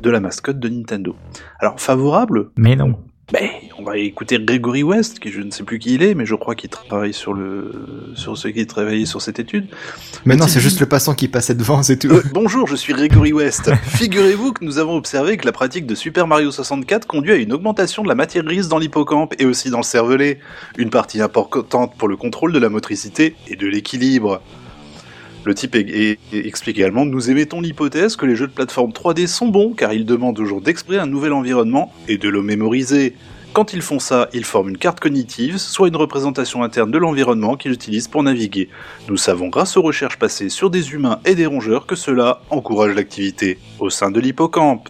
de 0.00 0.08
la 0.08 0.20
mascotte 0.20 0.60
de 0.60 0.68
Nintendo. 0.68 1.16
Alors 1.58 1.80
favorable? 1.80 2.50
Mais 2.56 2.76
non. 2.76 2.96
Ben, 3.32 3.48
on 3.78 3.82
va 3.82 3.96
écouter 3.96 4.38
Gregory 4.38 4.82
West, 4.82 5.20
qui 5.20 5.30
je 5.30 5.40
ne 5.40 5.50
sais 5.50 5.62
plus 5.62 5.78
qui 5.78 5.94
il 5.94 6.02
est, 6.02 6.14
mais 6.14 6.26
je 6.26 6.34
crois 6.34 6.54
qu'il 6.54 6.68
travaille 6.68 7.12
sur 7.12 7.32
le, 7.32 8.12
sur 8.14 8.36
ce 8.36 8.48
qui 8.48 8.66
travaillait 8.66 9.06
sur 9.06 9.22
cette 9.22 9.38
étude. 9.38 9.66
Mais 10.24 10.36
non, 10.36 10.48
c'est 10.48 10.60
juste 10.60 10.80
le 10.80 10.86
passant 10.86 11.14
qui 11.14 11.28
passait 11.28 11.54
devant, 11.54 11.82
c'est 11.82 11.96
tout. 11.96 12.08
Euh, 12.08 12.22
bonjour, 12.32 12.66
je 12.66 12.76
suis 12.76 12.92
Gregory 12.92 13.32
West. 13.32 13.70
Figurez-vous 13.82 14.52
que 14.52 14.64
nous 14.64 14.78
avons 14.78 14.96
observé 14.96 15.36
que 15.36 15.46
la 15.46 15.52
pratique 15.52 15.86
de 15.86 15.94
Super 15.94 16.26
Mario 16.26 16.50
64 16.50 17.06
conduit 17.06 17.32
à 17.32 17.36
une 17.36 17.52
augmentation 17.52 18.02
de 18.02 18.08
la 18.08 18.14
matière 18.14 18.44
grise 18.44 18.68
dans 18.68 18.78
l'hippocampe 18.78 19.34
et 19.38 19.46
aussi 19.46 19.70
dans 19.70 19.78
le 19.78 19.84
cervelet, 19.84 20.40
une 20.76 20.90
partie 20.90 21.22
importante 21.22 21.94
pour 21.96 22.08
le 22.08 22.16
contrôle 22.16 22.52
de 22.52 22.58
la 22.58 22.68
motricité 22.68 23.36
et 23.46 23.56
de 23.56 23.66
l'équilibre. 23.66 24.42
Le 25.44 25.54
type 25.54 25.74
explique 26.32 26.78
également 26.78 27.06
Nous 27.06 27.30
émettons 27.30 27.60
l'hypothèse 27.60 28.16
que 28.16 28.26
les 28.26 28.36
jeux 28.36 28.46
de 28.46 28.52
plateforme 28.52 28.90
3D 28.90 29.26
sont 29.26 29.48
bons 29.48 29.72
car 29.72 29.92
ils 29.92 30.04
demandent 30.04 30.36
toujours 30.36 30.60
d'exprimer 30.60 30.98
un 30.98 31.06
nouvel 31.06 31.32
environnement 31.32 31.92
et 32.08 32.18
de 32.18 32.28
le 32.28 32.42
mémoriser. 32.42 33.14
Quand 33.52 33.72
ils 33.72 33.82
font 33.82 33.98
ça, 33.98 34.28
ils 34.32 34.44
forment 34.44 34.68
une 34.68 34.78
carte 34.78 35.00
cognitive, 35.00 35.58
soit 35.58 35.88
une 35.88 35.96
représentation 35.96 36.62
interne 36.62 36.90
de 36.90 36.98
l'environnement 36.98 37.56
qu'ils 37.56 37.72
utilisent 37.72 38.06
pour 38.06 38.22
naviguer. 38.22 38.68
Nous 39.08 39.16
savons 39.16 39.48
grâce 39.48 39.76
aux 39.76 39.82
recherches 39.82 40.18
passées 40.18 40.50
sur 40.50 40.70
des 40.70 40.92
humains 40.92 41.18
et 41.24 41.34
des 41.34 41.46
rongeurs 41.46 41.86
que 41.86 41.96
cela 41.96 42.42
encourage 42.50 42.94
l'activité 42.94 43.58
au 43.80 43.90
sein 43.90 44.10
de 44.10 44.20
l'hippocampe. 44.20 44.88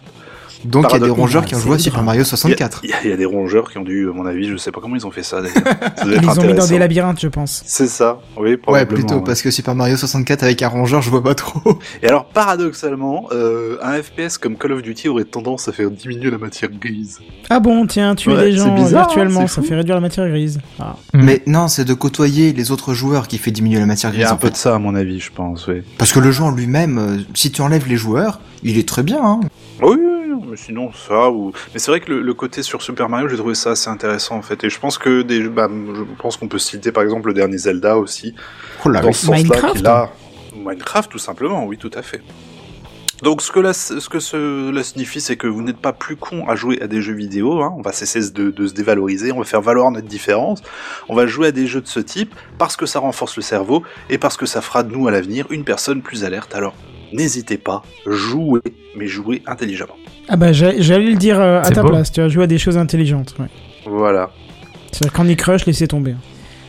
Donc 0.65 0.85
il 0.89 0.93
y 0.93 0.95
a 0.95 0.99
des 0.99 1.09
rongeurs 1.09 1.45
qui 1.45 1.55
ont 1.55 1.59
joué 1.59 1.75
à. 1.75 1.79
Super 1.79 2.03
Mario 2.03 2.23
64. 2.23 2.81
Il 2.83 2.89
y, 2.89 2.93
a, 2.93 2.97
il 3.03 3.09
y 3.09 3.13
a 3.13 3.17
des 3.17 3.25
rongeurs 3.25 3.71
qui 3.71 3.77
ont 3.77 3.83
dû, 3.83 4.07
à 4.09 4.13
mon 4.13 4.25
avis, 4.25 4.47
je 4.49 4.57
sais 4.57 4.71
pas 4.71 4.79
comment 4.81 4.95
ils 4.95 5.05
ont 5.07 5.11
fait 5.11 5.23
ça 5.23 5.41
d'ailleurs. 5.41 5.55
Ça 5.97 6.05
Ils 6.05 6.11
les 6.21 6.39
ont 6.39 6.43
mis 6.43 6.53
dans 6.53 6.67
des 6.67 6.77
labyrinthes, 6.77 7.19
je 7.21 7.27
pense. 7.27 7.63
C'est 7.65 7.87
ça, 7.87 8.19
oui, 8.37 8.51
Ouais, 8.51 8.57
probablement. 8.57 8.95
plutôt, 8.97 9.15
ouais. 9.15 9.23
parce 9.25 9.41
que 9.41 9.49
Super 9.51 9.75
Mario 9.75 9.97
64 9.97 10.43
avec 10.43 10.61
un 10.61 10.67
rongeur, 10.67 11.01
je 11.01 11.09
vois 11.09 11.23
pas 11.23 11.35
trop. 11.35 11.79
Et 12.03 12.07
alors, 12.07 12.25
paradoxalement, 12.25 13.27
euh, 13.31 13.77
un 13.81 14.01
FPS 14.01 14.37
comme 14.37 14.55
Call 14.57 14.73
of 14.73 14.81
Duty 14.81 15.09
aurait 15.09 15.23
tendance 15.25 15.67
à 15.67 15.71
faire 15.71 15.89
diminuer 15.89 16.29
la 16.29 16.37
matière 16.37 16.69
grise. 16.71 17.19
Ah 17.49 17.59
bon, 17.59 17.85
tiens, 17.87 18.15
tuer 18.15 18.33
Ouais, 18.33 18.43
des 18.45 18.51
gens 18.53 18.73
bizarre, 18.75 19.07
virtuellement, 19.07 19.41
hein, 19.41 19.47
ça 19.47 19.55
c'est 19.55 19.61
fou. 19.61 19.67
fait 19.67 19.75
réduire 19.75 19.95
la 19.95 20.01
matière 20.01 20.27
grise. 20.29 20.59
Ah. 20.79 20.95
Mais 21.13 21.41
non, 21.47 21.67
c'est 21.67 21.85
de 21.85 21.93
côtoyer 21.93 22.53
les 22.53 22.71
autres 22.71 22.93
joueurs 22.93 23.27
qui 23.27 23.37
fait 23.37 23.51
diminuer 23.51 23.79
la 23.79 23.85
matière 23.85 24.11
Il 24.13 24.17
y 24.17 24.19
grise 24.19 24.29
a 24.29 24.33
un 24.33 24.37
peu 24.37 24.47
fait. 24.47 24.53
de 24.53 24.57
ça, 24.57 24.75
à 24.75 24.79
mon 24.79 24.95
avis, 24.95 25.19
je 25.19 25.31
pense, 25.31 25.67
oui. 25.67 25.81
Parce 25.97 26.11
que 26.11 26.19
le 26.19 26.31
jeu 26.31 26.43
en 26.43 26.51
lui-même, 26.51 26.97
euh, 26.97 27.17
si 27.33 27.51
tu 27.51 27.61
enlèves 27.61 27.87
les 27.87 27.97
joueurs, 27.97 28.39
il 28.63 28.77
est 28.77 28.87
très 28.87 29.03
bien. 29.03 29.19
Hein. 29.23 29.39
Oui, 29.81 29.95
oui, 29.97 29.97
oui, 29.99 30.20
mais 30.47 30.57
sinon, 30.57 30.91
ça, 30.93 31.29
ou... 31.29 31.51
Mais 31.73 31.79
c'est 31.79 31.91
vrai 31.91 31.99
que 31.99 32.11
le, 32.11 32.21
le 32.21 32.33
côté 32.33 32.63
sur 32.63 32.81
Super 32.81 33.09
Mario, 33.09 33.27
j'ai 33.27 33.37
trouvé 33.37 33.55
ça 33.55 33.71
assez 33.71 33.89
intéressant, 33.89 34.35
en 34.35 34.41
fait. 34.41 34.63
Et 34.63 34.69
je 34.69 34.79
pense 34.79 34.97
que 34.97 35.21
des... 35.21 35.47
bah, 35.47 35.69
je 35.71 36.03
pense 36.21 36.37
qu'on 36.37 36.47
peut 36.47 36.59
citer, 36.59 36.91
par 36.91 37.03
exemple, 37.03 37.27
le 37.27 37.33
dernier 37.33 37.57
Zelda 37.57 37.97
aussi. 37.97 38.35
Oh 38.85 38.89
là, 38.89 39.01
dans 39.01 39.13
ce 39.13 39.25
sens-là, 39.25 39.43
Minecraft 39.43 39.85
a... 39.85 40.09
Minecraft, 40.55 41.11
tout 41.11 41.19
simplement, 41.19 41.65
oui, 41.65 41.77
tout 41.77 41.91
à 41.93 42.01
fait. 42.01 42.21
Donc, 43.23 43.43
ce 43.43 43.51
que, 43.51 43.59
là, 43.59 43.71
ce 43.73 44.09
que 44.09 44.19
cela 44.19 44.81
signifie, 44.81 45.21
c'est 45.21 45.35
que 45.35 45.45
vous 45.45 45.61
n'êtes 45.61 45.77
pas 45.77 45.93
plus 45.93 46.15
con 46.15 46.47
à 46.49 46.55
jouer 46.55 46.81
à 46.81 46.87
des 46.87 47.03
jeux 47.03 47.13
vidéo. 47.13 47.61
Hein. 47.61 47.71
On 47.77 47.83
va 47.83 47.91
cesser 47.91 48.31
de, 48.31 48.49
de 48.49 48.67
se 48.67 48.73
dévaloriser, 48.73 49.31
on 49.31 49.37
va 49.37 49.45
faire 49.45 49.61
valoir 49.61 49.91
notre 49.91 50.07
différence. 50.07 50.63
On 51.07 51.13
va 51.13 51.27
jouer 51.27 51.49
à 51.49 51.51
des 51.51 51.67
jeux 51.67 51.81
de 51.81 51.87
ce 51.87 51.99
type 51.99 52.33
parce 52.57 52.75
que 52.75 52.87
ça 52.87 52.97
renforce 52.97 53.35
le 53.35 53.43
cerveau 53.43 53.83
et 54.09 54.17
parce 54.17 54.37
que 54.37 54.47
ça 54.47 54.59
fera 54.59 54.81
de 54.81 54.91
nous 54.91 55.07
à 55.07 55.11
l'avenir 55.11 55.45
une 55.51 55.63
personne 55.63 56.01
plus 56.01 56.23
alerte. 56.23 56.55
Alors, 56.55 56.73
n'hésitez 57.13 57.59
pas, 57.59 57.83
jouez, 58.07 58.61
mais 58.95 59.05
jouez 59.05 59.43
intelligemment. 59.45 59.97
Ah 60.29 60.37
bah 60.37 60.53
j'ai- 60.53 60.81
j'allais 60.81 61.09
le 61.11 61.15
dire 61.17 61.39
euh, 61.39 61.59
à 61.61 61.65
C'est 61.65 61.73
ta 61.73 61.81
beau. 61.83 61.89
place, 61.89 62.11
tu 62.11 62.21
vas 62.21 62.29
jouer 62.29 62.43
à 62.45 62.47
des 62.47 62.57
choses 62.57 62.77
intelligentes. 62.77 63.35
Ouais. 63.39 63.47
Voilà. 63.85 64.29
C'est-à-dire 64.91 65.13
Candy 65.13 65.35
Crush, 65.35 65.65
laissez 65.65 65.87
tomber. 65.87 66.15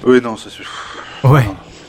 Oui, 0.05 0.21
non, 0.23 0.37
ça 0.37 0.51
suffit. 0.51 0.69
Ouais. 1.25 1.45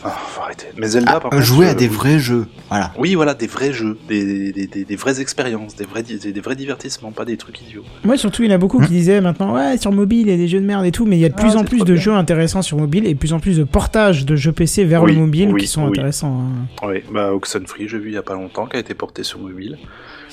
Ah, 0.05 0.09
faut 0.27 0.41
arrêter. 0.41 0.67
Mais 0.77 0.87
Zelda, 0.87 1.13
par 1.19 1.27
Ah, 1.31 1.35
contre. 1.35 1.41
jouer 1.43 1.67
à 1.67 1.71
euh, 1.71 1.73
des 1.75 1.87
vrais 1.87 2.19
jeux. 2.19 2.45
Voilà. 2.69 2.91
Oui, 2.97 3.15
voilà, 3.15 3.33
des 3.33 3.47
vrais 3.47 3.71
jeux, 3.71 3.97
des, 4.09 4.51
des, 4.51 4.67
des, 4.67 4.83
des 4.83 4.95
vraies 4.95 5.21
expériences, 5.21 5.75
des 5.75 5.85
vrais, 5.85 6.03
des, 6.03 6.17
des 6.17 6.41
vrais 6.41 6.55
divertissements, 6.55 7.11
pas 7.11 7.23
des 7.25 7.37
trucs 7.37 7.61
idiots. 7.61 7.83
Moi 8.03 8.17
surtout, 8.17 8.43
il 8.43 8.49
y 8.49 8.51
en 8.51 8.55
a 8.55 8.57
beaucoup 8.57 8.79
qui 8.81 8.89
disaient 8.89 9.21
maintenant, 9.21 9.53
ouais, 9.55 9.77
sur 9.77 9.91
mobile, 9.91 10.27
il 10.27 10.29
y 10.29 10.33
a 10.33 10.37
des 10.37 10.47
jeux 10.47 10.59
de 10.59 10.65
merde 10.65 10.85
et 10.85 10.91
tout, 10.91 11.05
mais 11.05 11.17
il 11.17 11.21
y 11.21 11.25
a 11.25 11.29
de 11.29 11.35
Ah, 11.37 11.41
plus 11.41 11.55
en 11.55 11.63
plus 11.63 11.79
de 11.79 11.93
bien. 11.93 11.95
jeux 11.95 12.13
intéressants 12.13 12.61
sur 12.61 12.77
mobile 12.77 13.05
et 13.07 13.13
de 13.13 13.19
plus 13.19 13.33
en 13.33 13.39
plus 13.39 13.57
de 13.57 13.63
portages 13.63 14.25
de 14.25 14.35
jeux 14.35 14.51
PC 14.51 14.83
vers 14.83 15.03
Oui, 15.03 15.13
le 15.13 15.19
mobile 15.21 15.49
oui, 15.53 15.61
qui 15.61 15.67
sont 15.67 15.83
oui. 15.83 15.89
intéressants. 15.89 16.41
hein. 16.83 16.87
Oui, 16.87 17.01
bah 17.11 17.33
Oxenfree, 17.33 17.87
j'ai 17.87 17.97
vu 17.99 18.09
il 18.09 18.13
y 18.15 18.17
a 18.17 18.23
pas 18.23 18.33
longtemps, 18.33 18.65
qui 18.65 18.75
a 18.75 18.79
été 18.79 18.93
porté 18.93 19.23
sur 19.23 19.39
mobile. 19.39 19.77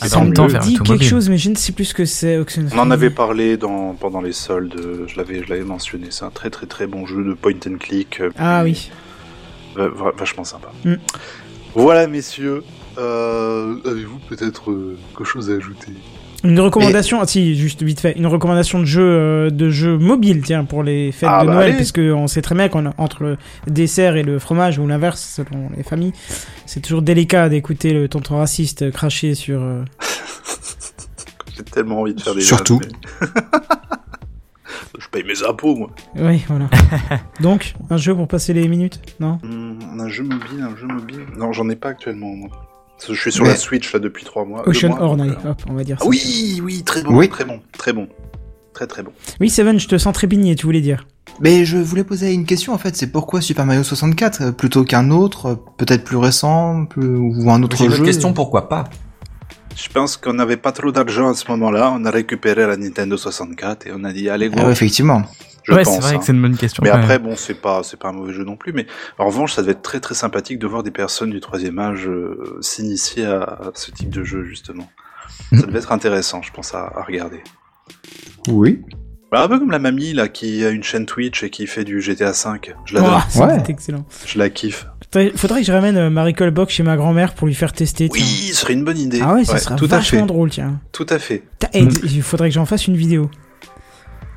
Ah, 0.00 0.08
Ça 0.08 0.20
me 0.24 0.30
dit 0.60 0.74
quelque 0.78 0.88
mobile. 0.92 1.06
chose, 1.06 1.28
mais 1.28 1.36
je 1.38 1.50
ne 1.50 1.54
sais 1.56 1.72
plus 1.72 1.84
ce 1.84 1.94
que 1.94 2.06
c'est. 2.06 2.38
Oxenfree. 2.38 2.76
On 2.76 2.80
en 2.82 2.90
avait 2.90 3.10
parlé 3.10 3.56
dans, 3.58 3.92
pendant 3.94 4.22
les 4.22 4.32
soldes, 4.32 4.74
je 5.06 5.16
l'avais, 5.16 5.42
je 5.44 5.50
l'avais 5.50 5.62
mentionné, 5.64 6.06
c'est 6.10 6.24
un 6.24 6.30
très 6.30 6.48
très 6.50 6.66
très 6.66 6.86
bon 6.86 7.04
jeu 7.06 7.22
de 7.22 7.34
point 7.34 7.52
and 7.68 7.76
click. 7.78 8.20
euh, 8.20 8.30
Ah 8.38 8.62
oui. 8.64 8.90
Va- 9.76 10.12
vachement 10.16 10.44
sympa. 10.44 10.68
Mm. 10.84 10.94
Voilà, 11.74 12.06
messieurs, 12.06 12.64
euh, 12.98 13.76
avez-vous 13.84 14.18
peut-être 14.28 14.70
euh, 14.70 14.96
quelque 15.10 15.24
chose 15.24 15.50
à 15.50 15.54
ajouter? 15.54 15.92
Une 16.42 16.58
recommandation, 16.58 17.20
ah, 17.20 17.26
si, 17.26 17.54
juste 17.54 17.82
vite 17.82 18.00
fait, 18.00 18.12
une 18.16 18.26
recommandation 18.26 18.78
de 18.78 18.86
jeu, 18.86 19.02
euh, 19.02 19.50
de 19.50 19.68
jeu 19.68 19.98
mobile, 19.98 20.40
tiens, 20.42 20.64
pour 20.64 20.82
les 20.82 21.12
fêtes 21.12 21.28
Ah, 21.30 21.42
de 21.42 21.48
bah, 21.48 21.54
Noël, 21.54 21.68
allez. 21.68 21.76
parce 21.76 21.92
sait 22.28 22.40
très 22.40 22.54
bien 22.54 22.68
qu'entre 22.70 23.22
le 23.22 23.36
dessert 23.66 24.16
et 24.16 24.22
le 24.22 24.38
fromage, 24.38 24.78
ou 24.78 24.86
l'inverse, 24.86 25.20
selon 25.36 25.68
les 25.76 25.82
familles, 25.82 26.12
c'est 26.64 26.80
toujours 26.80 27.02
délicat 27.02 27.50
d'écouter 27.50 27.92
le 27.92 28.08
tonton 28.08 28.38
raciste 28.38 28.90
cracher 28.90 29.34
sur... 29.34 29.60
euh, 29.62 29.84
J'ai 31.56 31.62
tellement 31.64 32.00
envie 32.00 32.14
de 32.14 32.20
faire 32.22 32.34
des 32.34 32.40
Surtout. 32.40 32.78
vannes, 32.78 32.92
mais- 33.20 33.96
je 35.00 35.08
paye 35.08 35.24
mes 35.24 35.42
impôts, 35.48 35.74
moi. 35.74 35.90
Oui, 36.16 36.42
voilà. 36.48 36.68
Donc, 37.40 37.74
un 37.90 37.96
jeu 37.96 38.14
pour 38.14 38.28
passer 38.28 38.52
les 38.52 38.68
minutes, 38.68 39.00
non? 39.18 39.38
Hmm, 39.42 39.78
un 40.00 40.08
jeu 40.08 40.22
mobile, 40.22 40.60
un 40.62 40.76
jeu 40.76 40.86
mobile. 40.86 41.26
Non, 41.36 41.52
j'en 41.52 41.68
ai 41.68 41.76
pas 41.76 41.88
actuellement, 41.88 42.34
moi. 42.36 42.48
Je 43.08 43.14
suis 43.14 43.32
sur 43.32 43.44
Mais- 43.44 43.50
la 43.50 43.56
Switch 43.56 43.92
là 43.94 43.98
depuis 43.98 44.24
trois 44.24 44.44
mois. 44.44 44.62
deux 44.64 44.70
Ocean 44.72 44.88
mois, 44.90 45.02
Horn, 45.02 45.20
allez, 45.22 45.32
hop, 45.48 45.62
on 45.70 45.72
va 45.72 45.84
dire 45.84 45.96
Ah 46.00 46.04
ça. 46.04 46.08
oui, 46.08 46.60
oui, 46.62 46.82
très 46.82 47.02
bon, 47.02 47.16
Oui. 47.16 47.28
très 47.30 47.46
bon, 47.46 47.60
très 47.78 47.92
bon, 47.94 48.08
très 48.74 48.86
très 48.86 49.02
bon. 49.02 49.10
Oui, 49.40 49.48
Seven, 49.48 49.80
je 49.80 49.88
te 49.88 49.96
sens 49.96 50.12
trépigner, 50.12 50.54
tu 50.54 50.66
voulais 50.66 50.82
dire. 50.82 51.06
Mais 51.40 51.64
je 51.64 51.78
voulais 51.78 52.04
poser 52.04 52.34
une 52.34 52.44
question 52.44 52.74
en 52.74 52.78
fait, 52.78 52.94
c'est 52.96 53.06
pourquoi 53.10 53.40
Super 53.40 53.64
Mario 53.64 53.82
64 53.84 54.42
euh, 54.42 54.52
plutôt 54.52 54.84
qu'un 54.84 55.10
autre, 55.10 55.46
euh, 55.46 55.54
peut-être 55.78 56.04
plus 56.04 56.18
récent, 56.18 56.84
plus... 56.84 57.16
ou 57.16 57.50
un 57.50 57.62
autre 57.62 57.78
J'ai 57.78 57.84
une 57.84 57.90
jeu 57.90 57.96
autre 57.96 58.04
question, 58.04 58.34
pourquoi 58.34 58.68
pas? 58.68 58.84
Je 59.82 59.88
pense 59.88 60.16
qu'on 60.16 60.34
n'avait 60.34 60.56
pas 60.56 60.72
trop 60.72 60.92
d'argent 60.92 61.30
à 61.30 61.34
ce 61.34 61.50
moment-là. 61.50 61.92
On 61.94 62.04
a 62.04 62.10
récupéré 62.10 62.66
la 62.66 62.76
Nintendo 62.76 63.16
64 63.16 63.86
et 63.86 63.92
on 63.94 64.04
a 64.04 64.12
dit 64.12 64.28
allez 64.28 64.48
go. 64.50 64.56
Ah 64.58 64.66
ouais, 64.66 64.72
effectivement. 64.72 65.22
je 65.64 65.72
ouais, 65.72 65.82
pense. 65.84 65.94
c'est 65.94 66.00
vrai 66.00 66.14
hein. 66.14 66.18
que 66.18 66.24
c'est 66.24 66.32
une 66.32 66.42
bonne 66.42 66.56
question. 66.56 66.82
Mais 66.84 66.90
Ouais. 66.90 66.96
après, 66.98 67.18
bon, 67.18 67.34
c'est 67.36 67.54
pas, 67.54 67.82
c'est 67.82 67.98
pas 67.98 68.08
un 68.08 68.12
mauvais 68.12 68.32
jeu 68.32 68.44
non 68.44 68.56
plus. 68.56 68.72
Mais 68.72 68.86
en 69.18 69.26
revanche, 69.26 69.54
ça 69.54 69.62
devait 69.62 69.72
être 69.72 69.82
très 69.82 70.00
très 70.00 70.14
sympathique 70.14 70.58
de 70.58 70.66
voir 70.66 70.82
des 70.82 70.90
personnes 70.90 71.30
du 71.30 71.40
troisième 71.40 71.78
âge 71.78 72.06
euh, 72.08 72.58
s'initier 72.60 73.24
à, 73.26 73.40
à 73.42 73.70
ce 73.74 73.90
type 73.90 74.10
de 74.10 74.22
jeu 74.22 74.44
justement. 74.44 74.88
Mm. 75.52 75.60
Ça 75.60 75.66
devait 75.66 75.78
être 75.78 75.92
intéressant, 75.92 76.42
je 76.42 76.52
pense, 76.52 76.74
à, 76.74 76.80
à 76.94 77.02
regarder. 77.02 77.42
Oui. 78.48 78.82
Bah, 79.32 79.44
un 79.44 79.48
peu 79.48 79.58
comme 79.60 79.70
la 79.70 79.78
mamie 79.78 80.12
là 80.12 80.26
qui 80.28 80.64
a 80.64 80.70
une 80.70 80.82
chaîne 80.82 81.06
Twitch 81.06 81.42
et 81.44 81.50
qui 81.50 81.66
fait 81.68 81.84
du 81.84 82.00
GTA 82.02 82.32
V. 82.32 82.74
Je 82.84 82.94
l'adore, 82.94 83.20
Oh, 83.24 83.26
c'est 83.30 83.40
Ouais. 83.44 83.62
excellent. 83.68 84.04
je 84.26 84.38
la 84.38 84.50
kiffe. 84.50 84.86
Faudrait, 85.12 85.32
faudrait 85.34 85.60
que 85.60 85.66
je 85.66 85.72
ramène 85.72 85.96
euh, 85.96 86.10
Marie 86.10 86.34
Box 86.52 86.72
chez 86.74 86.82
ma 86.84 86.96
grand-mère 86.96 87.34
pour 87.34 87.46
lui 87.48 87.54
faire 87.54 87.72
tester. 87.72 88.08
tiens. 88.08 88.22
Oui, 88.24 88.48
ce 88.52 88.54
serait 88.54 88.74
une 88.74 88.84
bonne 88.84 88.98
idée. 88.98 89.20
Ah 89.22 89.34
ouais, 89.34 89.44
ça 89.44 89.58
serait 89.58 89.74
tout 89.76 89.86
à 89.86 89.88
fait. 89.88 89.96
vachement 89.96 90.26
drôle, 90.26 90.50
tiens. 90.50 90.80
Tout 90.92 91.06
à 91.08 91.18
fait. 91.18 91.42
Eh, 91.72 91.82
Mm. 91.82 91.90
Il 92.04 92.22
faudrait 92.22 92.48
que 92.48 92.54
j'en 92.54 92.66
fasse 92.66 92.86
une 92.86 92.96
vidéo. 92.96 93.28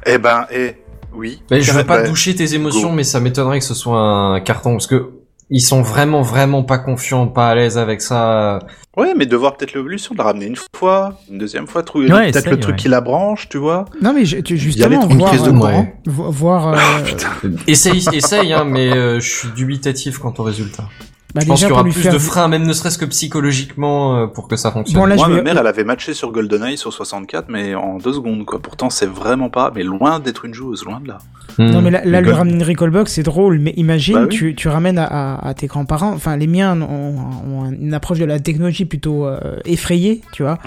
Eh 0.05 0.17
ben, 0.17 0.47
eh, 0.51 0.74
oui. 1.13 1.41
Mais 1.51 1.61
je 1.61 1.71
veux 1.71 1.84
pas 1.84 2.01
Ouais. 2.01 2.07
doucher 2.09 2.34
tes 2.36 2.55
émotions, 2.55 2.89
Go. 2.89 2.95
mais 2.95 3.03
ça 3.03 3.19
m'étonnerait 3.19 3.59
que 3.59 3.65
ce 3.65 3.74
soit 3.76 3.99
un 3.99 4.39
carton, 4.41 4.71
parce 4.74 4.88
que 4.88 5.11
ils 5.55 5.61
sont 5.61 5.81
vraiment, 5.83 6.21
vraiment 6.23 6.63
pas 6.63 6.79
confiants, 6.79 7.27
pas 7.27 7.49
à 7.49 7.55
l'aise 7.55 7.77
avec 7.77 8.01
ça. 8.01 8.59
Ouais, 8.97 9.13
mais 9.15 9.25
de 9.27 9.35
voir 9.37 9.55
peut-être 9.55 9.73
l'évolution, 9.73 10.13
de 10.13 10.17
la 10.17 10.25
ramener 10.25 10.47
une 10.47 10.55
fois, 10.75 11.19
une 11.31 11.37
deuxième 11.37 11.67
fois, 11.67 11.83
trouver 11.83 12.11
Ouais, 12.11 12.31
peut-être 12.31 12.49
le 12.49 12.59
truc 12.59 12.73
ouais. 12.75 12.81
qui 12.81 12.87
la 12.89 13.01
branche, 13.01 13.47
tu 13.49 13.57
vois. 13.59 13.85
Non, 14.01 14.13
mais 14.13 14.25
je- 14.25 14.37
tu- 14.39 14.55
Y 14.55 14.57
justement, 14.57 15.07
Une 15.07 15.17
voir, 15.19 15.31
de 15.31 15.37
euh, 15.37 15.83
vo- 16.07 16.31
voir 16.31 16.67
euh, 16.69 16.77
Essaye, 17.67 18.03
essaye, 18.13 18.51
hein, 18.51 18.65
mais 18.65 18.91
euh, 18.91 19.19
je 19.19 19.29
suis 19.29 19.49
dubitatif 19.49 20.17
quant 20.17 20.33
au 20.37 20.43
résultat. 20.43 20.85
Bah, 21.34 21.41
Je 21.41 21.47
pense 21.47 21.59
qu'il 21.59 21.69
y 21.69 21.71
aura 21.71 21.84
plus 21.84 21.91
faire... 21.93 22.13
de 22.13 22.19
freins, 22.19 22.47
même 22.47 22.63
ne 22.63 22.73
serait-ce 22.73 22.97
que 22.97 23.05
psychologiquement, 23.05 24.17
euh, 24.17 24.27
pour 24.27 24.47
que 24.47 24.55
ça 24.55 24.71
fonctionne. 24.71 24.99
Bon, 25.01 25.05
là, 25.05 25.15
Moi, 25.15 25.27
ma 25.27 25.41
mère, 25.41 25.57
elle 25.57 25.67
avait 25.67 25.84
matché 25.84 26.13
sur 26.13 26.31
GoldenEye 26.31 26.77
sur 26.77 26.93
64, 26.93 27.45
mais 27.49 27.75
en 27.75 27.97
deux 27.97 28.13
secondes, 28.13 28.45
quoi. 28.45 28.59
Pourtant, 28.61 28.89
c'est 28.89 29.09
vraiment 29.09 29.49
pas, 29.49 29.71
mais 29.75 29.84
loin 29.84 30.19
d'être 30.19 30.45
une 30.45 30.53
joueuse, 30.53 30.84
loin 30.86 30.99
de 30.99 31.07
là. 31.07 31.17
Hmm. 31.57 31.65
Non 31.69 31.81
mais 31.81 31.91
là, 31.91 32.01
là 32.03 32.21
Gold- 32.23 32.36
ramener 32.36 32.55
une 32.55 32.63
Recallbox 32.63 33.11
c'est 33.11 33.21
drôle 33.21 33.59
mais 33.59 33.73
imagine 33.77 34.15
Bah 34.15 34.21
oui. 34.23 34.29
tu, 34.29 34.55
tu 34.55 34.69
ramènes 34.69 34.97
à, 34.97 35.05
à- 35.05 35.49
à 35.49 35.53
tes 35.53 35.67
grands-parents 35.67 36.11
enfin 36.13 36.36
les 36.36 36.47
miens 36.47 36.81
ont, 36.81 37.15
ont 37.47 37.71
une 37.71 37.93
approche 37.93 38.17
de 38.17 38.25
la 38.25 38.39
technologie 38.39 38.86
plutôt 38.86 39.27
euh, 39.27 39.59
effrayée 39.65 40.21
tu 40.31 40.41
vois 40.41 40.57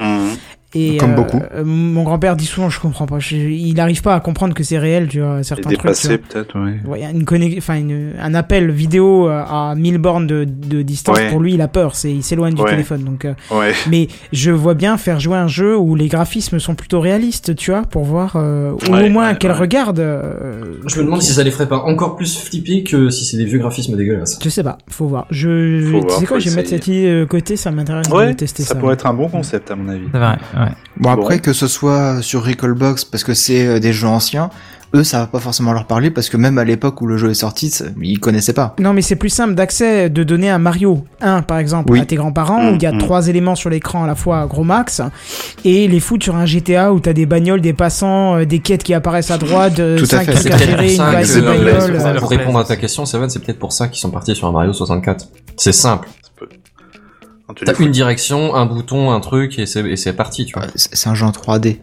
et 0.77 0.97
Comme 0.99 1.12
euh, 1.12 1.16
beaucoup. 1.16 1.41
euh, 1.55 1.64
mon 1.64 2.03
grand-père 2.03 2.37
dit 2.37 2.45
souvent 2.47 2.68
je 2.70 2.79
comprends 2.81 3.07
pas 3.07 3.18
je- 3.18 3.37
il 3.37 3.74
n'arrive 3.74 4.03
pas 4.03 4.14
à 4.14 4.20
comprendre 4.20 4.55
que 4.55 4.62
c'est 4.62 4.79
réel 4.79 5.09
tu 5.09 5.20
vois 5.20 5.43
certains 5.43 5.62
trucs 5.70 5.79
dépassé, 5.79 6.09
vois. 6.09 6.18
peut-être, 6.18 6.59
ouais. 6.61 6.81
Ouais, 6.87 7.11
une 7.12 7.24
connex- 7.24 7.59
enfin 7.59 7.77
une- 7.77 8.12
un 8.20 8.35
appel 8.35 8.70
vidéo 8.70 9.29
euh, 9.29 9.43
à 9.49 9.74
1000 9.77 9.99
bornes 9.99 10.27
de, 10.27 10.45
de 10.45 10.83
distance 10.83 11.16
Ouais. 11.18 11.31
pour 11.31 11.41
lui 11.41 11.55
il 11.55 11.61
a 11.61 11.68
peur 11.68 11.95
c'est 11.97 12.12
il 12.12 12.22
s'éloigne 12.22 12.55
du 12.55 12.62
Ouais. 12.62 12.70
téléphone 12.70 13.03
donc 13.05 13.24
euh, 13.24 13.35
Ouais. 13.51 13.72
mais 13.89 14.09
je 14.33 14.51
vois 14.51 14.74
bien 14.74 14.97
faire 14.97 15.20
jouer 15.20 15.37
un 15.37 15.49
jeu 15.49 15.77
où 15.77 15.95
les 15.95 16.09
graphismes 16.09 16.59
sont 16.59 16.74
plutôt 16.74 17.01
réalistes 17.01 17.55
tu 17.57 17.70
vois 17.70 17.83
pour 17.83 18.05
voir 18.05 18.35
euh, 18.37 18.72
ou 18.72 18.93
Ouais, 18.93 19.07
au 19.09 19.12
moins 19.12 19.31
ouais, 19.33 19.39
qu'elle 19.39 19.51
ouais. 19.53 19.57
regarde 19.57 19.99
euh, 20.01 20.61
Je 20.87 20.99
me 20.99 21.05
demande 21.05 21.22
si 21.22 21.33
ça 21.33 21.43
les 21.43 21.51
ferait 21.51 21.68
pas 21.68 21.79
encore 21.79 22.16
plus 22.16 22.37
flipper 22.39 22.83
que 22.83 23.09
si 23.11 23.24
c'est 23.24 23.37
des 23.37 23.45
vieux 23.45 23.59
graphismes 23.59 23.97
dégueulasses. 23.97 24.39
Je 24.43 24.49
sais 24.49 24.62
pas, 24.62 24.79
faut 24.89 25.07
voir. 25.07 25.27
Je, 25.31 25.91
Faut 25.93 26.01
tu 26.01 26.07
voir, 26.07 26.18
sais 26.20 26.27
quoi, 26.27 26.39
je 26.39 26.51
vais 26.51 26.57
mettre 26.57 26.68
cette 26.70 26.87
idée 26.89 27.20
de 27.20 27.24
côté, 27.24 27.57
ça 27.57 27.70
m'intéresse 27.70 28.09
Ouais, 28.09 28.29
de 28.29 28.33
tester 28.35 28.62
ça, 28.62 28.70
ça. 28.70 28.74
pourrait 28.77 28.95
être 28.95 29.07
un 29.07 29.14
bon 29.14 29.29
concept, 29.29 29.70
à 29.70 29.77
mon 29.77 29.89
avis. 29.89 30.05
C'est 30.12 30.18
vrai, 30.18 30.37
ouais. 30.67 30.73
Bon 30.99 31.11
après 31.11 31.39
que 31.39 31.53
ce 31.53 31.67
soit 31.67 32.23
sur 32.23 32.45
Recallbox 32.45 33.05
parce 33.05 33.25
que 33.25 33.35
c'est 33.35 33.67
euh, 33.67 33.79
des 33.81 33.93
jeux 33.93 34.09
anciens, 34.09 34.51
eux 34.95 35.05
ça 35.05 35.19
va 35.21 35.27
pas 35.27 35.41
forcément 35.41 35.73
leur 35.73 35.85
parler 35.87 36.11
parce 36.11 36.29
que 36.29 36.37
même 36.37 36.59
à 36.59 36.64
l'époque 36.64 37.01
où 37.03 37.07
le 37.07 37.17
jeu 37.19 37.31
est 37.31 37.35
sorti, 37.35 37.73
ils 38.01 38.19
connaissaient 38.21 38.53
pas. 38.53 38.75
Non, 38.79 38.93
mais 38.93 39.03
c'est 39.03 39.17
plus 39.17 39.29
simple 39.29 39.55
d'accès 39.55 40.09
de 40.09 40.23
donner 40.23 40.49
un 40.49 40.59
Mario 40.59 41.05
1 41.21 41.43
par 41.43 41.59
exemple 41.59 41.93
Oui. 41.93 42.01
à 42.01 42.05
tes 42.07 42.17
grands-parents 42.17 42.62
Mm, 42.62 42.69
où 42.69 42.75
il 42.77 42.83
y 42.83 42.87
a 42.87 42.93
mm. 42.93 42.99
trois 42.99 43.29
éléments 43.29 43.55
sur 43.57 43.69
l'écran 43.69 44.05
à 44.05 44.07
la 44.07 44.14
fois 44.14 44.47
gros 44.47 44.64
max 44.64 45.03
et 45.64 45.89
les 45.89 46.01
foutre 46.01 46.25
sur 46.25 46.37
un 46.37 46.47
GTA 46.47 46.93
où 46.93 47.01
t'as 47.01 47.12
des 47.12 47.27
bagnoles, 47.27 47.61
des 47.61 47.73
passants, 47.73 48.37
euh, 48.37 48.45
des 48.47 48.61
quêtes 48.61 48.83
qui 48.83 48.95
apparaissent 48.95 49.31
à 49.31 49.39
droite, 49.39 49.79
euh, 49.81 49.99
Tout 49.99 50.14
à 50.14 50.21
fait. 50.21 50.33
trucs 50.33 50.53
à 50.53 50.57
gérer, 50.59 50.95
une 50.95 50.99
bagnole. 51.43 52.17
Pour 52.19 52.31
répondre 52.31 52.59
à 52.59 52.64
ta 52.64 52.77
question, 52.77 53.05
Seven, 53.05 53.29
c'est 53.29 53.41
peut-être 53.41 53.59
pour 53.59 53.73
ça 53.73 53.89
qu'ils 53.89 54.01
sont 54.01 54.11
partis 54.11 54.35
sur 54.35 54.47
un 54.47 54.53
Mario 54.53 54.73
64. 54.73 55.27
C'est 55.57 55.73
simple. 55.73 56.09
T'as 57.65 57.75
une 57.79 57.91
direction, 57.93 58.55
un 58.55 58.67
bouton, 58.67 59.13
un 59.13 59.21
truc, 59.21 59.59
et 59.59 59.67
c'est 59.67 59.81
et 59.89 59.97
c'est 59.97 60.13
parti, 60.13 60.45
tu 60.47 60.59
vois. 60.59 60.67
C'est 60.75 61.09
un 61.09 61.15
jeu 61.15 61.27
en 61.27 61.31
3D. 61.31 61.79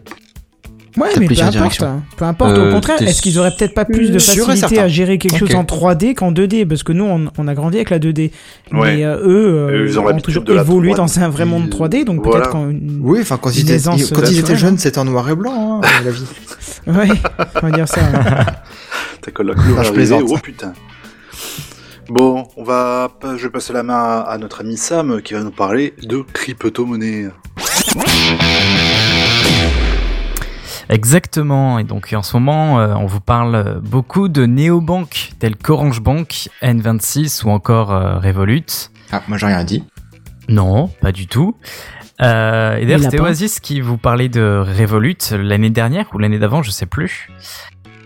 Ouais, 0.96 1.08
T'as 1.12 1.18
mais 1.18 1.26
peu 1.26 1.34
importe. 1.34 1.50
directions. 1.50 1.86
hein. 1.86 2.02
Peu 2.16 2.24
importe. 2.24 2.52
Euh, 2.56 2.70
Au 2.70 2.74
contraire, 2.74 2.98
t'es 2.98 3.06
est-ce 3.06 3.20
qu'ils 3.20 3.36
auraient 3.40 3.50
peut-être 3.58 3.74
pas 3.74 3.84
plus 3.84 4.12
de 4.12 4.18
facilité 4.20 4.78
à 4.78 4.86
gérer 4.86 5.18
quelque 5.18 5.36
chose 5.38 5.52
en 5.56 5.64
3D 5.64 6.14
qu'en 6.14 6.30
2D 6.30 6.68
Parce 6.68 6.84
que 6.84 6.92
nous, 6.92 7.02
on, 7.04 7.24
on 7.36 7.48
a 7.48 7.54
grandi 7.54 7.78
avec 7.78 7.90
la 7.90 7.98
2D. 7.98 8.30
Ouais. 8.70 8.96
Mais 8.98 9.04
euh, 9.04 9.16
eux, 9.26 9.46
euh, 9.72 9.86
ils 9.88 9.98
ont 9.98 10.06
ont 10.06 10.20
toujours 10.20 10.44
évolué 10.48 10.92
3D. 10.92 10.96
dans 10.96 11.18
un 11.18 11.28
vrai 11.30 11.46
monde 11.46 11.68
3D. 11.68 12.04
Donc 12.04 12.22
Voilà. 12.22 12.42
peut-être 12.42 12.52
quand 12.52 12.70
une... 12.70 13.00
Oui, 13.02 13.18
enfin 13.22 13.38
quand 13.42 13.50
ils 13.50 13.62
étaient, 13.62 13.72
aisance 13.74 14.08
quand 14.12 14.20
ils 14.20 14.24
étaient 14.26 14.34
naturelle. 14.36 14.56
jeunes, 14.56 14.78
c'était 14.78 14.98
en 14.98 15.04
noir 15.06 15.28
et 15.28 15.34
blanc, 15.34 15.80
hein, 15.82 15.88
la 16.04 16.10
vie. 16.12 16.24
Ouais, 16.86 17.08
on 17.62 17.66
va 17.66 17.70
dire 17.72 17.88
ça. 17.88 18.00
T'as 19.22 19.30
que 19.30 19.42
la 19.42 19.54
couleur 19.54 19.78
Ah, 19.80 19.82
je 19.84 19.90
plaisante. 19.92 20.22
oh 20.28 20.36
putain. 20.38 20.74
Bon, 22.08 22.46
on 22.56 22.64
va, 22.64 23.08
pas- 23.20 23.36
je 23.36 23.44
vais 23.44 23.50
passer 23.50 23.72
la 23.72 23.82
main 23.82 24.20
à, 24.26 24.36
notre 24.38 24.60
ami 24.60 24.76
Sam 24.76 25.22
qui 25.22 25.34
va 25.34 25.42
nous 25.42 25.50
parler 25.50 25.94
de 26.02 26.18
crypto-monnaie. 26.32 27.28
Exactement. 30.90 31.78
Et 31.78 31.84
donc 31.84 32.12
en 32.12 32.22
ce 32.22 32.36
moment, 32.36 32.78
euh, 32.78 32.94
on 32.94 33.06
vous 33.06 33.20
parle 33.20 33.54
euh, 33.54 33.80
beaucoup 33.80 34.28
de 34.28 34.44
néobanques 34.44 35.30
telles 35.38 35.56
qu'Orange 35.56 36.00
Bank, 36.00 36.50
N26 36.62 37.44
ou 37.44 37.50
encore 37.50 37.92
euh, 37.92 38.18
Revolut. 38.18 38.90
Ah, 39.10 39.22
moi 39.28 39.38
j'ai 39.38 39.46
rien 39.46 39.64
dit. 39.64 39.84
Non, 40.48 40.88
pas 41.00 41.12
du 41.12 41.26
tout. 41.26 41.56
Euh, 42.20 42.76
et 42.76 42.84
d'ailleurs, 42.84 43.00
c'était. 43.00 43.20
Oasis 43.20 43.60
qui 43.60 43.80
vous 43.80 43.96
parlait 43.96 44.28
de 44.28 44.62
Revolut 44.78 45.16
l'année 45.32 45.70
dernière 45.70 46.06
ou 46.14 46.18
l'année 46.18 46.38
d'avant, 46.38 46.62
je 46.62 46.70
sais 46.70 46.86
plus. 46.86 47.28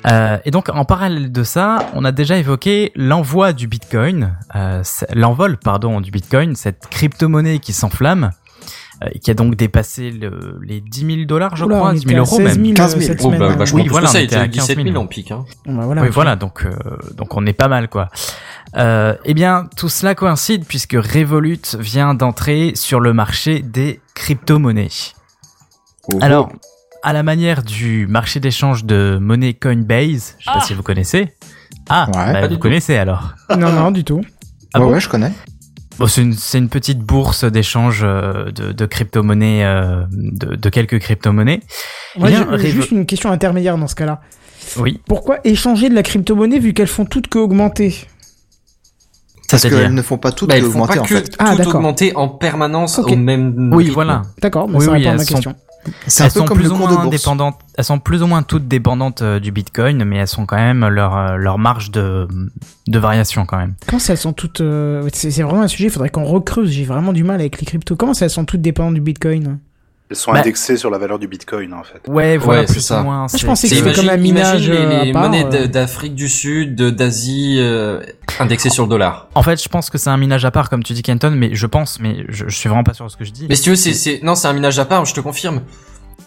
Euh, 0.07 0.39
et 0.45 0.51
donc, 0.51 0.69
en 0.69 0.85
parallèle 0.85 1.33
de 1.33 1.43
ça, 1.43 1.79
on 1.95 2.05
a 2.05 2.13
déjà 2.13 2.37
évoqué 2.39 2.93
l'envoi 2.95 3.53
du 3.53 3.67
Bitcoin, 3.67 4.37
euh, 4.55 4.83
l'envol, 5.15 5.57
pardon, 5.59 6.01
du 6.01 6.11
Bitcoin, 6.11 6.55
cette 6.55 6.87
crypto-monnaie 6.89 7.59
qui 7.59 7.73
s'enflamme, 7.73 8.31
euh, 9.05 9.09
qui 9.23 9.31
a 9.31 9.35
donc 9.35 9.57
dépassé 9.57 10.11
le- 10.11 10.59
les 10.63 10.81
10 10.81 11.07
000 11.17 11.27
dollars, 11.27 11.57
je 11.57 11.65
Oula, 11.65 11.77
crois, 11.77 11.91
on 11.91 11.93
10 11.93 12.03
était 12.03 12.09
000 12.15 12.19
à 12.21 12.27
euros 12.27 12.37
16 12.37 12.55
000 12.55 12.65
même. 12.67 12.75
15 12.75 12.91
000. 12.99 13.03
cette 13.03 13.21
Oh, 13.21 13.25
Oh, 13.25 13.33
semaine. 13.33 13.41
bah, 13.41 13.57
vachement 13.57 13.81
Oui, 13.81 13.89
voilà, 13.89 14.07
ça, 14.09 14.19
on 14.19 14.23
était 14.23 14.37
à 14.37 14.41
à 14.43 14.47
17 14.47 14.67
000 14.77 14.85
15 14.85 14.93
000 14.93 15.03
en 15.05 15.07
pic. 15.07 15.31
Hein. 15.33 15.45
Bah, 15.67 15.83
voilà. 15.85 16.03
Oui, 16.03 16.09
voilà, 16.13 16.37
donc 16.37 16.65
euh, 16.65 16.71
donc 17.17 17.37
on 17.37 17.45
est 17.47 17.53
pas 17.53 17.69
mal 17.69 17.89
quoi. 17.89 18.09
Euh, 18.77 19.15
eh 19.25 19.35
bien, 19.35 19.67
tout 19.77 19.89
cela 19.89 20.15
coïncide 20.15 20.65
puisque 20.67 20.93
Revolut 20.95 21.61
vient 21.79 22.15
d'entrer 22.15 22.73
sur 22.77 23.01
le 23.01 23.13
marché 23.13 23.61
des 23.61 24.01
crypto-monnaies. 24.15 24.89
Oh, 26.13 26.19
Alors, 26.21 26.51
à 27.03 27.13
la 27.13 27.23
manière 27.23 27.63
du 27.63 28.07
marché 28.07 28.41
d'échange 28.41 28.85
de 28.85 29.19
monnaie 29.21 29.55
Coinbase, 29.55 30.35
je 30.39 30.45
sais 30.45 30.51
pas 30.53 30.61
si 30.61 30.75
vous 30.75 30.83
connaissez. 30.83 31.35
Ah, 31.89 32.09
Ouais. 32.15 32.33
bah, 32.33 32.49
vous 32.49 32.55
tout. 32.55 32.61
connaissez 32.61 32.97
alors. 32.97 33.35
Non, 33.57 33.73
non, 33.73 33.91
du 33.91 34.05
tout. 34.05 34.21
Ah 34.75 34.81
ouais, 34.81 34.87
bon 34.87 34.93
ouais, 34.93 35.01
je 35.01 35.09
connais. 35.09 35.33
Bon, 35.99 36.07
c'est 36.07 36.23
une, 36.59 36.69
petite 36.69 37.01
bourse 37.01 37.45
d'échange 37.45 38.03
euh, 38.05 38.53
de, 38.53 38.71
de 38.73 38.87
crypto-monnaies, 38.87 39.65
euh, 39.65 40.05
de, 40.11 40.55
de 40.55 40.69
quelques 40.69 40.99
crypto-monnaies. 41.01 41.61
Eh 42.17 42.23
bien, 42.23 42.47
j'ai 42.57 42.71
juste 42.71 42.91
une 42.93 43.05
question 43.07 43.33
intermédiaire 43.33 43.77
dans 43.79 43.89
ce 43.89 43.95
cas-là. 43.97 44.21
Oui, 44.77 45.01
Pourquoi 45.07 45.39
échanger 45.45 45.89
de 45.89 45.95
la 45.95 46.03
crypto-monnaie 46.03 46.59
vu 46.59 46.73
qu'elles 46.75 46.87
font 46.87 47.05
toutes 47.05 47.29
que 47.29 47.39
augmenter? 47.39 48.07
Parce 49.51 49.63
c'est-à-dire 49.63 49.81
qu'elles 49.87 49.95
ne 49.95 50.03
font 50.03 50.19
pas 50.19 50.31
toutes 50.31 50.51
Bah, 50.51 50.61
que 50.61 50.67
augmenter 50.67 50.95
pas 50.97 51.01
en 51.01 51.05
que 51.05 51.15
fait. 51.17 51.35
Ah, 51.39 51.53
tout 51.53 51.57
d'accord. 51.59 51.75
augmenter 51.77 52.15
en 52.15 52.29
permanence 52.29 52.99
au 52.99 53.17
même 53.17 53.71
oui, 53.73 53.85
rythme. 53.85 53.95
voilà. 53.95 54.23
D'accord, 54.43 54.69
mais 54.69 54.77
Oui, 54.77 54.85
ça 54.85 54.93
oui, 54.93 54.99
répond 54.99 55.11
à 55.11 55.15
ma 55.15 55.25
sont- 55.25 55.55
un 55.89 56.25
elles 56.25 56.33
peu 56.33 56.41
sont 56.41 56.45
comme 56.47 56.59
plus 56.59 56.67
le 56.67 56.73
ou 56.73 56.77
cours 56.77 56.89
de 56.89 56.95
moins 56.95 57.05
bourse. 57.05 57.17
dépendantes. 57.17 57.59
Elles 57.77 57.85
sont 57.85 57.99
plus 57.99 58.23
ou 58.23 58.27
moins 58.27 58.43
toutes 58.43 58.69
dépendantes 58.69 59.23
euh, 59.23 59.41
du 59.41 59.53
Bitcoin, 59.53 60.05
mais 60.05 60.17
elles 60.17 60.29
sont 60.29 60.47
quand 60.47 60.57
même 60.57 60.87
leur 60.89 61.17
euh, 61.17 61.37
leur 61.37 61.59
marge 61.59 61.91
de 61.91 62.27
de 62.87 62.99
variation 62.99 63.45
quand 63.47 63.59
même. 63.59 63.75
Comment 63.87 64.01
ça, 64.01 64.13
elles 64.15 64.19
sont 64.19 64.33
toutes... 64.33 64.61
euh, 64.61 65.09
C'est 65.13 65.31
c'est 65.31 65.43
vraiment 65.43 65.63
un 65.63 65.69
sujet, 65.69 65.85
il 65.87 65.91
faudrait 65.91 66.11
qu'on 66.11 66.25
recreuse. 66.25 66.71
J'ai 66.71 66.85
vraiment 66.85 67.13
du 67.13 67.25
mal 67.25 67.41
avec 67.41 67.61
les 67.61 67.67
cryptos. 67.67 67.97
Comment 67.97 68.15
ça, 68.15 68.25
elles 68.25 68.31
sont 68.31 68.45
toutes 68.45 68.63
dépendantes 68.63 68.95
du 68.95 69.01
Bitcoin? 69.01 69.59
Elles 70.11 70.17
sont 70.17 70.33
Bah- 70.33 70.39
indexées 70.41 70.77
sur 70.79 70.89
la 70.91 70.97
valeur 70.97 71.19
du 71.19 71.29
Bitcoin 71.29 71.75
en 71.75 71.83
fait. 71.83 72.01
Ouais, 72.09 72.39
voilà, 72.39 72.61
Ouais, 72.63 72.67
c'est 72.67 72.73
plus 72.75 72.81
ça. 72.81 73.01
ou 73.01 73.05
moins. 73.05 73.27
je 73.29 73.45
pensais 73.45 73.69
que 73.69 73.75
c'est- 73.75 73.83
c'était 73.83 73.95
comme 73.95 74.09
un 74.09 74.17
minage, 74.17 74.65
imagine 74.67 74.73
les, 74.89 74.95
euh, 74.97 75.01
à 75.01 75.05
les 75.05 75.13
part, 75.13 75.23
monnaies 75.23 75.47
euh. 75.53 75.67
d'Afrique 75.67 76.15
du 76.15 76.29
Sud, 76.31 76.77
d'Asie, 76.77 77.57
euh, 77.59 78.01
indexées 78.41 78.71
sur 78.71 78.85
le 78.85 78.89
dollar. 78.91 79.29
En 79.35 79.43
fait, 79.43 79.63
je 79.63 79.69
pense 79.69 79.91
que 79.91 79.99
c'est 79.99 80.09
un 80.11 80.17
minage 80.17 80.45
à 80.47 80.51
part, 80.51 80.71
comme 80.71 80.83
tu 80.83 80.95
dis, 80.95 81.03
Kenton, 81.03 81.33
mais 81.37 81.51
je 81.55 81.67
pense, 81.67 82.01
mais 82.01 82.25
je, 82.29 82.45
je 82.49 82.57
suis 82.57 82.69
vraiment 82.71 82.85
pas 82.85 82.95
sûr 82.95 83.05
de 83.05 83.11
ce 83.11 83.17
que 83.19 83.25
je 83.25 83.33
dis. 83.33 83.47
Mais 83.51 83.55
si 83.55 83.63
tu 83.65 83.71
veux, 83.71 83.77
c'est, 83.77 84.21
non, 84.23 84.35
c'est 84.35 84.49
un 84.49 84.55
minage 84.55 84.79
à 84.79 84.87
part, 84.87 85.05
je 85.05 85.13
te 85.13 85.21
confirme. 85.21 85.61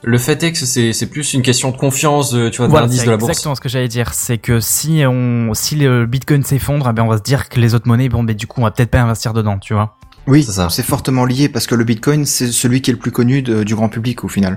Le 0.03 0.17
fait 0.17 0.41
est 0.43 0.51
que 0.51 0.57
c'est, 0.57 1.05
plus 1.07 1.33
une 1.35 1.41
question 1.43 1.69
de 1.71 1.77
confiance, 1.77 2.31
tu 2.31 2.57
vois, 2.57 2.65
de 2.67 2.71
Voilà, 2.71 2.85
l'indice 2.85 3.01
c'est 3.01 3.05
de 3.05 3.11
la 3.11 3.17
bourse. 3.17 3.29
exactement 3.31 3.53
ce 3.55 3.61
que 3.61 3.69
j'allais 3.69 3.87
dire. 3.87 4.13
C'est 4.13 4.37
que 4.39 4.59
si 4.59 5.03
on, 5.07 5.53
si 5.53 5.75
le 5.75 6.05
Bitcoin 6.07 6.43
s'effondre, 6.43 6.87
eh 6.89 6.93
ben 6.93 7.03
on 7.03 7.07
va 7.07 7.17
se 7.17 7.21
dire 7.23 7.49
que 7.49 7.59
les 7.59 7.75
autres 7.75 7.87
monnaies, 7.87 8.09
bon, 8.09 8.23
ben 8.23 8.35
du 8.35 8.47
coup, 8.47 8.61
on 8.61 8.63
va 8.63 8.71
peut-être 8.71 8.89
pas 8.89 9.01
investir 9.01 9.33
dedans, 9.33 9.59
tu 9.59 9.73
vois. 9.75 9.97
Oui, 10.27 10.43
C'est 10.69 10.83
fortement 10.83 11.25
lié 11.25 11.49
parce 11.49 11.67
que 11.67 11.75
le 11.75 11.83
Bitcoin, 11.83 12.25
c'est 12.25 12.51
celui 12.51 12.81
qui 12.81 12.91
est 12.91 12.93
le 12.93 12.99
plus 12.99 13.11
connu 13.11 13.41
de- 13.41 13.63
du 13.63 13.75
grand 13.75 13.89
public 13.89 14.23
au 14.23 14.27
final. 14.27 14.55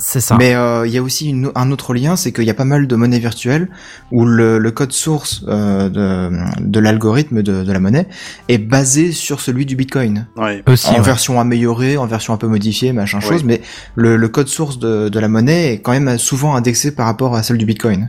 C'est 0.00 0.20
ça. 0.20 0.36
Mais 0.38 0.54
euh, 0.54 0.86
il 0.86 0.92
y 0.92 0.98
a 0.98 1.02
aussi 1.02 1.28
une- 1.30 1.50
un 1.56 1.72
autre 1.72 1.92
lien, 1.92 2.14
c'est 2.14 2.30
qu'il 2.30 2.44
y 2.44 2.50
a 2.50 2.54
pas 2.54 2.64
mal 2.64 2.86
de 2.86 2.94
monnaies 2.96 3.18
virtuelles 3.18 3.68
où 4.12 4.24
le, 4.24 4.58
le 4.58 4.70
code 4.70 4.92
source 4.92 5.44
euh, 5.48 5.88
de, 5.88 6.30
de 6.60 6.78
l'algorithme 6.78 7.42
de, 7.42 7.64
de 7.64 7.72
la 7.72 7.80
monnaie 7.80 8.06
est 8.48 8.58
basé 8.58 9.10
sur 9.10 9.40
celui 9.40 9.66
du 9.66 9.74
Bitcoin. 9.74 10.28
Ouais. 10.36 10.62
Aussi. 10.68 10.86
en 10.90 10.94
ouais. 10.94 11.00
version 11.00 11.40
améliorée, 11.40 11.96
en 11.96 12.06
version 12.06 12.32
un 12.32 12.36
peu 12.36 12.46
modifiée, 12.46 12.92
machin 12.92 13.18
chose, 13.18 13.42
mais 13.42 13.60
le, 13.96 14.16
le 14.16 14.28
code 14.28 14.46
source 14.48 14.78
de, 14.78 15.08
de 15.08 15.18
la 15.18 15.26
monnaie 15.28 15.72
est 15.74 15.80
quand 15.80 15.92
même 15.92 16.16
souvent 16.16 16.54
indexé 16.54 16.92
par 16.92 17.06
rapport 17.06 17.34
à 17.34 17.42
celle 17.42 17.58
du 17.58 17.66
Bitcoin. 17.66 18.08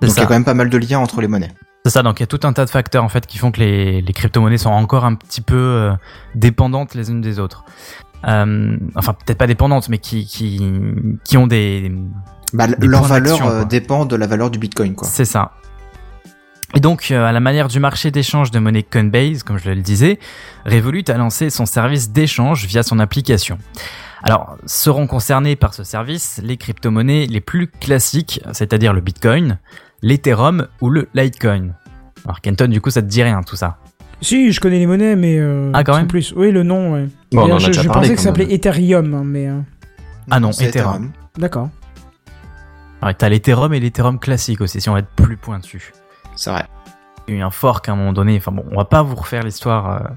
C'est 0.00 0.06
Donc 0.08 0.16
il 0.16 0.20
y 0.20 0.22
a 0.22 0.26
quand 0.26 0.34
même 0.34 0.44
pas 0.44 0.54
mal 0.54 0.70
de 0.70 0.78
liens 0.78 1.00
entre 1.00 1.20
les 1.20 1.28
monnaies. 1.28 1.50
C'est 1.84 1.92
ça. 1.92 2.02
Donc 2.02 2.20
il 2.20 2.22
y 2.22 2.24
a 2.24 2.26
tout 2.26 2.40
un 2.44 2.52
tas 2.52 2.64
de 2.64 2.70
facteurs 2.70 3.04
en 3.04 3.08
fait 3.08 3.26
qui 3.26 3.38
font 3.38 3.52
que 3.52 3.60
les, 3.60 4.00
les 4.00 4.12
crypto-monnaies 4.12 4.58
sont 4.58 4.70
encore 4.70 5.04
un 5.04 5.14
petit 5.14 5.42
peu 5.42 5.56
euh, 5.56 5.92
dépendantes 6.34 6.94
les 6.94 7.10
unes 7.10 7.20
des 7.20 7.38
autres. 7.38 7.64
Euh, 8.26 8.76
enfin, 8.94 9.12
peut-être 9.12 9.38
pas 9.38 9.46
dépendantes, 9.46 9.88
mais 9.88 9.98
qui 9.98 10.24
qui 10.24 10.60
qui 11.24 11.36
ont 11.36 11.46
des 11.46 11.92
Bah, 12.52 12.68
Des 12.68 12.86
leur 12.86 13.04
valeur 13.04 13.46
euh, 13.46 13.64
dépend 13.64 14.06
de 14.06 14.16
la 14.16 14.26
valeur 14.26 14.50
du 14.50 14.58
Bitcoin, 14.58 14.94
quoi. 14.94 15.06
C'est 15.06 15.26
ça. 15.26 15.52
Et 16.74 16.80
donc, 16.80 17.10
euh, 17.10 17.24
à 17.24 17.32
la 17.32 17.40
manière 17.40 17.68
du 17.68 17.78
marché 17.78 18.10
d'échange 18.10 18.50
de 18.50 18.58
monnaie 18.58 18.82
Coinbase, 18.82 19.44
comme 19.44 19.58
je 19.58 19.70
le 19.70 19.82
disais, 19.82 20.18
Revolut 20.66 21.04
a 21.06 21.16
lancé 21.16 21.50
son 21.50 21.66
service 21.66 22.10
d'échange 22.10 22.64
via 22.66 22.82
son 22.82 22.98
application. 22.98 23.58
Alors, 24.24 24.56
seront 24.66 25.06
concernés 25.06 25.54
par 25.54 25.74
ce 25.74 25.84
service 25.84 26.40
les 26.42 26.56
crypto-monnaies 26.56 27.26
les 27.26 27.40
plus 27.40 27.68
classiques, 27.68 28.40
c'est-à-dire 28.52 28.92
le 28.92 29.02
Bitcoin, 29.02 29.58
l'Ethereum 30.04 30.66
ou 30.82 30.90
le 30.90 31.08
Litecoin. 31.14 31.70
Alors, 32.26 32.40
Kenton, 32.42 32.68
du 32.68 32.80
coup, 32.82 32.90
ça 32.90 33.00
te 33.00 33.06
dit 33.06 33.22
rien, 33.22 33.42
tout 33.42 33.56
ça 33.56 33.78
Si, 34.20 34.52
je 34.52 34.60
connais 34.60 34.78
les 34.78 34.86
monnaies, 34.86 35.16
mais... 35.16 35.38
Euh, 35.38 35.70
Ah, 35.72 35.82
quand 35.82 35.96
même 35.96 36.06
plus. 36.06 36.32
Oui, 36.36 36.52
le 36.52 36.62
nom, 36.62 36.92
ouais. 36.92 37.06
Bon, 37.32 37.38
on 37.38 37.38
en 37.38 37.42
D'ailleurs, 37.44 37.56
a 37.56 37.58
je 37.60 37.66
déjà 37.68 37.82
je 37.82 37.88
parlé, 37.88 38.00
pensais 38.02 38.14
que 38.14 38.20
ça 38.20 38.28
s'appelait 38.28 38.52
Ethereum, 38.54 39.22
mais... 39.24 39.48
euh, 39.48 39.60
Ah 40.30 40.40
non, 40.40 40.50
Ethereum. 40.50 41.10
D'accord. 41.38 41.70
Alors, 43.00 43.14
t'as 43.16 43.28
l'Ethereum 43.30 43.72
et 43.72 43.80
l'Ethereum 43.80 44.18
classique 44.18 44.60
aussi, 44.60 44.80
si 44.80 44.88
on 44.90 44.92
va 44.92 44.98
être 45.00 45.08
plus 45.16 45.36
pointu. 45.38 45.92
C'est 46.36 46.50
vrai. 46.50 46.64
Eu 47.26 47.40
un 47.40 47.50
fork 47.50 47.88
à 47.88 47.92
un 47.92 47.96
moment 47.96 48.12
donné. 48.12 48.36
Enfin 48.36 48.52
bon, 48.52 48.64
on 48.70 48.76
va 48.76 48.84
pas 48.84 49.02
vous 49.02 49.14
refaire 49.14 49.42
l'histoire 49.42 49.90
euh, 49.90 50.08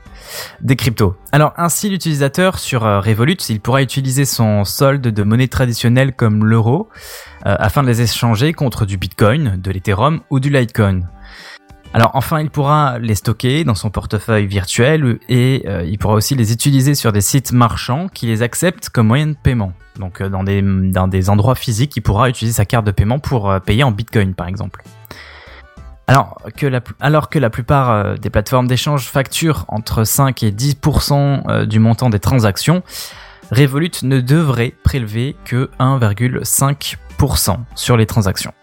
des 0.61 0.75
cryptos. 0.75 1.15
Alors 1.31 1.53
ainsi, 1.55 1.89
l'utilisateur 1.89 2.59
sur 2.59 2.85
euh, 2.85 2.99
Revolut, 2.99 3.37
il 3.49 3.61
pourra 3.61 3.81
utiliser 3.81 4.25
son 4.25 4.65
solde 4.65 5.01
de 5.01 5.23
monnaie 5.23 5.47
traditionnelle 5.47 6.13
comme 6.13 6.43
l'euro 6.43 6.89
euh, 7.45 7.55
afin 7.59 7.81
de 7.81 7.87
les 7.87 8.01
échanger 8.01 8.51
contre 8.51 8.85
du 8.85 8.97
Bitcoin, 8.97 9.55
de 9.55 9.71
l'Ethereum 9.71 10.19
ou 10.29 10.41
du 10.41 10.49
Litecoin. 10.49 11.01
Alors 11.93 12.11
enfin, 12.13 12.41
il 12.41 12.49
pourra 12.49 12.99
les 12.99 13.15
stocker 13.15 13.63
dans 13.63 13.73
son 13.73 13.89
portefeuille 13.89 14.45
virtuel 14.45 15.19
et 15.29 15.65
il 15.85 15.97
pourra 15.97 16.15
aussi 16.15 16.35
les 16.35 16.51
utiliser 16.51 16.95
sur 16.95 17.13
des 17.13 17.21
sites 17.21 17.53
marchands 17.53 18.09
qui 18.09 18.25
les 18.25 18.41
acceptent 18.41 18.89
comme 18.89 19.07
moyen 19.07 19.27
de 19.27 19.37
paiement. 19.41 19.71
Donc 19.97 20.21
dans 20.21 20.43
des 20.43 21.29
endroits 21.29 21.55
physiques, 21.55 21.95
il 21.95 22.01
pourra 22.01 22.27
utiliser 22.27 22.57
sa 22.57 22.65
carte 22.65 22.85
de 22.85 22.91
paiement 22.91 23.19
pour 23.19 23.61
payer 23.61 23.83
en 23.83 23.91
Bitcoin 23.91 24.35
par 24.35 24.47
exemple. 24.47 24.83
Alors 26.09 26.37
que 26.55 26.65
la, 26.65 26.79
alors 27.01 27.29
que 27.29 27.37
la 27.37 27.49
plupart 27.49 27.91
euh, 27.91 28.15
des 28.15 28.29
plateformes 28.29 28.67
d'échange 28.67 29.07
facturent 29.07 29.65
entre 29.67 30.05
5 30.05 30.41
et 30.43 30.51
10% 30.51 31.41
euh, 31.49 31.65
du 31.65 31.79
montant 31.79 32.09
des 32.09 32.19
transactions, 32.19 32.81
Revolut 33.51 33.91
ne 34.03 34.21
devrait 34.21 34.73
prélever 34.83 35.35
que 35.45 35.69
1,5% 35.79 37.57
sur 37.75 37.97
les 37.97 38.05
transactions. 38.05 38.53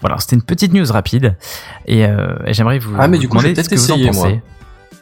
Voilà, 0.00 0.18
c'était 0.18 0.36
une 0.36 0.42
petite 0.42 0.72
news 0.72 0.90
rapide 0.92 1.36
et, 1.86 2.06
euh, 2.06 2.36
et 2.46 2.52
j'aimerais 2.52 2.78
vous, 2.78 2.94
Ah, 2.98 3.08
mais 3.08 3.16
vous 3.16 3.22
du 3.22 3.28
coup, 3.28 3.38
demander 3.38 3.54
ce 3.54 3.74
vous 3.74 3.90
en 3.90 3.94
essayer, 3.96 4.06
pensez. 4.10 4.42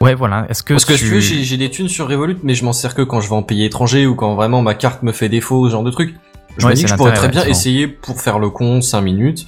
Ouais, 0.01 0.15
voilà. 0.15 0.47
Est-ce 0.49 0.63
que 0.63 0.73
Parce 0.73 0.85
que 0.85 0.93
tu... 0.93 0.99
tu 0.99 1.05
veux, 1.05 1.19
j'ai, 1.19 1.57
des 1.57 1.69
thunes 1.69 1.87
sur 1.87 2.07
Revolut, 2.07 2.37
mais 2.43 2.55
je 2.55 2.65
m'en 2.65 2.73
sers 2.73 2.95
que 2.95 3.01
quand 3.03 3.21
je 3.21 3.29
vais 3.29 3.35
en 3.35 3.43
payer 3.43 3.65
étranger 3.65 4.07
ou 4.07 4.15
quand 4.15 4.33
vraiment 4.35 4.61
ma 4.61 4.73
carte 4.73 5.03
me 5.03 5.11
fait 5.11 5.29
défaut, 5.29 5.67
ce 5.67 5.71
genre 5.71 5.83
de 5.83 5.91
truc. 5.91 6.15
Je 6.57 6.65
Ouais, 6.65 6.71
me 6.71 6.75
dis 6.75 6.83
que 6.83 6.89
je 6.89 6.95
pourrais 6.95 7.13
très 7.13 7.29
bien 7.29 7.45
essayer 7.45 7.87
pour 7.87 8.21
faire 8.21 8.39
le 8.39 8.49
compte 8.49 8.83
5 8.83 9.01
minutes 9.01 9.45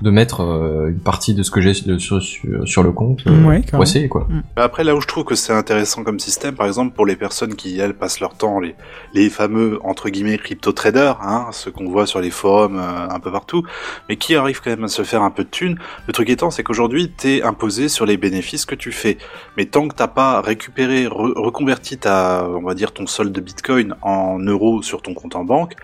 de 0.00 0.10
mettre 0.10 0.42
euh, 0.42 0.88
une 0.90 1.00
partie 1.00 1.34
de 1.34 1.42
ce 1.42 1.50
que 1.50 1.60
j'ai 1.60 1.74
sur, 1.74 2.22
sur, 2.22 2.68
sur 2.68 2.82
le 2.82 2.92
compte 2.92 3.24
euh, 3.26 3.44
Ouais, 3.44 3.62
pour 3.70 3.82
essayer 3.82 4.08
quoi. 4.08 4.28
Bah 4.56 4.62
Après, 4.64 4.84
là 4.84 4.94
où 4.94 5.00
je 5.00 5.06
trouve 5.06 5.24
que 5.24 5.34
c'est 5.34 5.52
intéressant 5.52 6.04
comme 6.04 6.18
système, 6.20 6.54
par 6.54 6.66
exemple, 6.66 6.94
pour 6.94 7.06
les 7.06 7.16
personnes 7.16 7.54
qui, 7.56 7.78
elles, 7.78 7.94
passent 7.94 8.20
leur 8.20 8.34
temps, 8.34 8.60
les, 8.60 8.74
les 9.14 9.28
fameux, 9.30 9.78
entre 9.82 10.08
guillemets, 10.08 10.38
crypto-traders, 10.38 11.18
hein, 11.22 11.48
ceux 11.52 11.70
qu'on 11.70 11.88
voit 11.88 12.06
sur 12.06 12.20
les 12.20 12.30
forums 12.30 12.78
euh, 12.78 13.08
un 13.08 13.18
peu 13.20 13.32
partout, 13.32 13.64
mais 14.08 14.16
qui 14.16 14.34
arrivent 14.36 14.60
quand 14.62 14.70
même 14.70 14.84
à 14.84 14.88
se 14.88 15.02
faire 15.02 15.22
un 15.22 15.30
peu 15.30 15.44
de 15.44 15.48
thunes. 15.50 15.78
Le 16.06 16.12
truc 16.12 16.28
étant, 16.30 16.50
c'est 16.50 16.62
qu'aujourd'hui, 16.62 17.10
t'es 17.16 17.42
imposé 17.42 17.88
sur 17.88 18.06
les 18.06 18.16
bénéfices 18.16 18.66
que 18.66 18.74
tu 18.74 18.92
fais. 18.92 19.18
Mais 19.56 19.64
tant 19.66 19.88
que 19.88 19.94
t'as 19.94 20.08
pas 20.08 20.40
récupéré, 20.40 21.06
re- 21.06 21.32
reconverti 21.38 21.98
ta, 21.98 22.46
on 22.48 22.62
va 22.62 22.74
dire, 22.74 22.92
ton 22.92 23.06
solde 23.06 23.32
de 23.32 23.40
bitcoin 23.40 23.94
en 24.02 24.38
euros 24.38 24.82
sur 24.82 25.02
ton 25.02 25.14
compte 25.14 25.34
en 25.36 25.44
banque, 25.44 25.74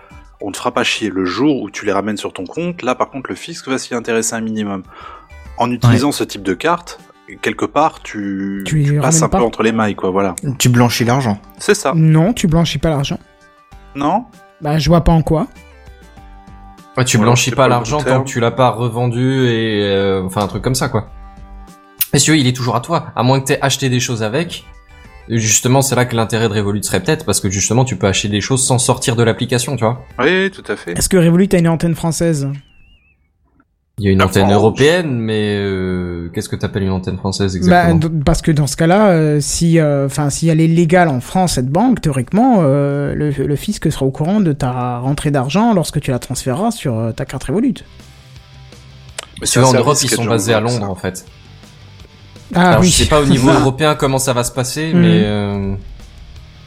on 0.45 0.51
te 0.51 0.57
fera 0.57 0.71
pas 0.71 0.83
chier. 0.83 1.09
Le 1.09 1.25
jour 1.25 1.63
où 1.63 1.71
tu 1.71 1.85
les 1.85 1.91
ramènes 1.91 2.17
sur 2.17 2.31
ton 2.31 2.45
compte, 2.45 2.83
là 2.83 2.93
par 2.93 3.09
contre 3.09 3.29
le 3.29 3.35
fisc 3.35 3.67
va 3.67 3.79
s'y 3.79 3.95
intéresser 3.95 4.35
un 4.35 4.41
minimum. 4.41 4.83
En 5.57 5.71
utilisant 5.71 6.11
ce 6.11 6.23
type 6.23 6.43
de 6.43 6.53
carte, 6.53 6.99
quelque 7.41 7.65
part 7.65 8.03
tu, 8.03 8.63
Tu 8.65 8.99
passes 9.01 9.23
un 9.23 9.29
pas 9.29 9.39
peu 9.39 9.43
entre 9.43 9.63
les 9.63 9.71
mailles, 9.71 9.95
quoi. 9.95 10.11
Voilà. 10.11 10.35
Tu 10.59 10.69
blanchis 10.69 11.03
l'argent. 11.03 11.39
C'est 11.57 11.73
ça. 11.73 11.93
Non, 11.95 12.31
tu 12.33 12.47
blanchis 12.47 12.77
pas 12.77 12.89
l'argent. 12.89 13.17
Non? 13.95 14.25
Bah, 14.61 14.77
je 14.77 14.87
vois 14.87 15.01
pas 15.01 15.13
en 15.13 15.23
quoi. 15.23 15.47
Ouais, 16.95 17.05
tu 17.05 17.17
Ouais, 17.17 17.23
blanchis 17.23 17.51
pas 17.51 17.67
l'argent 17.67 18.01
tant 18.01 18.23
que 18.23 18.29
tu 18.29 18.39
l'as 18.39 18.51
pas 18.51 18.69
revendu 18.69 19.47
et 19.47 19.83
euh, 19.83 20.23
enfin 20.23 20.41
un 20.43 20.47
truc 20.47 20.61
comme 20.61 20.75
ça 20.75 20.89
quoi. 20.89 21.09
Et 22.13 22.19
si 22.19 22.25
tu 22.25 22.31
veux, 22.31 22.37
il 22.37 22.47
est 22.47 22.55
toujours 22.55 22.75
à 22.75 22.81
toi, 22.81 23.07
à 23.15 23.23
moins 23.23 23.39
que 23.41 23.47
t'aies 23.47 23.59
acheté 23.61 23.89
des 23.89 23.99
choses 23.99 24.21
avec. 24.21 24.63
Et 25.29 25.37
Justement, 25.39 25.81
c'est 25.81 25.95
là 25.95 26.05
que 26.05 26.15
l'intérêt 26.15 26.47
de 26.49 26.53
Revolut 26.53 26.83
serait 26.83 27.01
peut-être 27.01 27.25
parce 27.25 27.39
que 27.39 27.49
justement, 27.49 27.83
tu 27.85 27.95
peux 27.95 28.07
acheter 28.07 28.27
des 28.27 28.41
choses 28.41 28.63
sans 28.65 28.77
sortir 28.77 29.15
de 29.15 29.23
l'application, 29.23 29.75
tu 29.75 29.83
vois. 29.83 30.03
Oui, 30.19 30.51
tout 30.51 30.63
à 30.67 30.75
fait. 30.75 30.91
Est-ce 30.97 31.09
que 31.09 31.17
Revolut 31.17 31.49
a 31.53 31.57
une 31.57 31.67
antenne 31.67 31.95
française? 31.95 32.47
Il 33.97 34.03
y 34.05 34.09
a 34.09 34.11
une 34.11 34.19
La 34.19 34.25
antenne 34.25 34.43
France. 34.43 34.53
européenne, 34.55 35.17
mais 35.19 35.55
euh, 35.57 36.29
qu'est-ce 36.33 36.49
que 36.49 36.57
t'appelles 36.57 36.83
une 36.83 36.91
antenne 36.91 37.17
française 37.17 37.53
bah, 37.53 37.89
exactement? 37.91 38.21
Parce 38.25 38.41
que 38.41 38.51
dans 38.51 38.67
ce 38.67 38.75
cas-là, 38.75 39.11
euh, 39.11 39.39
si, 39.39 39.79
euh, 39.79 40.05
enfin, 40.07 40.29
si 40.29 40.49
elle 40.49 40.59
est 40.59 40.67
légale 40.67 41.07
en 41.07 41.21
France, 41.21 41.53
cette 41.53 41.69
banque, 41.69 42.01
théoriquement, 42.01 42.57
euh, 42.59 43.15
le, 43.15 43.29
le 43.31 43.55
fisc 43.55 43.89
sera 43.89 44.05
au 44.05 44.11
courant 44.11 44.41
de 44.41 44.51
ta 44.51 44.99
rentrée 44.99 45.31
d'argent 45.31 45.73
lorsque 45.73 46.01
tu 46.01 46.11
la 46.11 46.19
transféreras 46.19 46.71
sur 46.71 46.97
euh, 46.99 47.11
ta 47.13 47.23
carte 47.25 47.45
Revolut. 47.45 47.73
Mais 49.39 49.47
tu 49.47 49.59
un 49.59 49.63
en 49.63 49.73
Europe, 49.73 49.97
ils 50.03 50.09
sont 50.09 50.25
basés 50.25 50.53
à 50.53 50.57
ça. 50.57 50.61
Londres 50.61 50.89
en 50.89 50.95
fait. 50.95 51.25
Ah 52.55 52.69
Alors 52.69 52.81
oui. 52.81 52.87
je 52.89 52.95
sais 53.03 53.05
pas 53.05 53.21
au 53.21 53.25
niveau 53.25 53.49
européen 53.59 53.95
comment 53.95 54.19
ça 54.19 54.33
va 54.33 54.43
se 54.43 54.51
passer, 54.51 54.93
Mhm. 54.93 55.01
mais 55.01 55.21
euh, 55.25 55.73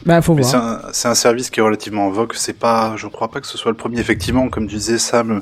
Bah, 0.05 0.21
faut 0.21 0.33
Mais 0.33 0.43
voir. 0.43 0.55
un, 0.63 0.81
c'est 0.93 1.07
un 1.09 1.15
service 1.15 1.49
qui 1.49 1.59
est 1.59 1.63
relativement 1.63 2.05
en 2.07 2.09
vogue. 2.09 2.31
C'est 2.35 2.53
pas, 2.57 2.93
je 2.95 3.07
crois 3.07 3.29
pas 3.29 3.41
que 3.41 3.47
ce 3.47 3.57
soit 3.57 3.71
le 3.71 3.77
premier. 3.77 3.99
Effectivement, 3.99 4.47
comme 4.49 4.65
disait 4.67 4.97
Sam, 4.97 5.41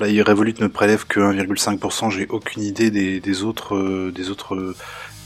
là, 0.00 0.06
il 0.08 0.22
Revolut 0.22 0.54
ne 0.60 0.68
prélève 0.68 1.04
que 1.06 1.18
1,5%. 1.20 2.10
J'ai 2.10 2.26
aucune 2.28 2.62
idée 2.62 2.90
des, 2.90 3.18
des 3.20 3.42
autres, 3.42 3.74
euh, 3.74 4.12
des 4.14 4.30
autres 4.30 4.54
euh, 4.54 4.76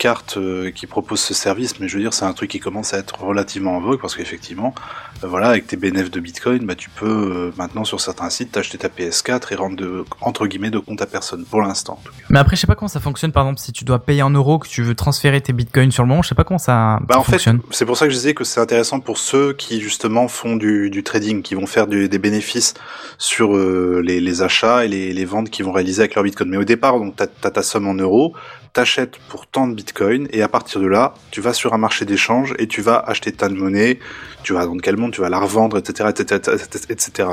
cartes 0.02 0.36
euh, 0.36 0.72
qui 0.72 0.88
proposent 0.88 1.20
ce 1.20 1.32
service, 1.32 1.78
mais 1.78 1.86
je 1.86 1.96
veux 1.96 2.02
dire, 2.02 2.12
c'est 2.12 2.24
un 2.24 2.32
truc 2.32 2.50
qui 2.50 2.58
commence 2.58 2.92
à 2.92 2.98
être 2.98 3.22
relativement 3.22 3.76
en 3.76 3.80
vogue 3.80 4.00
parce 4.00 4.16
qu'effectivement, 4.16 4.74
euh, 5.22 5.28
voilà, 5.28 5.48
avec 5.50 5.68
tes 5.68 5.76
bénéfices 5.76 6.10
de 6.10 6.18
Bitcoin, 6.18 6.66
bah, 6.66 6.74
tu 6.74 6.90
peux 6.90 7.06
euh, 7.06 7.52
maintenant 7.56 7.84
sur 7.84 8.00
certains 8.00 8.28
sites 8.28 8.50
t'acheter 8.50 8.78
ta 8.78 8.88
PS4 8.88 9.52
et 9.52 9.54
rendre 9.54 9.76
de, 9.76 10.04
entre 10.20 10.48
guillemets 10.48 10.70
de 10.70 10.80
compte 10.80 11.00
à 11.00 11.06
personne 11.06 11.44
pour 11.44 11.62
l'instant. 11.62 12.00
Mais 12.30 12.40
après, 12.40 12.56
je 12.56 12.62
sais 12.62 12.66
pas 12.66 12.74
comment 12.74 12.88
ça 12.88 12.98
fonctionne. 12.98 13.30
Par 13.30 13.44
exemple, 13.44 13.60
si 13.60 13.70
tu 13.72 13.84
dois 13.84 14.00
payer 14.00 14.22
en 14.22 14.30
euros, 14.30 14.58
que 14.58 14.66
tu 14.66 14.82
veux 14.82 14.96
transférer 14.96 15.40
tes 15.40 15.52
bitcoins 15.52 15.92
sur 15.92 16.02
le 16.02 16.08
moment, 16.08 16.22
je 16.22 16.30
sais 16.30 16.34
pas 16.34 16.42
comment 16.44 16.58
ça, 16.58 16.98
Bah 17.02 17.14
ça 17.14 17.18
en 17.20 17.22
fait, 17.22 17.32
fonctionne. 17.32 17.60
c'est 17.70 17.86
pour 17.86 17.96
ça 17.96 18.06
que 18.06 18.10
je 18.10 18.16
disais 18.16 18.34
que 18.34 18.42
c'est 18.42 18.60
intéressant 18.60 18.98
pour 18.98 19.18
ceux 19.18 19.52
qui 19.52 19.80
justement 19.80 20.26
font 20.26 20.56
du, 20.56 20.90
du 20.90 21.04
trading, 21.04 21.42
qui 21.42 21.54
vont 21.54 21.66
faire 21.66 21.86
du- 21.86 22.08
des 22.08 22.18
bénéfices 22.18 22.74
sur 23.18 23.54
euh, 23.56 24.02
les, 24.04 24.20
les 24.20 24.42
achats 24.42 24.84
et 24.84 24.88
les, 24.88 25.12
les 25.12 25.24
ventes 25.24 25.48
qu'ils 25.50 25.64
vont 25.64 25.72
réaliser 25.72 26.00
avec 26.02 26.16
leur 26.16 26.24
bitcoin. 26.24 26.48
Mais 26.50 26.56
au 26.56 26.64
départ, 26.64 26.98
donc 26.98 27.14
t'as 27.14 27.26
as 27.44 27.50
ta 27.52 27.62
somme 27.62 27.86
en 27.86 27.94
euros, 27.94 28.34
t'achètes 28.72 29.16
pour 29.28 29.46
tant 29.46 29.66
de 29.68 29.74
bitcoin 29.74 30.28
et 30.30 30.42
à 30.42 30.48
partir 30.48 30.80
de 30.80 30.86
là, 30.86 31.14
tu 31.30 31.40
vas 31.40 31.52
sur 31.52 31.74
un 31.74 31.78
marché 31.78 32.04
d'échange 32.04 32.54
et 32.58 32.66
tu 32.66 32.80
vas 32.80 32.98
acheter 32.98 33.32
ta 33.32 33.48
monnaie, 33.48 33.98
tu 34.42 34.52
vas 34.54 34.66
dans 34.66 34.76
quel 34.78 34.96
monde, 34.96 35.12
tu 35.12 35.20
vas 35.20 35.28
la 35.28 35.38
revendre, 35.38 35.76
etc., 35.78 36.08
etc., 36.10 36.40
etc., 36.54 36.84
etc. 36.88 37.28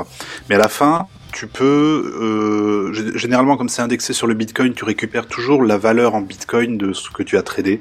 Mais 0.48 0.56
à 0.56 0.58
la 0.58 0.68
fin, 0.68 1.06
tu 1.32 1.46
peux, 1.46 2.12
euh, 2.20 2.92
généralement 3.16 3.56
comme 3.56 3.68
c'est 3.68 3.82
indexé 3.82 4.12
sur 4.12 4.26
le 4.26 4.34
bitcoin, 4.34 4.74
tu 4.74 4.84
récupères 4.84 5.26
toujours 5.26 5.62
la 5.62 5.78
valeur 5.78 6.14
en 6.14 6.20
bitcoin 6.20 6.76
de 6.76 6.92
ce 6.92 7.10
que 7.10 7.22
tu 7.22 7.36
as 7.38 7.42
tradé. 7.42 7.80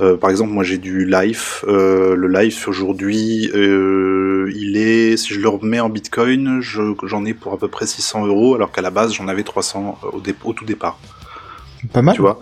Euh, 0.00 0.16
par 0.16 0.30
exemple, 0.30 0.52
moi 0.52 0.62
j'ai 0.62 0.78
du 0.78 1.04
Life. 1.04 1.64
Euh, 1.66 2.14
le 2.14 2.28
Life 2.28 2.68
aujourd'hui, 2.68 3.50
euh, 3.54 4.48
il 4.54 4.76
est, 4.76 5.16
si 5.16 5.34
je 5.34 5.40
le 5.40 5.48
remets 5.48 5.80
en 5.80 5.88
Bitcoin, 5.88 6.60
je- 6.60 6.94
j'en 7.02 7.24
ai 7.24 7.34
pour 7.34 7.52
à 7.52 7.58
peu 7.58 7.66
près 7.66 7.84
600 7.86 8.24
euros, 8.24 8.54
alors 8.54 8.70
qu'à 8.70 8.80
la 8.82 8.90
base 8.90 9.12
j'en 9.14 9.26
avais 9.26 9.42
300 9.42 9.98
au, 10.12 10.20
dé- 10.20 10.36
au 10.44 10.52
tout 10.52 10.64
départ. 10.64 11.00
Pas 11.92 12.02
mal. 12.02 12.14
Tu 12.14 12.20
vois. 12.22 12.40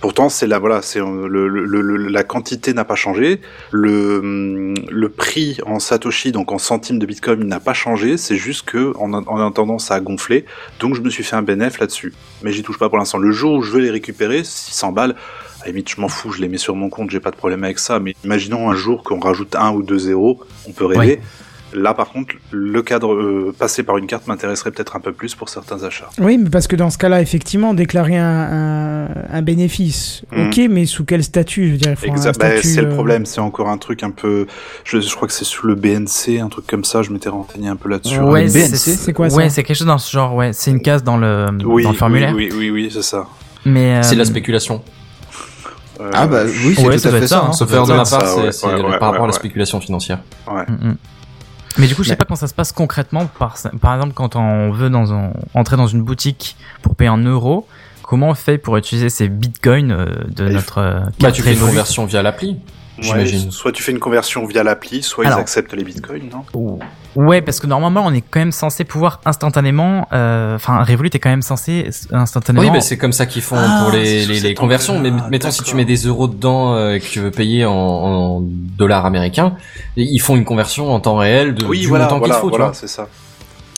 Pourtant, 0.00 0.28
c'est 0.28 0.46
la 0.46 0.60
voilà, 0.60 0.80
c'est 0.80 1.00
euh, 1.00 1.26
le, 1.26 1.48
le- 1.48 1.80
le- 1.80 1.96
la 2.08 2.22
quantité 2.22 2.72
n'a 2.72 2.84
pas 2.84 2.94
changé, 2.94 3.40
le 3.72 4.72
le 4.90 5.08
prix 5.08 5.58
en 5.66 5.80
satoshi, 5.80 6.30
donc 6.30 6.52
en 6.52 6.58
centimes 6.58 7.00
de 7.00 7.06
Bitcoin, 7.06 7.42
n'a 7.44 7.58
pas 7.58 7.74
changé. 7.74 8.16
C'est 8.16 8.36
juste 8.36 8.64
que 8.64 8.92
en, 8.96 9.12
en 9.12 9.46
attendant, 9.48 9.78
ça 9.80 9.96
a 9.96 10.00
gonflé. 10.00 10.44
Donc 10.78 10.94
je 10.94 11.00
me 11.00 11.10
suis 11.10 11.24
fait 11.24 11.34
un 11.36 11.42
bénéf 11.42 11.80
là-dessus. 11.80 12.12
Mais 12.42 12.52
j'y 12.52 12.62
touche 12.62 12.78
pas 12.78 12.88
pour 12.88 12.98
l'instant. 12.98 13.18
Le 13.18 13.32
jour 13.32 13.54
où 13.54 13.62
je 13.62 13.72
veux 13.72 13.80
les 13.80 13.90
récupérer, 13.90 14.44
600 14.44 14.92
balles, 14.92 15.16
à 15.62 15.64
la 15.66 15.72
limite, 15.72 15.88
je 15.90 16.00
m'en 16.00 16.08
fous, 16.08 16.30
je 16.30 16.40
les 16.40 16.48
mets 16.48 16.58
sur 16.58 16.76
mon 16.76 16.88
compte, 16.90 17.10
j'ai 17.10 17.18
pas 17.20 17.32
de 17.32 17.36
problème 17.36 17.64
avec 17.64 17.80
ça. 17.80 17.98
Mais 17.98 18.14
imaginons 18.24 18.70
un 18.70 18.76
jour 18.76 19.02
qu'on 19.02 19.18
rajoute 19.18 19.56
un 19.56 19.72
ou 19.72 19.82
deux 19.82 19.98
zéros, 19.98 20.40
on 20.68 20.72
peut 20.72 20.84
rêver. 20.86 21.20
Là, 21.74 21.92
par 21.92 22.08
contre, 22.10 22.34
le 22.50 22.80
cadre 22.82 23.12
euh, 23.12 23.54
passé 23.58 23.82
par 23.82 23.98
une 23.98 24.06
carte 24.06 24.26
m'intéresserait 24.26 24.70
peut-être 24.70 24.96
un 24.96 25.00
peu 25.00 25.12
plus 25.12 25.34
pour 25.34 25.50
certains 25.50 25.82
achats. 25.84 26.08
Oui, 26.18 26.38
mais 26.38 26.48
parce 26.48 26.66
que 26.66 26.76
dans 26.76 26.88
ce 26.88 26.96
cas-là, 26.96 27.20
effectivement, 27.20 27.74
déclarer 27.74 28.16
un, 28.16 28.24
un, 28.24 29.08
un 29.30 29.42
bénéfice, 29.42 30.22
Mhm. 30.32 30.46
ok, 30.48 30.60
mais 30.70 30.86
sous 30.86 31.04
quel 31.04 31.22
statut 31.22 31.66
Je 31.66 31.72
veux 31.72 31.76
dire, 31.78 31.90
il 31.90 31.96
faut 31.96 32.06
un 32.06 32.14
Exact. 32.14 32.38
Bah, 32.40 32.52
statut, 32.52 32.68
c'est 32.68 32.80
le 32.80 32.88
euh, 32.88 32.94
problème, 32.94 33.26
c'est 33.26 33.40
encore 33.42 33.68
un 33.68 33.76
truc 33.76 34.02
un 34.02 34.10
peu. 34.10 34.46
Je, 34.84 34.98
je 35.00 35.14
crois 35.14 35.28
que 35.28 35.34
c'est 35.34 35.44
sous 35.44 35.66
le 35.66 35.74
BNC, 35.74 36.40
un 36.40 36.48
truc 36.48 36.66
comme 36.66 36.84
ça. 36.84 37.02
Je 37.02 37.10
m'étais 37.10 37.28
renseigné 37.28 37.68
un 37.68 37.76
peu 37.76 37.88
là-dessus. 37.90 38.18
Ouais, 38.20 38.44
le 38.44 38.48
c'est 38.48 38.60
BNC, 38.70 38.76
c'est 38.98 39.12
quoi, 39.12 39.28
ça 39.28 39.36
Ouais, 39.36 39.50
c'est 39.50 39.62
quelque 39.62 39.76
chose 39.76 39.86
dans 39.86 39.98
ce 39.98 40.10
genre. 40.10 40.34
Ouais, 40.34 40.52
c'est 40.54 40.70
une 40.70 40.80
case 40.80 41.02
dans 41.04 41.18
le 41.18 41.48
Oui, 41.66 41.82
dans 41.82 41.90
le 41.90 41.96
formulaire. 41.96 42.32
oui, 42.34 42.48
oui, 42.52 42.56
oui, 42.58 42.70
oui, 42.70 42.90
c'est 42.90 43.02
ça. 43.02 43.26
Mais 43.66 44.02
c'est 44.02 44.12
de 44.14 44.20
la 44.20 44.22
euh, 44.22 44.24
spéculation. 44.24 44.82
Euh, 46.00 46.10
Ah 46.14 46.26
bah 46.26 46.42
oui, 46.46 46.74
c'est 46.76 46.86
Ouais, 46.86 46.94
tout 46.94 47.00
ça 47.00 47.08
à 47.08 47.12
fait 47.12 47.20
ça. 47.22 47.26
ça, 47.26 47.38
hein. 47.38 47.46
hein. 47.48 47.52
Sauf 47.52 47.68
ça 47.68 47.74
erreur 47.74 47.86
de 47.88 47.92
être 47.92 47.98
part, 47.98 48.06
ça, 48.06 48.26
c'est 48.26 48.40
ouais, 48.40 48.52
c'est 48.52 48.66
ouais, 48.68 48.74
ouais, 48.74 48.98
par 48.98 49.10
rapport 49.10 49.24
à 49.24 49.26
la 49.26 49.32
spéculation 49.32 49.80
financière. 49.80 50.20
ouais. 50.50 50.62
Mm, 50.68 50.88
mm. 50.90 50.96
Mais 51.78 51.86
du 51.86 51.94
coup, 51.94 52.02
je 52.02 52.08
sais 52.08 52.12
Mais- 52.12 52.16
pas 52.16 52.24
comment 52.24 52.36
ça 52.36 52.48
se 52.48 52.54
passe 52.54 52.72
concrètement. 52.72 53.26
Par, 53.38 53.56
par 53.80 53.94
exemple, 53.94 54.12
quand 54.14 54.36
on 54.36 54.70
veut 54.70 54.90
dans 54.90 55.12
un, 55.12 55.32
entrer 55.54 55.76
dans 55.76 55.86
une 55.86 56.02
boutique 56.02 56.56
pour 56.82 56.94
payer 56.96 57.08
en 57.10 57.18
euros, 57.18 57.66
comment 58.02 58.28
on 58.30 58.34
fait 58.34 58.58
pour 58.58 58.76
utiliser 58.76 59.08
ces 59.10 59.28
bitcoins 59.28 59.92
euh, 59.92 60.06
de 60.28 60.48
notre 60.48 60.78
euh, 60.78 61.00
Bah, 61.20 61.30
tu 61.32 61.42
fais 61.42 61.54
une 61.54 61.60
conversion 61.60 62.04
via 62.06 62.22
l'appli. 62.22 62.58
Ouais, 62.98 63.04
J'imagine. 63.04 63.50
soit 63.52 63.70
tu 63.72 63.82
fais 63.82 63.92
une 63.92 63.98
conversion 64.00 64.44
via 64.46 64.62
l'appli, 64.64 65.02
soit 65.02 65.24
Alors. 65.26 65.38
ils 65.38 65.42
acceptent 65.42 65.72
les 65.72 65.84
bitcoins, 65.84 66.28
non? 66.52 66.78
Ouais, 67.16 67.40
parce 67.42 67.58
que 67.60 67.66
normalement, 67.66 68.04
on 68.04 68.12
est 68.12 68.20
quand 68.22 68.40
même 68.40 68.52
censé 68.52 68.84
pouvoir 68.84 69.20
instantanément. 69.24 70.06
euh, 70.12 70.56
Enfin, 70.56 70.82
Revolut 70.82 71.10
est 71.12 71.18
quand 71.18 71.30
même 71.30 71.42
censé 71.42 71.90
instantanément. 72.12 72.64
Oui, 72.64 72.70
bah, 72.72 72.80
c'est 72.80 72.98
comme 72.98 73.12
ça 73.12 73.26
qu'ils 73.26 73.42
font 73.42 73.56
Ah, 73.58 73.80
pour 73.82 73.92
les, 73.92 74.54
conversions. 74.54 74.98
Mais 74.98 75.10
mettons 75.30 75.50
si 75.50 75.62
tu 75.62 75.74
mets 75.76 75.84
des 75.84 76.06
euros 76.06 76.26
dedans 76.28 76.74
euh, 76.74 76.94
et 76.94 77.00
que 77.00 77.06
tu 77.06 77.20
veux 77.20 77.30
payer 77.30 77.64
en, 77.64 77.72
en 77.72 78.40
dollars 78.42 79.06
américains, 79.06 79.54
et 79.96 80.02
ils 80.02 80.18
font 80.20 80.36
une 80.36 80.44
conversion 80.44 80.92
en 80.92 81.00
temps 81.00 81.16
réel 81.16 81.54
de, 81.54 81.64
Oui, 81.66 81.80
du 81.80 81.86
voilà, 81.86 82.04
montant 82.04 82.18
voilà, 82.18 82.34
qu'il 82.34 82.40
faut, 82.42 82.48
voilà, 82.50 82.64
tu 82.66 82.70
vois. 82.70 82.74
c'est 82.80 82.88
ça. 82.88 83.08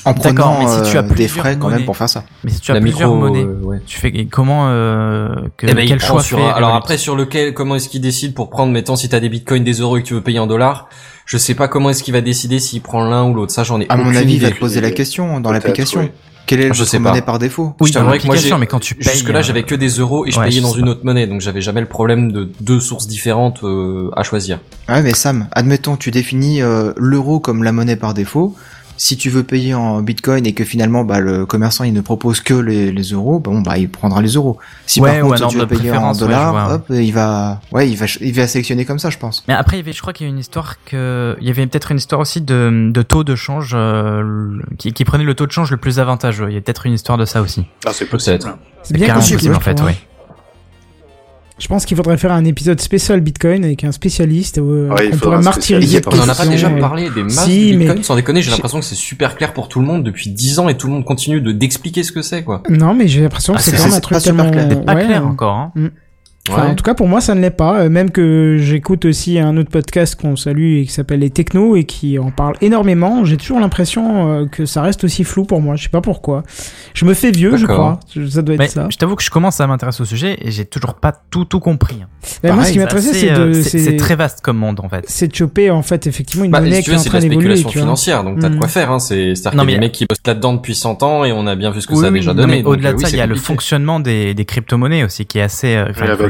En 0.05 0.13
D'accord, 0.13 0.53
prenant 0.55 0.59
mais 0.79 0.85
si 0.85 0.91
tu 0.91 0.97
as 0.97 1.01
euh, 1.03 1.15
des 1.15 1.29
frais 1.29 1.57
quand 1.59 1.69
même 1.69 1.85
pour 1.85 1.97
faire 1.97 2.09
ça. 2.09 2.25
Mais 2.45 2.51
si 2.51 2.61
tu 2.61 2.71
as 2.71 2.75
La 2.75 2.81
plusieurs 2.81 3.11
micro, 3.15 3.29
monnaies, 3.29 3.45
euh, 3.45 3.61
ouais. 3.65 3.81
tu 3.87 3.99
fais 3.99 4.13
comment 4.31 4.69
euh, 4.69 5.29
que, 5.57 5.67
Eh 5.69 5.75
ben, 5.75 5.87
quel 5.87 6.01
choix 6.01 6.23
sur 6.23 6.39
fait 6.39 6.45
un- 6.45 6.49
alors 6.51 6.75
après 6.75 6.97
sur 6.99 7.17
lequel 7.17 7.53
comment 7.55 7.75
est-ce 7.77 7.89
qu'il 7.89 8.01
décide 8.01 8.33
pour 8.35 8.49
prendre 8.51 8.73
mettons 8.73 8.97
si 8.97 9.09
t'as 9.09 9.21
des 9.21 9.29
bitcoins 9.29 9.63
des 9.65 9.75
euros 9.81 9.97
et 9.99 10.03
que 10.03 10.07
tu 10.09 10.15
veux 10.15 10.23
payer 10.23 10.39
en 10.39 10.47
dollars 10.47 10.89
je 11.27 11.37
sais 11.37 11.55
pas 11.55 11.69
comment 11.69 11.91
est-ce 11.91 12.03
qu'il 12.03 12.15
va 12.15 12.23
décider 12.23 12.59
s'il 12.59 12.81
prend 12.81 13.05
l'un 13.05 13.25
ou 13.25 13.35
l'autre 13.35 13.53
ça 13.53 13.63
j'en 13.63 13.81
ai 13.81 13.87
À 13.89 13.97
mon 13.97 14.15
avis, 14.17 14.35
il 14.35 14.41
va 14.43 14.51
te 14.51 14.59
poser 14.59 14.81
la 14.81 14.91
question 14.91 15.39
dans 15.41 15.53
l'application. 15.53 16.01
oui. 16.01 16.11
Quelle 16.47 16.63
est 16.63 16.75
Je 16.75 16.83
sais 16.83 16.99
pas. 16.99 17.11
monnaie 17.11 17.23
par 17.23 17.39
défaut 17.39 17.75
Oui, 17.81 17.89
Je 17.89 17.95
dans 17.95 18.01
que 18.01 18.27
moi, 18.27 18.59
mais 18.59 18.67
quand 18.67 18.81
tu 18.81 18.97
payes. 18.97 19.13
Jusque 19.13 19.29
là, 19.29 19.39
euh, 19.39 19.43
j'avais 19.43 19.63
que 19.63 19.77
des 19.77 19.89
euros 19.91 20.27
et 20.27 20.33
je 20.33 20.39
ouais, 20.41 20.47
payais 20.49 20.59
je 20.59 20.63
dans 20.63 20.73
une 20.73 20.87
pas. 20.87 20.91
autre 20.93 21.05
monnaie, 21.05 21.29
donc 21.29 21.41
j'avais 21.43 21.61
jamais 21.61 21.81
le 21.81 21.87
problème 21.87 22.33
de 22.33 22.51
deux 22.61 22.81
sources 22.81 23.07
différentes 23.07 23.63
euh, 23.63 24.11
à 24.17 24.25
choisir. 24.25 24.59
Ouais, 24.89 25.01
mais 25.03 25.15
Sam, 25.15 25.47
admettons, 25.53 25.97
tu 25.97 26.11
définis 26.11 26.61
euh, 26.61 26.93
l'euro 26.97 27.39
comme 27.39 27.63
la 27.63 27.71
monnaie 27.71 27.95
par 27.95 28.15
défaut. 28.15 28.57
Si 29.03 29.17
tu 29.17 29.31
veux 29.31 29.45
payer 29.45 29.73
en 29.73 30.03
bitcoin 30.03 30.45
et 30.45 30.53
que 30.53 30.63
finalement 30.63 31.05
bah, 31.05 31.21
le 31.21 31.47
commerçant 31.47 31.85
il 31.85 31.95
ne 31.95 32.03
propose 32.03 32.43
que 32.43 32.53
les, 32.53 32.93
les 32.93 33.03
euros, 33.13 33.39
bon 33.39 33.63
bah 33.63 33.79
il 33.79 33.89
prendra 33.89 34.21
les 34.21 34.35
euros. 34.35 34.59
Si 34.85 35.01
Ouais, 35.01 35.21
par 35.21 35.27
ou 35.27 35.31
contre 35.33 35.49
tu 35.49 35.57
veux 35.57 35.67
payer 35.67 35.91
en 35.93 36.13
ouais, 36.13 36.19
dollars, 36.19 36.53
vois. 36.53 36.75
hop, 36.75 36.85
il 36.91 37.11
va, 37.11 37.63
ouais, 37.73 37.89
il 37.89 37.97
va, 37.97 38.07
ch- 38.07 38.19
il 38.21 38.35
va 38.35 38.47
sélectionner 38.47 38.85
comme 38.85 38.99
ça, 38.99 39.09
je 39.09 39.17
pense. 39.17 39.43
Mais 39.49 39.55
après, 39.55 39.77
il 39.79 39.81
y 39.81 39.83
avait, 39.83 39.95
je 39.95 40.03
crois 40.03 40.13
qu'il 40.13 40.27
y 40.27 40.29
a 40.29 40.33
une 40.33 40.39
histoire 40.39 40.85
que, 40.85 41.35
il 41.41 41.47
y 41.47 41.51
avait 41.51 41.67
peut-être 41.67 41.93
une 41.93 41.97
histoire 41.97 42.21
aussi 42.21 42.43
de, 42.43 42.91
de 42.93 43.01
taux 43.03 43.25
de 43.25 43.35
change 43.37 43.71
euh, 43.75 44.59
qui, 44.77 44.93
qui 44.93 45.07
prenait 45.07 45.25
le 45.25 45.35
taux 45.35 45.47
de 45.47 45.53
change 45.53 45.71
le 45.71 45.79
plus 45.79 45.99
avantageux. 45.99 46.49
Il 46.51 46.55
y 46.55 46.59
a 46.59 46.61
peut-être 46.61 46.85
une 46.85 46.93
histoire 46.93 47.17
de 47.17 47.25
ça 47.25 47.41
aussi. 47.41 47.65
Ah, 47.87 47.93
c'est 47.95 48.05
possible. 48.05 48.39
C'est 48.83 48.95
bien 48.95 49.15
possible, 49.15 49.39
possible, 49.39 49.55
en 49.55 49.61
fait, 49.61 49.81
hein. 49.81 49.95
Je 51.61 51.69
pense 51.69 51.85
qu'il 51.85 51.97
faudrait 51.97 52.17
faire 52.17 52.33
un 52.33 52.45
épisode 52.45 52.81
spécial 52.81 53.21
Bitcoin 53.21 53.65
avec 53.65 53.85
un 53.85 53.93
spécialiste 53.93 54.59
euh, 54.59 54.89
Ouais, 54.89 55.11
qu'on 55.11 55.17
faudra 55.19 55.19
pourrait 55.37 55.43
martyriser 55.45 56.01
On 56.07 56.19
en 56.19 56.29
a 56.29 56.35
pas 56.35 56.47
déjà 56.47 56.71
parlé 56.71 57.11
des 57.11 57.23
masses 57.23 57.45
si, 57.45 57.73
de 57.73 57.77
mais- 57.77 57.85
bitcoin, 57.85 58.03
sans 58.03 58.17
déconner, 58.17 58.41
j'ai 58.43 58.51
l'impression 58.51 58.81
que 58.81 58.85
c'est 58.87 58.95
super 58.95 59.37
clair 59.37 59.53
pour 59.53 59.69
tout 59.69 59.79
le 59.81 59.87
monde 59.87 60.03
depuis 60.03 60.31
10 60.31 60.59
ans 60.59 60.69
et 60.71 60.77
tout 60.77 60.87
le 60.87 60.95
monde 60.95 61.05
continue 61.05 61.41
de 61.41 61.53
d'expliquer 61.53 62.03
ce 62.03 62.13
que 62.13 62.23
c'est 62.23 62.43
quoi. 62.43 62.63
Non, 62.71 62.95
mais 62.95 63.07
j'ai 63.09 63.21
l'impression 63.21 63.53
Ah, 63.55 63.59
que 63.59 63.63
c'est 63.63 63.73
c'est- 63.73 63.77
quand 63.77 63.85
même 63.85 63.93
un 63.95 64.01
truc 64.01 64.15
pas 64.17 64.21
super 64.21 64.51
tellement... 64.51 64.51
clair. 64.51 64.67
C'est 64.71 64.85
pas 64.87 64.95
ouais, 64.95 65.05
clair 65.07 65.27
encore. 65.27 65.55
Hein. 65.57 65.73
Enfin, 66.49 66.63
Ouais. 66.65 66.69
en 66.71 66.75
tout 66.75 66.83
cas, 66.83 66.95
pour 66.95 67.07
moi, 67.07 67.21
ça 67.21 67.35
ne 67.35 67.41
l'est 67.41 67.51
pas. 67.51 67.81
Euh, 67.83 67.91
Même 67.91 68.11
que 68.11 68.57
j'écoute 68.59 69.05
aussi 69.05 69.39
un 69.39 69.57
autre 69.59 69.71
podcast 69.71 70.19
qu'on 70.21 70.37
salue 70.37 70.79
et 70.79 70.87
qui 70.87 70.93
s'appelle 70.93 71.21
Les 71.21 71.29
Technos 71.31 71.77
et 71.77 71.85
qui 71.85 72.19
en 72.19 72.31
parle 72.31 72.55
énormément. 72.63 73.25
J'ai 73.25 73.37
toujours 73.37 73.61
l'impression 73.61 74.31
euh, 74.33 74.47
que 74.47 74.65
ça 74.65 74.81
reste 74.83 75.05
aussi 75.05 75.23
flou 75.23 75.45
pour 75.45 75.61
moi. 75.61 75.77
Je 75.77 75.83
sais 75.85 75.89
pas 75.91 76.01
pourquoi. 76.01 76.43
Je 76.95 77.05
me 77.05 77.13
fais 77.15 77.31
vieux, 77.31 77.57
je 77.57 77.67
crois. 77.67 78.01
Je- 78.17 78.27
Ça 78.27 78.43
doit 78.43 78.55
être 78.55 78.61
Mais 78.61 78.69
ça. 78.69 78.89
je 78.91 78.97
t'avoue 78.97 79.17
que 79.17 79.23
je 79.23 79.31
commence 79.31 79.61
à 79.61 79.67
m'intéresser 79.67 80.01
au 80.03 80.07
sujet 80.07 80.39
et 80.41 80.51
j'ai 80.51 80.65
toujours 80.65 80.95
pas 80.95 81.13
tout 81.31 81.45
tout 81.45 81.61
compris. 81.61 81.99
Mais 82.43 82.53
moi, 82.53 82.65
ce 82.65 82.69
qui 82.69 82.75
C'est 82.75 82.81
m'intéressait, 82.81 83.13
c'est 83.15 83.31
euh, 83.33 83.49
de, 83.49 83.53
c'est 83.63 83.79
c'est 83.79 83.97
très 83.97 84.17
vaste 84.17 84.41
comme 84.41 84.57
monde 84.57 84.81
en 84.81 84.89
fait. 84.89 85.05
c'est 85.09 85.29
de 85.29 85.35
choper 85.35 85.71
en 85.71 85.83
fait 85.83 86.07
effectivement 86.07 86.45
une 86.45 86.51
Bah, 86.53 86.61
monnaie 86.61 86.77
si 86.77 86.85
qui 86.85 86.91
est 86.91 86.95
en 86.95 86.99
c'est 86.99 87.09
train 87.11 87.19
d'évoluer. 87.21 87.55
vois. 87.63 87.71
financière, 87.71 88.25
donc 88.25 88.39
t'as 88.41 88.49
de 88.49 88.55
Mm. 88.57 88.59
quoi 88.59 88.69
faire. 88.69 88.91
Hein. 88.91 88.99
C'est 88.99 89.35
c'est-à-dire 89.35 89.59
Non, 89.59 89.65
qu'il 89.65 89.73
y 89.73 89.75
a 89.75 89.77
mais- 89.77 89.81
des 89.81 89.87
mecs 89.89 89.93
qui 89.93 90.07
bossent 90.07 90.19
là-dedans 90.27 90.55
depuis 90.55 90.75
100 90.75 91.03
ans 91.03 91.25
et 91.25 91.33
on 91.33 91.47
a 91.47 91.55
bien 91.55 91.71
vu 91.71 91.81
ce 91.83 91.87
que 91.87 91.93
Oui, 91.95 92.01
ça 92.01 92.07
a 92.07 92.11
déjà 92.11 92.35
donné. 92.35 92.63
au-delà 92.65 92.91
euh, 92.91 92.93
de 92.95 92.99
ça, 92.99 93.07
c'est 93.09 93.17
il 93.17 93.19
y 93.19 93.23
a 93.23 93.27
le 93.27 93.35
fonctionnement 93.37 94.01
des, 94.01 94.33
des 94.35 94.45
crypto-monnaies 94.47 95.05
aussi 95.05 95.27
qui 95.27 95.39
est 95.39 95.43
assez. 95.43 95.77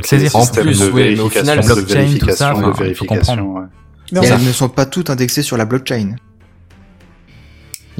Le 0.01 0.06
saisir. 0.06 0.31
les 0.31 0.36
En 0.36 0.47
plus, 0.47 0.78
de 0.81 0.90
ouais, 0.90 1.10
mais 1.14 1.20
au 1.20 1.28
vérification, 1.28 1.40
final, 1.40 1.60
de 1.60 1.64
blockchain, 1.66 1.85
tout 1.85 1.90
ça, 1.90 1.97
vérification, 1.97 2.47
enfin, 2.47 2.60
de 2.68 2.72
faut 2.72 2.82
vérification. 2.82 3.36
comprendre. 3.36 3.60
ouais. 3.60 3.66
Non, 4.12 4.22
elles 4.22 4.44
ne 4.44 4.52
sont 4.52 4.68
pas 4.68 4.86
toutes 4.86 5.10
indexées 5.10 5.43
sur 5.43 5.56
la 5.56 5.64
blockchain. 5.64 6.16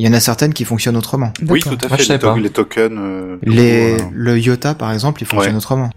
Il 0.01 0.07
y 0.07 0.09
en 0.09 0.15
a 0.15 0.21
certaines 0.21 0.55
qui 0.55 0.65
fonctionnent 0.65 0.97
autrement. 0.97 1.31
Oui, 1.47 1.61
tout 1.61 1.69
à 1.69 1.89
Moi, 1.89 1.89
je 1.91 1.97
fait. 1.97 2.03
sais 2.05 2.13
Les, 2.15 2.19
to- 2.19 2.33
pas. 2.33 2.39
les 2.39 2.49
tokens. 2.51 2.93
euh, 2.99 3.37
Les, 3.43 3.91
voilà. 3.97 4.05
le 4.15 4.39
IOTA, 4.39 4.75
par 4.75 4.93
exemple, 4.93 5.21
il 5.23 5.27
fonctionne 5.27 5.53
Ouais. 5.53 5.59
autrement. 5.59 5.91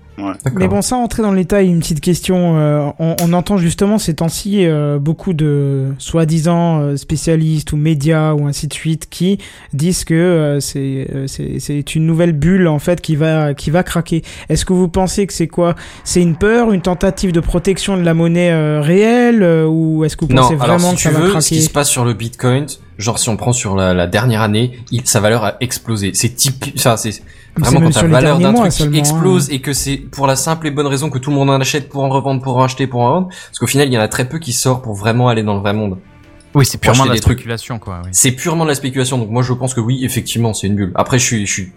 Mais 0.55 0.67
bon, 0.67 0.81
sans 0.83 1.01
entrer 1.01 1.23
dans 1.23 1.31
le 1.31 1.37
détail, 1.37 1.67
une 1.69 1.79
petite 1.79 2.01
question. 2.01 2.57
euh, 2.59 2.89
on, 2.99 3.15
on 3.23 3.33
entend 3.33 3.57
justement 3.57 3.97
ces 3.97 4.13
temps-ci 4.13 4.65
euh, 4.65 4.99
beaucoup 4.99 5.33
de 5.33 5.87
soi-disant 5.97 6.81
euh, 6.81 6.97
spécialistes 6.97 7.71
ou 7.73 7.77
médias 7.77 8.33
ou 8.33 8.45
ainsi 8.45 8.67
de 8.67 8.73
suite 8.73 9.07
qui 9.09 9.39
disent 9.73 10.03
que 10.03 10.13
euh, 10.13 10.59
c'est 10.59 11.07
euh, 11.15 11.25
c'est 11.27 11.59
c'est 11.59 11.95
une 11.95 12.05
nouvelle 12.05 12.33
bulle 12.33 12.67
en 12.67 12.77
fait 12.79 13.01
qui 13.01 13.15
va 13.15 13.53
qui 13.55 13.71
va 13.71 13.81
craquer. 13.83 14.21
Est-ce 14.49 14.65
que 14.65 14.73
vous 14.73 14.87
pensez 14.89 15.25
que 15.25 15.33
c'est 15.33 15.47
quoi? 15.47 15.73
C'est 16.03 16.21
une 16.21 16.35
peur, 16.35 16.73
une 16.73 16.81
tentative 16.81 17.31
de 17.31 17.39
protection 17.39 17.97
de 17.97 18.03
la 18.03 18.13
monnaie 18.13 18.51
euh, 18.51 18.81
réelle 18.81 19.41
euh, 19.41 19.65
ou 19.65 20.03
est-ce 20.05 20.15
que 20.17 20.25
vous 20.25 20.33
Non, 20.33 20.41
pensez 20.43 20.55
alors 20.55 20.77
vraiment 20.77 20.89
si 20.91 20.95
que 20.97 21.01
tu 21.01 21.07
ça 21.07 21.11
va 21.19 21.25
veux, 21.27 21.41
ce 21.41 21.47
qui 21.47 21.61
se 21.63 21.69
passe 21.71 21.89
sur 21.89 22.05
le 22.05 22.13
Bitcoin, 22.13 22.67
genre 22.97 23.19
si 23.19 23.29
on 23.29 23.37
prend 23.37 23.53
sur 23.53 23.75
la, 23.75 23.93
la 23.93 24.07
dernière 24.07 24.41
année, 24.41 24.79
il, 24.91 25.05
sa 25.05 25.19
valeur 25.19 25.43
a 25.45 25.55
explosé. 25.61 26.11
C'est 26.13 26.29
typique, 26.35 26.75
enfin 26.77 26.97
c'est 26.97 27.21
vraiment 27.57 27.81
même 27.81 27.93
quand 27.93 28.01
les 28.01 28.07
valeur 28.07 28.39
d'un 28.39 28.53
truc 28.53 28.71
qui 28.71 28.97
explose 28.97 29.49
hein. 29.49 29.53
et 29.53 29.59
que 29.61 29.73
c'est 29.73 29.97
pour 29.97 30.27
la 30.27 30.35
simple 30.35 30.67
et 30.67 30.71
bonne 30.71 30.87
raison 30.87 31.09
que 31.09 31.17
tout 31.19 31.29
le 31.29 31.35
monde 31.35 31.49
en 31.49 31.59
achète 31.61 31.89
pour 31.89 32.03
en 32.03 32.09
revendre, 32.09 32.41
pour 32.41 32.57
en 32.57 32.63
acheter, 32.63 32.87
pour 32.87 33.01
en 33.01 33.09
vendre, 33.11 33.27
parce 33.29 33.59
qu'au 33.59 33.67
final 33.67 33.87
il 33.87 33.93
y 33.93 33.97
en 33.97 34.01
a 34.01 34.07
très 34.07 34.27
peu 34.27 34.39
qui 34.39 34.53
sortent 34.53 34.83
pour 34.83 34.93
vraiment 34.95 35.27
aller 35.29 35.43
dans 35.43 35.53
le 35.55 35.59
vrai 35.61 35.73
monde. 35.73 35.97
Oui, 36.55 36.65
c'est 36.65 36.77
purement 36.77 37.05
de 37.05 37.09
la 37.09 37.15
trucs. 37.19 37.33
spéculation 37.39 37.79
quoi. 37.79 38.01
Oui. 38.03 38.09
C'est 38.11 38.31
purement 38.31 38.63
de 38.63 38.69
la 38.69 38.75
spéculation, 38.75 39.17
donc 39.17 39.29
moi 39.29 39.41
je 39.43 39.53
pense 39.53 39.73
que 39.73 39.79
oui, 39.79 40.03
effectivement 40.05 40.53
c'est 40.53 40.67
une 40.67 40.75
bulle. 40.75 40.91
Après 40.95 41.17
je 41.19 41.23
suis, 41.25 41.45
je 41.47 41.51
suis 41.51 41.71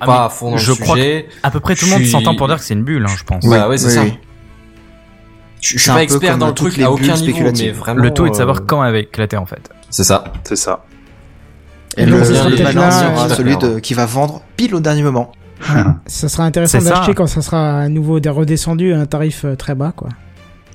Ah, 0.00 0.06
pas 0.06 0.24
à 0.26 0.28
fond 0.28 0.50
dans 0.50 0.56
je 0.56 0.72
le 0.72 0.76
crois 0.76 0.96
sujet. 0.96 1.26
À 1.44 1.50
peu 1.50 1.60
près 1.60 1.74
tout 1.76 1.84
le 1.86 1.92
monde 1.92 2.00
suis- 2.02 2.10
s'entend 2.10 2.34
pour 2.34 2.48
dire 2.48 2.56
que 2.58 2.64
c'est 2.64 2.74
une 2.74 2.82
bulle, 2.82 3.04
hein, 3.08 3.14
je 3.16 3.22
pense. 3.24 3.44
Bah 3.46 3.68
ouais, 3.68 3.78
c'est 3.78 3.86
oui, 3.86 3.92
ça. 3.94 4.02
oui. 4.02 4.12
Je, 5.60 5.78
suis 5.78 5.90
un 5.90 5.94
pas 5.94 5.98
peu 6.00 6.04
expert 6.04 6.38
dans 6.38 6.48
le 6.48 6.54
truc 6.54 6.78
à 6.80 6.90
aucun 6.90 7.14
niveau, 7.16 7.50
mais 7.56 7.70
vraiment. 7.70 8.02
Le 8.02 8.12
tout 8.12 8.26
est 8.26 8.30
de 8.30 8.34
savoir 8.34 8.58
euh, 8.58 8.64
quand 8.66 8.84
elle 8.84 8.92
va 8.92 8.98
éclater 8.98 9.36
en 9.36 9.46
fait. 9.46 9.70
C'est 9.90 10.04
ça. 10.04 10.24
C'est 10.44 10.56
ça. 10.56 10.84
Et 11.96 12.04
le, 12.04 12.16
euh, 12.16 12.24
celui 13.30 13.56
de, 13.56 13.78
qui 13.78 13.94
va 13.94 14.04
vendre 14.06 14.42
pile 14.56 14.74
au 14.74 14.80
dernier 14.80 15.02
moment. 15.02 15.32
Ça 16.06 16.28
sera 16.28 16.44
intéressant 16.44 16.78
d'acheter 16.82 17.14
quand 17.14 17.26
ça 17.26 17.40
sera 17.40 17.78
à 17.80 17.88
nouveau 17.88 18.20
des- 18.20 18.28
redescendu 18.28 18.92
à 18.92 19.00
un 19.00 19.06
tarif 19.06 19.46
euh, 19.46 19.56
très 19.56 19.74
bas 19.74 19.92
quoi. 19.96 20.10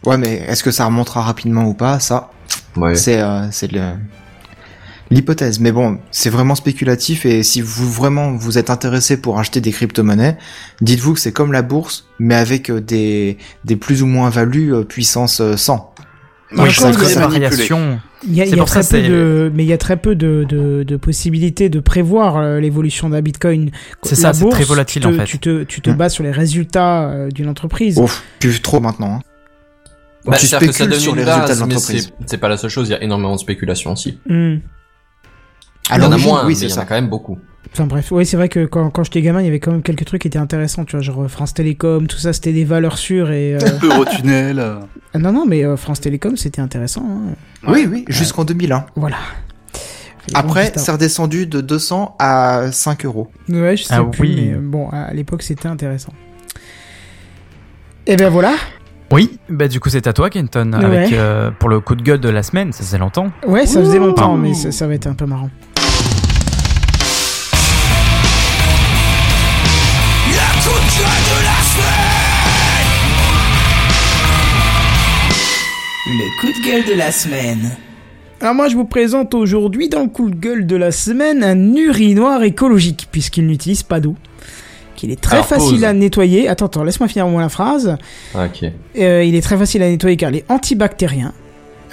Ouais, 0.06 0.18
mais 0.18 0.38
est-ce 0.48 0.64
que 0.64 0.72
ça 0.72 0.86
remontera 0.86 1.22
rapidement 1.22 1.66
ou 1.66 1.76
pas 1.76 2.00
Ça, 2.00 2.32
Ouais. 2.76 2.96
c'est 2.96 3.22
euh, 3.22 3.52
c'est 3.52 3.72
le- 3.72 3.94
l'hypothèse. 5.12 5.60
Mais 5.60 5.72
bon, 5.72 6.00
c'est 6.12 6.30
vraiment 6.30 6.56
spéculatif 6.56 7.26
et 7.26 7.44
si 7.44 7.62
vous 7.62 7.90
vraiment 7.92 8.32
vous 8.34 8.58
êtes 8.58 8.70
intéressé 8.70 9.22
pour 9.22 9.38
acheter 9.40 9.62
des 9.62 9.72
crypto-monnaies, 9.72 10.38
dites-vous 10.82 11.14
que 11.14 11.20
c'est 11.20 11.32
comme 11.32 11.52
la 11.52 11.62
bourse, 11.62 12.08
mais 12.20 12.36
avec 12.36 12.70
euh, 12.72 12.82
des, 12.82 13.38
des 13.66 13.76
plus 13.76 14.02
ou 14.04 14.08
moins 14.08 14.30
values 14.30 14.74
euh, 14.74 14.84
puissance 14.84 15.42
euh, 15.42 15.56
100. 15.58 15.94
Moi, 16.54 16.66
Oui, 16.66 16.74
c'est 16.76 16.84
manipulé. 16.84 17.14
variation. 17.16 18.00
Il 18.28 18.36
y 18.36 18.42
a, 18.42 18.46
C'est 18.46 18.52
il 18.52 18.56
y 18.58 18.60
a 18.60 18.64
pour 18.64 18.70
ça, 18.70 18.82
très 18.84 19.02
peu 19.02 19.08
de, 19.08 19.52
mais 19.56 19.64
il 19.64 19.68
y 19.68 19.74
a 19.74 19.78
très 19.78 19.96
peu 19.98 20.16
de, 20.16 20.46
de, 20.48 20.84
de 20.84 20.98
possibilités 20.98 21.70
de 21.70 21.80
prévoir 21.80 22.36
euh, 22.38 22.60
l'évolution 22.60 23.10
d'un 23.10 23.22
Bitcoin. 23.22 23.72
C'est 24.04 24.16
ça, 24.16 24.34
c'est 24.34 24.48
très 24.50 24.66
volatile, 24.66 25.02
tu 25.02 25.08
te, 25.08 25.14
en 25.14 25.18
fait. 25.18 25.24
Tu 25.26 25.40
te, 25.40 25.64
tu 25.64 25.80
te 25.82 25.90
Hmm. 25.90 25.94
bases 25.96 26.14
sur 26.14 26.24
les 26.26 26.32
résultats 26.32 27.10
euh, 27.10 27.30
d'une 27.32 27.48
entreprise. 27.48 27.98
Ouf, 28.00 28.22
plus 28.40 28.62
trop 28.62 28.80
maintenant. 28.82 29.16
Hein. 29.16 29.20
Bah, 30.26 30.38
tu 30.38 30.46
c'est-à-dire 30.46 30.68
que 30.68 30.74
ça 30.74 30.84
spécules 30.84 30.92
donne 30.92 31.00
sur 31.00 31.16
les 31.16 31.24
base, 31.24 31.36
résultats 31.40 31.56
de 31.56 31.60
l'entreprise. 31.72 32.12
c'est- 32.28 32.38
pas 32.38 32.50
la 32.50 32.58
seule 32.58 32.70
chose, 32.70 32.90
il 32.90 32.92
y 32.92 32.96
a 32.96 33.02
énormément 33.02 33.34
de 33.36 33.40
spéculation 33.40 33.94
aussi. 33.94 34.20
Hmm. 34.30 34.58
À 35.90 35.98
il 35.98 36.04
y 36.04 36.06
en 36.06 36.12
a 36.12 36.18
moins, 36.18 36.42
oui, 36.42 36.50
mais 36.50 36.56
c'est 36.56 36.66
il 36.66 36.70
y 36.70 36.72
en 36.74 36.76
ça. 36.76 36.82
a 36.82 36.86
quand 36.86 36.96
même 36.96 37.10
beaucoup. 37.10 37.38
Enfin 37.74 37.86
bref, 37.86 38.12
oui, 38.12 38.26
c'est 38.26 38.36
vrai 38.38 38.50
que 38.50 38.66
quand, 38.66 38.90
quand 38.90 39.04
j'étais 39.04 39.22
gamin, 39.22 39.40
il 39.42 39.46
y 39.46 39.48
avait 39.48 39.60
quand 39.62 39.72
même 39.72 39.82
quelques 39.82 40.04
trucs 40.06 40.22
qui 40.22 40.28
étaient 40.28 40.38
intéressants, 40.40 40.84
tu 40.84 40.96
vois, 40.98 41.02
genre 41.02 41.24
euh, 41.24 41.28
France 41.30 41.54
Télécom, 41.54 42.06
tout 42.08 42.18
ça, 42.18 42.34
c'était 42.34 42.52
des 42.52 42.66
valeurs 42.66 42.98
sûres 42.98 43.32
et... 43.32 43.56
euh, 43.56 43.60
Eurotunnel. 43.84 44.60
euh, 44.60 44.80
ah 45.14 45.20
non, 45.20 45.32
non, 45.32 45.46
mais 45.48 45.64
euh, 45.66 45.78
France 45.78 46.02
Télécom, 46.02 46.36
c'était 46.36 46.62
intéressant. 46.62 47.04
hein. 47.10 47.34
Oui, 47.68 47.88
oui, 47.90 48.04
jusqu'en 48.10 48.44
2001. 48.44 48.86
Voilà. 48.96 49.16
Et 50.30 50.34
bon, 50.34 50.40
Après, 50.40 50.74
c'est 50.76 50.92
redescendu 50.92 51.48
de 51.48 51.62
200 51.62 52.16
à 52.20 52.72
5 52.72 53.06
euros. 53.06 53.32
Ouais, 53.50 53.78
je 53.78 53.84
sais 53.84 53.94
Ah 53.96 54.04
plus, 54.04 54.28
oui. 54.28 54.50
mais 54.52 54.58
bon, 54.58 54.90
à 54.90 55.14
l'époque, 55.14 55.42
c'était 55.42 55.68
intéressant. 55.68 56.14
Et 58.08 58.16
ben 58.18 58.30
voilà. 58.30 58.54
Oui, 59.12 59.40
bah 59.50 59.68
du 59.68 59.80
coup 59.82 59.90
c'est 59.90 60.08
à 60.08 60.14
toi 60.14 60.30
Kenton, 60.30 60.72
Ouais. 60.74 60.86
avec 60.86 61.14
euh, 61.14 61.52
pour 61.52 61.68
le 61.70 61.82
coup 61.82 61.96
de 61.96 62.02
gueule 62.02 62.20
de 62.22 62.30
la 62.30 62.44
semaine, 62.44 62.72
ça 62.72 62.84
faisait 62.84 62.98
longtemps. 62.98 63.28
Ouais, 63.46 63.66
ça 63.66 63.80
faisait 63.82 64.00
longtemps, 64.00 64.36
Ouh. 64.36 64.38
mais 64.38 64.54
ça, 64.54 64.72
ça 64.72 64.88
va 64.88 64.94
être 64.94 65.08
un 65.08 65.14
peu 65.14 65.26
marrant. 65.26 65.50
Le 76.14 76.42
coup 76.42 76.48
de 76.48 76.66
gueule 76.68 76.84
de 76.94 76.94
la 77.00 77.10
semaine. 77.10 77.72
Alors 78.42 78.54
moi 78.54 78.68
je 78.68 78.76
vous 78.76 78.84
présente 78.84 79.34
aujourd'hui 79.34 79.88
dans 79.88 80.02
le 80.02 80.10
coup 80.10 80.30
de 80.30 80.36
gueule 80.36 80.68
de 80.68 80.76
la 80.76 80.92
semaine 80.92 81.42
un 81.42 81.74
urinoir 81.74 82.44
écologique 82.44 83.08
puisqu'il 83.14 83.48
n'utilise 83.48 83.84
pas 83.84 84.02
d'eau, 84.02 84.16
qu'il 84.98 85.10
est 85.12 85.22
très 85.22 85.38
Alors, 85.38 85.48
facile 85.48 85.76
pause. 85.76 85.84
à 85.86 85.94
nettoyer. 85.94 86.50
Attends, 86.50 86.66
attends, 86.66 86.84
laisse-moi 86.84 87.08
finir 87.08 87.28
au 87.28 87.30
moins 87.30 87.42
la 87.44 87.48
phrase. 87.50 87.96
Ok. 88.36 88.70
Euh, 89.00 89.24
il 89.24 89.36
est 89.36 89.42
très 89.42 89.56
facile 89.56 89.84
à 89.84 89.90
nettoyer 89.90 90.18
car 90.18 90.32
il 90.32 90.38
est 90.38 90.52
antibactérien. 90.52 91.34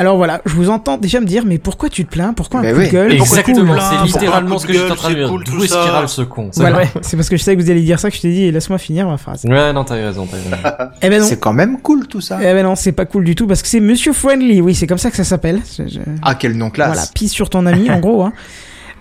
Alors 0.00 0.16
voilà, 0.16 0.40
je 0.46 0.54
vous 0.54 0.70
entends 0.70 0.96
déjà 0.96 1.18
me 1.20 1.26
dire 1.26 1.44
mais 1.44 1.58
pourquoi 1.58 1.88
tu 1.88 2.04
te 2.04 2.10
plains? 2.10 2.32
Pourquoi 2.32 2.60
un 2.60 2.62
Bah 2.62 2.72
coup 2.72 2.78
oui. 2.78 2.86
de 2.86 2.92
gueule? 2.92 3.16
Pourquoi 3.16 3.38
Exactement, 3.40 3.72
cool 3.74 3.82
c'est 3.82 4.06
littéralement 4.06 4.58
ce 4.58 4.66
que 4.66 4.72
j'étais 4.72 4.90
en 4.92 4.94
train 4.94 5.08
de 5.08 5.14
c'est 5.14 5.18
dire. 5.20 5.28
cool, 5.28 5.44
tout 5.44 5.52
D'où 5.56 5.64
est-ce 5.64 5.72
ça 5.74 5.82
qu'il 5.82 5.90
râle 5.90 6.08
ce 6.08 6.22
con? 6.22 6.48
C'est 6.52 6.60
Voilà, 6.60 6.76
vrai. 6.76 6.88
c'est 7.02 7.16
parce 7.16 7.28
que 7.28 7.36
je 7.36 7.42
savais 7.42 7.56
que 7.56 7.62
vous 7.62 7.70
alliez 7.70 7.80
dire 7.82 7.98
ça 7.98 8.08
que 8.10 8.16
je 8.16 8.20
t'ai 8.20 8.30
dit 8.32 8.50
laisse-moi 8.52 8.78
finir 8.78 9.08
ma 9.08 9.16
phrase. 9.16 9.44
Ouais, 9.44 9.72
non, 9.72 9.82
t'as 9.84 9.94
raison, 9.96 10.26
t'as 10.30 10.36
raison. 10.36 10.90
Eh 11.02 11.08
ben. 11.10 11.22
C'est 11.22 11.40
quand 11.40 11.52
même 11.52 11.80
cool 11.80 12.06
tout 12.06 12.20
ça. 12.20 12.38
Eh 12.40 12.44
ben 12.44 12.62
non, 12.62 12.76
c'est 12.76 12.92
pas 12.92 13.06
cool 13.06 13.24
du 13.24 13.34
tout 13.34 13.46
parce 13.46 13.60
que 13.62 13.68
c'est 13.68 13.80
Monsieur 13.80 14.12
Friendly. 14.12 14.60
Oui, 14.60 14.74
c'est 14.74 14.86
comme 14.86 14.98
ça 14.98 15.10
que 15.10 15.16
ça 15.16 15.24
s'appelle. 15.24 15.60
Je- 15.78 15.98
Ah, 16.22 16.34
quel 16.36 16.56
nom 16.56 16.70
classe. 16.70 16.88
Voilà, 16.88 17.02
pisse 17.14 17.32
sur 17.32 17.50
ton 17.50 17.66
ami 17.66 17.90
en 17.90 17.98
gros. 17.98 18.22
Hein. 18.22 18.32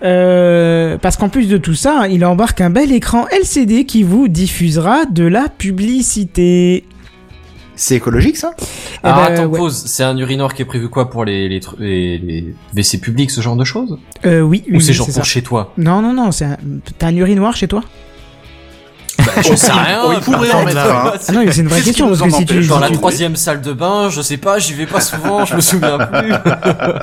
Euh, 0.04 0.96
parce 0.96 1.16
qu'en 1.16 1.28
plus 1.28 1.48
de 1.48 1.56
tout 1.56 1.74
ça, 1.74 2.06
il 2.08 2.24
embarque 2.24 2.60
un 2.60 2.70
bel 2.70 2.92
écran 2.92 3.26
LCD 3.32 3.84
qui 3.84 4.04
vous 4.04 4.28
diffusera 4.28 5.06
de 5.06 5.24
la 5.24 5.48
publicité. 5.48 6.84
C'est 7.80 7.94
écologique 7.94 8.36
ça? 8.36 8.50
Eh 8.58 9.06
Alors 9.06 9.18
ben, 9.28 9.32
attends, 9.34 9.46
ouais. 9.46 9.58
pause. 9.58 9.84
C'est 9.86 10.02
un 10.02 10.16
urinoir 10.18 10.52
qui 10.52 10.62
est 10.62 10.64
prévu 10.64 10.88
quoi 10.88 11.08
pour 11.10 11.24
les, 11.24 11.48
les, 11.48 11.60
tru- 11.60 11.76
les, 11.78 12.18
les 12.18 12.54
WC 12.74 12.98
publics, 12.98 13.30
ce 13.30 13.40
genre 13.40 13.54
de 13.56 13.64
choses? 13.64 13.96
Euh, 14.26 14.40
oui, 14.40 14.64
oui, 14.68 14.76
Ou 14.76 14.80
c'est 14.80 14.88
oui, 14.88 14.94
genre 14.94 15.06
pour 15.06 15.14
ça. 15.14 15.22
chez 15.22 15.42
toi? 15.42 15.72
Non, 15.78 16.02
non, 16.02 16.12
non, 16.12 16.32
c'est 16.32 16.44
un... 16.44 16.56
t'as 16.98 17.06
un 17.06 17.16
urinoir 17.16 17.54
chez 17.56 17.68
toi? 17.68 17.84
J'en 19.44 19.56
sais 19.56 19.72
rien. 19.72 20.02
Oh, 20.06 20.10
il 20.14 20.20
pourrait 20.20 20.50
en 20.52 20.64
mettre 20.64 20.78
un. 20.78 21.12
Ah 21.28 21.32
non, 21.32 21.44
mais 21.44 21.52
c'est 21.52 21.60
une 21.62 21.68
vraie 21.68 21.82
question 21.82 22.08
parce 22.08 22.22
que 22.22 22.30
si 22.30 22.44
tu, 22.46 22.66
Dans 22.66 22.78
la 22.78 22.90
troisième 22.90 23.36
salle 23.36 23.60
de 23.60 23.72
bain, 23.72 24.08
je 24.10 24.20
sais 24.22 24.36
pas, 24.36 24.58
j'y 24.58 24.74
vais 24.74 24.86
pas 24.86 25.00
souvent, 25.00 25.44
je 25.44 25.54
me 25.56 25.60
souviens 25.60 25.98
plus. 26.12 26.30
Non, 26.30 26.38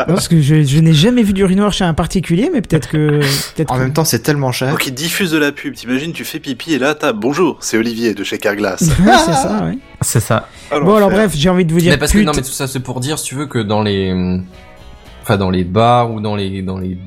parce 0.07 0.27
que 0.27 0.41
je, 0.41 0.63
je 0.63 0.79
n'ai 0.79 0.93
jamais 0.93 1.23
vu 1.23 1.33
d'urinoir 1.33 1.73
chez 1.73 1.83
un 1.83 1.93
particulier, 1.93 2.49
mais 2.53 2.61
peut-être 2.61 2.89
que. 2.89 3.21
En 3.67 3.75
que- 3.75 3.79
même 3.79 3.93
temps, 3.93 4.05
c'est 4.05 4.19
tellement 4.19 4.51
cher. 4.51 4.71
Donc 4.71 4.85
il 4.87 4.93
diffuse 4.93 5.31
de 5.31 5.37
la 5.37 5.51
pub. 5.51 5.73
T'imagines, 5.75 6.13
tu 6.13 6.23
fais 6.25 6.39
pipi 6.39 6.73
et 6.73 6.79
là 6.79 6.95
t'as 6.95 7.11
bonjour, 7.13 7.57
c'est 7.61 7.77
Olivier 7.77 8.13
de 8.13 8.23
chez 8.23 8.37
Carglass. 8.37 8.83
Ouais, 9.05 9.11
c'est 9.25 9.33
ça. 9.33 9.63
Ouais. 9.65 9.77
C'est 10.01 10.19
ça. 10.19 10.47
Bon 10.71 10.95
alors 10.95 11.09
bref, 11.09 11.31
j'ai 11.35 11.49
envie 11.49 11.65
de 11.65 11.71
vous 11.73 11.79
dire. 11.79 11.91
mais 11.91 11.97
parce 11.97 12.11
que 12.11 12.19
non, 12.19 12.31
mais 12.35 12.41
tout 12.41 12.49
ça 12.51 12.67
c'est 12.67 12.79
pour 12.79 12.99
dire, 12.99 13.19
si 13.19 13.25
tu 13.25 13.35
veux, 13.35 13.45
que 13.47 13.59
dans 13.59 13.81
les, 13.81 14.39
enfin 15.21 15.37
dans 15.37 15.49
les 15.49 15.63
bars 15.63 16.11
ou 16.11 16.21
dans 16.21 16.35
les, 16.35 16.61
dans 16.61 16.77
les, 16.77 16.97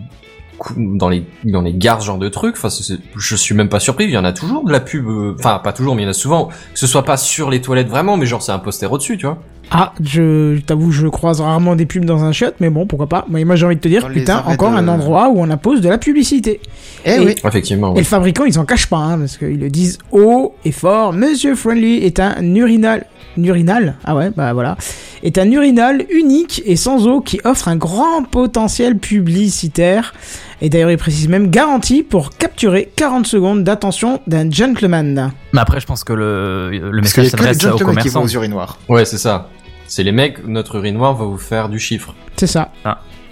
dans 0.76 1.08
les, 1.08 1.24
dans 1.44 1.60
les 1.62 1.72
gares, 1.74 2.00
genre 2.00 2.18
de 2.18 2.28
trucs. 2.28 2.56
Enfin, 2.56 2.68
je 3.16 3.36
suis 3.36 3.54
même 3.54 3.68
pas 3.68 3.80
surpris. 3.80 4.04
Il 4.04 4.10
y 4.10 4.18
en 4.18 4.24
a 4.24 4.32
toujours 4.32 4.64
de 4.64 4.72
la 4.72 4.80
pub. 4.80 5.06
euh, 5.06 5.34
Enfin, 5.38 5.60
pas 5.62 5.72
toujours, 5.72 5.94
mais 5.94 6.02
il 6.02 6.04
y 6.04 6.08
en 6.08 6.10
a 6.10 6.14
souvent. 6.14 6.46
Que 6.46 6.78
ce 6.78 6.86
soit 6.86 7.04
pas 7.04 7.16
sur 7.16 7.50
les 7.50 7.60
toilettes 7.60 7.88
vraiment, 7.88 8.16
mais 8.16 8.26
genre 8.26 8.42
c'est 8.42 8.52
un 8.52 8.58
poster 8.58 8.90
au-dessus, 8.92 9.16
tu 9.18 9.26
vois. 9.26 9.38
Ah, 9.70 9.92
je 10.02 10.58
t'avoue, 10.60 10.90
je 10.92 11.06
croise 11.08 11.42
rarement 11.42 11.76
des 11.76 11.84
pubs 11.84 12.06
dans 12.06 12.24
un 12.24 12.32
shot, 12.32 12.46
mais 12.58 12.70
bon, 12.70 12.86
pourquoi 12.86 13.06
pas. 13.06 13.26
Mais 13.28 13.44
moi, 13.44 13.54
j'ai 13.54 13.66
envie 13.66 13.76
de 13.76 13.80
te 13.80 13.88
dire, 13.88 14.00
Dans 14.02 14.08
putain, 14.08 14.42
encore 14.46 14.70
de- 14.70 14.76
un 14.76 14.88
endroit 14.88 15.28
où 15.28 15.38
on 15.40 15.50
impose 15.50 15.82
de 15.82 15.90
la 15.90 15.98
publicité. 15.98 16.60
Eh 17.04 17.10
Et- 17.16 17.18
oui. 17.20 17.34
Effectivement. 17.44 17.88
Et 17.90 17.92
oui. 17.92 17.98
le 17.98 18.04
fabricant, 18.04 18.44
ils 18.46 18.54
s'en 18.54 18.64
cachent 18.64 18.86
pas, 18.88 18.96
hein, 18.96 19.18
parce 19.18 19.36
qu'ils 19.36 19.58
le 19.60 19.68
disent 19.68 19.98
haut 20.10 20.54
et 20.64 20.72
fort. 20.72 21.12
Monsieur 21.12 21.54
Friendly 21.54 21.98
est 21.98 22.18
un 22.18 22.42
urinal. 22.54 23.04
Urinal 23.36 23.96
Ah 24.04 24.14
ouais, 24.16 24.30
bah 24.30 24.52
voilà. 24.52 24.76
Est 25.22 25.38
un 25.38 25.50
urinal 25.50 26.04
unique 26.10 26.62
et 26.64 26.76
sans 26.76 27.06
eau 27.06 27.20
qui 27.20 27.40
offre 27.44 27.68
un 27.68 27.76
grand 27.76 28.22
potentiel 28.24 28.98
publicitaire. 28.98 30.14
Et 30.60 30.68
d'ailleurs, 30.70 30.90
il 30.90 30.98
précise 30.98 31.28
même 31.28 31.50
garantie 31.50 32.02
pour 32.02 32.30
capturer 32.36 32.90
40 32.96 33.26
secondes 33.26 33.62
d'attention 33.64 34.20
d'un 34.26 34.50
gentleman. 34.50 35.32
Mais 35.52 35.60
après, 35.60 35.80
je 35.80 35.86
pense 35.86 36.02
que 36.04 36.12
le, 36.12 36.70
le 36.90 37.00
message 37.00 37.28
s'adresse 37.28 37.58
aux 37.64 37.70
gentlemen 37.78 37.96
qui 37.98 38.08
vont 38.08 38.20
commerçants. 38.20 38.22
aux 38.24 38.40
urinoirs. 38.40 38.78
Ouais, 38.88 39.04
c'est 39.04 39.18
ça. 39.18 39.50
C'est 39.86 40.02
les 40.02 40.12
mecs, 40.12 40.46
notre 40.46 40.76
urinoir 40.76 41.14
va 41.14 41.24
vous 41.24 41.38
faire 41.38 41.68
du 41.68 41.78
chiffre. 41.78 42.14
C'est 42.36 42.46
ça. 42.48 42.72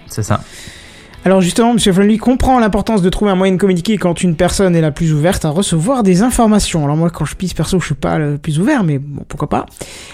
C'est 0.07 0.23
ça. 0.23 0.39
Alors 1.27 1.41
justement, 1.41 1.71
M. 1.71 1.77
Flynn 1.77 2.17
comprend 2.19 2.57
l'importance 2.57 3.01
de 3.01 3.09
trouver 3.09 3.31
un 3.31 3.35
moyen 3.35 3.51
de 3.51 3.59
communiquer 3.59 3.97
quand 3.97 4.23
une 4.23 4.37
personne 4.37 4.77
est 4.77 4.81
la 4.81 4.91
plus 4.91 5.11
ouverte 5.11 5.43
à 5.43 5.49
recevoir 5.49 6.01
des 6.01 6.21
informations. 6.21 6.85
Alors 6.85 6.95
moi, 6.95 7.09
quand 7.09 7.25
je 7.25 7.35
pisse 7.35 7.53
perso, 7.53 7.81
je 7.81 7.85
suis 7.87 7.95
pas 7.95 8.17
le 8.17 8.37
plus 8.37 8.61
ouvert, 8.61 8.85
mais 8.85 8.97
bon, 8.97 9.25
pourquoi 9.27 9.49
pas. 9.49 9.65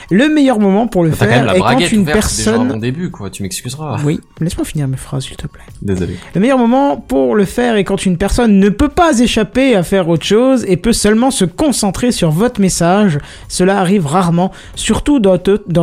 Le 0.09 0.27
meilleur 0.27 0.57
moment 0.57 0.87
pour 0.87 1.03
le 1.03 1.11
T'as 1.11 1.17
quand 1.17 1.25
même 1.25 1.33
faire 1.33 1.45
la 1.45 1.55
est 1.55 1.59
quand 1.59 1.91
une 1.91 2.01
ouverte, 2.01 2.27
c'est 2.27 2.37
déjà 2.45 2.55
un 2.55 2.63
personne... 2.63 2.79
début, 2.79 3.11
quoi. 3.11 3.29
Tu 3.29 3.43
m'excuseras. 3.43 3.99
Oui, 4.03 4.21
laisse-moi 4.39 4.65
finir 4.65 4.87
mes 4.87 4.97
phrases, 4.97 5.25
s'il 5.25 5.35
te 5.35 5.45
plaît. 5.45 5.61
Désolé. 5.83 6.17
Le 6.33 6.41
meilleur 6.41 6.57
moment 6.57 6.97
pour 6.97 7.35
le 7.35 7.45
faire 7.45 7.75
est 7.75 7.83
quand 7.83 8.07
une 8.07 8.17
personne 8.17 8.57
ne 8.57 8.69
peut 8.69 8.89
pas 8.89 9.19
échapper 9.19 9.75
à 9.75 9.83
faire 9.83 10.09
autre 10.09 10.25
chose 10.25 10.65
et 10.67 10.77
peut 10.77 10.93
seulement 10.93 11.29
se 11.29 11.45
concentrer 11.45 12.11
sur 12.11 12.31
votre 12.31 12.59
message. 12.59 13.19
Cela 13.49 13.77
arrive 13.77 14.07
rarement, 14.07 14.51
surtout 14.73 15.19
dans, 15.19 15.37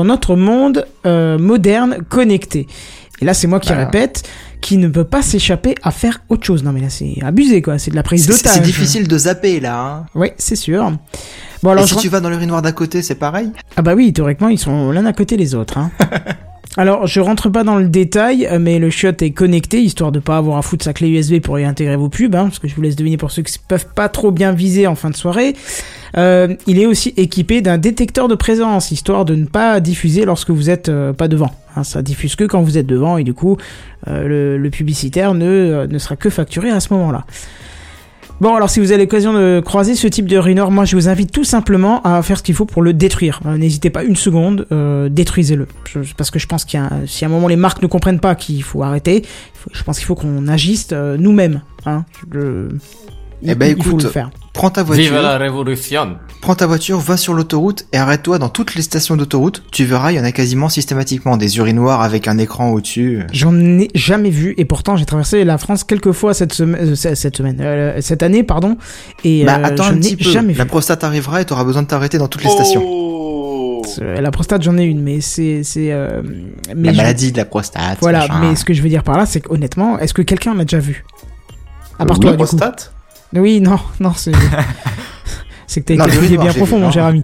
notre 0.05 0.35
monde 0.35 0.87
euh, 1.07 1.39
moderne 1.39 1.99
connecté. 2.09 2.67
Et 3.21 3.27
là, 3.27 3.35
c'est 3.35 3.47
moi 3.47 3.61
qui 3.61 3.73
répète, 3.73 4.25
qui 4.61 4.77
ne 4.77 4.89
peut 4.89 5.05
pas 5.05 5.23
s'échapper 5.23 5.75
à 5.83 5.91
faire 5.91 6.23
autre 6.29 6.45
chose. 6.45 6.63
Non 6.63 6.73
mais 6.73 6.81
là, 6.81 6.91
c'est 6.91 7.17
abusé, 7.23 7.63
quoi. 7.63 7.79
C'est 7.79 7.91
de 7.91 7.97
la 7.97 8.03
prise 8.03 8.27
d'otage. 8.27 8.53
c'est 8.53 8.61
difficile 8.61 9.09
de 9.09 9.19
zapper 9.19 9.61
là. 9.61 9.81
Hein. 9.81 10.07
Oui, 10.15 10.29
c'est 10.39 10.57
sûr. 10.57 10.93
Bon 11.63 11.71
alors, 11.71 11.85
Et 11.85 11.87
je 11.87 11.95
si 11.95 12.01
tu 12.01 12.09
vas 12.09 12.21
dans 12.21 12.31
l'urinoir 12.31 12.63
d'à 12.63 12.73
côté, 12.73 13.03
c'est 13.03 13.17
pareil? 13.17 13.51
Ah 13.77 13.83
bah 13.83 13.95
oui, 13.95 14.13
théoriquement, 14.13 14.49
ils 14.49 14.59
sont 14.59 14.93
l'un 14.93 15.05
à 15.07 15.13
côté 15.13 15.37
des 15.37 15.55
autres. 15.55 15.79
Hein. 15.79 15.91
Alors, 16.77 17.09
je 17.09 17.19
rentre 17.19 17.49
pas 17.49 17.65
dans 17.65 17.77
le 17.77 17.89
détail, 17.89 18.49
mais 18.61 18.79
le 18.79 18.91
chiotte 18.91 19.23
est 19.23 19.33
connecté, 19.33 19.83
histoire 19.83 20.13
de 20.13 20.21
pas 20.21 20.37
avoir 20.37 20.57
à 20.57 20.63
foutre 20.63 20.85
sa 20.85 20.93
clé 20.93 21.09
USB 21.09 21.41
pour 21.41 21.59
y 21.59 21.65
intégrer 21.65 21.97
vos 21.97 22.09
pubs, 22.09 22.35
hein, 22.37 22.45
parce 22.45 22.61
que 22.61 22.69
je 22.69 22.77
vous 22.77 22.83
laisse 22.83 22.95
deviner 22.95 23.17
pour 23.17 23.33
ceux 23.33 23.43
qui 23.43 23.59
peuvent 23.67 23.89
pas 23.93 24.09
trop 24.09 24.31
bien 24.31 24.53
viser 24.53 24.87
en 24.87 24.95
fin 24.95 25.11
de 25.11 25.17
soirée. 25.17 25.57
Euh, 26.17 26.55
il 26.69 26.79
est 26.79 26.87
aussi 26.87 27.13
équipé 27.17 27.61
d'un 27.61 27.77
détecteur 27.77 28.29
de 28.29 28.37
présence, 28.37 28.93
histoire 28.93 29.25
de 29.25 29.35
ne 29.35 29.47
pas 29.47 29.81
diffuser 29.81 30.25
lorsque 30.25 30.51
vous 30.51 30.71
êtes 30.71 30.89
euh, 30.89 31.13
pas 31.13 31.27
devant. 31.27 31.51
Hein, 31.77 31.85
ça 31.85 32.03
diffuse 32.03 32.37
que 32.37 32.45
quand 32.45 32.63
vous 32.63 32.79
êtes 32.79 32.87
devant, 32.87 33.19
et 33.19 33.25
du 33.25 33.35
coup, 33.35 33.57
euh, 34.09 34.59
le, 34.59 34.71
publicitaire 34.71 35.35
ne, 35.35 35.47
euh, 35.47 35.87
ne 35.87 35.99
sera 35.99 36.17
que 36.17 36.31
facturé 36.31 36.71
à 36.71 36.81
ce 36.81 36.93
moment-là. 36.93 37.25
Bon, 38.41 38.55
alors 38.55 38.71
si 38.71 38.81
vous 38.81 38.91
avez 38.91 39.03
l'occasion 39.03 39.35
de 39.35 39.61
croiser 39.63 39.95
ce 39.95 40.07
type 40.07 40.27
de 40.27 40.37
urinoir, 40.37 40.71
moi 40.71 40.87
je 40.87 40.97
vous 40.97 41.11
invite 41.11 41.31
tout 41.31 41.45
simplement 41.45 42.01
à 42.03 42.23
faire 42.23 42.39
ce 42.39 42.43
qu'il 42.43 42.55
faut 42.55 42.65
pour 42.65 42.81
le 42.81 42.95
détruire. 42.95 43.41
Euh, 43.45 43.59
N'hésitez 43.59 43.91
pas 43.91 44.03
une 44.03 44.17
seconde, 44.17 44.67
détruisez-le. 45.11 45.67
Parce 46.17 46.31
que 46.31 46.39
je 46.39 46.47
pense 46.47 46.65
qu'il 46.65 46.81
y 46.81 46.83
a, 46.83 46.91
si 47.07 47.25
à 47.25 47.29
un 47.29 47.31
moment 47.31 47.49
les 47.49 47.57
marques 47.57 47.83
ne 47.83 47.87
comprennent 47.87 48.21
pas 48.21 48.35
qu'il 48.35 48.63
faut 48.63 48.83
arrêter, 48.83 49.27
je 49.73 49.83
pense 49.83 49.99
qu'il 49.99 50.07
faut 50.07 50.15
qu'on 50.15 50.49
agisse 50.49 50.93
nous-mêmes. 50.93 51.61
Hein. 51.85 52.07
Eh 53.43 53.55
ben, 53.55 53.75
il 53.77 53.83
faut 53.83 53.91
écoute, 53.91 54.03
le 54.05 54.09
faire. 54.11 54.31
Prends 54.53 54.71
ta 54.71 54.83
voiture, 54.83 55.05
Vive 55.15 55.23
la 55.23 55.39
révolution 55.39 56.17
prends 56.43 56.55
ta 56.55 56.67
voiture, 56.67 56.99
va 56.99 57.17
sur 57.17 57.33
l'autoroute 57.35 57.87
et 57.93 57.97
arrête-toi 57.99 58.39
dans 58.39 58.49
toutes 58.49 58.75
les 58.75 58.83
stations 58.83 59.17
d'autoroute. 59.17 59.63
Tu 59.73 59.85
verras, 59.85 60.11
il 60.13 60.17
y 60.17 60.21
en 60.21 60.25
a 60.25 60.33
quasiment 60.33 60.69
systématiquement 60.69 61.37
des 61.37 61.57
urinoirs 61.59 62.03
avec 62.03 62.29
un 62.29 62.37
écran 62.39 62.71
au-dessus. 62.73 63.23
J'en 63.33 63.55
ai 63.59 63.89
jamais 63.95 64.31
vu 64.31 64.55
et 64.59 64.65
pourtant 64.65 64.97
j'ai 64.97 65.05
traversé 65.07 65.45
la 65.45 65.57
France 65.59 65.85
quelques 65.85 66.13
fois 66.13 66.35
cette 66.35 66.53
semaine, 66.53 66.95
cette 66.97 67.37
semaine, 67.37 67.57
euh, 67.61 67.99
cette 68.01 68.23
année 68.23 68.43
pardon. 68.43 68.77
Et 69.25 69.45
bah 69.45 69.59
euh, 69.61 69.65
attends 69.65 69.85
je 69.85 69.93
un 69.93 69.97
petit 69.99 70.17
peu, 70.17 70.29
jamais 70.31 70.55
la 70.55 70.67
prostate 70.67 71.05
arrivera 71.05 71.41
et 71.41 71.45
t'auras 71.45 71.65
besoin 71.65 71.83
de 71.83 71.87
t'arrêter 71.89 72.19
dans 72.19 72.29
toutes 72.29 72.43
les 72.45 72.51
stations. 72.51 72.83
Oh 72.85 73.83
Euh, 74.03 74.21
La 74.21 74.31
prostate 74.31 74.63
j'en 74.63 74.77
ai 74.79 74.85
une, 74.85 75.01
mais 75.03 75.21
c'est 75.21 75.63
c'est. 75.63 75.91
euh, 75.93 76.23
la 76.75 76.93
je- 76.93 76.97
maladie 76.97 77.33
de 77.33 77.37
la 77.39 77.45
prostate. 77.45 77.99
Voilà, 78.01 78.21
machin. 78.21 78.41
mais 78.41 78.57
ce 78.57 78.65
que 78.65 78.73
je 78.75 78.83
veux 78.83 78.89
dire 78.89 79.03
par 79.03 79.17
là, 79.17 79.27
c'est 79.27 79.41
qu'honnêtement, 79.41 79.99
est-ce 79.99 80.13
que 80.15 80.23
quelqu'un 80.23 80.55
l'a 80.55 80.65
déjà 80.65 80.79
vu? 80.79 81.05
À 81.99 82.05
part 82.07 82.19
La 82.19 82.23
toi, 82.23 82.33
du 82.33 82.45
coup. 82.45 82.57
Oui, 83.35 83.61
non, 83.61 83.79
non, 84.01 84.13
c'est. 84.15 84.33
c'est 85.67 85.81
que 85.83 85.87
t'as 85.87 85.95
été 86.07 86.11
fouillé 86.11 86.37
bien 86.37 86.53
profond, 86.53 86.77
vu, 86.79 86.83
mon 86.83 86.91
cher 86.91 87.05
ami. 87.05 87.23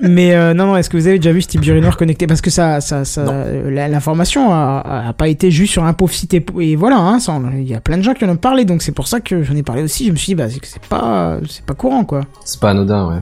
Mais 0.00 0.34
euh, 0.34 0.54
non, 0.54 0.66
non, 0.66 0.76
est-ce 0.76 0.88
que 0.90 0.96
vous 0.96 1.06
avez 1.08 1.18
déjà 1.18 1.32
vu 1.32 1.42
ce 1.42 1.48
type 1.48 1.62
d'urinoir 1.62 1.96
connecté? 1.96 2.26
Parce 2.26 2.40
que 2.40 2.50
ça, 2.50 2.80
ça, 2.80 3.02
euh, 3.18 3.70
l'information 3.88 4.52
a, 4.52 5.04
a 5.08 5.12
pas 5.14 5.26
été 5.28 5.50
juste 5.50 5.72
sur 5.72 5.84
un 5.84 5.92
pauvre 5.94 6.12
site 6.12 6.34
et, 6.34 6.44
et 6.60 6.76
voilà. 6.76 6.98
Hein, 6.98 7.18
ça, 7.18 7.36
il 7.54 7.66
y 7.66 7.74
a 7.74 7.80
plein 7.80 7.96
de 7.96 8.02
gens 8.02 8.12
qui 8.14 8.24
en 8.24 8.28
ont 8.28 8.36
parlé, 8.36 8.64
donc 8.64 8.82
c'est 8.82 8.92
pour 8.92 9.08
ça 9.08 9.20
que 9.20 9.42
j'en 9.42 9.56
ai 9.56 9.62
parlé 9.62 9.82
aussi. 9.82 10.06
Je 10.06 10.12
me 10.12 10.16
suis 10.16 10.26
dit, 10.26 10.34
bah, 10.36 10.48
c'est 10.48 10.60
que 10.60 10.66
c'est 10.66 10.82
pas, 10.86 11.38
c'est 11.48 11.64
pas 11.64 11.74
courant, 11.74 12.04
quoi. 12.04 12.20
C'est 12.44 12.60
pas 12.60 12.70
anodin, 12.70 13.08
ouais. 13.08 13.20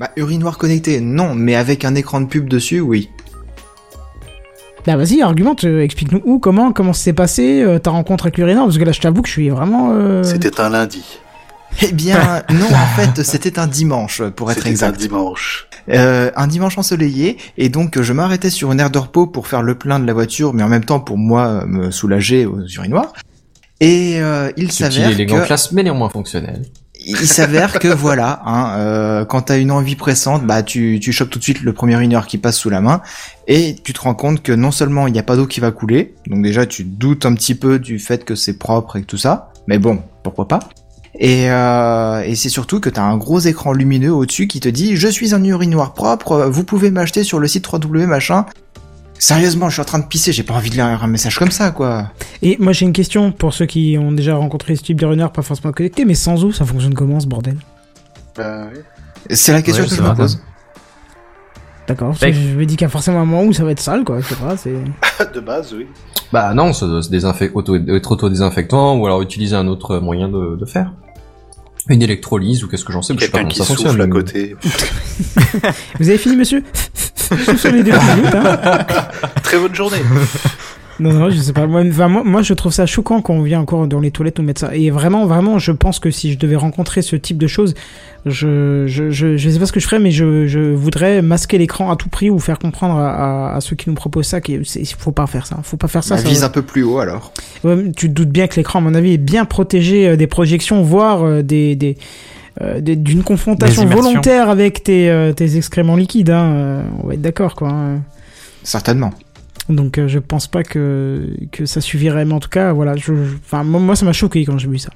Bah, 0.00 0.10
urinoir 0.16 0.56
connecté, 0.58 1.00
non, 1.00 1.34
mais 1.34 1.54
avec 1.54 1.84
un 1.84 1.94
écran 1.94 2.20
de 2.22 2.26
pub 2.26 2.48
dessus, 2.48 2.80
oui. 2.80 3.10
Bah 4.86 4.96
vas-y, 4.96 5.22
argumente, 5.22 5.62
euh, 5.64 5.82
explique-nous 5.82 6.22
où, 6.24 6.38
comment, 6.40 6.72
comment 6.72 6.92
s'est 6.92 7.12
passé, 7.12 7.62
euh, 7.62 7.78
ta 7.78 7.90
rencontre 7.90 8.24
avec 8.24 8.36
l'urinoir, 8.38 8.64
parce 8.64 8.78
que 8.78 8.84
là, 8.84 8.90
je 8.90 9.00
t'avoue 9.00 9.22
que 9.22 9.28
je 9.28 9.32
suis 9.32 9.48
vraiment. 9.48 9.90
euh, 9.92 10.24
C'était 10.24 10.60
un 10.60 10.70
lundi. 10.70 11.04
Eh 11.80 11.92
bien, 11.92 12.42
non, 12.50 12.66
en 12.66 12.96
fait, 12.96 13.22
c'était 13.22 13.58
un 13.58 13.66
dimanche, 13.66 14.22
pour 14.36 14.50
être 14.50 14.58
C'était 14.58 14.68
un 14.68 14.72
exact. 14.72 15.00
dimanche. 15.00 15.68
Euh, 15.88 16.30
un 16.36 16.46
dimanche 16.46 16.78
ensoleillé, 16.78 17.38
et 17.58 17.68
donc 17.68 18.00
je 18.00 18.12
m'arrêtais 18.12 18.50
sur 18.50 18.70
une 18.70 18.78
aire 18.78 18.90
de 18.90 18.98
repos 18.98 19.26
pour 19.26 19.48
faire 19.48 19.62
le 19.62 19.74
plein 19.74 19.98
de 19.98 20.06
la 20.06 20.12
voiture, 20.12 20.54
mais 20.54 20.62
en 20.62 20.68
même 20.68 20.84
temps 20.84 21.00
pour 21.00 21.18
moi 21.18 21.64
me 21.66 21.90
soulager 21.90 22.46
aux 22.46 22.64
urinoirs. 22.66 23.12
Et 23.80 24.20
euh, 24.20 24.52
il 24.56 24.70
s'avère 24.70 25.10
élégant, 25.10 25.40
que 25.40 25.46
classe, 25.46 25.72
mais 25.72 25.82
néanmoins 25.82 26.08
fonctionnel. 26.08 26.62
il 27.04 27.16
s'avère 27.26 27.80
que 27.80 27.88
voilà, 27.88 28.42
hein, 28.46 28.78
euh, 28.78 29.24
quand 29.24 29.42
t'as 29.42 29.58
une 29.58 29.72
envie 29.72 29.96
pressante, 29.96 30.46
bah 30.46 30.62
tu 30.62 31.00
tu 31.00 31.10
chopes 31.10 31.30
tout 31.30 31.40
de 31.40 31.44
suite 31.44 31.62
le 31.62 31.72
premier 31.72 31.94
urinoir 31.94 32.28
qui 32.28 32.38
passe 32.38 32.58
sous 32.58 32.70
la 32.70 32.80
main, 32.80 33.02
et 33.48 33.74
tu 33.82 33.92
te 33.92 34.00
rends 34.00 34.14
compte 34.14 34.40
que 34.40 34.52
non 34.52 34.70
seulement 34.70 35.08
il 35.08 35.12
n'y 35.12 35.18
a 35.18 35.24
pas 35.24 35.34
d'eau 35.34 35.48
qui 35.48 35.58
va 35.58 35.72
couler, 35.72 36.14
donc 36.28 36.44
déjà 36.44 36.64
tu 36.64 36.84
doutes 36.84 37.26
un 37.26 37.34
petit 37.34 37.56
peu 37.56 37.80
du 37.80 37.98
fait 37.98 38.24
que 38.24 38.36
c'est 38.36 38.56
propre 38.56 38.98
et 38.98 39.02
tout 39.02 39.18
ça, 39.18 39.50
mais 39.66 39.80
bon, 39.80 40.00
pourquoi 40.22 40.46
pas. 40.46 40.60
Et, 41.18 41.50
euh, 41.50 42.22
et 42.22 42.34
c'est 42.34 42.48
surtout 42.48 42.80
que 42.80 42.88
t'as 42.88 43.02
un 43.02 43.16
gros 43.18 43.38
écran 43.40 43.72
lumineux 43.72 44.12
au-dessus 44.12 44.46
qui 44.46 44.60
te 44.60 44.68
dit 44.68 44.96
je 44.96 45.08
suis 45.08 45.34
un 45.34 45.44
urinoir 45.44 45.92
propre, 45.92 46.46
vous 46.50 46.64
pouvez 46.64 46.90
m'acheter 46.90 47.22
sur 47.22 47.38
le 47.38 47.48
site 47.48 47.66
3W 47.66 48.06
machin. 48.06 48.46
Sérieusement, 49.18 49.68
je 49.68 49.74
suis 49.74 49.82
en 49.82 49.84
train 49.84 49.98
de 50.00 50.06
pisser, 50.06 50.32
j'ai 50.32 50.42
pas 50.42 50.54
envie 50.54 50.70
de 50.70 50.74
lire 50.74 50.86
un 50.86 51.06
message 51.06 51.38
comme 51.38 51.50
ça 51.50 51.70
quoi. 51.70 52.10
Et 52.40 52.56
moi 52.58 52.72
j'ai 52.72 52.86
une 52.86 52.92
question 52.92 53.30
pour 53.30 53.52
ceux 53.52 53.66
qui 53.66 53.96
ont 54.00 54.10
déjà 54.10 54.34
rencontré 54.36 54.74
ce 54.74 54.82
type 54.82 54.98
d'urinoir, 54.98 55.32
pas 55.32 55.42
forcément 55.42 55.72
connecté, 55.72 56.04
mais 56.04 56.14
sans 56.14 56.44
eau, 56.44 56.50
ça 56.50 56.64
fonctionne 56.64 56.94
comment 56.94 57.20
ce 57.20 57.26
bordel? 57.26 57.56
Bah 58.36 58.66
oui. 58.72 58.80
C'est 59.30 59.52
la 59.52 59.62
question 59.62 59.84
Ouais, 59.84 59.90
que 59.90 59.94
je 59.94 60.02
me 60.02 60.14
pose. 60.14 60.42
D'accord, 61.88 62.14
je 62.14 62.26
me 62.56 62.64
dis 62.64 62.76
qu'il 62.76 62.84
y 62.84 62.86
a 62.86 62.88
forcément 62.88 63.20
un 63.20 63.24
moment 63.24 63.42
où 63.44 63.52
ça 63.52 63.64
va 63.64 63.72
être 63.72 63.80
sale, 63.80 64.04
quoi, 64.04 64.20
je 64.20 64.28
sais 64.28 64.36
pas, 64.36 64.56
c'est... 64.56 64.74
De 65.34 65.40
base, 65.40 65.74
oui. 65.76 65.86
Bah 66.32 66.54
non, 66.54 66.72
ça 66.72 66.86
doit 66.86 67.02
se 67.02 67.52
auto- 67.54 67.76
être 67.76 68.12
auto-désinfectant, 68.12 68.96
ou 68.96 69.04
alors 69.06 69.20
utiliser 69.20 69.56
un 69.56 69.66
autre 69.66 69.98
moyen 69.98 70.28
de, 70.28 70.56
de 70.56 70.64
faire. 70.64 70.92
Une 71.88 72.00
électrolyse, 72.00 72.62
ou 72.62 72.68
qu'est-ce 72.68 72.84
que 72.84 72.92
j'en 72.92 73.02
sais, 73.02 73.14
je 73.14 73.20
sais 73.20 73.28
pas 73.28 73.38
Quelqu'un 73.38 73.48
comment 73.48 73.50
qui 73.50 73.58
ça 73.58 73.64
souffle 73.64 73.82
fonctionne. 73.88 74.00
à 74.00 74.06
côté. 74.06 74.56
Vous 75.98 76.08
avez 76.08 76.18
fini, 76.18 76.36
monsieur 76.36 76.62
Sur 77.56 77.72
les 77.72 77.82
deux 77.82 77.90
minutes, 77.92 78.34
hein 78.34 78.78
Très 79.42 79.58
bonne 79.58 79.74
journée. 79.74 79.98
Non, 81.00 81.12
non, 81.12 81.30
je 81.30 81.38
sais 81.38 81.52
pas. 81.52 81.66
Moi, 81.66 81.82
enfin, 81.88 82.06
moi, 82.08 82.22
moi, 82.24 82.42
je 82.42 82.54
trouve 82.54 82.72
ça 82.72 82.86
choquant 82.86 83.20
quand 83.22 83.34
on 83.34 83.42
vient 83.42 83.60
encore 83.60 83.86
dans 83.88 83.98
les 84.00 84.10
toilettes 84.10 84.38
nous 84.38 84.44
mettre 84.44 84.60
ça. 84.60 84.74
Et 84.76 84.90
vraiment, 84.90 85.26
vraiment, 85.26 85.58
je 85.58 85.72
pense 85.72 85.98
que 85.98 86.10
si 86.10 86.32
je 86.32 86.38
devais 86.38 86.56
rencontrer 86.56 87.02
ce 87.02 87.16
type 87.16 87.38
de 87.38 87.46
choses, 87.46 87.74
je, 88.24 88.86
je, 88.86 89.10
je, 89.10 89.36
je 89.36 89.50
sais 89.50 89.58
pas 89.58 89.66
ce 89.66 89.72
que 89.72 89.80
je 89.80 89.86
ferais, 89.86 89.98
mais 89.98 90.12
je, 90.12 90.46
je 90.46 90.60
voudrais 90.72 91.22
masquer 91.22 91.58
l'écran 91.58 91.90
à 91.90 91.96
tout 91.96 92.08
prix 92.08 92.30
ou 92.30 92.38
faire 92.38 92.58
comprendre 92.58 92.94
à, 92.96 93.50
à, 93.52 93.56
à 93.56 93.60
ceux 93.60 93.74
qui 93.74 93.88
nous 93.88 93.96
proposent 93.96 94.26
ça 94.28 94.40
qu'il 94.40 94.64
faut 94.98 95.10
pas 95.12 95.26
faire 95.26 95.44
ça. 95.46 95.58
Faut 95.64 95.76
pas 95.76 95.88
faire 95.88 96.04
ça. 96.04 96.14
Bah, 96.16 96.22
ça 96.22 96.28
vise 96.28 96.40
va- 96.40 96.46
un 96.46 96.50
peu 96.50 96.62
plus 96.62 96.82
haut 96.84 96.98
alors. 96.98 97.32
Ouais, 97.64 97.90
tu 97.96 98.08
te 98.08 98.12
doutes 98.12 98.28
bien 98.30 98.46
que 98.46 98.56
l'écran, 98.56 98.78
à 98.78 98.82
mon 98.82 98.94
avis, 98.94 99.14
est 99.14 99.18
bien 99.18 99.44
protégé 99.44 100.06
euh, 100.08 100.16
des 100.16 100.26
projections, 100.28 100.82
voire 100.82 101.24
euh, 101.24 101.42
des, 101.42 101.74
des, 101.74 101.96
euh, 102.60 102.80
des- 102.80 102.94
d'une 102.96 103.22
confrontation 103.24 103.82
volontaire 104.12 104.48
avec 104.50 104.84
tes, 104.84 105.10
euh, 105.10 105.32
tes 105.32 105.56
excréments 105.56 105.96
liquides. 105.96 106.30
Hein, 106.30 106.84
on 107.02 107.08
va 107.08 107.14
être 107.14 107.22
d'accord, 107.22 107.56
quoi. 107.56 107.70
hein. 107.70 108.02
Certainement. 108.62 109.10
Donc 109.68 109.98
euh, 109.98 110.06
je 110.08 110.18
pense 110.20 110.46
pas 110.48 110.62
que, 110.62 111.28
que 111.50 111.66
ça 111.66 111.80
suffirait, 111.80 112.24
mais 112.24 112.34
en 112.34 112.40
tout 112.40 112.48
cas, 112.48 112.72
voilà, 112.72 112.94
je, 112.96 113.02
je- 113.14 113.34
enfin, 113.44 113.64
moi, 113.64 113.80
moi, 113.80 113.96
ça 113.96 114.04
m'a 114.04 114.12
choqué 114.12 114.44
quand 114.44 114.58
j'ai 114.58 114.68
vu 114.68 114.78
ça. 114.78 114.90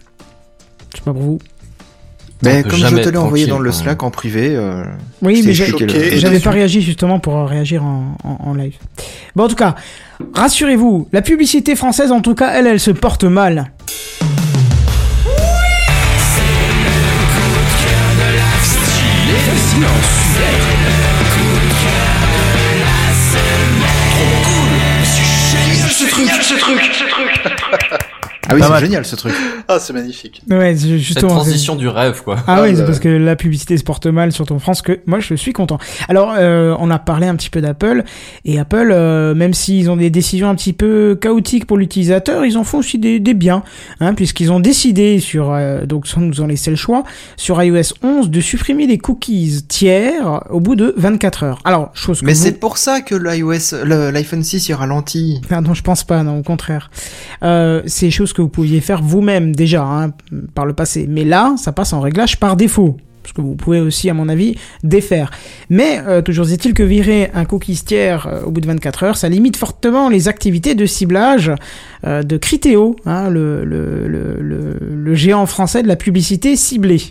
Je 0.92 0.98
sais 0.98 1.04
pas 1.04 1.12
pour 1.12 1.22
vous. 1.22 1.38
Mais 2.42 2.62
comme 2.62 2.78
je 2.78 2.96
te 2.96 3.08
l'ai 3.08 3.16
envoyé 3.16 3.46
dans 3.46 3.58
le 3.58 3.72
Slack 3.72 4.02
en 4.02 4.10
privé, 4.10 4.54
euh, 4.54 4.84
Oui, 5.22 5.42
je 5.42 5.46
mais 5.48 6.18
j'avais 6.18 6.40
pas 6.40 6.50
réagi 6.50 6.82
justement 6.82 7.18
pour 7.18 7.36
euh, 7.36 7.44
réagir 7.44 7.82
en, 7.82 8.16
en, 8.24 8.50
en 8.50 8.54
live. 8.54 8.74
Bon, 9.34 9.44
en 9.44 9.48
tout 9.48 9.54
cas, 9.56 9.74
rassurez-vous, 10.34 11.08
la 11.12 11.22
publicité 11.22 11.76
française, 11.76 12.12
en 12.12 12.20
tout 12.20 12.34
cas, 12.34 12.52
elle, 12.54 12.66
elle 12.66 12.80
se 12.80 12.90
porte 12.90 13.24
mal. 13.24 13.70
Ah 28.48 28.54
oui, 28.54 28.60
c'est 28.62 28.80
génial 28.80 29.04
ce 29.04 29.16
truc. 29.16 29.32
Ah, 29.68 29.78
c'est 29.80 29.92
magnifique. 29.92 30.42
Ouais, 30.48 30.74
c'est 30.76 30.86
Cette 30.86 30.98
justement. 30.98 31.28
c'est- 31.30 31.34
transition 31.34 31.76
du 31.76 31.88
rêve, 31.88 32.22
quoi. 32.22 32.36
Ah 32.46 32.56
Ah, 32.58 32.62
oui, 32.62 32.68
bah 32.70 32.74
c'est 32.74 32.80
ouais. 32.82 32.86
parce 32.86 33.00
que 33.00 33.08
la 33.08 33.36
publicité 33.36 33.76
se 33.76 33.82
porte 33.84 34.06
mal, 34.06 34.32
surtout 34.32 34.54
en 34.54 34.58
France, 34.58 34.82
que 34.82 35.00
moi 35.06 35.18
je 35.20 35.34
suis 35.34 35.52
content. 35.52 35.78
Alors, 36.08 36.34
euh, 36.38 36.74
on 36.78 36.90
a 36.90 36.98
parlé 36.98 37.26
un 37.26 37.34
petit 37.36 37.50
peu 37.50 37.60
d'Apple, 37.60 38.04
et 38.44 38.58
Apple, 38.58 38.90
euh, 38.92 39.34
même 39.34 39.54
s'ils 39.54 39.90
ont 39.90 39.96
des 39.96 40.10
décisions 40.10 40.48
un 40.48 40.54
petit 40.54 40.72
peu 40.72 41.18
chaotiques 41.20 41.66
pour 41.66 41.76
l'utilisateur, 41.76 42.44
ils 42.44 42.56
en 42.56 42.64
font 42.64 42.78
aussi 42.78 42.98
des, 42.98 43.18
des 43.18 43.34
biens, 43.34 43.62
hein, 44.00 44.14
puisqu'ils 44.14 44.52
ont 44.52 44.60
décidé 44.60 45.18
sur, 45.18 45.52
euh, 45.52 45.84
donc 45.86 46.06
sans 46.06 46.20
nous 46.20 46.40
en 46.40 46.46
laisser 46.46 46.70
le 46.70 46.76
choix, 46.76 47.02
sur 47.36 47.62
iOS 47.62 47.94
11 48.02 48.30
de 48.30 48.40
supprimer 48.40 48.86
les 48.86 48.98
cookies 48.98 49.62
tiers 49.68 50.42
au 50.50 50.60
bout 50.60 50.76
de 50.76 50.94
24 50.96 51.42
heures. 51.42 51.58
Alors, 51.64 51.90
chose 51.94 52.20
que 52.20 52.26
Mais 52.26 52.34
vous- 52.34 52.42
c'est 52.42 52.52
pour 52.60 52.78
ça 52.78 53.00
que 53.00 53.14
l'iOS, 53.14 53.84
l'iPhone 53.84 54.42
6 54.42 54.68
il 54.68 54.74
ralentit. 54.74 55.40
Ah 55.50 55.60
non, 55.60 55.74
je 55.74 55.82
pense 55.82 56.04
pas, 56.04 56.22
non, 56.22 56.38
au 56.38 56.42
contraire. 56.42 56.90
Euh, 57.42 57.82
c'est 57.86 58.06
des 58.06 58.10
choses 58.12 58.32
que 58.36 58.42
vous 58.42 58.48
pouviez 58.48 58.80
faire 58.80 59.02
vous-même 59.02 59.56
déjà, 59.56 59.82
hein, 59.82 60.12
par 60.54 60.66
le 60.66 60.74
passé. 60.74 61.06
Mais 61.08 61.24
là, 61.24 61.54
ça 61.56 61.72
passe 61.72 61.94
en 61.94 62.00
réglage 62.00 62.38
par 62.38 62.56
défaut. 62.56 62.98
Parce 63.22 63.32
que 63.32 63.40
vous 63.40 63.56
pouvez 63.56 63.80
aussi, 63.80 64.08
à 64.10 64.14
mon 64.14 64.28
avis, 64.28 64.56
défaire. 64.84 65.32
Mais 65.70 66.00
euh, 66.06 66.22
toujours 66.22 66.48
est-il 66.52 66.74
que 66.74 66.82
virer 66.82 67.30
un 67.34 67.44
cookie 67.44 67.74
tiers 67.74 68.28
euh, 68.28 68.42
au 68.44 68.50
bout 68.52 68.60
de 68.60 68.66
24 68.66 69.02
heures, 69.02 69.16
ça 69.16 69.28
limite 69.28 69.56
fortement 69.56 70.08
les 70.08 70.28
activités 70.28 70.76
de 70.76 70.86
ciblage 70.86 71.50
euh, 72.04 72.22
de 72.22 72.36
Criteo, 72.36 72.94
hein, 73.04 73.30
le, 73.30 73.64
le 73.64 75.14
géant 75.14 75.46
français 75.46 75.82
de 75.82 75.88
la 75.88 75.96
publicité 75.96 76.54
ciblée. 76.54 77.02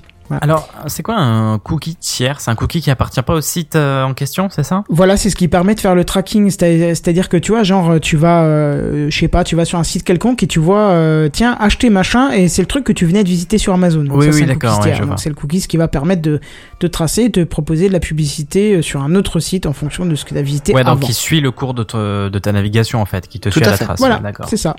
Alors, 0.41 0.67
c'est 0.87 1.03
quoi 1.03 1.15
un 1.17 1.59
cookie 1.59 1.95
tiers? 1.95 2.41
C'est 2.41 2.49
un 2.51 2.55
cookie 2.55 2.81
qui 2.81 2.89
appartient 2.91 3.21
pas 3.21 3.33
au 3.33 3.41
site 3.41 3.75
euh, 3.75 4.03
en 4.03 4.13
question, 4.13 4.49
c'est 4.49 4.63
ça? 4.63 4.83
Voilà, 4.89 5.17
c'est 5.17 5.29
ce 5.29 5.35
qui 5.35 5.47
permet 5.47 5.75
de 5.75 5.79
faire 5.79 5.93
le 5.95 6.03
tracking, 6.03 6.49
c'est- 6.49 6.95
c'est-à-dire 6.95 7.29
que 7.29 7.37
tu 7.37 7.51
vois, 7.51 7.63
genre 7.63 7.99
tu 7.99 8.17
vas, 8.17 8.43
euh, 8.43 9.07
je 9.09 9.17
sais 9.19 9.27
pas, 9.27 9.43
tu 9.43 9.55
vas 9.55 9.65
sur 9.65 9.77
un 9.79 9.83
site 9.83 10.03
quelconque 10.03 10.41
et 10.43 10.47
tu 10.47 10.59
vois, 10.59 10.89
euh, 10.89 11.29
tiens, 11.31 11.55
acheter 11.59 11.89
machin, 11.89 12.31
et 12.31 12.47
c'est 12.47 12.61
le 12.61 12.67
truc 12.67 12.83
que 12.83 12.91
tu 12.93 13.05
venais 13.05 13.23
de 13.23 13.29
visiter 13.29 13.57
sur 13.57 13.73
Amazon. 13.73 14.03
Donc 14.03 14.17
Oui, 14.17 14.31
ça, 14.31 14.39
oui, 14.39 14.45
d'accord, 14.45 14.79
ouais, 14.83 14.93
c'est 15.17 15.29
le 15.29 15.35
cookie 15.35 15.61
qui 15.67 15.77
va 15.77 15.87
permettre 15.87 16.21
de, 16.21 16.39
de 16.79 16.87
tracer, 16.87 17.29
de 17.29 17.43
proposer 17.43 17.87
de 17.87 17.93
la 17.93 17.99
publicité 17.99 18.75
euh, 18.77 18.81
sur 18.81 19.01
un 19.03 19.15
autre 19.15 19.39
site 19.39 19.65
en 19.65 19.73
fonction 19.73 20.05
de 20.05 20.15
ce 20.15 20.25
que 20.25 20.29
tu 20.33 20.37
as 20.37 20.41
visité 20.41 20.73
Ouais, 20.73 20.83
donc 20.83 20.97
avant. 20.97 21.05
qui 21.07 21.13
suit 21.13 21.39
le 21.41 21.51
cours 21.51 21.73
de, 21.73 21.83
te- 21.83 22.29
de 22.29 22.39
ta 22.39 22.51
navigation 22.51 23.01
en 23.01 23.05
fait, 23.05 23.27
qui 23.27 23.39
te 23.39 23.49
Tout 23.49 23.59
suit 23.59 23.63
à 23.65 23.67
à 23.67 23.71
la 23.71 23.77
fait. 23.77 23.85
trace. 23.85 23.99
Voilà, 23.99 24.15
ouais, 24.17 24.21
d'accord. 24.23 24.47
c'est 24.49 24.57
ça. 24.57 24.75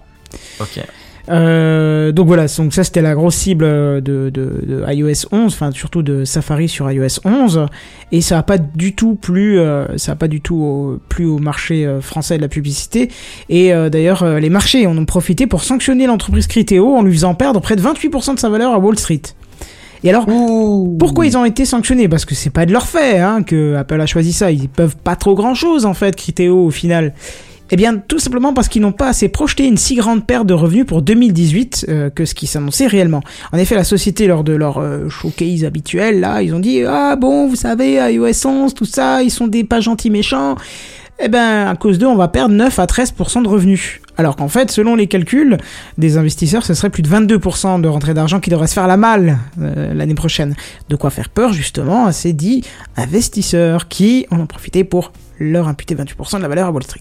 Ok. 0.60 0.80
Euh, 1.28 2.12
donc 2.12 2.26
voilà, 2.28 2.46
donc 2.46 2.72
ça 2.72 2.84
c'était 2.84 3.02
la 3.02 3.14
grosse 3.14 3.34
cible 3.34 3.64
de, 3.64 4.00
de, 4.00 4.30
de 4.30 4.84
iOS 4.92 5.26
11, 5.32 5.52
enfin 5.52 5.70
surtout 5.72 6.02
de 6.02 6.24
Safari 6.24 6.68
sur 6.68 6.90
iOS 6.90 7.20
11, 7.24 7.66
et 8.12 8.20
ça 8.20 8.38
a 8.38 8.42
pas 8.42 8.58
du 8.58 8.94
tout 8.94 9.16
plu, 9.16 9.58
euh, 9.58 9.86
ça 9.98 10.12
a 10.12 10.14
pas 10.14 10.28
du 10.28 10.40
tout 10.40 10.56
au, 10.56 11.00
plu 11.08 11.26
au 11.26 11.38
marché 11.38 11.84
euh, 11.84 12.00
français 12.00 12.36
de 12.36 12.42
la 12.42 12.48
publicité, 12.48 13.10
et 13.48 13.72
euh, 13.72 13.90
d'ailleurs 13.90 14.22
euh, 14.22 14.38
les 14.38 14.50
marchés 14.50 14.86
en 14.86 14.96
ont 14.96 15.04
profité 15.04 15.46
pour 15.46 15.64
sanctionner 15.64 16.06
l'entreprise 16.06 16.46
Criteo 16.46 16.94
en 16.94 17.02
lui 17.02 17.12
faisant 17.12 17.34
perdre 17.34 17.60
près 17.60 17.74
de 17.74 17.82
28% 17.82 18.34
de 18.34 18.40
sa 18.40 18.48
valeur 18.48 18.72
à 18.72 18.78
Wall 18.78 18.98
Street. 18.98 19.22
Et 20.04 20.10
alors, 20.10 20.26
pourquoi 21.00 21.26
ils 21.26 21.36
ont 21.36 21.44
été 21.44 21.64
sanctionnés? 21.64 22.06
Parce 22.06 22.24
que 22.24 22.34
c'est 22.34 22.50
pas 22.50 22.66
de 22.66 22.72
leur 22.72 22.86
fait 22.86 23.18
hein, 23.18 23.42
que 23.42 23.74
Apple 23.74 24.00
a 24.00 24.06
choisi 24.06 24.32
ça. 24.32 24.52
Ils 24.52 24.68
peuvent 24.68 24.94
pas 24.96 25.16
trop 25.16 25.34
grand 25.34 25.54
chose 25.54 25.84
en 25.84 25.94
fait, 25.94 26.14
Criteo 26.14 26.66
au 26.66 26.70
final. 26.70 27.14
Eh 27.70 27.76
bien, 27.76 27.96
tout 27.96 28.18
simplement 28.18 28.54
parce 28.54 28.68
qu'ils 28.68 28.82
n'ont 28.82 28.92
pas 28.92 29.08
assez 29.08 29.28
projeté 29.28 29.66
une 29.66 29.76
si 29.76 29.96
grande 29.96 30.24
perte 30.24 30.46
de 30.46 30.54
revenus 30.54 30.86
pour 30.86 31.02
2018 31.02 31.86
euh, 31.88 32.10
que 32.10 32.24
ce 32.24 32.34
qui 32.34 32.46
s'annonçait 32.46 32.86
réellement. 32.86 33.22
En 33.52 33.58
effet, 33.58 33.74
la 33.74 33.84
société, 33.84 34.26
lors 34.26 34.44
de 34.44 34.52
leur 34.52 34.78
euh, 34.78 35.08
showcase 35.08 35.64
habituel, 35.64 36.20
là, 36.20 36.42
ils 36.42 36.54
ont 36.54 36.60
dit 36.60 36.82
Ah 36.84 37.16
bon, 37.16 37.48
vous 37.48 37.56
savez, 37.56 37.94
iOS 38.12 38.46
11, 38.46 38.74
tout 38.74 38.84
ça, 38.84 39.22
ils 39.22 39.30
sont 39.30 39.48
des 39.48 39.64
pas 39.64 39.80
gentils 39.80 40.10
méchants. 40.10 40.56
Eh 41.18 41.28
ben, 41.28 41.66
à 41.66 41.74
cause 41.76 41.98
d'eux, 41.98 42.06
on 42.06 42.16
va 42.16 42.28
perdre 42.28 42.54
9 42.54 42.78
à 42.78 42.84
13% 42.84 43.42
de 43.42 43.48
revenus. 43.48 44.00
Alors 44.18 44.36
qu'en 44.36 44.48
fait, 44.48 44.70
selon 44.70 44.94
les 44.94 45.06
calculs 45.06 45.56
des 45.96 46.18
investisseurs, 46.18 46.64
ce 46.64 46.74
serait 46.74 46.90
plus 46.90 47.02
de 47.02 47.08
22% 47.08 47.80
de 47.80 47.88
rentrée 47.88 48.12
d'argent 48.12 48.38
qui 48.38 48.50
devrait 48.50 48.66
se 48.66 48.74
faire 48.74 48.86
la 48.86 48.98
malle 48.98 49.38
euh, 49.60 49.94
l'année 49.94 50.14
prochaine. 50.14 50.54
De 50.90 50.96
quoi 50.96 51.10
faire 51.10 51.30
peur, 51.30 51.52
justement, 51.54 52.06
à 52.06 52.12
ces 52.12 52.34
dits 52.34 52.62
investisseurs 52.96 53.88
qui 53.88 54.26
en 54.30 54.40
ont 54.40 54.46
profité 54.46 54.84
pour 54.84 55.12
leur 55.40 55.68
imputer 55.68 55.94
28% 55.94 56.36
de 56.36 56.42
la 56.42 56.48
valeur 56.48 56.66
à 56.66 56.70
Wall 56.70 56.82
Street. 56.82 57.00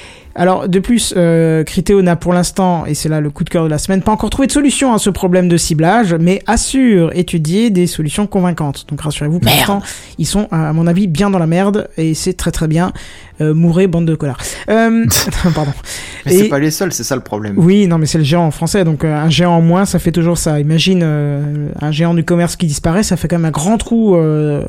Alors, 0.33 0.69
de 0.69 0.79
plus, 0.79 1.13
euh, 1.17 1.63
Criteo 1.63 2.01
n'a 2.01 2.15
pour 2.15 2.31
l'instant, 2.33 2.85
et 2.85 2.93
c'est 2.93 3.09
là 3.09 3.19
le 3.19 3.29
coup 3.29 3.43
de 3.43 3.49
cœur 3.49 3.65
de 3.65 3.69
la 3.69 3.77
semaine, 3.77 4.01
pas 4.01 4.11
encore 4.13 4.29
trouvé 4.29 4.47
de 4.47 4.51
solution 4.51 4.93
à 4.93 4.97
ce 4.97 5.09
problème 5.09 5.49
de 5.49 5.57
ciblage, 5.57 6.13
mais 6.13 6.41
assure 6.47 7.11
étudier 7.13 7.69
des 7.69 7.85
solutions 7.85 8.27
convaincantes. 8.27 8.85
Donc 8.89 9.01
rassurez-vous, 9.01 9.39
pour 9.39 9.51
l'instant, 9.51 9.81
ils 10.17 10.25
sont, 10.25 10.47
à 10.51 10.71
mon 10.73 10.87
avis, 10.87 11.07
bien 11.07 11.29
dans 11.29 11.39
la 11.39 11.47
merde, 11.47 11.89
et 11.97 12.13
c'est 12.13 12.33
très 12.33 12.51
très 12.51 12.67
bien. 12.67 12.93
Euh, 13.41 13.53
mourrez, 13.55 13.87
bande 13.87 14.05
de 14.05 14.13
connards. 14.15 14.37
Euh, 14.69 15.05
pardon. 15.55 15.71
Mais 16.25 16.33
Et- 16.35 16.37
c'est 16.39 16.47
pas 16.49 16.59
les 16.59 16.69
seuls, 16.71 16.93
c'est 16.93 17.03
ça 17.03 17.15
le 17.15 17.23
problème. 17.23 17.55
Oui, 17.57 17.87
non, 17.87 17.97
mais 17.97 18.05
c'est 18.05 18.19
le 18.19 18.23
géant 18.23 18.43
en 18.45 18.51
français, 18.51 18.83
donc 18.83 19.03
euh, 19.03 19.15
un 19.15 19.29
géant 19.31 19.53
en 19.53 19.61
moins, 19.61 19.85
ça 19.85 19.97
fait 19.97 20.11
toujours 20.11 20.37
ça. 20.37 20.59
Imagine 20.59 21.01
euh, 21.03 21.69
un 21.81 21.91
géant 21.91 22.13
du 22.13 22.23
commerce 22.23 22.55
qui 22.55 22.67
disparaît, 22.67 23.01
ça 23.01 23.17
fait 23.17 23.27
quand 23.27 23.37
même 23.39 23.45
un 23.45 23.51
grand 23.51 23.79
trou 23.79 24.15
euh, 24.15 24.63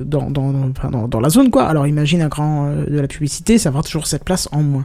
dans, 0.00 0.28
dans, 0.30 0.52
dans, 0.90 1.06
dans- 1.06 1.20
la 1.20 1.28
zone, 1.28 1.50
quoi. 1.50 1.66
Alors 1.68 1.86
imagine 1.86 2.20
un 2.22 2.26
grand 2.28 2.66
euh, 2.66 2.84
de 2.90 2.98
la 2.98 3.06
publicité, 3.06 3.58
ça 3.58 3.70
va 3.70 3.82
toujours 3.82 4.08
cette 4.08 4.24
place 4.24 4.48
en 4.50 4.62
moins. 4.62 4.84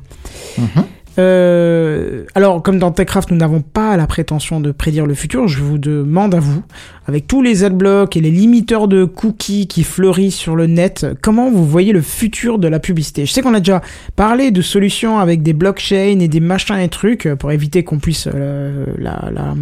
Euh, 1.19 2.23
alors, 2.33 2.63
comme 2.63 2.79
dans 2.79 2.91
TechCraft, 2.91 3.29
nous 3.29 3.37
n'avons 3.37 3.61
pas 3.61 3.95
la 3.97 4.07
prétention 4.07 4.59
de 4.59 4.71
prédire 4.71 5.05
le 5.05 5.13
futur, 5.13 5.47
je 5.47 5.61
vous 5.61 5.77
demande 5.77 6.33
à 6.33 6.39
vous, 6.39 6.63
avec 7.05 7.27
tous 7.27 7.43
les 7.43 7.63
adblocks 7.63 8.17
et 8.17 8.19
les 8.19 8.31
limiteurs 8.31 8.87
de 8.87 9.05
cookies 9.05 9.67
qui 9.67 9.83
fleurissent 9.83 10.35
sur 10.35 10.55
le 10.55 10.65
net, 10.65 11.05
comment 11.21 11.51
vous 11.51 11.67
voyez 11.67 11.93
le 11.93 12.01
futur 12.01 12.57
de 12.57 12.67
la 12.67 12.79
publicité? 12.79 13.27
Je 13.27 13.31
sais 13.31 13.43
qu'on 13.43 13.53
a 13.53 13.59
déjà 13.59 13.83
parlé 14.15 14.49
de 14.49 14.63
solutions 14.63 15.19
avec 15.19 15.43
des 15.43 15.53
blockchains 15.53 16.19
et 16.19 16.27
des 16.27 16.39
machins 16.39 16.79
et 16.79 16.89
trucs 16.89 17.27
euh, 17.27 17.35
pour 17.35 17.51
éviter 17.51 17.83
qu'on 17.83 17.99
puisse 17.99 18.27
euh, 18.33 18.87
la, 18.97 19.29
la, 19.31 19.53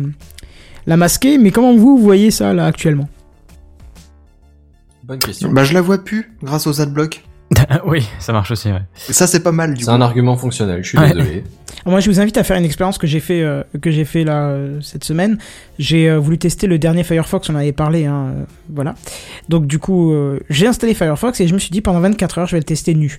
la 0.87 0.95
masquer, 0.95 1.37
mais 1.37 1.51
comment 1.51 1.75
vous 1.75 1.97
voyez 1.97 2.31
ça 2.31 2.53
là 2.53 2.65
actuellement? 2.65 3.09
Bonne 5.03 5.19
question. 5.19 5.51
Bah 5.51 5.65
je 5.65 5.73
la 5.73 5.81
vois 5.81 5.97
plus 5.97 6.31
grâce 6.41 6.65
aux 6.65 6.79
adblocks. 6.79 7.25
oui, 7.85 8.07
ça 8.19 8.33
marche 8.33 8.51
aussi, 8.51 8.69
ouais. 8.71 8.81
Ça 8.95 9.27
c'est 9.27 9.41
pas 9.43 9.51
mal 9.51 9.73
du 9.73 9.83
C'est 9.83 9.89
un 9.91 10.01
argument 10.01 10.37
fonctionnel, 10.37 10.83
je 10.83 10.89
suis 10.89 10.97
Ouais. 10.97 11.13
désolé. 11.13 11.43
Moi, 11.85 11.99
je 11.99 12.09
vous 12.11 12.19
invite 12.19 12.37
à 12.37 12.43
faire 12.43 12.57
une 12.57 12.63
expérience 12.65 12.99
que 12.99 13.07
j'ai 13.07 13.19
fait 13.19 13.41
euh, 13.41 13.63
que 13.81 13.89
j'ai 13.89 14.05
fait 14.05 14.23
là 14.23 14.49
euh, 14.49 14.79
cette 14.81 15.03
semaine. 15.03 15.39
J'ai 15.79 16.09
euh, 16.11 16.19
voulu 16.19 16.37
tester 16.37 16.67
le 16.67 16.77
dernier 16.77 17.03
Firefox, 17.03 17.49
on 17.49 17.55
en 17.55 17.57
avait 17.57 17.71
parlé, 17.71 18.05
hein, 18.05 18.33
euh, 18.35 18.43
voilà. 18.69 18.93
Donc 19.49 19.65
du 19.65 19.79
coup, 19.79 20.13
euh, 20.13 20.39
j'ai 20.49 20.67
installé 20.67 20.93
Firefox 20.93 21.39
et 21.41 21.47
je 21.47 21.53
me 21.55 21.59
suis 21.59 21.71
dit 21.71 21.81
pendant 21.81 21.99
24 21.99 22.37
heures, 22.39 22.45
je 22.45 22.51
vais 22.51 22.59
le 22.59 22.65
tester 22.65 22.93
nu. 22.93 23.17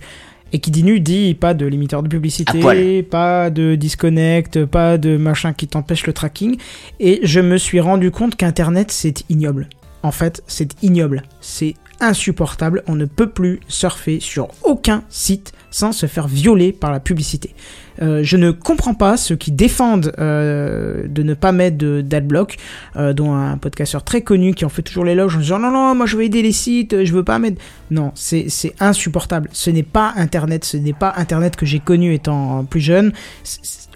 Et 0.53 0.59
qui 0.61 0.71
dit 0.71 0.85
nu 0.85 1.01
dit 1.01 1.35
pas 1.35 1.55
de 1.55 1.67
limiteur 1.67 2.03
de 2.05 2.09
publicité, 2.09 3.03
pas 3.03 3.49
de 3.51 3.75
disconnect, 3.75 4.65
pas 4.67 4.97
de 4.99 5.17
machin 5.17 5.55
qui 5.55 5.67
t'empêche 5.67 6.07
le 6.07 6.13
tracking. 6.13 6.57
Et 7.01 7.21
je 7.25 7.41
me 7.41 7.57
suis 7.57 7.81
rendu 7.81 8.11
compte 8.11 8.37
qu'Internet 8.37 8.93
c'est 8.93 9.25
ignoble. 9.31 9.69
En 10.05 10.11
fait, 10.13 10.43
c'est 10.47 10.75
ignoble. 10.83 11.23
C'est 11.41 11.75
insupportable. 12.01 12.83
On 12.87 12.95
ne 12.95 13.05
peut 13.05 13.31
plus 13.31 13.61
surfer 13.69 14.21
sur 14.21 14.49
aucun 14.63 15.05
site 15.09 15.53
sans 15.71 15.93
se 15.93 16.07
faire 16.07 16.29
violer 16.29 16.73
par 16.73 16.93
la 16.93 17.01
publicité. 17.01 17.55
Euh, 18.01 18.21
je 18.23 18.37
ne 18.37 18.51
comprends 18.51 18.95
pas 18.95 19.17
ceux 19.17 19.37
qui 19.37 19.53
défendent 19.53 20.13
euh, 20.19 21.07
de 21.09 21.23
ne 21.23 21.35
pas 21.35 21.53
mettre 21.53 22.01
d'adblock, 22.01 22.57
euh, 22.97 23.13
dont 23.13 23.35
un 23.35 23.59
podcasteur 23.59 24.05
très 24.05 24.23
connu 24.23 24.55
qui 24.55 24.65
en 24.65 24.69
fait 24.69 24.83
toujours 24.83 25.05
l'éloge 25.05 25.37
en 25.37 25.41
disant 25.41 25.59
non 25.59 25.71
non 25.71 25.95
moi 25.95 26.07
je 26.07 26.17
veux 26.17 26.25
aider 26.25 26.43
les 26.43 26.53
sites, 26.53 27.05
je 27.05 27.13
veux 27.13 27.25
pas 27.25 27.39
mettre. 27.39 27.61
Non, 27.91 28.13
c'est 28.15 28.49
insupportable. 28.81 29.49
Ce 29.53 29.71
n'est 29.71 29.83
pas 29.83 30.13
Internet, 30.17 30.65
ce 30.65 30.77
n'est 30.77 30.93
pas 30.93 31.13
Internet 31.17 31.57
que 31.57 31.67
j'ai 31.67 31.81
connu 31.81 32.15
étant 32.15 32.65
plus 32.65 32.81
jeune. 32.81 33.13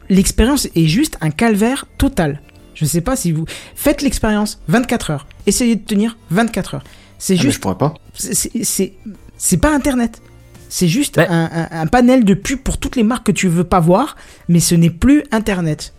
L'expérience 0.08 0.68
est 0.74 0.86
juste 0.86 1.16
un 1.20 1.30
calvaire 1.30 1.86
total. 1.98 2.40
Je 2.74 2.84
sais 2.84 3.00
pas 3.00 3.16
si 3.16 3.32
vous 3.32 3.46
faites 3.74 4.02
l'expérience 4.02 4.60
24 4.68 5.10
heures, 5.10 5.26
essayez 5.46 5.76
de 5.76 5.84
tenir 5.84 6.18
24 6.30 6.74
heures. 6.74 6.84
C'est 7.18 7.34
Ah, 7.34 7.36
mais 7.36 7.42
juste 7.42 7.56
je 7.56 7.60
pourrais 7.60 7.78
pas. 7.78 7.94
c'est- 8.14 9.56
pas 9.60 9.74
internet 9.74 10.20
c'est 10.68 10.88
juste 10.88 11.16
Ouais. 11.16 11.26
un, 11.28 11.48
un- 11.52 11.68
un 11.82 11.86
panel 11.86 12.24
de 12.24 12.34
pubs 12.34 12.58
pour 12.60 12.78
toutes 12.78 12.96
les 12.96 13.04
marques 13.04 13.26
que 13.26 13.32
tu 13.32 13.46
veux 13.48 13.64
pas 13.64 13.80
voir 13.80 14.16
mais 14.48 14.60
ce 14.60 14.74
n'est 14.74 14.90
plus 14.90 15.22
internet 15.32 15.94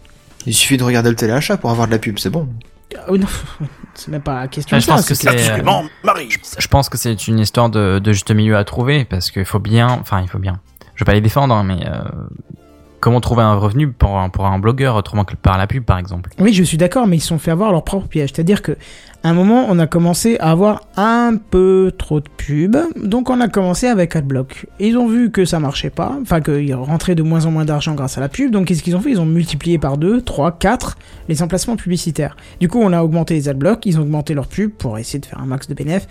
Il 0.46 0.54
suffit 0.54 0.78
de 0.78 0.84
regarder 0.84 1.10
le 1.10 1.16
téléachat 1.16 1.58
pour 1.58 1.70
avoir 1.72 1.88
de 1.88 1.92
la 1.94 2.00
pub, 2.00 2.20
c'est 2.20 2.30
bon. 2.30 2.48
Oh 3.10 3.18
non 3.18 3.28
c'est 3.96 4.10
même 4.10 4.22
pas 4.22 4.42
la 4.42 4.48
question 4.48 4.78
je 4.80 4.86
ça, 4.86 4.94
pense 4.94 5.08
que 5.08 5.14
c'est 5.16 5.62
Marie. 6.04 6.30
Je 6.58 6.68
pense 6.68 6.90
que 6.90 6.98
c'est 6.98 7.28
une 7.28 7.40
histoire 7.40 7.70
de, 7.70 8.00
de 8.00 8.12
juste 8.14 8.32
milieu 8.32 8.56
à 8.58 8.64
trouver 8.64 9.06
parce 9.06 9.32
qu'il 9.32 9.46
faut 9.46 9.60
bien, 9.60 9.88
enfin 9.90 10.22
il 10.22 10.28
faut 10.30 10.40
bien. 10.40 10.60
Je 10.96 11.04
vais 11.04 11.06
pas 11.06 11.14
les 11.14 11.22
défendre, 11.22 11.54
hein, 11.56 11.64
mais 11.64 11.86
euh, 11.86 12.00
comment 13.00 13.22
trouver 13.22 13.44
un 13.44 13.56
revenu 13.56 13.90
pour 13.92 14.18
un, 14.18 14.30
pour 14.30 14.46
un 14.46 14.60
blogueur 14.60 14.96
autrement 14.96 15.24
que 15.24 15.36
par 15.36 15.58
la 15.58 15.68
pub, 15.68 15.84
par 15.84 15.98
exemple? 15.98 16.30
Oui, 16.40 16.54
je 16.54 16.64
suis 16.64 16.78
d'accord, 16.78 17.08
mais 17.08 17.18
ils 17.18 17.22
se 17.22 17.28
sont 17.28 17.38
fait 17.40 17.52
avoir 17.52 17.72
leur 17.72 17.84
propre 17.84 18.08
piège. 18.08 18.32
C'est-à-dire 18.34 18.62
que, 18.62 18.74
à 19.24 19.30
un 19.30 19.34
moment, 19.34 19.66
on 19.70 19.80
a 19.80 19.88
commencé 19.88 20.38
à 20.40 20.52
avoir 20.52 20.82
un 20.96 21.36
peu 21.38 21.92
trop 21.98 22.20
de 22.20 22.30
pubs, 22.38 22.78
donc 22.96 23.30
on 23.30 23.42
a 23.42 23.48
commencé 23.48 23.88
avec 23.88 24.16
AdBlock. 24.16 24.68
Ils 24.80 24.98
ont 24.98 25.08
vu 25.08 25.32
que 25.32 25.46
ça 25.46 25.60
marchait 25.60 25.90
pas, 25.90 26.16
enfin 26.22 26.42
qu'ils 26.42 26.74
rentraient 26.76 27.16
de 27.16 27.24
moins 27.24 27.46
en 27.46 27.52
moins 27.52 27.66
d'argent 27.66 27.94
grâce 27.94 28.18
à 28.18 28.22
la 28.22 28.30
pub, 28.30 28.52
donc 28.52 28.68
qu'est-ce 28.68 28.84
qu'ils 28.84 28.96
ont 28.96 29.02
fait? 29.02 29.12
Ils 29.12 29.20
ont 29.20 29.26
multiplié 29.26 29.78
par 29.78 29.98
2, 29.98 30.22
3, 30.22 30.54
4 30.58 30.98
les 31.30 31.42
emplacements 31.42 31.76
publicitaires. 31.76 32.36
Du 32.60 32.68
coup, 32.70 32.80
on 32.82 32.94
a 32.94 33.02
augmenté 33.04 33.34
les 33.34 33.50
AdBlock, 33.50 33.86
ils 33.86 33.98
ont 34.00 34.04
augmenté 34.04 34.34
leurs 34.34 34.48
pubs 34.48 34.72
pour 34.72 34.98
essayer 34.98 35.20
de 35.20 35.26
faire 35.26 35.40
un 35.40 35.46
max 35.46 35.68
de 35.68 35.74
bénéfices. 35.74 36.08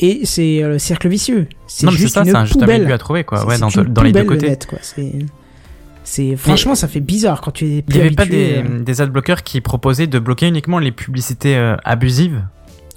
Et 0.00 0.22
c'est 0.24 0.62
euh, 0.62 0.70
le 0.70 0.78
cercle 0.78 1.08
vicieux. 1.08 1.46
C'est 1.68 1.88
juste 1.90 2.14
ça, 2.14 2.20
une 2.22 2.26
c'est 2.26 2.36
un 2.36 2.44
juste 2.44 2.58
poubelle. 2.58 2.82
milieu 2.82 2.94
à 2.94 2.98
trouver, 2.98 3.22
quoi. 3.24 3.46
Ouais, 3.46 3.58
dans, 3.58 3.68
les 4.02 4.12
deux 4.12 4.24
côtés. 4.24 4.48
net, 4.48 4.66
quoi. 4.66 4.78
C'est- 4.82 5.12
C'est 6.04 6.36
franchement, 6.36 6.74
ça 6.74 6.86
fait 6.86 7.00
bizarre 7.00 7.40
quand 7.40 7.50
tu 7.50 7.64
es 7.66 7.84
Il 7.88 7.94
n'y 7.94 8.00
avait 8.00 8.10
pas 8.10 8.26
des, 8.26 8.58
euh. 8.58 8.80
des 8.80 9.00
adblockers 9.00 9.42
qui 9.42 9.60
proposaient 9.62 10.06
de 10.06 10.18
bloquer 10.18 10.46
uniquement 10.46 10.78
les 10.78 10.92
publicités 10.92 11.56
euh, 11.56 11.76
abusives 11.82 12.42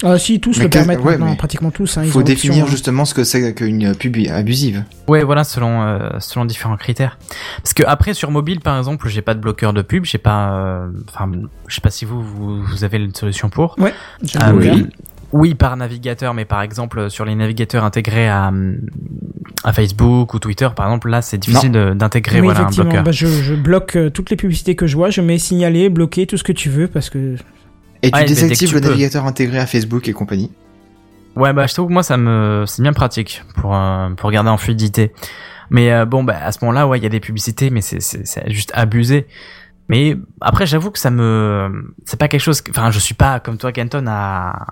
Ah 0.03 0.19
si, 0.19 0.41
tous 0.41 0.57
Mais 0.57 0.65
le 0.65 0.69
permettent 0.69 0.99
ouais, 0.99 1.17
maintenant, 1.17 1.35
pratiquement 1.37 1.71
tous. 1.71 1.97
Hein, 1.97 2.03
ils 2.03 2.11
faut 2.11 2.21
définir 2.21 2.65
hein. 2.65 2.67
justement 2.69 3.05
ce 3.05 3.13
que 3.13 3.23
c'est 3.23 3.53
qu'une 3.55 3.95
pub 3.95 4.17
abusive. 4.29 4.83
Ouais, 5.07 5.23
voilà, 5.23 5.45
selon 5.45 5.83
euh, 5.83 6.09
selon 6.19 6.43
différents 6.43 6.75
critères. 6.75 7.17
Parce 7.63 7.73
que 7.73 7.83
après 7.87 8.13
sur 8.13 8.29
mobile, 8.29 8.59
par 8.59 8.77
exemple, 8.77 9.07
j'ai 9.07 9.21
pas 9.21 9.33
de 9.33 9.39
bloqueur 9.39 9.71
de 9.71 9.81
pub, 9.81 10.03
j'ai 10.03 10.17
pas, 10.17 10.51
euh, 10.51 10.87
enfin, 11.07 11.31
je 11.67 11.75
sais 11.75 11.81
pas 11.81 11.91
si 11.91 12.03
vous, 12.03 12.21
vous 12.21 12.61
vous 12.61 12.83
avez 12.83 12.97
une 12.97 13.15
solution 13.15 13.49
pour. 13.49 13.77
J'ai 14.21 14.37
Ah 14.37 14.49
un 14.49 14.53
bloqueur. 14.53 14.75
Oui, 14.75 14.85
par 15.57 15.75
navigateur, 15.77 16.33
mais 16.33 16.45
par 16.45 16.61
exemple 16.61 17.09
sur 17.09 17.25
les 17.25 17.35
navigateurs 17.35 17.83
intégrés 17.83 18.29
à 18.29 18.47
hum, 18.47 18.77
à 19.63 19.73
Facebook 19.73 20.33
ou 20.33 20.39
Twitter, 20.39 20.67
par 20.75 20.85
exemple, 20.87 21.09
là 21.09 21.21
c'est 21.21 21.37
difficile 21.37 21.71
de- 21.71 21.93
d'intégrer 21.93 22.39
Oui, 22.39 22.45
voilà 22.47 22.59
un 22.59 22.63
effectivement. 22.63 22.85
bloqueur. 22.89 23.03
Bah, 23.03 23.11
je, 23.11 23.27
je 23.27 23.53
bloque 23.55 23.95
euh, 23.97 24.09
toutes 24.09 24.29
les 24.29 24.35
publicités 24.37 24.75
que 24.75 24.87
je 24.87 24.95
vois, 24.95 25.09
je 25.09 25.21
mets 25.21 25.37
signaler, 25.39 25.89
bloquer, 25.89 26.27
tout 26.27 26.37
ce 26.37 26.43
que 26.43 26.51
tu 26.53 26.69
veux, 26.69 26.87
parce 26.87 27.09
que 27.09 27.35
Et 28.03 28.11
tu 28.11 28.17
Ouais, 28.17 28.25
désactives 28.25 28.69
tu 28.69 28.75
le 28.75 28.81
peux. 28.81 28.87
navigateur 28.89 29.25
intégré 29.25 29.57
à 29.59 29.65
Facebook 29.65 30.07
et 30.07 30.13
compagnie. 30.13 30.51
Ouais, 31.35 31.53
bah 31.53 31.67
je 31.67 31.73
trouve 31.73 31.87
que 31.87 31.93
moi 31.93 32.03
ça 32.03 32.17
me 32.17 32.63
c'est 32.67 32.81
bien 32.81 32.93
pratique 32.93 33.43
pour 33.61 33.75
euh, 33.75 34.09
pour 34.11 34.27
regarder 34.27 34.49
en 34.49 34.57
fluidité. 34.57 35.11
Mais 35.69 35.91
euh, 35.91 36.05
bon, 36.05 36.23
bah 36.23 36.35
à 36.41 36.51
ce 36.51 36.59
moment-là, 36.61 36.87
ouais, 36.87 36.97
il 36.99 37.03
y 37.03 37.07
a 37.07 37.09
des 37.09 37.19
publicités, 37.19 37.69
mais 37.69 37.81
c'est 37.81 38.01
c'est 38.01 38.25
c'est 38.25 38.49
juste 38.51 38.71
abusé. 38.73 39.27
Mais 39.89 40.17
après, 40.41 40.65
j'avoue 40.65 40.91
que 40.91 40.99
ça 40.99 41.09
me 41.11 41.93
c'est 42.05 42.17
pas 42.19 42.27
quelque 42.27 42.41
chose. 42.41 42.61
que- 42.61 42.71
Enfin, 42.71 42.89
je 42.91 42.99
suis 42.99 43.13
pas 43.15 43.39
comme 43.39 43.57
toi, 43.57 43.71
Kenton, 43.71 44.05
à 44.07 44.67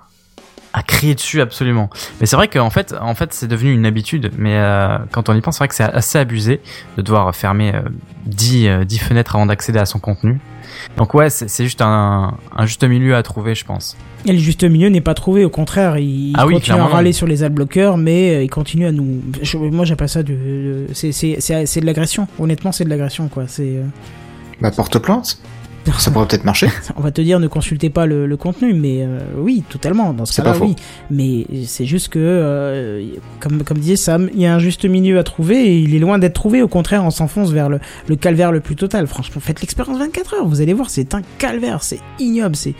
à 0.78 0.82
crier 0.82 1.14
dessus 1.14 1.40
absolument. 1.40 1.88
Mais 2.20 2.26
c'est 2.26 2.36
vrai 2.36 2.48
qu'en 2.48 2.68
fait, 2.68 2.94
en 3.00 3.14
fait, 3.14 3.32
c'est 3.32 3.48
devenu 3.48 3.72
une 3.72 3.86
habitude. 3.86 4.30
Mais 4.36 4.56
euh, 4.56 4.98
quand 5.10 5.30
on 5.30 5.34
y 5.34 5.40
pense, 5.40 5.54
c'est 5.54 5.60
vrai 5.60 5.68
que 5.68 5.74
c'est 5.74 5.84
assez 5.84 6.18
abusé 6.18 6.60
de 6.98 7.02
devoir 7.02 7.34
fermer 7.34 7.74
euh, 7.74 7.80
10, 8.26 8.66
euh, 8.68 8.84
10 8.84 8.98
fenêtres 8.98 9.34
avant 9.36 9.46
d'accéder 9.46 9.78
à 9.78 9.86
son 9.86 9.98
contenu. 9.98 10.38
Donc 10.98 11.14
ouais, 11.14 11.30
c'est 11.30 11.48
c'est 11.48 11.64
juste 11.64 11.80
un, 11.80 12.34
un 12.54 12.66
juste 12.66 12.84
milieu 12.84 13.16
à 13.16 13.22
trouver, 13.22 13.54
je 13.54 13.64
pense. 13.64 13.96
Et 14.26 14.32
le 14.32 14.38
juste 14.38 14.64
milieu 14.64 14.88
n'est 14.90 15.00
pas 15.00 15.14
trouvé, 15.14 15.46
au 15.46 15.48
contraire, 15.50 15.96
il 15.96 16.34
Ah 16.36 16.46
oui, 16.46 16.54
continue 16.54 16.78
à 16.78 16.84
râler 16.86 17.12
sur 17.14 17.26
les 17.26 17.42
adblockers, 17.42 17.96
mais 17.96 18.34
euh, 18.36 18.42
il 18.42 18.50
continue 18.50 18.84
à 18.86 18.92
nous. 18.92 19.22
je- 19.40 19.56
moi, 19.56 19.86
j'appelle 19.86 20.10
ça 20.10 20.22
du. 20.22 20.34
de- 20.34 20.86
c'est- 20.92 21.12
C'est 21.12 21.36
c'est- 21.40 21.64
c'est 21.64 21.80
de 21.80 21.86
l'agression. 21.86 22.28
Honnêtement, 22.38 22.72
c'est 22.72 22.84
de 22.84 22.90
l'agression, 22.90 23.28
quoi. 23.28 23.44
C'est. 23.46 23.76
Bah 24.60 24.70
porte 24.70 24.98
plainte. 24.98 25.38
Ça 25.98 26.10
pourrait 26.10 26.26
peut-être 26.26 26.44
marcher. 26.44 26.68
On 26.96 27.00
va 27.00 27.10
te 27.10 27.20
dire, 27.20 27.40
ne 27.40 27.46
consultez 27.46 27.90
pas 27.90 28.06
le, 28.06 28.26
le 28.26 28.36
contenu, 28.36 28.74
mais 28.74 29.02
euh, 29.02 29.20
oui, 29.38 29.62
totalement. 29.68 30.12
Dans 30.12 30.26
ce 30.26 30.40
cas-là, 30.40 30.56
oui. 30.60 30.76
Mais 31.10 31.46
c'est 31.66 31.86
juste 31.86 32.08
que, 32.08 32.18
euh, 32.20 33.04
comme, 33.40 33.62
comme 33.62 33.78
disait 33.78 33.96
Sam, 33.96 34.28
il 34.34 34.40
y 34.40 34.46
a 34.46 34.54
un 34.54 34.58
juste 34.58 34.84
milieu 34.84 35.18
à 35.18 35.22
trouver 35.22 35.66
et 35.66 35.78
il 35.78 35.94
est 35.94 35.98
loin 35.98 36.18
d'être 36.18 36.34
trouvé. 36.34 36.62
Au 36.62 36.68
contraire, 36.68 37.04
on 37.04 37.10
s'enfonce 37.10 37.50
vers 37.50 37.68
le, 37.68 37.80
le 38.08 38.16
calvaire 38.16 38.52
le 38.52 38.60
plus 38.60 38.76
total. 38.76 39.06
Franchement, 39.06 39.40
faites 39.40 39.60
l'expérience 39.60 39.98
24 39.98 40.34
heures. 40.34 40.46
Vous 40.46 40.60
allez 40.60 40.72
voir, 40.72 40.90
c'est 40.90 41.14
un 41.14 41.22
calvaire. 41.38 41.82
C'est 41.82 42.00
ignoble. 42.18 42.56
C'est 42.56 42.74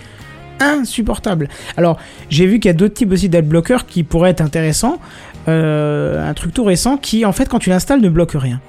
insupportable. 0.61 1.49
Alors, 1.77 1.99
j'ai 2.31 2.47
vu 2.47 2.59
qu'il 2.61 2.69
y 2.69 2.75
a 2.75 2.77
d'autres 2.77 2.95
types 2.95 3.13
aussi 3.13 3.29
d'adblockers 3.29 3.87
qui 3.87 4.03
pourraient 4.03 4.31
être 4.31 4.41
intéressants. 4.41 4.99
Euh, 5.49 6.29
un 6.29 6.35
truc 6.35 6.53
tout 6.53 6.65
récent 6.65 6.97
qui, 6.97 7.25
en 7.25 7.33
fait, 7.33 7.49
quand 7.49 7.59
tu 7.59 7.71
l'installes, 7.71 8.01
ne 8.01 8.09
bloque 8.09 8.33
rien. 8.35 8.61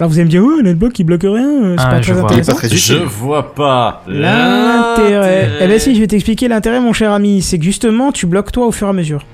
Alors 0.00 0.08
vous 0.10 0.16
allez 0.16 0.24
me 0.24 0.30
dire, 0.30 0.42
oh, 0.42 0.60
l'adblock 0.62 0.98
il 0.98 1.04
bloque 1.04 1.22
rien, 1.22 1.46
euh, 1.62 1.74
c'est 1.78 1.84
Ah, 1.86 1.90
pas 1.90 2.00
je 2.00 2.10
très 2.12 2.20
vois. 2.20 2.30
Intéressant. 2.30 2.52
pas 2.54 2.58
très 2.58 2.68
Je 2.76 2.94
vois 2.94 3.54
pas 3.54 4.02
L'intérêt. 4.08 5.50
Eh 5.60 5.66
ben 5.68 5.78
si, 5.78 5.94
je 5.94 6.00
vais 6.00 6.06
t'expliquer 6.06 6.48
l'intérêt, 6.48 6.80
mon 6.80 6.92
cher 6.94 7.12
ami. 7.12 7.42
C'est 7.42 7.58
que 7.58 7.64
justement, 7.64 8.10
tu 8.10 8.26
bloques 8.26 8.50
toi 8.50 8.66
au 8.66 8.72
fur 8.72 8.86
et 8.86 8.90
à 8.90 8.92
mesure. 8.94 9.24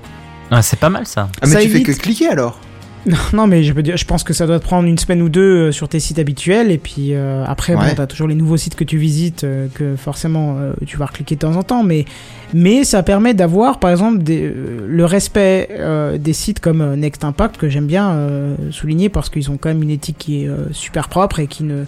Ah, 0.51 0.63
c'est 0.63 0.79
pas 0.79 0.89
mal 0.91 1.07
ça. 1.07 1.29
Ah 1.41 1.47
mais 1.47 1.53
Ça 1.55 1.61
tu 1.61 1.69
fais 1.69 1.83
que 1.83 1.93
cliquer 1.93 2.29
alors. 2.29 2.59
Non, 3.07 3.17
non, 3.33 3.47
mais 3.47 3.63
je, 3.63 3.73
peux 3.73 3.83
dire, 3.83 3.97
je 3.97 4.05
pense 4.05 4.25
que 4.25 4.33
ça 4.33 4.47
doit 4.47 4.59
te 4.59 4.65
prendre 4.65 4.89
une 4.89 4.99
semaine 4.99 5.23
ou 5.23 5.29
deux 5.29 5.69
euh, 5.69 5.73
sur 5.73 5.89
tes 5.89 6.01
sites 6.01 6.19
habituels. 6.19 6.73
Et 6.73 6.79
puis 6.79 7.15
euh, 7.15 7.45
après, 7.47 7.75
bon, 7.75 7.83
t'as 7.95 8.07
toujours 8.07 8.27
les 8.27 8.35
nouveaux 8.35 8.57
sites 8.57 8.75
que 8.75 8.83
tu 8.85 8.99
visites, 8.99 9.45
euh, 9.45 9.69
que 9.73 9.95
forcément 9.95 10.57
euh, 10.59 10.73
tu 10.87 10.97
vas 10.97 11.07
recliquer 11.07 11.37
de 11.37 11.41
temps 11.41 11.55
en 11.55 11.63
temps. 11.63 11.85
Mais, 11.85 12.05
mais 12.53 12.83
ça 12.83 13.05
permet 13.05 13.33
d'avoir, 13.33 13.79
par 13.79 13.91
exemple, 13.91 14.19
des, 14.19 14.43
euh, 14.43 14.85
le 14.89 15.05
respect 15.05 15.69
euh, 15.71 16.19
des 16.19 16.33
sites 16.33 16.59
comme 16.59 16.95
Next 16.97 17.23
Impact, 17.23 17.57
que 17.57 17.69
j'aime 17.69 17.87
bien 17.87 18.11
euh, 18.11 18.57
souligner 18.73 19.09
parce 19.09 19.31
qu'ils 19.31 19.51
ont 19.53 19.57
quand 19.57 19.69
même 19.69 19.83
une 19.83 19.91
éthique 19.91 20.19
qui 20.19 20.43
est 20.43 20.49
euh, 20.49 20.73
super 20.73 21.09
propre 21.09 21.39
et 21.39 21.47
qui 21.47 21.63
ne 21.63 21.85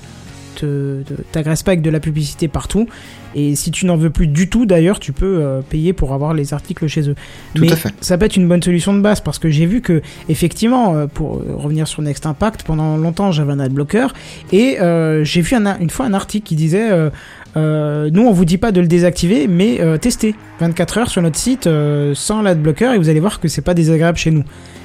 te- 0.60 1.14
t'agresse 1.32 1.62
pas 1.62 1.72
avec 1.72 1.82
de 1.82 1.90
la 1.90 2.00
publicité 2.00 2.48
partout. 2.48 2.86
Et 3.34 3.54
si 3.56 3.70
tu 3.70 3.84
n'en 3.86 3.96
veux 3.96 4.10
plus 4.10 4.26
du 4.26 4.48
tout, 4.48 4.64
d'ailleurs, 4.66 4.98
tu 5.00 5.12
peux 5.12 5.38
euh, 5.42 5.60
payer 5.60 5.92
pour 5.92 6.14
avoir 6.14 6.32
les 6.34 6.54
articles 6.54 6.86
chez 6.88 7.08
eux. 7.08 7.14
Tout 7.54 7.60
Mais 7.62 7.72
à 7.72 7.76
fait. 7.76 7.90
ça 8.00 8.16
peut 8.18 8.24
être 8.24 8.36
une 8.36 8.48
bonne 8.48 8.62
solution 8.62 8.94
de 8.94 9.00
base 9.00 9.20
parce 9.20 9.38
que 9.38 9.48
j'ai 9.50 9.66
vu 9.66 9.80
que 9.82 10.00
effectivement, 10.28 10.94
euh, 10.96 11.06
pour 11.06 11.36
euh, 11.36 11.54
revenir 11.54 11.86
sur 11.86 12.02
Next 12.02 12.24
Impact, 12.26 12.62
pendant 12.62 12.96
longtemps 12.96 13.30
j'avais 13.32 13.52
un 13.52 13.60
adblocker 13.60 14.08
et 14.52 14.80
euh, 14.80 15.24
j'ai 15.24 15.42
vu 15.42 15.54
un- 15.56 15.78
une 15.78 15.90
fois 15.90 16.06
un 16.06 16.14
article 16.14 16.46
qui 16.46 16.56
disait 16.56 16.90
euh, 16.90 17.10
euh, 17.56 18.08
nous 18.12 18.22
on 18.22 18.32
vous 18.32 18.44
dit 18.44 18.58
pas 18.58 18.72
de 18.72 18.80
le 18.80 18.86
désactiver, 18.88 19.46
mais 19.46 19.80
euh, 19.80 19.98
testez 19.98 20.34
24 20.60 20.98
heures 20.98 21.10
sur 21.10 21.20
notre 21.22 21.38
site 21.38 21.66
euh, 21.66 22.14
sans 22.14 22.40
l'adblocker 22.42 22.92
et 22.94 22.98
vous 22.98 23.08
allez 23.10 23.20
voir 23.20 23.40
que 23.40 23.48
c'est 23.48 23.62
pas 23.62 23.74
désagréable 23.74 24.18
chez 24.18 24.30
nous. 24.30 24.44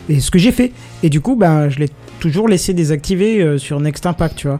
Et 0.09 0.19
ce 0.19 0.31
que 0.31 0.37
j'ai 0.39 0.51
fait. 0.51 0.73
Et 1.01 1.09
du 1.09 1.21
coup, 1.21 1.37
ben 1.37 1.69
je 1.69 1.79
l'ai 1.79 1.89
toujours 2.19 2.49
laissé 2.49 2.73
désactiver 2.73 3.57
sur 3.57 3.79
Next 3.79 4.05
Impact, 4.05 4.35
tu 4.35 4.47
vois. 4.47 4.59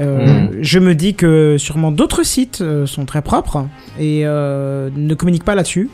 Euh, 0.00 0.48
Je 0.60 0.78
me 0.78 0.94
dis 0.94 1.14
que 1.14 1.56
sûrement 1.58 1.92
d'autres 1.92 2.24
sites 2.24 2.60
euh, 2.60 2.86
sont 2.86 3.04
très 3.04 3.22
propres 3.22 3.66
et 3.98 4.22
euh, 4.24 4.90
ne 4.94 5.14
communiquent 5.14 5.44
pas 5.44 5.54
là-dessus, 5.54 5.90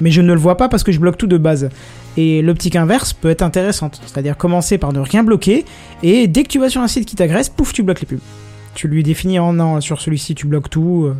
mais 0.00 0.10
je 0.10 0.22
ne 0.22 0.32
le 0.32 0.38
vois 0.38 0.56
pas 0.56 0.68
parce 0.68 0.82
que 0.82 0.92
je 0.92 1.00
bloque 1.00 1.18
tout 1.18 1.26
de 1.26 1.38
base. 1.38 1.68
Et 2.16 2.40
l'optique 2.40 2.76
inverse 2.76 3.12
peut 3.12 3.28
être 3.28 3.42
intéressante, 3.42 4.00
c'est-à-dire 4.06 4.38
commencer 4.38 4.78
par 4.78 4.92
ne 4.92 5.00
rien 5.00 5.22
bloquer 5.22 5.66
et 6.02 6.28
dès 6.28 6.44
que 6.44 6.48
tu 6.48 6.58
vas 6.58 6.70
sur 6.70 6.80
un 6.80 6.88
site 6.88 7.04
qui 7.04 7.14
t'agresse, 7.14 7.50
pouf, 7.50 7.72
tu 7.72 7.82
bloques 7.82 8.00
les 8.00 8.06
pubs. 8.06 8.20
Tu 8.74 8.88
lui 8.88 9.02
définis 9.02 9.38
en 9.38 9.52
non, 9.54 9.80
sur 9.80 10.00
celui-ci 10.00 10.34
tu 10.34 10.46
bloques 10.46 10.70
tout. 10.70 11.10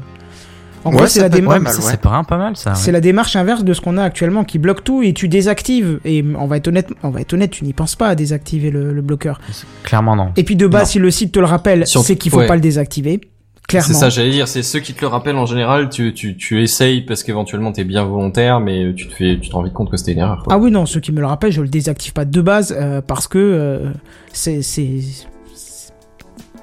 En 0.85 0.91
Ouais, 0.91 0.97
gros, 0.99 1.07
c'est 1.07 1.21
la, 1.21 1.29
peut 1.29 1.37
être 1.39 1.43
déma- 1.43 1.47
pas 1.47 1.53
Ouais, 1.55 1.59
mais 1.59 1.65
mal, 1.65 1.73
ça, 1.73 1.83
ouais. 1.85 1.91
c'est 1.91 2.03
vraiment 2.05 2.25
pas 2.25 2.37
mal 2.39 2.57
ça. 2.57 2.71
ouais. 2.71 2.77
c'est 2.77 2.93
la 2.93 3.01
démarche 3.01 3.35
inverse 3.37 3.65
de 3.65 3.73
ce 3.73 3.81
qu'on 3.81 3.97
a 3.99 4.03
actuellement 4.05 4.45
qui 4.45 4.59
bloque 4.59 4.85
tout 4.85 5.03
et 5.03 5.13
tu 5.13 5.27
désactives. 5.29 5.99
Et 6.05 6.25
on 6.39 6.47
va 6.47 6.57
être 6.59 6.69
honnête, 6.69 6.89
on 7.03 7.11
va 7.11 7.21
être 7.21 7.33
honnête, 7.33 7.51
tu 7.51 7.65
n'y 7.65 7.73
penses 7.73 7.97
pas 7.97 8.09
à 8.09 8.15
désactiver 8.15 8.71
le, 8.71 8.93
le 8.93 9.03
bloqueur. 9.03 9.41
Clairement 9.83 10.15
non. 10.17 10.31
Et 10.37 10.45
puis 10.45 10.55
de 10.57 10.67
base, 10.67 10.83
Non. 10.83 10.87
si 10.89 10.99
le 11.01 11.11
site 11.11 11.33
te 11.33 11.39
le 11.41 11.47
rappelle, 11.47 11.87
c'est 11.87 12.17
qu'il 12.17 12.31
faut 12.31 12.39
ouais. 12.39 12.47
pas 12.47 12.55
le 12.55 12.61
désactiver. 12.61 13.21
Clairement. 13.69 13.89
C'est 13.89 13.95
ça, 13.95 14.11
j'allais 14.11 14.31
dire, 14.31 14.47
c'est 14.47 14.63
ceux 14.63 14.79
qui 14.79 14.95
te 14.95 15.01
le 15.01 15.09
rappellent 15.09 15.35
en 15.39 15.45
général, 15.47 15.89
tu, 15.89 16.15
tu, 16.15 16.37
tu 16.37 16.63
essayes 16.63 17.01
parce 17.01 17.25
qu'éventuellement 17.25 17.73
t'es 17.73 17.83
bien 17.83 18.05
volontaire, 18.05 18.61
mais 18.61 18.95
tu 18.95 19.09
te 19.09 19.13
fais, 19.13 19.41
tu 19.43 19.49
te 19.49 19.55
rends 19.57 19.65
vite 19.65 19.73
compte 19.73 19.91
que 19.91 19.97
c'était 19.97 20.13
une 20.13 20.21
erreur, 20.21 20.45
quoi. 20.45 20.55
Ah 20.55 20.59
oui, 20.59 20.71
non, 20.71 20.87
ceux 20.87 21.01
qui 21.01 21.11
me 21.11 21.19
le 21.19 21.27
rappellent, 21.27 21.51
je 21.51 21.63
le 21.63 21.67
désactive 21.67 22.13
pas 22.13 22.25
de 22.25 22.41
base 22.41 22.73
euh, 22.79 23.01
parce 23.05 23.27
que 23.27 23.39
euh, 23.39 23.91
c'est, 24.33 24.63
c'est, 24.63 25.01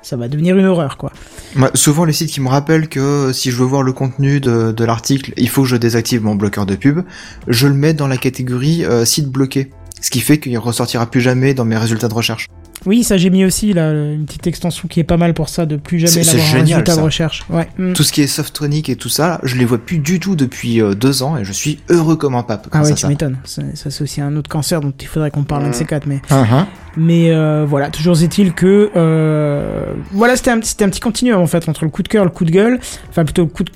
ça 0.03 0.17
va 0.17 0.27
devenir 0.27 0.57
une 0.57 0.65
horreur, 0.65 0.97
quoi. 0.97 1.11
Souvent 1.73 2.05
les 2.05 2.13
sites 2.13 2.29
qui 2.29 2.41
me 2.41 2.49
rappellent 2.49 2.89
que 2.89 3.31
si 3.33 3.51
je 3.51 3.57
veux 3.57 3.65
voir 3.65 3.83
le 3.83 3.93
contenu 3.93 4.39
de, 4.39 4.71
de 4.71 4.85
l'article, 4.85 5.33
il 5.37 5.49
faut 5.49 5.63
que 5.63 5.69
je 5.69 5.77
désactive 5.77 6.23
mon 6.23 6.35
bloqueur 6.35 6.65
de 6.65 6.75
pub, 6.75 7.01
je 7.47 7.67
le 7.67 7.73
mets 7.73 7.93
dans 7.93 8.07
la 8.07 8.17
catégorie 8.17 8.85
euh, 8.85 9.05
site 9.05 9.29
bloqué. 9.29 9.71
Ce 10.03 10.11
qui 10.11 10.19
fait 10.19 10.37
qu'il 10.37 10.57
ressortira 10.57 11.09
plus 11.09 11.21
jamais 11.21 11.53
dans 11.53 11.63
mes 11.65 11.77
résultats 11.77 12.09
de 12.09 12.13
recherche. 12.13 12.47
Oui, 12.85 13.05
ça 13.05 13.15
j'ai 13.15 13.29
mis 13.29 13.45
aussi 13.45 13.71
là 13.71 13.91
une 13.91 14.25
petite 14.25 14.45
extension 14.45 14.89
qui 14.89 14.99
est 14.99 15.05
pas 15.05 15.15
mal 15.15 15.33
pour 15.33 15.47
ça, 15.47 15.65
de 15.65 15.77
plus 15.77 15.99
jamais 15.99 16.25
l'avoir 16.25 16.45
en 16.49 16.59
résultat 16.59 16.91
de 16.91 16.97
ça. 16.97 17.01
recherche. 17.01 17.45
Ouais. 17.49 17.69
mm. 17.77 17.93
Tout 17.93 18.03
ce 18.03 18.11
qui 18.11 18.21
est 18.21 18.27
Softronic 18.27 18.89
et 18.89 18.97
tout 18.97 19.07
ça, 19.07 19.39
je 19.43 19.55
les 19.55 19.63
vois 19.63 19.77
plus 19.77 19.99
du 19.99 20.19
tout 20.19 20.35
depuis 20.35 20.81
euh, 20.81 20.93
deux 20.93 21.23
ans 21.23 21.37
et 21.37 21.45
je 21.45 21.53
suis 21.53 21.79
heureux 21.89 22.17
comme 22.17 22.35
un 22.35 22.43
pape. 22.43 22.67
Ah 22.73 22.83
ouais, 22.83 22.93
tu 22.93 23.07
m'étonnes. 23.07 23.37
Ça, 23.45 23.61
ça, 23.75 23.89
c'est 23.89 24.03
aussi 24.03 24.19
un 24.19 24.35
autre 24.35 24.49
cancer 24.49 24.81
dont 24.81 24.93
il 24.99 25.07
faudrait 25.07 25.31
qu'on 25.31 25.43
parle 25.43 25.63
un 25.63 25.69
de 25.69 25.75
ces 25.75 25.85
quatre, 25.85 26.05
mais 26.05 26.19
Uh-huh. 26.29 26.65
Mais 26.97 27.31
euh, 27.31 27.65
voilà, 27.67 27.89
toujours 27.89 28.21
est-il 28.21 28.53
que 28.53 28.91
euh, 28.95 29.85
voilà, 30.11 30.35
c'était 30.35 30.51
un, 30.51 30.57
un 30.57 30.59
petit 30.59 30.99
continuum 30.99 31.39
en 31.41 31.47
fait 31.47 31.67
entre 31.69 31.85
le 31.85 31.89
coup 31.89 32.03
de 32.03 32.07
cœur, 32.07 32.23
le 32.23 32.29
coup 32.29 32.45
de 32.45 32.51
gueule, 32.51 32.79
enfin 33.09 33.23
plutôt 33.23 33.43
le 33.43 33.47
coup 33.47 33.63
de 33.63 33.71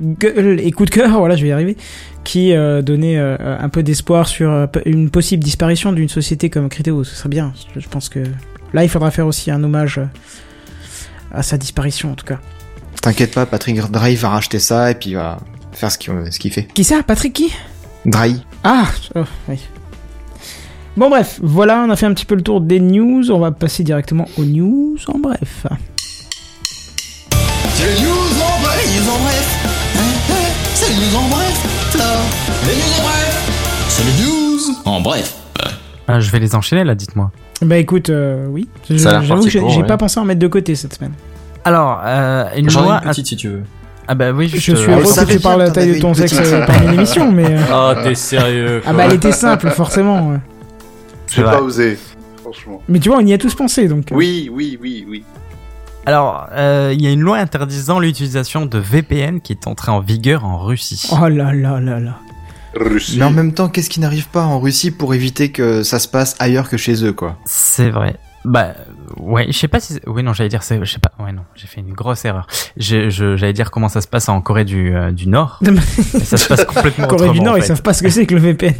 gueule 0.00 0.60
et 0.60 0.70
coup 0.72 0.84
de 0.84 0.90
cœur, 0.90 1.10
voilà, 1.18 1.36
je 1.36 1.42
vais 1.42 1.48
y 1.48 1.52
arriver, 1.52 1.76
qui 2.24 2.52
euh, 2.52 2.82
donnait 2.82 3.18
euh, 3.18 3.36
un 3.38 3.68
peu 3.68 3.82
d'espoir 3.82 4.28
sur 4.28 4.50
euh, 4.50 4.66
une 4.84 5.10
possible 5.10 5.42
disparition 5.42 5.92
d'une 5.92 6.08
société 6.08 6.50
comme 6.50 6.68
Criteo. 6.68 7.04
Ce 7.04 7.14
serait 7.14 7.28
bien. 7.28 7.52
Je, 7.76 7.88
pense 7.88 8.08
que 8.08 8.20
là, 8.72 8.84
il 8.84 8.88
faudra 8.88 9.10
faire 9.10 9.26
aussi 9.26 9.50
un 9.50 9.62
hommage 9.62 9.98
euh, 9.98 10.06
à 11.32 11.42
sa 11.42 11.56
disparition 11.56 12.12
en 12.12 12.14
tout 12.14 12.26
cas. 12.26 12.38
T'inquiète 13.02 13.34
pas, 13.34 13.46
Patrick 13.46 13.80
Dry 13.90 14.14
va 14.16 14.28
racheter 14.30 14.58
ça 14.58 14.90
et 14.90 14.94
puis 14.94 15.10
il 15.10 15.14
va 15.16 15.38
faire 15.72 15.90
ce 15.90 15.98
qu'il 15.98 16.52
fait. 16.52 16.64
Qui 16.74 16.84
ça, 16.84 17.02
Patrick 17.02 17.32
qui? 17.32 17.52
Dry. 18.04 18.44
Ah, 18.64 18.86
oh, 19.14 19.24
oui. 19.48 19.58
Bon 20.96 21.08
bref, 21.08 21.38
voilà, 21.42 21.84
on 21.86 21.90
a 21.90 21.96
fait 21.96 22.06
un 22.06 22.12
petit 22.12 22.26
peu 22.26 22.34
le 22.34 22.42
tour 22.42 22.60
des 22.60 22.80
news. 22.80 23.30
On 23.30 23.38
va 23.38 23.52
passer 23.52 23.84
directement 23.84 24.26
aux 24.36 24.44
news 24.44 24.98
en 25.06 25.18
bref. 25.18 25.66
C'est 27.74 27.86
les 27.86 28.02
news 28.02 28.10
en 28.10 28.62
bref, 28.62 28.84
les 28.84 29.00
news 29.00 29.08
en 29.08 29.18
bref. 29.22 29.69
C'est 30.80 30.88
les 30.88 30.94
news 30.96 31.16
en 31.16 31.28
bref, 31.28 31.94
là. 31.98 32.04
Les 32.66 32.74
news 32.74 32.98
en 32.98 33.02
bref. 33.02 33.86
C'est 33.88 34.04
les 34.04 34.24
news 34.24 34.76
en 34.86 35.00
bref. 35.02 35.34
Ah, 36.08 36.20
je 36.20 36.30
vais 36.30 36.38
les 36.38 36.54
enchaîner 36.54 36.84
là, 36.84 36.94
dites-moi. 36.94 37.30
Bah 37.62 37.76
écoute, 37.76 38.08
euh, 38.08 38.46
oui. 38.48 38.66
J'avoue 38.88 39.44
que 39.44 39.50
j'ai 39.50 39.60
ouais. 39.60 39.82
pas 39.86 39.98
pensé 39.98 40.18
en 40.18 40.24
mettre 40.24 40.40
de 40.40 40.46
côté 40.46 40.74
cette 40.74 40.94
semaine. 40.94 41.12
Alors, 41.64 42.00
euh, 42.04 42.44
une 42.56 42.70
J'en 42.70 42.82
loi. 42.84 43.00
une 43.04 43.10
petite 43.10 43.26
si 43.26 43.36
tu 43.36 43.48
veux. 43.48 43.62
Ah 44.08 44.14
bah 44.14 44.32
oui, 44.32 44.48
Je 44.48 44.56
suis 44.58 44.72
heureux 44.72 45.02
que 45.02 45.32
tu 45.32 45.38
parles 45.40 45.60
de 45.60 45.64
la 45.66 45.70
taille 45.70 45.94
de 45.96 46.00
ton 46.00 46.14
sexe 46.14 46.40
parmi 46.66 46.88
l'émission, 46.88 47.30
mais. 47.30 47.44
euh, 47.46 47.58
Ah, 47.70 47.94
t'es 48.02 48.14
sérieux, 48.14 48.82
Ah 48.86 48.92
bah 48.94 49.04
elle 49.04 49.12
était 49.14 49.32
simple, 49.32 49.68
forcément. 49.70 50.30
ouais. 50.30 50.38
J'ai 51.30 51.42
pas 51.44 51.60
osé, 51.60 51.98
franchement. 52.42 52.80
Mais 52.88 52.98
tu 52.98 53.10
vois, 53.10 53.18
on 53.18 53.26
y 53.26 53.32
a 53.34 53.38
tous 53.38 53.54
pensé 53.54 53.86
donc. 53.86 54.10
euh. 54.10 54.16
Oui, 54.16 54.50
oui, 54.52 54.78
oui, 54.80 55.04
oui. 55.08 55.24
Alors, 56.06 56.46
euh, 56.52 56.92
il 56.94 57.02
y 57.02 57.06
a 57.06 57.10
une 57.10 57.20
loi 57.20 57.38
interdisant 57.38 57.98
l'utilisation 58.00 58.66
de 58.66 58.78
VPN 58.78 59.40
qui 59.40 59.52
est 59.52 59.66
entrée 59.66 59.92
en 59.92 60.00
vigueur 60.00 60.44
en 60.44 60.58
Russie. 60.58 61.08
Oh 61.12 61.28
là 61.28 61.52
là 61.52 61.78
là 61.80 62.00
là. 62.00 62.16
Russie. 62.74 63.18
Mais 63.18 63.24
en 63.24 63.30
même 63.30 63.52
temps, 63.52 63.68
qu'est-ce 63.68 63.90
qui 63.90 64.00
n'arrive 64.00 64.28
pas 64.28 64.42
en 64.42 64.60
Russie 64.60 64.90
pour 64.92 65.12
éviter 65.14 65.50
que 65.50 65.82
ça 65.82 65.98
se 65.98 66.08
passe 66.08 66.36
ailleurs 66.38 66.68
que 66.68 66.76
chez 66.76 67.04
eux, 67.04 67.12
quoi? 67.12 67.36
C'est 67.44 67.90
vrai. 67.90 68.16
Bah 68.44 68.68
ouais, 69.18 69.46
je 69.48 69.52
sais 69.58 69.68
pas 69.68 69.80
si. 69.80 70.00
Oui 70.06 70.22
non, 70.22 70.32
j'allais 70.32 70.48
dire 70.48 70.62
c'est. 70.62 70.78
Je 70.82 70.90
sais 70.90 70.98
pas. 70.98 71.12
Ouais 71.22 71.30
non, 71.32 71.42
j'ai 71.54 71.66
fait 71.66 71.80
une 71.82 71.92
grosse 71.92 72.24
erreur. 72.24 72.46
Je- 72.78 73.10
je- 73.10 73.36
J'allais 73.36 73.52
dire 73.52 73.70
comment 73.70 73.90
ça 73.90 74.00
se 74.00 74.06
passe 74.08 74.30
en 74.30 74.40
Corée 74.40 74.64
du, 74.64 74.94
euh, 74.96 75.10
du 75.10 75.28
Nord. 75.28 75.60
Ça 76.24 76.38
se 76.38 76.48
passe 76.48 76.64
complètement 76.64 77.06
Corée 77.06 77.24
autrement. 77.24 77.32
du 77.34 77.40
Nord, 77.42 77.54
en 77.54 77.56
ils 77.58 77.62
savent 77.64 77.82
pas 77.82 77.92
ce 77.92 78.02
que 78.02 78.08
c'est 78.08 78.24
que 78.24 78.34
le 78.34 78.40
VPN. 78.40 78.74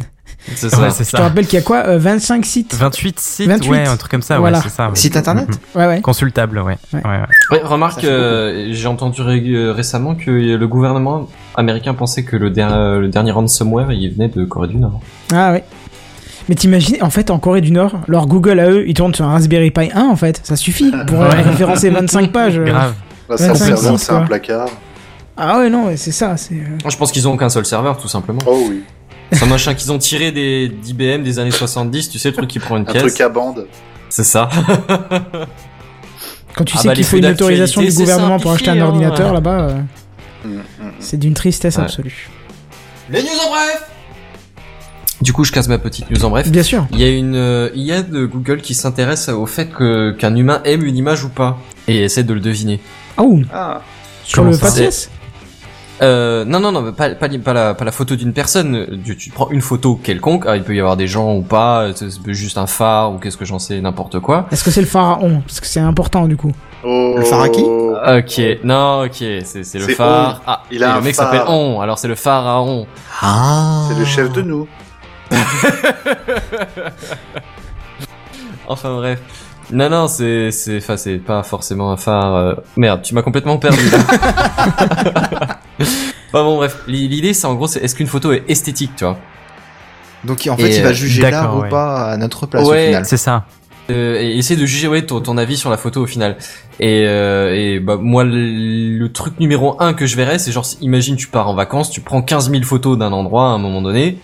C'est 0.55 0.73
Ouais, 0.75 0.89
ça. 0.89 0.89
c'est 0.89 1.03
Je 1.05 1.11
te 1.17 1.21
rappelle 1.21 1.45
qu'il 1.45 1.59
y 1.59 1.61
a 1.61 1.65
quoi 1.65 1.83
euh, 1.87 1.97
25 1.99 2.43
sites? 2.45 2.73
28 2.75 3.19
sites, 3.19 3.47
28. 3.47 3.69
ouais, 3.69 3.87
un 3.87 3.95
truc 3.95 4.09
comme 4.11 4.21
ça, 4.21 4.39
Voilà. 4.39 4.57
ouais, 4.57 4.63
c'est 4.63 4.69
ça. 4.75 4.89
ouais. 4.89 4.95
Site 4.95 5.15
internet? 5.15 5.47
Mhm. 5.47 5.81
Ouais, 5.81 5.87
ouais. 5.87 6.01
Consultable, 6.01 6.57
ouais. 6.59 6.77
Ouais. 6.93 7.01
ouais, 7.03 7.09
ouais. 7.09 7.57
Ouais, 7.57 7.61
remarque, 7.63 8.03
euh, 8.03 8.69
j'ai 8.71 8.87
entendu 8.87 9.21
ré- 9.21 9.43
euh, 9.47 9.71
récemment 9.71 10.15
que 10.15 10.31
le 10.31 10.67
gouvernement 10.67 11.27
américain 11.55 11.93
pensait 11.93 12.23
que 12.23 12.35
le, 12.35 12.49
der- 12.49 12.73
euh, 12.73 12.99
le 12.99 13.07
dernier 13.09 13.31
ransomware 13.31 13.91
il 13.91 14.11
venait 14.13 14.29
de 14.29 14.43
Corée 14.45 14.67
du 14.67 14.77
Nord. 14.77 14.99
Ah 15.33 15.51
ouais. 15.51 15.63
Mais 16.49 16.55
t'imagines, 16.55 16.97
en 17.01 17.11
fait, 17.11 17.29
en 17.29 17.37
Corée 17.37 17.61
du 17.61 17.71
Nord, 17.71 17.99
leur 18.07 18.25
Google 18.25 18.59
à 18.59 18.69
eux, 18.69 18.83
ils 18.87 18.95
tournent 18.95 19.13
sur 19.13 19.25
un 19.25 19.31
Raspberry 19.33 19.69
Pi 19.69 19.91
1, 19.93 20.01
en 20.05 20.15
fait. 20.15 20.41
Ça 20.43 20.55
suffit 20.55 20.91
pour 21.05 21.19
Ouais. 21.19 21.29
référencer 21.43 21.89
25 21.91 22.31
pages. 22.31 22.59
Grave. 22.59 22.93
Bah, 23.29 23.37
ça 23.37 23.49
25 23.49 23.65
serveur, 23.65 23.91
sites, 23.99 24.07
c'est 24.07 24.11
un 24.13 24.21
placard. 24.21 24.67
Ah 25.37 25.59
ouais, 25.59 25.69
non, 25.69 25.91
c'est 25.95 26.11
ça. 26.11 26.35
C'est. 26.37 26.55
Je 26.89 26.97
pense 26.97 27.11
qu'ils 27.11 27.27
ont 27.27 27.37
qu'un 27.37 27.47
seul 27.49 27.65
serveur, 27.65 27.97
tout 27.97 28.07
simplement. 28.09 28.39
Oh 28.47 28.65
oui. 28.69 28.81
C'est 29.31 29.43
un 29.43 29.47
machin 29.47 29.73
qu'ils 29.73 29.91
ont 29.91 29.97
tiré 29.97 30.31
des 30.31 30.67
d'IBM 30.67 31.23
des 31.23 31.39
années 31.39 31.51
70, 31.51 32.09
tu 32.09 32.19
sais, 32.19 32.29
le 32.29 32.35
truc 32.35 32.49
qui 32.49 32.59
prend 32.59 32.75
une 32.77 32.83
Un 32.83 32.91
pièce. 32.91 33.01
truc 33.03 33.21
à 33.21 33.29
bande. 33.29 33.65
C'est 34.09 34.23
ça. 34.25 34.49
Quand 36.55 36.65
tu 36.65 36.73
Ah 36.77 36.81
sais 36.81 36.87
bah, 36.89 36.93
qu'il 36.93 37.03
les 37.03 37.09
faut 37.09 37.17
une 37.17 37.25
autorisation 37.27 37.81
du 37.81 37.93
gouvernement 37.93 38.39
pour 38.39 38.51
acheter 38.51 38.71
un 38.71 38.79
hein. 38.81 38.85
ordinateur 38.87 39.33
là-bas, 39.33 39.59
euh, 39.69 39.81
Mm, 40.43 40.55
mm. 40.55 40.61
c'est 40.99 41.17
d'une 41.17 41.35
tristesse 41.35 41.77
Ouais. 41.77 41.83
absolue. 41.83 42.27
Les 43.11 43.21
news 43.21 43.27
en 43.45 43.49
bref 43.51 43.83
Du 45.21 45.33
coup, 45.33 45.43
je 45.43 45.51
casse 45.51 45.67
ma 45.67 45.77
petite 45.77 46.09
news 46.09 46.25
en 46.25 46.31
bref. 46.31 46.49
Bien 46.49 46.63
sûr. 46.63 46.87
Il 46.91 46.99
y 46.99 47.03
a 47.03 47.09
une 47.09 47.35
euh, 47.35 47.69
IA 47.75 48.01
de 48.01 48.25
Google 48.25 48.59
qui 48.61 48.73
s'intéresse 48.73 49.29
au 49.29 49.45
fait 49.45 49.67
que 49.69 50.11
qu'un 50.17 50.35
humain 50.35 50.61
aime 50.65 50.83
une 50.83 50.97
image 50.97 51.23
ou 51.23 51.29
pas 51.29 51.59
et 51.87 52.03
essaie 52.03 52.23
de 52.23 52.33
le 52.33 52.39
deviner. 52.39 52.79
Oh, 53.17 53.39
Ah. 53.53 53.81
sur 54.25 54.37
Comment 54.37 54.49
le 54.51 54.57
faciès 54.57 55.11
Euh, 56.01 56.45
non, 56.45 56.59
non, 56.59 56.71
non, 56.71 56.91
pas, 56.93 57.09
pas, 57.11 57.29
pas, 57.29 57.53
la, 57.53 57.73
pas 57.75 57.85
la 57.85 57.91
photo 57.91 58.15
d'une 58.15 58.33
personne. 58.33 59.01
Tu, 59.05 59.15
tu 59.15 59.29
prends 59.29 59.49
une 59.51 59.61
photo 59.61 59.95
quelconque, 59.95 60.45
ah, 60.47 60.55
il 60.55 60.63
peut 60.63 60.75
y 60.75 60.79
avoir 60.79 60.97
des 60.97 61.07
gens 61.07 61.35
ou 61.35 61.41
pas, 61.41 61.89
c'est 61.95 62.09
c'est 62.09 62.33
juste 62.33 62.57
un 62.57 62.65
phare 62.65 63.13
ou 63.13 63.17
qu'est-ce 63.19 63.37
que 63.37 63.45
j'en 63.45 63.59
sais, 63.59 63.79
n'importe 63.81 64.19
quoi. 64.19 64.47
Est-ce 64.51 64.63
que 64.63 64.71
c'est 64.71 64.81
le 64.81 64.87
pharaon 64.87 65.41
Parce 65.45 65.59
que 65.59 65.67
c'est 65.67 65.79
important 65.79 66.27
du 66.27 66.37
coup. 66.37 66.51
Oh. 66.83 67.13
Le 67.17 67.23
phare 67.23 67.41
à 67.41 67.49
qui? 67.49 67.61
Ok, 67.63 68.41
non, 68.63 69.03
ok, 69.03 69.23
c'est 69.43 69.75
le 69.75 69.93
phare. 69.93 70.41
Ah, 70.47 70.63
Il 70.71 70.83
a 70.83 70.87
et 70.87 70.91
un 70.91 70.95
le 70.95 71.01
mec 71.03 71.13
s'appelle 71.13 71.43
On, 71.47 71.81
alors 71.81 71.99
c'est 71.99 72.07
le 72.07 72.15
pharaon. 72.15 72.87
Ah 73.21 73.85
C'est 73.89 73.99
le 73.99 74.05
chef 74.05 74.31
de 74.31 74.41
nous. 74.41 74.67
Enfin 78.67 78.95
bref. 78.95 79.19
Non, 79.71 79.89
non, 79.89 80.07
c'est, 80.07 80.51
c'est, 80.51 80.77
enfin, 80.77 80.97
c'est 80.97 81.17
pas 81.17 81.43
forcément 81.43 81.91
un 81.91 81.97
phare. 81.97 82.35
euh, 82.35 82.53
Merde, 82.77 83.01
tu 83.03 83.13
m'as 83.15 83.21
complètement 83.21 83.57
perdu 83.57 83.79
là. 83.89 83.99
Enfin 86.33 86.43
bon, 86.45 86.55
bref. 86.57 86.77
L'i- 86.87 87.07
L'idée, 87.09 87.33
c'est 87.33 87.45
en 87.47 87.55
gros, 87.55 87.67
c'est 87.67 87.79
est-ce 87.83 87.95
qu'une 87.95 88.07
photo 88.07 88.31
est 88.31 88.43
esthétique, 88.47 88.91
tu 88.95 89.03
vois? 89.03 89.17
Donc 90.23 90.47
en 90.49 90.55
fait, 90.55 90.69
Et, 90.69 90.77
il 90.77 90.83
va 90.83 90.93
juger 90.93 91.21
d'accord, 91.23 91.41
l'art 91.41 91.57
ou 91.57 91.69
pas 91.69 92.11
à 92.11 92.17
notre 92.17 92.45
place 92.45 92.65
Ouais. 92.67 92.83
au 92.83 92.85
final. 92.87 93.05
C'est 93.05 93.17
ça. 93.17 93.45
euh, 93.89 94.17
et 94.21 94.37
essayer 94.37 94.59
de 94.59 94.65
juger 94.65 94.87
ouais 94.87 95.01
ton, 95.01 95.19
ton 95.19 95.37
avis 95.37 95.57
sur 95.57 95.69
la 95.69 95.77
photo 95.77 96.01
au 96.03 96.05
final. 96.05 96.37
Et, 96.79 97.03
euh, 97.07 97.53
et 97.53 97.79
bah 97.79 97.97
moi 97.99 98.23
le, 98.23 98.97
le 98.97 99.11
truc 99.11 99.39
numéro 99.39 99.75
un 99.81 99.93
que 99.93 100.05
je 100.05 100.15
verrais 100.15 100.39
c'est 100.39 100.51
genre 100.51 100.65
imagine 100.79 101.15
tu 101.17 101.27
pars 101.27 101.49
en 101.49 101.53
vacances, 101.55 101.89
tu 101.89 101.99
prends 102.01 102.21
15 102.21 102.49
000 102.51 102.63
photos 102.63 102.97
d'un 102.97 103.11
endroit 103.11 103.45
à 103.45 103.49
un 103.49 103.57
moment 103.57 103.81
donné. 103.81 104.19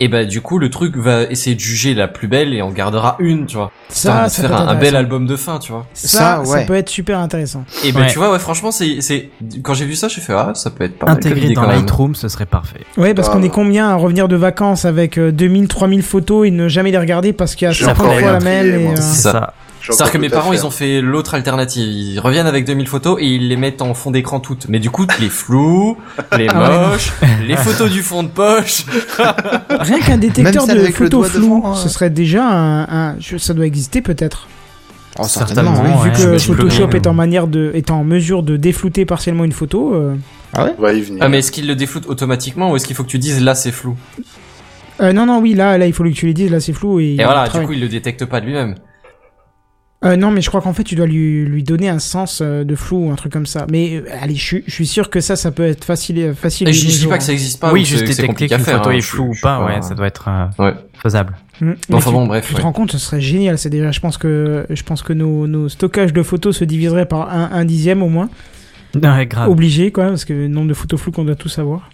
Et 0.00 0.08
bah 0.08 0.24
du 0.24 0.40
coup 0.40 0.58
le 0.58 0.70
truc 0.70 0.96
va 0.96 1.22
essayer 1.22 1.54
de 1.54 1.60
juger 1.60 1.94
la 1.94 2.08
plus 2.08 2.26
belle 2.26 2.52
et 2.52 2.62
en 2.62 2.70
gardera 2.70 3.16
une, 3.20 3.46
tu 3.46 3.56
vois. 3.56 3.70
Ça, 3.88 4.28
ça 4.28 4.42
faire 4.48 4.56
un, 4.60 4.66
un 4.68 4.74
bel 4.74 4.96
album 4.96 5.24
de 5.26 5.36
fin, 5.36 5.58
tu 5.60 5.70
vois. 5.72 5.86
Ça, 5.94 6.08
Ça, 6.08 6.42
ça 6.44 6.50
ouais. 6.50 6.66
peut 6.66 6.74
être 6.74 6.88
super 6.88 7.18
intéressant. 7.20 7.64
Et 7.84 7.92
ben 7.92 8.00
Ouais. 8.00 8.06
tu 8.10 8.18
vois 8.18 8.32
ouais 8.32 8.38
franchement 8.40 8.72
c'est 8.72 9.00
c'est 9.00 9.30
quand 9.62 9.74
j'ai 9.74 9.84
vu 9.86 9.94
ça 9.94 10.08
j'ai 10.08 10.20
fait 10.20 10.32
ah 10.32 10.50
ça 10.54 10.70
peut 10.70 10.84
être 10.84 10.98
pas 10.98 11.06
mal 11.06 11.16
Intégré 11.16 11.46
idée 11.46 11.54
dans. 11.54 11.62
Lightroom, 11.66 12.14
ce 12.16 12.28
serait 12.28 12.46
parfait. 12.46 12.80
Ouais, 12.96 13.14
parce 13.14 13.28
Ah. 13.28 13.32
qu'on 13.32 13.42
est 13.42 13.48
combien 13.50 13.88
à 13.88 13.94
revenir 13.94 14.26
de 14.28 14.36
vacances 14.36 14.84
avec 14.84 15.16
euh, 15.18 15.30
2000, 15.30 15.68
3000 15.68 16.02
photos 16.02 16.46
et 16.46 16.50
ne 16.50 16.66
jamais 16.68 16.90
les 16.90 16.98
regarder 16.98 17.32
parce 17.32 17.54
qu'il 17.54 17.66
y 17.66 17.68
a 17.68 17.72
J'ai 17.72 17.84
50 17.84 18.04
encore 18.06 18.18
fois 18.18 18.32
la 18.32 18.40
même. 18.40 18.86
euh, 18.88 18.96
C'est 18.96 19.22
ça. 19.30 19.54
C'est-à-dire 19.92 20.12
que 20.12 20.18
mes 20.18 20.28
parents, 20.30 20.52
ils 20.52 20.64
ont 20.66 20.70
fait 20.70 21.00
l'autre 21.00 21.34
alternative. 21.34 21.86
Ils 21.86 22.18
reviennent 22.20 22.46
avec 22.46 22.64
2000 22.64 22.86
photos 22.88 23.18
et 23.20 23.26
ils 23.26 23.48
les 23.48 23.56
mettent 23.56 23.82
en 23.82 23.92
fond 23.94 24.10
d'écran 24.10 24.40
toutes. 24.40 24.68
Mais 24.68 24.78
du 24.78 24.90
coup, 24.90 25.06
les 25.20 25.28
flous, 25.28 25.96
les 26.38 26.48
Ah 26.48 26.88
moches, 26.90 27.12
les 27.46 27.56
photos 27.56 27.90
du 27.90 28.02
fond 28.02 28.22
de 28.22 28.28
poche. 28.28 28.84
Rien 29.70 30.00
qu'un 30.00 30.16
détecteur 30.18 30.66
de 30.66 30.74
le 30.74 30.90
photos 30.90 31.28
floues, 31.28 31.62
hein. 31.66 31.74
ce 31.74 31.88
serait 31.88 32.10
déjà 32.10 32.44
un, 32.44 33.16
ça 33.38 33.54
doit 33.54 33.66
exister 33.66 34.00
peut-être. 34.00 34.48
Oh, 35.18 35.24
Certainement, 35.28 35.74
certainement, 35.76 36.00
oui. 36.02 36.08
ouais. 36.10 36.16
Vu 36.16 36.24
que 36.32 36.38
Photoshop 36.38 36.90
est 36.90 37.06
en 37.06 37.14
manière 37.14 37.46
de, 37.46 37.70
est 37.74 37.92
en 37.92 38.02
mesure 38.02 38.42
de 38.42 38.56
déflouter 38.56 39.04
partiellement 39.04 39.44
une 39.44 39.52
photo. 39.52 39.94
euh, 39.94 40.16
Ah 40.54 40.64
ouais? 40.64 40.74
On 40.76 40.82
va 40.82 40.92
y 40.92 41.02
venir. 41.02 41.20
Ah, 41.22 41.28
mais 41.28 41.38
est-ce 41.38 41.52
qu'il 41.52 41.68
le 41.68 41.76
défloute 41.76 42.06
automatiquement 42.08 42.72
ou 42.72 42.76
est-ce 42.76 42.84
qu'il 42.86 42.96
faut 42.96 43.04
que 43.04 43.08
tu 43.10 43.18
dises 43.20 43.40
là 43.40 43.54
c'est 43.54 43.70
flou? 43.70 43.96
Euh, 45.00 45.12
non, 45.12 45.26
non, 45.26 45.40
oui, 45.40 45.54
là, 45.54 45.78
là, 45.78 45.86
il 45.86 45.92
faut 45.92 46.02
que 46.04 46.08
tu 46.08 46.26
lui 46.26 46.34
dises, 46.34 46.50
là, 46.50 46.58
c'est 46.60 46.72
flou 46.72 46.98
et. 47.00 47.16
Et 47.18 47.24
voilà, 47.24 47.48
du 47.48 47.64
coup, 47.66 47.72
il 47.72 47.80
le 47.80 47.88
détecte 47.88 48.24
pas 48.24 48.40
de 48.40 48.46
lui-même. 48.46 48.74
Euh, 50.04 50.16
non, 50.16 50.30
mais 50.30 50.42
je 50.42 50.48
crois 50.48 50.60
qu'en 50.60 50.74
fait, 50.74 50.84
tu 50.84 50.94
dois 50.96 51.06
lui, 51.06 51.44
lui 51.46 51.62
donner 51.62 51.88
un 51.88 51.98
sens 51.98 52.40
euh, 52.42 52.62
de 52.64 52.74
flou 52.74 53.06
ou 53.06 53.10
un 53.10 53.14
truc 53.14 53.32
comme 53.32 53.46
ça. 53.46 53.66
Mais 53.70 53.94
euh, 53.96 54.04
allez, 54.20 54.34
je, 54.34 54.44
suis- 54.44 54.64
je 54.66 54.72
suis 54.72 54.86
sûr 54.86 55.08
que 55.08 55.20
ça, 55.20 55.34
ça 55.34 55.50
peut 55.50 55.62
être 55.64 55.84
facile, 55.84 56.34
facile. 56.36 56.68
Et 56.68 56.72
je 56.74 56.88
je 56.90 56.98
dis 56.98 57.06
pas 57.06 57.16
que 57.18 57.24
ça 57.24 57.30
hein. 57.32 57.34
existe 57.34 57.58
pas. 57.60 57.72
oui, 57.72 57.82
ou 57.82 57.84
juste 57.86 58.02
détecter 58.02 58.26
compliqué 58.26 58.54
à 58.54 58.58
qu'une 58.58 58.66
faire. 58.66 58.76
photo 58.78 58.90
hein, 58.90 58.92
est 58.94 59.00
floue 59.00 59.30
ou 59.30 59.34
pas, 59.40 59.64
ouais, 59.64 59.80
ça 59.80 59.94
doit 59.94 60.06
être 60.06 60.28
euh, 60.28 60.62
Ouais. 60.64 60.74
faisable. 61.02 61.34
Mm. 61.60 61.72
Mais 61.88 61.94
Enfin 61.94 62.10
tu- 62.10 62.16
bon, 62.16 62.26
bref. 62.26 62.46
Tu 62.46 62.54
te 62.54 62.60
rends 62.60 62.72
compte, 62.72 62.92
ce 62.92 62.98
serait 62.98 63.20
génial. 63.22 63.56
C'est 63.58 63.70
déjà, 63.70 63.92
je 63.92 64.00
pense 64.00 64.18
que, 64.18 64.66
je 64.68 64.82
pense 64.82 65.02
que 65.02 65.12
nos, 65.14 65.46
nos 65.46 65.68
stockages 65.70 66.12
de 66.12 66.22
photos 66.22 66.58
se 66.58 66.64
diviseraient 66.64 67.06
par 67.08 67.30
un, 67.32 67.50
un 67.52 67.64
dixième 67.64 68.02
au 68.02 68.08
moins. 68.08 68.28
Ouais, 68.94 69.26
grave. 69.26 69.48
Obligé, 69.48 69.90
quoi, 69.90 70.08
parce 70.08 70.24
que 70.26 70.32
le 70.34 70.48
nombre 70.48 70.68
de 70.68 70.74
photos 70.74 71.00
floues 71.00 71.12
qu'on 71.12 71.24
doit 71.24 71.34
tous 71.34 71.58
avoir. 71.58 71.88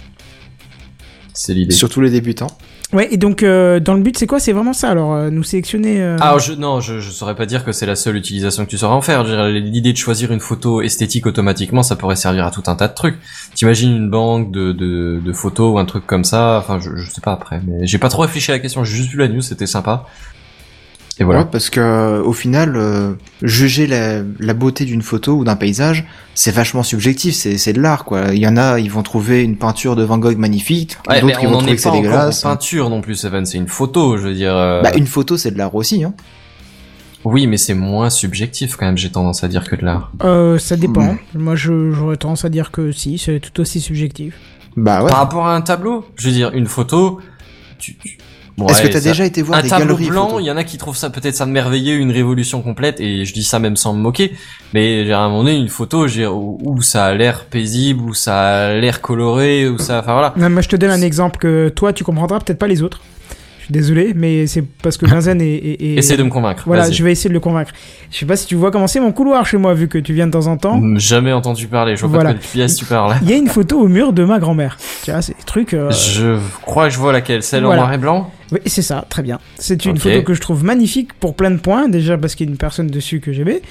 C'est 1.32 1.55
l'idée. 1.55 1.73
Surtout 1.74 2.01
les 2.01 2.11
débutants. 2.11 2.51
Ouais, 2.93 3.07
et 3.12 3.17
donc, 3.17 3.45
euh, 3.45 3.79
dans 3.79 3.95
le 3.95 4.03
but, 4.03 4.19
c'est 4.19 4.27
quoi? 4.27 4.41
C'est 4.41 4.53
vraiment 4.53 4.73
ça, 4.73 4.91
alors, 4.91 5.15
euh, 5.15 5.31
nous 5.31 5.45
sélectionner. 5.45 6.03
euh, 6.03 6.17
Ah, 6.21 6.37
je, 6.39 6.55
non, 6.55 6.81
je, 6.81 6.99
saurais 7.01 7.37
pas 7.37 7.47
dire 7.47 7.65
que 7.65 7.71
c'est 7.71 7.87
la 7.87 7.95
seule 7.95 8.17
utilisation 8.17 8.65
que 8.65 8.71
tu 8.71 8.79
saurais 8.79 8.95
en 8.95 9.01
faire. 9.01 9.23
L'idée 9.49 9.93
de 9.93 9.97
choisir 9.99 10.33
une 10.33 10.41
photo 10.41 10.83
esthétique 10.83 11.27
automatiquement, 11.27 11.85
ça 11.85 11.95
pourrait 11.95 12.17
servir 12.17 12.45
à 12.47 12.51
tout 12.51 12.65
un 12.67 12.75
tas 12.75 12.89
de 12.89 12.95
trucs. 12.95 13.17
T'imagines 13.55 13.95
une 13.95 14.11
banque 14.11 14.51
de, 14.51 14.73
de, 14.73 15.21
de 15.25 15.33
photos 15.33 15.75
ou 15.75 15.79
un 15.79 15.85
truc 15.85 16.05
comme 16.05 16.25
ça. 16.25 16.59
Enfin, 16.59 16.81
je, 16.81 16.97
je 16.97 17.11
sais 17.11 17.21
pas 17.21 17.33
après, 17.33 17.61
mais 17.65 17.87
j'ai 17.87 17.99
pas 17.99 18.09
trop 18.09 18.23
réfléchi 18.23 18.51
à 18.51 18.55
la 18.55 18.59
question. 18.59 18.83
J'ai 18.83 18.97
juste 18.97 19.11
vu 19.11 19.19
la 19.19 19.29
news, 19.29 19.41
c'était 19.43 19.67
sympa. 19.67 20.07
Et 21.19 21.24
voilà. 21.24 21.41
Ouais, 21.41 21.47
parce 21.53 21.69
que 21.69 22.23
au 22.24 22.32
final, 22.32 22.77
euh, 22.77 23.12
juger 23.43 23.87
la, 23.87 24.23
la 24.39 24.55
beauté 24.55 24.87
d'une 24.87 25.03
photo 25.03 25.35
ou 25.35 25.45
d'un 25.45 25.57
paysage, 25.57 26.07
c'est 26.35 26.51
vachement 26.51 26.82
subjectif. 26.82 27.35
C'est 27.35 27.59
c'est 27.59 27.74
de 27.74 27.81
l'art, 27.82 28.05
quoi. 28.07 28.32
Il 28.32 28.39
y 28.39 28.47
en 28.49 28.57
a, 28.57 28.78
ils 28.81 28.91
vont 28.91 29.03
trouver 29.03 29.43
une 29.43 29.57
peinture 29.57 29.97
de 29.97 30.03
Van 30.03 30.16
Gogh 30.16 30.39
magnifique, 30.39 30.97
Ouais, 31.09 31.20
d'autres 31.20 31.39
ils 31.43 31.47
vont 31.49 31.57
en 31.57 31.59
trouver 31.59 31.73
est 31.73 31.77
que 31.77 31.82
c'est 31.82 31.89
pas 31.91 31.95
encore 31.97 32.01
en 32.07 32.12
dégueulasse. 32.15 32.43
peinture 32.43 32.89
non 32.89 33.03
plus, 33.03 33.16
Seven. 33.16 33.45
C'est 33.45 33.59
une 33.59 33.69
photo, 33.69 34.16
je 34.16 34.23
veux 34.28 34.35
dire. 34.35 34.57
euh, 34.57 34.81
Bah, 34.82 34.93
une 34.97 35.07
photo, 35.07 35.37
c'est 35.37 35.51
de 35.51 35.59
l'art 35.59 35.74
aussi, 35.74 36.05
hein. 36.05 36.15
Oui, 37.24 37.47
mais 37.47 37.59
c'est 37.59 37.74
moins 37.74 38.09
subjectif 38.09 38.77
quand 38.77 38.87
même. 38.87 38.97
J'ai 38.97 39.11
tendance 39.11 39.45
à 39.45 39.49
dire 39.49 39.69
que 39.69 39.77
de 39.77 39.85
l'art. 39.85 40.11
euh, 40.24 40.57
ça 40.59 40.77
dépend. 40.77 41.03
Hmm. 41.03 41.19
Moi, 41.35 41.55
je- 41.55 41.91
j'aurais 41.93 42.16
tendance 42.16 42.47
à 42.47 42.49
dire 42.49 42.70
que 42.70 42.93
si, 42.93 43.19
c'est 43.19 43.41
tout 43.41 43.61
aussi 43.61 43.82
subjectif. 43.82 44.35
Bah 44.77 45.03
ouais. 45.03 45.11
Par 45.11 45.19
rapport 45.19 45.47
à 45.47 45.55
un 45.55 45.61
tableau, 45.61 46.07
je 46.16 46.28
veux 46.28 46.32
dire, 46.32 46.51
une 46.55 46.66
photo. 46.66 47.20
Tu, 47.78 47.97
tu- 47.97 48.16
Bon, 48.61 48.69
Est-ce 48.69 48.82
que 48.82 48.89
t'as 48.89 49.01
ça- 49.01 49.09
déjà 49.09 49.24
été 49.24 49.41
voir 49.41 49.59
un 49.59 49.62
des 49.62 49.70
tableau 49.70 49.95
galeries 49.95 50.11
blanc, 50.11 50.39
il 50.39 50.45
y 50.45 50.51
en 50.51 50.57
a 50.59 50.65
qui 50.65 50.77
trouvent 50.77 50.97
ça 50.97 51.09
peut-être 51.09 51.35
ça 51.35 51.47
merveilleux, 51.47 51.97
une 51.97 52.11
révolution 52.11 52.61
complète, 52.61 53.01
et 53.01 53.24
je 53.24 53.32
dis 53.32 53.43
ça 53.43 53.59
même 53.59 53.74
sans 53.77 53.95
me 53.95 54.01
moquer. 54.01 54.35
Mais 54.74 55.07
j'ai 55.07 55.12
à 55.15 55.20
un 55.20 55.28
moment 55.31 55.45
donné 55.45 55.57
une 55.57 55.70
photo, 55.70 56.07
où, 56.07 56.59
où 56.61 56.82
ça 56.82 57.07
a 57.07 57.15
l'air 57.15 57.47
paisible, 57.47 58.03
où 58.03 58.12
ça 58.12 58.66
a 58.66 58.74
l'air 58.74 59.01
coloré, 59.01 59.66
où 59.66 59.78
ça, 59.78 60.01
enfin 60.01 60.12
voilà. 60.12 60.35
Non, 60.37 60.51
moi, 60.51 60.61
je 60.61 60.69
te 60.69 60.77
donne 60.77 60.91
un 60.91 61.01
exemple 61.01 61.39
que 61.39 61.70
toi, 61.70 61.95
tu 61.95 62.05
comprendras, 62.05 62.39
peut-être 62.41 62.59
pas 62.59 62.69
les 62.69 62.82
autres. 62.82 63.01
Désolé, 63.70 64.12
mais 64.14 64.47
c'est 64.47 64.62
parce 64.82 64.97
que 64.97 65.06
Benzen 65.10 65.40
est. 65.40 65.44
est- 65.47 65.82
est- 65.82 65.94
Essaye 65.98 66.16
de 66.16 66.22
me 66.24 66.28
convaincre. 66.28 66.64
Voilà, 66.66 66.90
je 66.90 67.02
vais 67.05 67.12
essayer 67.12 67.28
de 67.28 67.34
le 67.34 67.40
convaincre. 67.40 67.70
Je 68.10 68.18
sais 68.18 68.26
pas 68.26 68.36
si 68.36 68.47
tu 68.47 68.56
vois 68.56 68.70
comment 68.70 68.86
c'est 68.88 69.01
mon 69.01 69.12
couloir 69.12 69.47
chez 69.47 69.56
moi, 69.56 69.72
vu 69.74 69.86
que 69.88 69.98
tu 69.98 70.12
viens 70.12 70.26
de 70.26 70.32
temps 70.32 70.48
en 70.48 70.56
temps. 70.56 70.80
Jamais 70.97 71.32
entendu 71.32 71.66
parler. 71.68 71.94
Je 71.97 72.01
vois 72.01 72.09
Voilà. 72.10 72.30
pas 72.30 72.34
de 72.34 72.40
quelle 72.40 72.51
pièce 72.51 72.76
tu 72.76 72.84
parles. 72.84 73.14
Il 73.22 73.30
y 73.30 73.32
a 73.32 73.36
une 73.36 73.48
photo 73.48 73.78
au 73.80 73.88
mur 73.88 74.12
de 74.12 74.24
ma 74.24 74.38
grand-mère. 74.40 74.76
Tu 75.05 75.10
vois, 75.12 75.22
c'est 75.22 75.36
des 75.36 75.44
trucs. 75.44 75.72
euh, 75.74 75.90
Je 75.92 76.36
crois 76.62 76.88
que 76.88 76.94
je 76.94 76.98
vois 76.98 77.12
laquelle, 77.12 77.42
celle 77.42 77.62
Voilà. 77.64 77.82
en 77.82 77.84
noir 77.84 77.94
et 77.94 77.98
blanc? 77.98 78.30
Oui, 78.52 78.59
c'est 78.66 78.82
ça, 78.82 79.05
très 79.09 79.22
bien. 79.22 79.38
C'est 79.56 79.84
une 79.84 79.97
photo 79.98 80.22
que 80.22 80.34
je 80.34 80.40
trouve 80.40 80.64
magnifique 80.64 81.12
pour 81.14 81.36
plein 81.36 81.52
de 81.52 81.59
points. 81.60 81.88
Déjà 81.88 82.18
parce 82.18 82.34
qu'il 82.34 82.47
y 82.47 82.51
a 82.51 82.52
une 82.52 82.59
personne 82.59 82.88
dessus 82.88 83.20
que 83.20 83.32
j'aimais. 83.32 83.62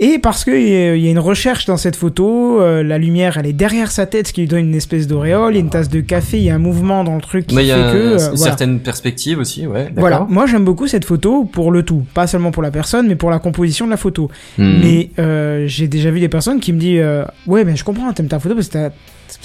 Et 0.00 0.18
parce 0.20 0.44
que 0.44 0.52
euh, 0.52 0.96
il 0.96 1.02
y 1.02 1.08
a 1.08 1.10
une 1.10 1.18
recherche 1.18 1.64
dans 1.66 1.76
cette 1.76 1.96
photo, 1.96 2.60
euh, 2.60 2.84
la 2.84 2.98
lumière 2.98 3.36
elle 3.36 3.46
est 3.46 3.52
derrière 3.52 3.90
sa 3.90 4.06
tête, 4.06 4.28
ce 4.28 4.32
qui 4.32 4.42
lui 4.42 4.48
donne 4.48 4.60
une 4.66 4.74
espèce 4.74 5.08
d'auréole, 5.08 5.54
il 5.54 5.56
y 5.56 5.58
a 5.58 5.60
une 5.60 5.70
tasse 5.70 5.88
de 5.88 6.00
café, 6.00 6.38
il 6.38 6.44
y 6.44 6.50
a 6.50 6.54
un 6.54 6.58
mouvement 6.58 7.02
dans 7.02 7.16
le 7.16 7.20
truc 7.20 7.48
qui 7.48 7.56
Mais 7.56 7.64
il 7.64 7.68
y 7.68 7.70
fait 7.70 7.74
a 7.82 7.92
que... 7.92 7.96
euh, 7.96 8.12
une 8.12 8.18
voilà. 8.18 8.36
certaine 8.36 8.78
perspective 8.80 9.38
aussi, 9.40 9.66
ouais. 9.66 9.88
Voilà, 9.96 10.24
moi 10.28 10.46
j'aime 10.46 10.64
beaucoup 10.64 10.86
cette 10.86 11.04
photo 11.04 11.44
pour 11.44 11.72
le 11.72 11.82
tout, 11.82 12.04
pas 12.14 12.26
seulement 12.28 12.52
pour 12.52 12.62
la 12.62 12.70
personne, 12.70 13.08
mais 13.08 13.16
pour 13.16 13.30
la 13.30 13.40
composition 13.40 13.86
de 13.86 13.90
la 13.90 13.96
photo. 13.96 14.30
Hmm. 14.56 14.78
Mais 14.82 15.10
euh, 15.18 15.64
j'ai 15.66 15.88
déjà 15.88 16.10
vu 16.12 16.20
des 16.20 16.28
personnes 16.28 16.60
qui 16.60 16.72
me 16.72 16.78
disent 16.78 17.00
euh, 17.02 17.24
ouais 17.48 17.64
mais 17.64 17.74
je 17.74 17.82
comprends 17.82 18.12
t'aimes 18.12 18.28
ta 18.28 18.38
photo 18.38 18.54
parce 18.54 18.68
que 18.68 18.72
t'as- 18.74 18.90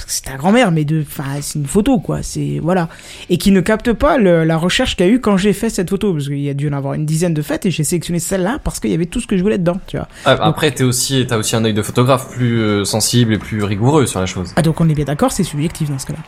c'est 0.07 0.23
ta 0.25 0.35
grand-mère 0.35 0.71
mais 0.71 0.83
de 0.85 1.01
enfin 1.01 1.39
c'est 1.41 1.57
une 1.59 1.65
photo 1.65 1.99
quoi 1.99 2.21
c'est 2.23 2.59
voilà 2.61 2.89
et 3.29 3.37
qui 3.37 3.51
ne 3.51 3.61
captent 3.61 3.93
pas 3.93 4.17
le- 4.17 4.43
la 4.43 4.57
recherche 4.57 4.95
qu'il 4.95 5.05
y 5.05 5.09
a 5.09 5.11
eu 5.11 5.19
quand 5.19 5.37
j'ai 5.37 5.53
fait 5.53 5.69
cette 5.69 5.89
photo 5.89 6.13
parce 6.13 6.25
qu'il 6.27 6.39
y 6.39 6.49
a 6.49 6.53
dû 6.53 6.67
en 6.69 6.73
avoir 6.73 6.93
une 6.95 7.05
dizaine 7.05 7.33
de 7.33 7.41
fêtes 7.41 7.65
et 7.65 7.71
j'ai 7.71 7.83
sélectionné 7.83 8.19
celle-là 8.19 8.59
parce 8.63 8.79
qu'il 8.79 8.91
y 8.91 8.93
avait 8.93 9.05
tout 9.05 9.19
ce 9.21 9.27
que 9.27 9.37
je 9.37 9.43
voulais 9.43 9.57
dedans 9.57 9.79
tu 9.87 9.97
vois 9.97 10.07
Ah, 10.25 10.37
Après, 10.41 10.71
t'es 10.71 10.83
aussi, 10.83 11.25
t'as 11.27 11.37
aussi 11.37 11.55
un 11.55 11.63
œil 11.63 11.73
de 11.73 11.81
photographe 11.81 12.29
plus 12.31 12.59
euh, 12.59 12.85
sensible 12.85 13.33
et 13.33 13.37
plus 13.37 13.63
rigoureux 13.63 14.05
sur 14.05 14.19
la 14.19 14.25
chose. 14.25 14.51
ah 14.55 14.61
donc 14.61 14.81
on 14.81 14.89
est 14.89 14.95
bien 14.95 15.05
d'accord 15.05 15.31
c'est 15.31 15.43
subjectif 15.43 15.89
dans 15.89 15.99
ce 15.99 16.07
cas-là 16.07 16.19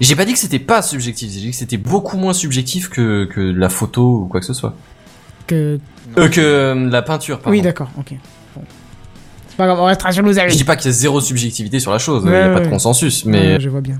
J'ai 0.00 0.14
pas 0.16 0.24
dit 0.26 0.32
que 0.34 0.38
c'était 0.38 0.58
pas 0.58 0.82
subjectif, 0.82 1.30
j'ai 1.32 1.40
dit 1.40 1.50
que 1.50 1.56
c'était 1.56 1.78
beaucoup 1.78 2.16
moins 2.18 2.34
subjectif 2.34 2.88
que, 2.90 3.24
que 3.24 3.40
la 3.40 3.68
photo 3.70 4.22
ou 4.22 4.26
quoi 4.26 4.40
que 4.40 4.46
ce 4.46 4.54
soit. 4.54 4.74
que 5.46 5.78
Euh, 6.18 6.28
que 6.28 6.40
euh, 6.40 6.88
la 6.90 7.02
peinture, 7.02 7.38
pardon. 7.38 7.50
oui 7.50 7.62
d'accord 7.62 7.90
ok 7.98 8.14
pas 9.58 9.66
grave 9.66 9.78
on 9.80 9.84
restera 9.84 10.10
sur 10.12 10.22
nos 10.22 10.32
Je 10.32 10.56
dis 10.56 10.64
pas 10.64 10.76
qu'il 10.76 10.86
y 10.86 10.88
a 10.88 10.92
zéro 10.96 11.20
subjectivité 11.20 11.78
sur 11.80 11.92
la 11.92 11.98
chose, 11.98 12.22
il 12.24 12.30
Ouais, 12.30 12.38
y 12.40 12.42
a 12.42 12.48
pas 12.54 12.60
de 12.60 12.68
consensus, 12.68 13.26
mais 13.26 13.54
Ouais, 13.54 13.60
je 13.60 13.68
vois 13.68 13.82
bien 13.82 13.98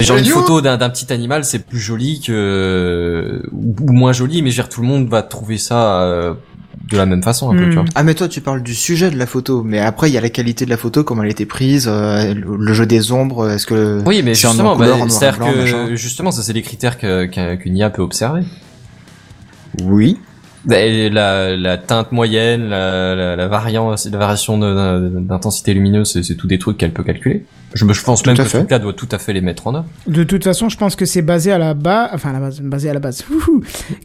genre 0.00 0.16
une 0.16 0.24
Idiot. 0.24 0.36
photo 0.40 0.60
d'un 0.62 0.88
petit 0.90 1.12
animal, 1.12 1.44
c'est 1.44 1.58
plus 1.66 1.78
joli 1.78 2.20
que 2.20 3.42
ou, 3.52 3.74
ou 3.80 3.92
moins 3.92 4.12
joli, 4.12 4.40
mais 4.42 4.50
je 4.50 4.56
veux 4.56 4.62
dire 4.64 4.68
tout 4.70 4.80
le 4.80 4.86
monde 4.86 5.08
va 5.08 5.22
trouver 5.22 5.58
ça 5.58 6.00
euh, 6.02 6.32
de 6.90 6.96
la 6.96 7.04
même 7.04 7.22
façon 7.22 7.50
un 7.50 7.54
peu, 7.54 7.66
Hmm. 7.66 7.68
tu 7.68 7.74
vois. 7.76 7.84
Ah 7.94 8.02
mais 8.02 8.14
toi 8.14 8.26
tu 8.26 8.40
parles 8.40 8.62
du 8.62 8.74
sujet 8.74 9.10
de 9.10 9.18
la 9.18 9.26
photo, 9.26 9.62
mais 9.62 9.78
après 9.78 10.08
il 10.08 10.14
y 10.14 10.18
a 10.18 10.22
la 10.22 10.30
qualité 10.30 10.64
de 10.64 10.70
la 10.70 10.78
photo, 10.78 11.04
comment 11.04 11.22
elle 11.22 11.28
a 11.28 11.32
été 11.32 11.44
prise, 11.44 11.86
euh, 11.86 12.32
le 12.32 12.56
le 12.56 12.72
jeu 12.72 12.86
des 12.86 13.12
ombres, 13.12 13.50
est-ce 13.50 13.66
que 13.66 14.02
Oui, 14.06 14.22
mais 14.24 14.34
justement, 14.34 14.74
bah, 14.74 14.86
c'est-à-dire 15.08 15.38
que 15.38 15.60
machin. 15.60 15.94
justement, 15.94 16.30
ça 16.30 16.42
c'est 16.42 16.54
les 16.54 16.62
critères 16.62 16.96
qu'une 16.98 17.76
IA 17.76 17.90
peut 17.90 18.02
observer. 18.02 18.40
Oui. 19.82 20.18
Et 20.70 21.08
la, 21.08 21.56
la 21.56 21.78
teinte 21.78 22.12
moyenne, 22.12 22.68
la, 22.68 23.14
la, 23.14 23.36
la, 23.36 23.48
variant, 23.48 23.90
la 23.90 24.18
variation 24.18 24.58
d'intensité 24.58 25.72
lumineuse, 25.74 26.12
c'est- 26.12 26.22
c'est 26.22 26.34
tout 26.34 26.46
des 26.46 26.58
trucs 26.58 26.76
qu'elle 26.76 26.92
peut 26.92 27.02
calculer. 27.04 27.44
Je, 27.72 27.84
me, 27.84 27.92
je 27.92 28.02
pense 28.02 28.22
Tout 28.22 28.30
même 28.30 28.36
que 28.36 28.42
fait. 28.44 28.58
truc-là 28.58 28.80
doit 28.80 28.92
tout 28.92 29.08
à 29.12 29.18
fait 29.18 29.32
les 29.32 29.40
mettre 29.40 29.68
en 29.68 29.74
œuvre. 29.76 29.84
de 30.08 30.24
toute 30.24 30.42
façon 30.42 30.68
je 30.68 30.76
pense 30.76 30.96
que 30.96 31.04
c'est 31.04 31.22
basé 31.22 31.52
à 31.52 31.58
la 31.58 31.72
base 31.72 32.10
enfin 32.12 32.30
à 32.30 32.32
la 32.32 32.40
base 32.40 32.60
basé 32.60 32.90
à 32.90 32.94
la 32.94 32.98
base. 32.98 33.24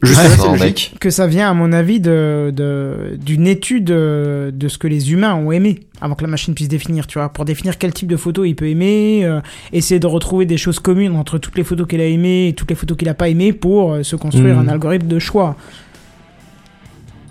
Je 0.04 0.12
sais, 0.14 0.46
logique. 0.46 0.94
que 1.00 1.10
ça 1.10 1.26
vient, 1.26 1.50
à 1.50 1.54
mon 1.54 1.72
avis, 1.72 1.98
de 1.98 2.52
de- 2.54 3.16
d'une 3.20 3.46
étude 3.48 3.90
euh, 3.90 4.52
de 4.52 4.68
ce 4.68 4.78
que 4.78 4.86
les 4.86 5.12
humains 5.12 5.34
ont 5.34 5.50
aimé 5.50 5.80
avant 6.00 6.14
que 6.14 6.22
la 6.22 6.28
machine 6.30 6.54
puisse 6.54 6.68
définir, 6.68 7.06
tu 7.08 7.18
vois, 7.18 7.28
pour 7.30 7.44
définir 7.44 7.76
quel 7.78 7.92
type 7.92 8.08
de 8.08 8.16
photo 8.16 8.44
il 8.44 8.54
peut 8.54 8.68
aimer, 8.68 9.22
euh, 9.24 9.40
essayer 9.72 9.98
de 9.98 10.06
retrouver 10.06 10.44
des 10.46 10.58
choses 10.58 10.78
communes 10.78 11.16
entre 11.16 11.38
toutes 11.38 11.56
les 11.56 11.64
photos 11.64 11.88
qu'il 11.88 12.00
a 12.00 12.04
aimées 12.06 12.48
et 12.48 12.52
toutes 12.52 12.70
les 12.70 12.76
photos 12.76 12.96
qu'il 12.96 13.08
a 13.08 13.14
pas 13.14 13.28
aimées 13.30 13.52
pour 13.52 13.94
euh, 13.94 14.02
se 14.04 14.14
construire 14.14 14.54
Mhm. 14.56 14.68
un 14.68 14.72
algorithme 14.72 15.08
de 15.08 15.18
choix. 15.18 15.56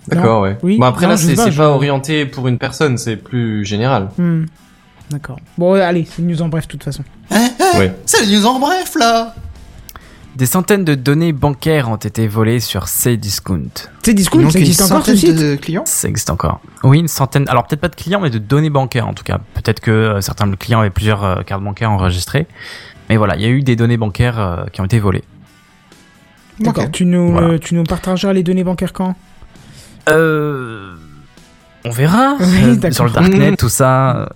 D'accord, 0.08 0.42
ouais. 0.42 0.56
Oui, 0.62 0.78
Bon, 0.78 0.86
après 0.86 1.06
non, 1.06 1.12
là, 1.12 1.16
c'est 1.16 1.34
pas, 1.34 1.50
je- 1.50 1.56
pas 1.56 1.68
orienté 1.70 2.26
pour 2.26 2.46
une 2.48 2.58
personne, 2.58 2.96
c'est 2.98 3.16
plus 3.16 3.64
général. 3.64 4.08
Hmm. 4.18 4.44
D'accord. 5.10 5.38
Bon, 5.58 5.72
ouais, 5.72 5.80
allez, 5.82 6.06
c'est 6.08 6.22
une 6.22 6.28
news 6.28 6.42
en 6.42 6.48
bref, 6.48 6.66
de 6.66 6.72
toute 6.72 6.84
façon. 6.84 7.04
Hein, 7.30 7.48
hein, 7.60 7.78
Ouais. 7.78 7.94
C'est 8.06 8.24
les 8.24 8.36
news 8.36 8.46
en 8.46 8.58
bref, 8.58 8.94
là 8.98 9.34
Des 10.36 10.46
centaines 10.46 10.84
de 10.84 10.94
données 10.94 11.32
bancaires 11.32 11.88
ont 11.88 11.96
été 11.96 12.26
volées 12.28 12.60
sur 12.60 12.86
Cdiscount. 12.88 13.68
C'est 14.02 14.14
Discount, 14.14 14.42
Donc 14.42 14.52
ça 14.52 14.58
une 14.58 14.64
existe 14.64 14.82
encore 14.90 15.06
ce 15.06 15.14
site 15.16 15.34
de 15.36 15.56
clients? 15.56 15.84
Ça 15.86 16.08
existe 16.08 16.30
encore. 16.30 16.60
Oui, 16.84 16.98
une 16.98 17.08
centaine. 17.08 17.48
Alors 17.48 17.66
peut-être 17.66 17.80
pas 17.80 17.88
de 17.88 17.94
clients, 17.96 18.20
mais 18.20 18.30
de 18.30 18.38
données 18.38 18.70
bancaires 18.70 19.06
en 19.08 19.14
tout 19.14 19.24
cas. 19.24 19.38
Peut-être 19.54 19.80
que 19.80 19.90
euh, 19.90 20.20
certains 20.20 20.50
clients 20.52 20.80
avaient 20.80 20.90
plusieurs 20.90 21.24
euh, 21.24 21.42
cartes 21.42 21.62
bancaires 21.62 21.90
enregistrées. 21.90 22.46
Mais 23.08 23.16
voilà, 23.16 23.36
il 23.36 23.42
y 23.42 23.46
a 23.46 23.48
eu 23.48 23.62
des 23.62 23.76
données 23.76 23.96
bancaires 23.96 24.38
euh, 24.40 24.64
qui 24.72 24.80
ont 24.80 24.84
été 24.84 24.98
volées. 24.98 25.22
D'accord. 26.60 26.90
Tu, 26.90 27.04
nous, 27.04 27.32
Voilà. 27.32 27.48
euh, 27.48 27.58
tu 27.58 27.74
nous 27.74 27.84
partageras 27.84 28.32
les 28.32 28.42
données 28.42 28.64
bancaires 28.64 28.92
quand? 28.92 29.14
Euh... 30.08 30.94
On 31.84 31.90
verra. 31.90 32.36
Oui, 32.40 32.78
Euh, 32.84 32.90
sur 32.90 33.04
le 33.04 33.10
darknet, 33.10 33.56
tout 33.56 33.68
ça. 33.68 34.16
euh, 34.16 34.26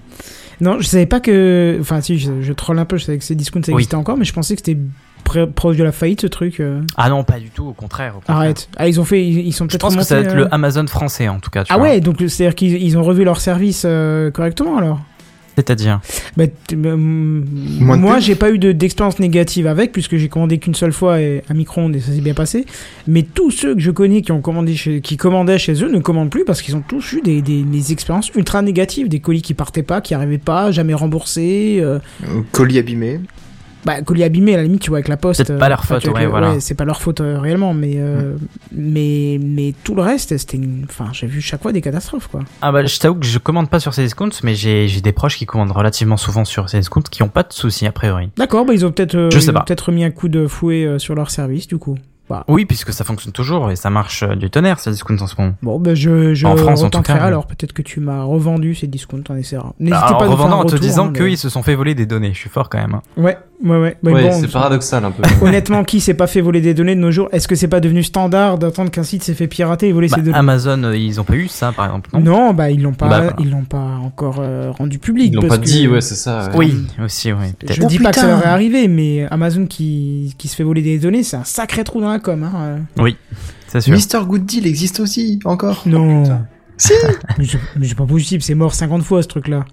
Non, 0.61 0.79
je 0.79 0.87
savais 0.87 1.07
pas 1.07 1.21
que. 1.21 1.79
Enfin, 1.81 2.01
si, 2.01 2.19
je, 2.19 2.43
je 2.43 2.53
troll 2.53 2.79
un 2.79 2.85
peu, 2.85 2.97
je 2.97 3.05
savais 3.05 3.19
que 3.19 3.25
ces 3.25 3.35
discounts 3.35 3.63
ça 3.65 3.73
Oui. 3.73 3.83
existait 3.83 3.97
encore, 3.97 4.17
mais 4.17 4.25
je 4.25 4.33
pensais 4.33 4.55
que 4.55 4.61
c'était 4.65 4.79
proche 5.55 5.77
de 5.77 5.85
la 5.85 5.93
faillite 5.93 6.21
ce 6.23 6.27
truc. 6.27 6.59
euh. 6.61 6.81
Ah 6.97 7.09
non, 7.09 7.23
pas 7.25 7.39
du 7.39 7.51
tout, 7.51 7.65
au 7.67 7.73
contraire. 7.73 8.13
au 8.17 8.19
contraire. 8.19 8.37
Arrête. 8.37 8.69
Ah, 8.77 8.89
ils 8.89 9.01
ont 9.01 9.05
fait. 9.05 9.25
Ils, 9.25 9.47
ils 9.47 9.53
sont 9.53 9.65
Je 9.65 9.71
peut-être 9.71 9.81
pense 9.83 9.97
que 9.97 10.03
ça 10.03 10.17
va 10.17 10.23
être 10.23 10.33
euh, 10.33 10.45
le 10.47 10.55
Amazon 10.55 10.87
français 10.87 11.29
en 11.29 11.39
tout 11.41 11.51
cas. 11.51 11.65
Tu 11.65 11.73
Ah 11.73 11.79
vois. 11.79 11.89
ouais, 11.89 12.01
donc 12.01 12.17
c'est-à-dire 12.19 12.55
qu'ils 12.55 12.83
ils 12.83 12.99
ont 12.99 13.03
revu 13.03 13.25
leur 13.25 13.41
service 13.41 13.83
euh, 13.87 14.31
correctement 14.31 14.79
alors? 14.79 15.01
C'est-à-dire. 15.57 16.01
bah, 16.37 16.45
euh, 16.73 16.97
Moi, 16.97 18.19
j'ai 18.21 18.35
pas 18.35 18.51
eu 18.51 18.59
de- 18.59 18.73
d'expérience 18.73 19.19
négative 19.19 19.67
avec, 19.67 19.93
puisque 19.93 20.17
j'ai 20.17 20.29
commandé 20.29 20.59
qu'une 20.59 20.75
seule 20.75 20.93
fois 20.93 21.21
et- 21.21 21.43
un 21.51 21.55
micro-ondes 21.55 21.95
et 21.97 22.01
ça 22.01 22.13
s'est 22.13 22.21
bien 22.21 22.35
passé. 22.35 22.65
Mais 23.07 23.23
tous 23.23 23.51
ceux 23.51 23.75
que 23.75 23.81
je 23.81 23.91
connais 23.91 24.23
qui 24.23 24.33
ont 24.33 24.41
commandé 24.41 24.75
chez, 24.75 25.01
qui 25.01 25.17
commandaient 25.17 25.59
chez 25.59 25.75
eux 25.85 25.91
ne 25.91 25.99
commandent 25.99 26.31
plus 26.31 26.45
parce 26.45 26.63
qu'ils 26.63 26.77
ont 26.77 26.83
tous 26.87 27.13
eu 27.13 27.21
des, 27.21 27.43
des, 27.43 27.63
des 27.63 27.93
expériences 27.93 28.31
ultra 28.35 28.63
négatives, 28.63 29.09
des 29.09 29.21
colis 29.21 29.43
qui 29.43 29.55
partaient 29.55 29.83
pas, 29.83 30.01
qui 30.01 30.15
arrivaient 30.15 30.39
pas, 30.39 30.71
jamais 30.71 30.95
remboursés. 30.95 31.79
euh, 31.81 31.99
Euh, 32.25 32.41
Colis 32.53 32.79
abîmé. 32.79 33.21
Bah, 33.85 34.03
colis 34.03 34.25
abîmés 34.25 34.55
à 34.55 34.59
la 34.59 34.63
limite, 34.65 34.83
tu 34.83 34.91
vois, 34.91 34.99
avec 34.99 35.09
la 35.09 35.17
poste. 35.17 35.45
Peut-être 35.45 35.59
pas 35.59 35.69
leur 35.69 35.81
enfin, 35.81 36.01
faute, 36.01 36.13
ouais, 36.15 36.27
voilà. 36.27 36.61
c'est 36.61 36.75
pas 36.75 36.85
leur 36.85 37.01
faute 37.01 37.21
euh, 37.21 37.39
réellement, 37.39 37.73
mais, 37.75 37.95
euh, 37.97 38.37
mais, 38.73 39.39
mais 39.43 39.75
tout 39.85 39.95
le 39.95 40.03
reste, 40.03 40.37
c'était 40.37 40.57
une. 40.57 40.85
Enfin, 40.89 41.07
j'ai 41.13 41.27
vu 41.27 41.41
chaque 41.41 41.63
fois 41.63 41.73
des 41.73 41.81
catastrophes, 41.81 42.29
quoi. 42.29 42.41
Ah 42.63 42.73
bah 42.73 42.85
je 42.85 42.99
t'avoue 42.99 43.17
que 43.17 43.27
je 43.27 43.39
commande 43.39 43.71
pas 43.71 43.81
sur 43.81 43.93
Cdiscount, 43.93 44.31
mais 44.43 44.55
j'ai 44.55 44.89
j'ai 44.89 45.01
des 45.01 45.13
proches 45.13 45.37
qui 45.37 45.47
commandent 45.47 45.73
relativement 45.73 46.17
souvent 46.17 46.45
sur 46.45 46.67
Cdiscount 46.69 47.03
qui 47.11 47.23
ont 47.23 47.29
pas 47.29 47.43
de 47.43 47.53
soucis 47.53 47.87
a 47.87 47.93
priori. 47.93 48.31
D'accord, 48.37 48.65
bah, 48.65 48.75
ils 48.75 48.85
ont 48.85 48.93
peut-être 48.93 49.15
euh, 49.17 49.29
peut-être 49.31 49.93
mis 49.93 50.05
un 50.05 50.11
coup 50.11 50.29
de 50.29 50.47
fouet 50.47 50.85
euh, 50.85 50.99
sur 50.99 51.15
leur 51.15 51.31
service, 51.31 51.67
du 51.67 51.79
coup. 51.79 51.97
Bah, 52.29 52.45
Oui, 52.47 52.65
puisque 52.65 52.93
ça 52.93 53.03
fonctionne 53.03 53.33
toujours 53.33 53.73
et 53.73 53.77
ça 53.77 53.91
marche 53.91 54.23
euh, 54.23 54.37
du 54.37 54.51
tonnerre 54.51 54.79
Cdiscount 54.79 55.17
en 55.21 55.27
ce 55.27 55.35
moment. 55.37 55.55
Bon, 55.63 55.81
ben 55.81 55.97
je, 55.97 56.33
je 56.33 56.47
En 56.47 56.57
France, 56.57 56.83
en 56.85 56.91
tout 56.91 57.03
cas, 57.03 57.15
alors. 57.15 57.47
Peut-être 57.47 57.73
que 57.73 57.83
tu 57.83 57.99
m'as 57.99 58.23
revendu 58.23 58.75
ces 58.77 58.87
discounts, 58.87 59.25
on 59.31 59.35
essaiera. 59.37 59.73
N'hésitez 59.81 59.97
Alors, 60.05 60.19
pas 60.19 60.27
un 60.27 60.29
revendant 60.29 60.61
en 60.61 60.65
te 60.65 60.77
disant 60.77 61.09
hein, 61.09 61.13
qu'ils 61.13 61.37
se 61.39 61.49
sont 61.49 61.63
fait 61.65 61.75
voler 61.75 61.97
des 61.97 62.07
données, 62.07 62.33
je 62.33 62.39
suis 62.39 62.49
fort 62.51 62.69
quand 62.69 62.79
même. 62.79 62.95
hein. 62.95 63.03
Ouais, 63.17 63.37
ouais, 63.65 63.79
ouais. 63.79 63.97
Mais 64.03 64.13
ouais, 64.13 64.23
bon, 64.31 64.41
c'est 64.41 64.49
paradoxal 64.51 65.05
un 65.05 65.11
peu. 65.11 65.23
Honnêtement, 65.45 65.85
qui 65.85 66.01
s'est 66.01 66.15
pas 66.15 66.27
fait 66.27 66.41
voler 66.41 66.61
des 66.61 66.75
données 66.75 66.95
de 66.95 67.01
nos 67.01 67.11
jours? 67.11 67.29
Est-ce 67.33 67.47
que 67.49 67.55
c'est 67.55 67.69
pas 67.69 67.81
devenu 67.81 68.03
standard 68.03 68.59
d'attendre 68.59 68.91
qu'un 68.91 69.03
site 69.03 69.23
s'est 69.23 69.35
fait 69.35 69.47
pirater 69.47 69.89
et 69.89 69.93
voler 69.93 70.09
Bah, 70.09 70.17
ses 70.17 70.23
données? 70.23 70.37
Amazon, 70.37 70.83
euh, 70.85 70.97
ils 70.97 71.21
ont 71.21 71.25
pas 71.25 71.35
eu 71.35 71.49
ça 71.49 71.73
par 71.73 71.87
exemple, 71.87 72.11
non, 72.15 72.21
Non, 72.21 72.55
bah 72.55 72.71
ils 72.71 72.81
l'ont 72.83 72.93
pas, 72.95 73.09
Bah, 73.09 73.19
voilà. 73.21 73.37
ils 73.41 73.51
l'ont 73.51 73.65
pas 73.65 73.79
encore 74.03 74.37
euh, 74.41 74.71
rendu 74.71 74.99
public. 74.99 75.33
Ils 75.33 75.37
l'ont 75.37 75.49
pas 75.49 75.59
que- 75.59 75.65
dit, 75.65 75.89
ouais, 75.89 76.01
c'est 76.01 76.15
ça. 76.15 76.49
ouais. 76.51 76.57
Oui, 76.57 76.87
aussi, 77.05 77.33
oui. 77.33 77.53
peut-être. 77.59 77.75
Je 77.75 77.83
Oh, 77.83 77.87
dis 77.87 77.99
pas 77.99 78.11
que 78.13 78.21
ça 78.21 78.27
leur 78.27 78.43
est 78.45 78.49
arrivé, 78.49 78.89
mais 78.89 79.27
Amazon 79.31 79.67
qui, 79.67 80.35
qui 80.39 80.49
se 80.49 80.57
fait 80.57 80.65
voler 80.65 80.83
des 80.83 80.99
données, 80.99 81.23
c'est 81.23 81.37
un 81.37 81.45
sacré 81.45 81.85
trou 81.85 82.01
dans 82.01 82.11
la 82.11 82.19
com. 82.19 82.43
Hein. 82.43 82.53
euh. 82.57 82.79
Oui, 83.03 83.17
c'est 83.69 83.81
sûr. 83.81 83.95
Mister 83.95 84.19
Good 84.27 84.47
Deal 84.47 84.67
existe 84.67 85.01
aussi, 85.01 85.39
encore? 85.45 85.83
Non, 85.87 86.25
Si 86.77 86.93
mais 87.39 87.45
c'est 87.45 87.59
mais 87.79 87.87
c'est 87.87 87.95
pas 87.95 88.07
possible, 88.07 88.43
c'est 88.43 88.55
mort 88.55 88.73
50 88.75 89.03
fois 89.03 89.23
ce 89.23 89.29
truc-là. 89.29 89.67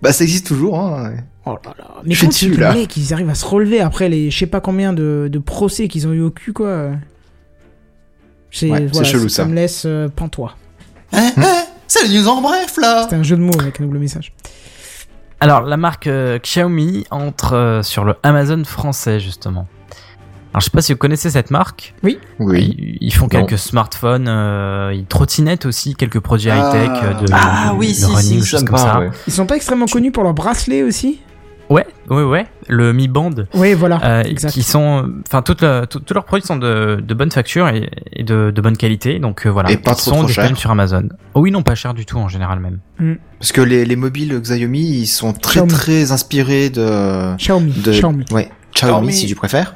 Bah 0.00 0.12
ça 0.12 0.22
existe 0.22 0.46
toujours, 0.46 0.78
hein. 0.78 1.14
Oh 1.46 1.58
là 1.64 1.74
là. 1.78 1.84
Mais 2.04 2.12
Je 2.14 2.18
suis 2.18 2.26
quand 2.26 2.32
dessus, 2.32 2.50
les 2.52 2.56
là. 2.56 2.72
mecs, 2.74 2.96
ils 2.96 3.12
arrivent 3.12 3.28
à 3.30 3.34
se 3.34 3.44
relever 3.44 3.80
après 3.80 4.08
les 4.08 4.30
je 4.30 4.38
sais 4.38 4.46
pas 4.46 4.60
combien 4.60 4.92
de, 4.92 5.28
de 5.30 5.38
procès 5.38 5.88
qu'ils 5.88 6.06
ont 6.08 6.12
eu 6.12 6.22
au 6.22 6.30
cul, 6.30 6.52
quoi. 6.52 6.90
C'est 8.50 8.70
Ouais, 8.70 8.78
c'est 8.86 8.92
voilà, 8.92 9.08
chelou, 9.08 9.28
ça. 9.28 9.42
ça. 9.42 9.48
me 9.48 9.54
laisse 9.54 9.82
euh, 9.84 10.08
pantois. 10.08 10.56
Hein, 11.12 11.30
hein, 11.36 11.64
C'est 11.86 12.06
les 12.06 12.18
news 12.18 12.28
en 12.28 12.40
bref, 12.40 12.76
là 12.80 13.02
C'était 13.02 13.16
un 13.16 13.22
jeu 13.22 13.36
de 13.36 13.42
mots 13.42 13.58
avec 13.60 13.80
un 13.80 13.84
double 13.84 13.98
message. 13.98 14.32
Alors, 15.40 15.62
la 15.62 15.76
marque 15.76 16.06
euh, 16.06 16.38
Xiaomi 16.38 17.04
entre 17.10 17.54
euh, 17.54 17.82
sur 17.82 18.04
le 18.04 18.14
Amazon 18.22 18.62
français, 18.64 19.20
justement. 19.20 19.66
Alors, 20.52 20.60
je 20.60 20.66
sais 20.66 20.70
pas 20.70 20.80
si 20.82 20.92
vous 20.92 20.98
connaissez 20.98 21.30
cette 21.30 21.50
marque. 21.50 21.94
Oui. 22.04 22.18
Ils, 22.40 22.96
ils 23.00 23.12
font 23.12 23.24
Non. 23.24 23.28
quelques 23.28 23.58
smartphones, 23.58 24.28
euh, 24.28 24.92
ils 24.94 25.04
trottinettent 25.04 25.66
aussi 25.66 25.96
quelques 25.96 26.20
produits 26.20 26.50
Ah. 26.50 26.70
high-tech 26.72 27.02
euh, 27.02 27.14
de, 27.20 27.26
Ah 27.32 27.70
de- 27.72 27.76
oui, 27.78 27.88
de 27.88 27.92
si, 27.94 28.04
running, 28.04 28.40
si, 28.40 28.46
choses 28.46 28.64
ça 28.76 29.00
ouais. 29.00 29.10
Ils 29.26 29.32
sont 29.32 29.46
pas 29.46 29.56
extrêmement 29.56 29.86
connus 29.86 30.12
pour 30.12 30.22
leurs 30.22 30.32
bracelets 30.34 30.84
aussi? 30.84 31.20
Ouais, 31.70 31.86
ouais, 32.10 32.22
ouais. 32.22 32.46
Le 32.68 32.92
Mi 32.92 33.08
Band, 33.08 33.30
Oui, 33.54 33.74
voilà. 33.74 34.00
euh, 34.04 34.22
exact. 34.22 34.50
qui 34.52 34.62
sont, 34.62 35.10
enfin, 35.26 35.42
toutes 35.42 35.62
le- 35.62 35.86
tout- 35.88 36.00
tous 36.00 36.12
leurs 36.14 36.24
produits 36.24 36.46
sont 36.46 36.56
de, 36.56 37.02
de 37.02 37.14
bonne 37.14 37.30
facture 37.30 37.68
et, 37.68 37.88
et 38.12 38.22
de, 38.22 38.50
de 38.54 38.60
bonne 38.60 38.76
qualité. 38.76 39.18
Donc 39.18 39.46
euh, 39.46 39.50
voilà, 39.50 39.70
Et 39.70 39.76
pas 39.76 39.92
ils 39.92 39.96
trop, 39.96 40.10
sont 40.10 40.16
trop 40.18 40.26
disponibles 40.26 40.54
cher. 40.56 40.60
sur 40.60 40.70
Amazon. 40.70 41.08
Oh 41.34 41.40
oui, 41.40 41.50
non, 41.50 41.62
pas 41.62 41.74
cher 41.74 41.94
du 41.94 42.04
tout 42.06 42.18
en 42.18 42.28
général 42.28 42.60
même. 42.60 43.16
Parce 43.38 43.52
que 43.52 43.60
les, 43.60 43.84
les 43.84 43.96
mobiles 43.96 44.38
Xiaomi, 44.40 44.80
ils 44.80 45.06
sont 45.06 45.32
très 45.32 45.52
Xiaomi. 45.60 45.72
très 45.72 46.12
inspirés 46.12 46.70
de... 46.70 47.34
Xiaomi. 47.36 47.72
de 47.72 47.92
Xiaomi. 47.92 48.24
Ouais, 48.30 48.50
Xiaomi, 48.74 48.92
Xiaomi. 49.08 49.12
si 49.12 49.26
tu 49.26 49.34
préfères. 49.34 49.74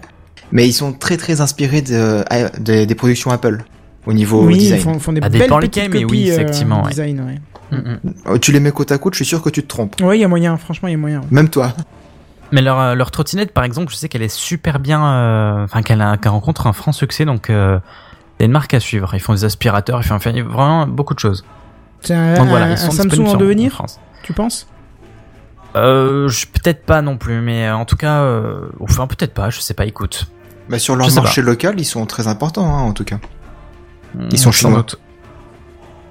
Mais 0.52 0.66
ils 0.66 0.72
sont 0.72 0.92
très 0.92 1.16
très 1.16 1.40
inspirés 1.40 1.82
de, 1.82 2.22
de- 2.60 2.84
des 2.84 2.94
productions 2.94 3.30
Apple 3.30 3.64
au 4.06 4.12
niveau 4.14 4.44
Oui, 4.46 4.56
design. 4.58 4.78
ils 4.80 4.82
font, 4.82 4.98
font 4.98 5.12
des 5.12 5.20
Ah, 5.22 5.28
belles 5.28 5.42
dépend 5.42 5.58
petites 5.58 5.76
lesquels, 5.76 5.92
mais 5.92 6.02
copies 6.02 6.14
oui, 6.24 6.30
euh, 6.30 6.34
effectivement, 6.34 6.82
ouais. 6.84 6.88
design, 6.90 7.20
ouais. 7.20 7.38
Oh, 8.26 8.38
Tu 8.38 8.52
les 8.52 8.60
mets 8.60 8.70
côte 8.72 8.92
à 8.92 8.98
côte, 8.98 9.14
je 9.14 9.18
suis 9.18 9.24
sûr 9.26 9.42
que 9.42 9.50
tu 9.50 9.62
te 9.62 9.68
trompes. 9.68 10.00
Ouais, 10.00 10.18
il 10.18 10.20
y 10.20 10.24
a 10.24 10.28
moyen, 10.28 10.56
franchement, 10.56 10.88
il 10.88 10.92
y 10.92 10.94
a 10.94 10.98
moyen. 10.98 11.20
Même 11.30 11.48
toi. 11.50 11.72
Mais 12.50 12.62
leur, 12.62 12.78
euh, 12.80 12.94
leur 12.94 13.10
trottinette, 13.10 13.52
par 13.52 13.64
exemple, 13.64 13.92
je 13.92 13.96
sais 13.96 14.08
qu'elle 14.08 14.22
est 14.22 14.34
super 14.34 14.78
bien, 14.78 15.04
euh, 15.04 15.64
enfin 15.64 15.82
qu'elle 15.82 16.00
a- 16.00 16.16
qu'elle 16.16 16.32
rencontre 16.32 16.66
un 16.66 16.72
franc 16.72 16.92
succès, 16.92 17.26
donc 17.26 17.50
euh, 17.50 17.78
c'est 18.38 18.46
une 18.46 18.52
marque 18.52 18.72
à 18.72 18.80
suivre. 18.80 19.14
Ils 19.14 19.20
font 19.20 19.34
des 19.34 19.44
aspirateurs, 19.44 20.00
ils 20.00 20.04
font, 20.06 20.14
enfin, 20.14 20.32
vraiment 20.42 20.86
beaucoup 20.86 21.12
de 21.14 21.18
choses. 21.18 21.44
C'est 22.00 22.14
un, 22.14 22.34
Donc 22.34 22.48
voilà, 22.48 22.66
un- 22.66 22.70
ils 22.70 22.78
sont 22.78 22.88
un 22.88 22.90
Samsung 23.08 23.26
en 23.26 23.34
devenir, 23.36 23.72
France. 23.72 24.00
tu 24.22 24.32
penses? 24.32 24.66
Euh, 25.76 26.28
je- 26.28 26.46
peut-être 26.46 26.86
pas 26.86 27.02
non 27.02 27.18
plus, 27.18 27.40
mais 27.42 27.66
euh, 27.68 27.76
en 27.76 27.84
tout 27.84 27.96
cas, 27.96 28.20
euh, 28.22 28.68
enfin 28.80 29.06
peut-être 29.06 29.34
pas, 29.34 29.50
je 29.50 29.60
sais 29.60 29.74
pas. 29.74 29.84
Écoute, 29.84 30.26
Bah, 30.70 30.78
sur 30.78 30.96
leur 30.96 31.10
Je 31.10 31.14
marché 31.16 31.42
local, 31.42 31.74
ils 31.78 31.84
sont 31.84 32.06
très 32.06 32.26
importants, 32.28 32.66
hein, 32.74 32.80
en 32.82 32.92
tout 32.92 33.04
cas. 33.04 33.18
Ils 34.30 34.38
sont 34.38 34.52
sans 34.52 34.68
chinois. 34.68 34.78
doute. 34.78 34.98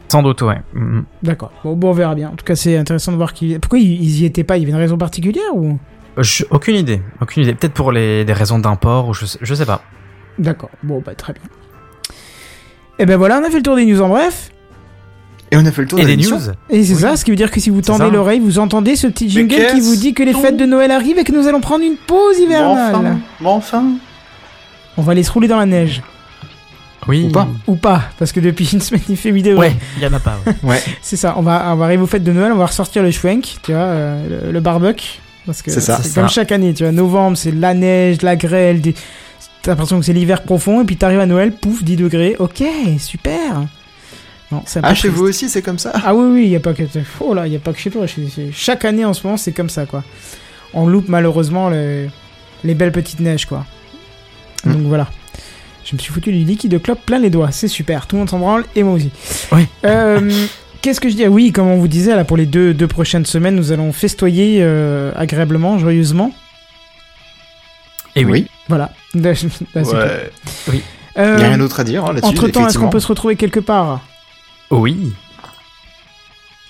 Sans 0.09 0.23
doute, 0.23 0.41
ouais. 0.41 0.57
Hmm. 0.73 1.01
D'accord. 1.23 1.51
Bon, 1.63 1.73
bon, 1.75 1.89
on 1.89 1.93
verra 1.93 2.15
bien. 2.15 2.29
En 2.29 2.35
tout 2.35 2.45
cas, 2.45 2.55
c'est 2.55 2.77
intéressant 2.77 3.11
de 3.11 3.17
voir 3.17 3.33
qu'ils. 3.33 3.59
Pourquoi 3.59 3.79
ils, 3.79 4.21
y 4.21 4.25
étaient 4.25 4.43
pas? 4.43 4.57
Il 4.57 4.61
y 4.61 4.63
avait 4.63 4.71
une 4.71 4.77
raison 4.77 4.97
particulière 4.97 5.53
ou? 5.55 5.77
Je- 6.17 6.45
aucune 6.49 6.75
idée, 6.75 7.01
aucune 7.21 7.43
idée. 7.43 7.53
Peut-être 7.53 7.73
pour 7.73 7.91
les 7.91 8.25
des 8.25 8.33
raisons 8.33 8.57
d'import 8.59 9.07
ou 9.09 9.13
je 9.13 9.25
sais, 9.25 9.37
je 9.41 9.53
sais 9.53 9.65
pas. 9.65 9.81
D'accord. 10.39 10.69
Bon, 10.83 11.01
bah 11.05 11.13
très 11.15 11.33
bien. 11.33 11.43
Et 12.99 13.05
ben 13.05 13.17
voilà, 13.17 13.39
on 13.39 13.43
a 13.45 13.49
fait 13.49 13.57
le 13.57 13.63
tour 13.63 13.75
des 13.75 13.85
news 13.85 14.01
en 14.01 14.09
bref. 14.09 14.49
Et 15.51 15.57
on 15.57 15.65
a 15.65 15.71
fait 15.71 15.81
le 15.83 15.87
tour 15.87 15.99
Et 15.99 16.05
des 16.05 16.17
news. 16.17 16.39
Et 16.69 16.83
c'est 16.83 16.95
ça, 16.95 17.15
ce 17.15 17.23
qui 17.23 17.31
veut 17.31 17.37
dire 17.37 17.51
que 17.51 17.59
si 17.59 17.69
vous 17.69 17.81
tendez 17.81 18.09
l'oreille, 18.09 18.39
vous 18.39 18.59
entendez 18.59 18.95
ce 18.95 19.07
petit 19.07 19.29
jingle 19.29 19.55
qui 19.73 19.79
vous 19.79 19.95
dit 19.95 20.13
que 20.13 20.23
les 20.23 20.33
fêtes 20.33 20.57
de 20.57 20.65
Noël 20.65 20.91
arrivent 20.91 21.17
et 21.19 21.23
que 21.23 21.31
nous 21.31 21.47
allons 21.47 21.61
prendre 21.61 21.83
une 21.85 21.95
pause 21.95 22.35
Mais 22.39 22.45
hivernale. 22.45 22.95
enfin, 22.95 23.01
mais 23.41 23.47
enfin. 23.47 23.85
On 24.97 25.01
va 25.03 25.11
aller 25.11 25.23
se 25.23 25.31
rouler 25.31 25.47
dans 25.47 25.57
la 25.57 25.65
neige. 25.67 26.01
Oui. 27.07 27.25
Ou 27.25 27.31
pas. 27.31 27.47
Ou 27.67 27.75
pas, 27.75 28.03
parce 28.19 28.31
que 28.31 28.39
depuis 28.39 28.69
une 28.73 28.81
semaine 28.81 29.01
il 29.09 29.17
fait 29.17 29.31
vidéo. 29.31 29.57
Ouais, 29.57 29.75
il 29.97 30.03
y 30.03 30.07
en 30.07 30.13
a 30.13 30.19
pas. 30.19 30.39
ouais. 30.45 30.53
Ouais, 30.63 30.83
C'est 31.01 31.15
ça, 31.17 31.35
on 31.37 31.41
va, 31.41 31.71
on 31.73 31.75
va 31.75 31.85
arriver 31.85 32.03
aux 32.03 32.07
fêtes 32.07 32.23
de 32.23 32.31
Noël, 32.31 32.51
on 32.51 32.57
va 32.57 32.65
ressortir 32.65 33.03
le 33.03 33.11
schwenk, 33.11 33.57
tu 33.63 33.71
vois, 33.71 33.81
euh, 33.81 34.43
le, 34.45 34.51
le 34.51 34.59
barbecue. 34.59 35.19
Parce 35.45 35.61
que 35.61 35.71
C'est 35.71 35.79
ça. 35.79 35.99
c'est 36.03 36.13
comme 36.13 36.27
ça. 36.27 36.33
chaque 36.35 36.51
année, 36.51 36.73
tu 36.73 36.83
vois. 36.83 36.91
Novembre, 36.91 37.37
c'est 37.37 37.51
la 37.51 37.73
neige, 37.73 38.21
la 38.21 38.35
grêle, 38.35 38.81
des... 38.81 38.93
t'as 39.61 39.71
l'impression 39.71 39.97
que 39.99 40.05
c'est 40.05 40.11
l'hiver 40.13 40.43
profond, 40.43 40.81
et 40.81 40.85
puis 40.85 40.97
t'arrives 40.97 41.21
à 41.21 41.25
Noël, 41.25 41.53
pouf, 41.53 41.83
10 41.83 41.95
degrés, 41.95 42.35
ok, 42.39 42.63
super. 42.99 43.61
Non, 44.51 44.63
Ah, 44.81 44.93
chez 44.93 45.09
vous 45.09 45.23
aussi, 45.25 45.49
c'est 45.49 45.61
comme 45.61 45.77
ça? 45.79 45.91
Ah 46.05 46.13
oui, 46.15 46.25
oui, 46.31 46.43
il 46.45 46.49
y 46.49 46.55
a 46.55 46.59
pas 46.61 46.73
que. 46.73 46.83
Oh 47.19 47.33
là, 47.33 47.47
il 47.47 47.53
y 47.53 47.55
a 47.55 47.59
pas 47.59 47.73
que 47.73 47.79
chez 47.79 47.89
toi. 47.91 48.05
Chaque 48.53 48.85
année 48.85 49.03
en 49.03 49.13
ce 49.13 49.25
moment, 49.25 49.35
c'est 49.37 49.51
comme 49.51 49.69
ça, 49.69 49.85
quoi. 49.85 50.03
On 50.73 50.87
loupe 50.87 51.09
malheureusement 51.09 51.69
les, 51.69 52.09
les 52.63 52.73
belles 52.73 52.93
petites 52.93 53.19
neiges, 53.19 53.45
quoi. 53.45 53.65
Mm. 54.63 54.71
Donc 54.73 54.81
voilà. 54.83 55.07
Je 55.89 55.95
me 55.95 55.99
suis 55.99 56.11
foutu 56.11 56.31
du 56.33 56.39
liquide 56.43 56.71
de 56.71 56.77
clope 56.77 56.99
plein 57.05 57.17
les 57.19 57.29
doigts. 57.29 57.51
C'est 57.51 57.69
super. 57.69 58.07
Tout 58.07 58.17
le 58.17 58.19
monde 58.19 58.29
s'en 58.29 58.39
branle 58.39 58.65
et 58.75 58.83
moi 58.83 58.93
aussi. 58.95 59.09
Oui. 59.53 59.65
Euh, 59.85 60.29
Qu'est-ce 60.81 60.99
que 60.99 61.07
je 61.09 61.15
dis? 61.15 61.23
Ah 61.23 61.29
Oui, 61.29 61.51
comme 61.53 61.67
on 61.67 61.77
vous 61.77 61.87
disait, 61.87 62.13
là, 62.15 62.25
pour 62.25 62.35
les 62.37 62.45
deux, 62.45 62.73
deux 62.73 62.87
prochaines 62.87 63.25
semaines, 63.25 63.55
nous 63.55 63.71
allons 63.71 63.93
festoyer 63.93 64.59
euh, 64.61 65.11
agréablement, 65.15 65.77
joyeusement. 65.79 66.33
Et 68.17 68.25
oui. 68.25 68.31
Oui. 68.31 68.47
Voilà. 68.67 68.91
Là, 69.15 69.33
c'est 69.35 69.47
tout. 69.47 69.65
Ouais. 69.75 70.31
Il 70.67 70.73
n'y 70.73 70.81
Euh, 71.19 71.35
a 71.37 71.47
rien 71.47 71.57
d'autre 71.57 71.79
à 71.79 71.83
dire 71.85 72.03
hein, 72.05 72.13
là-dessus. 72.13 72.25
entre 72.27 72.47
temps, 72.49 72.67
est-ce 72.67 72.77
qu'on 72.77 72.89
peut 72.89 72.99
se 72.99 73.07
retrouver 73.07 73.35
quelque 73.37 73.59
part? 73.61 74.01
Oui. 74.69 75.13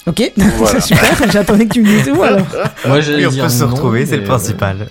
Ok, 0.06 0.32
Voilà. 0.38 0.80
c'est 0.80 0.96
super. 0.96 1.32
J'attendais 1.32 1.66
que 1.66 1.74
tu 1.74 1.82
me 1.82 1.88
dises 1.88 2.10
où 2.16 2.22
alors. 2.24 2.46
Moi, 2.86 3.02
j'allais 3.02 3.26
Oui, 3.26 3.40
on 3.40 3.44
peut 3.44 3.50
se 3.50 3.64
retrouver, 3.64 4.06
c'est 4.06 4.18
le 4.18 4.24
euh, 4.24 4.28
principal. 4.28 4.88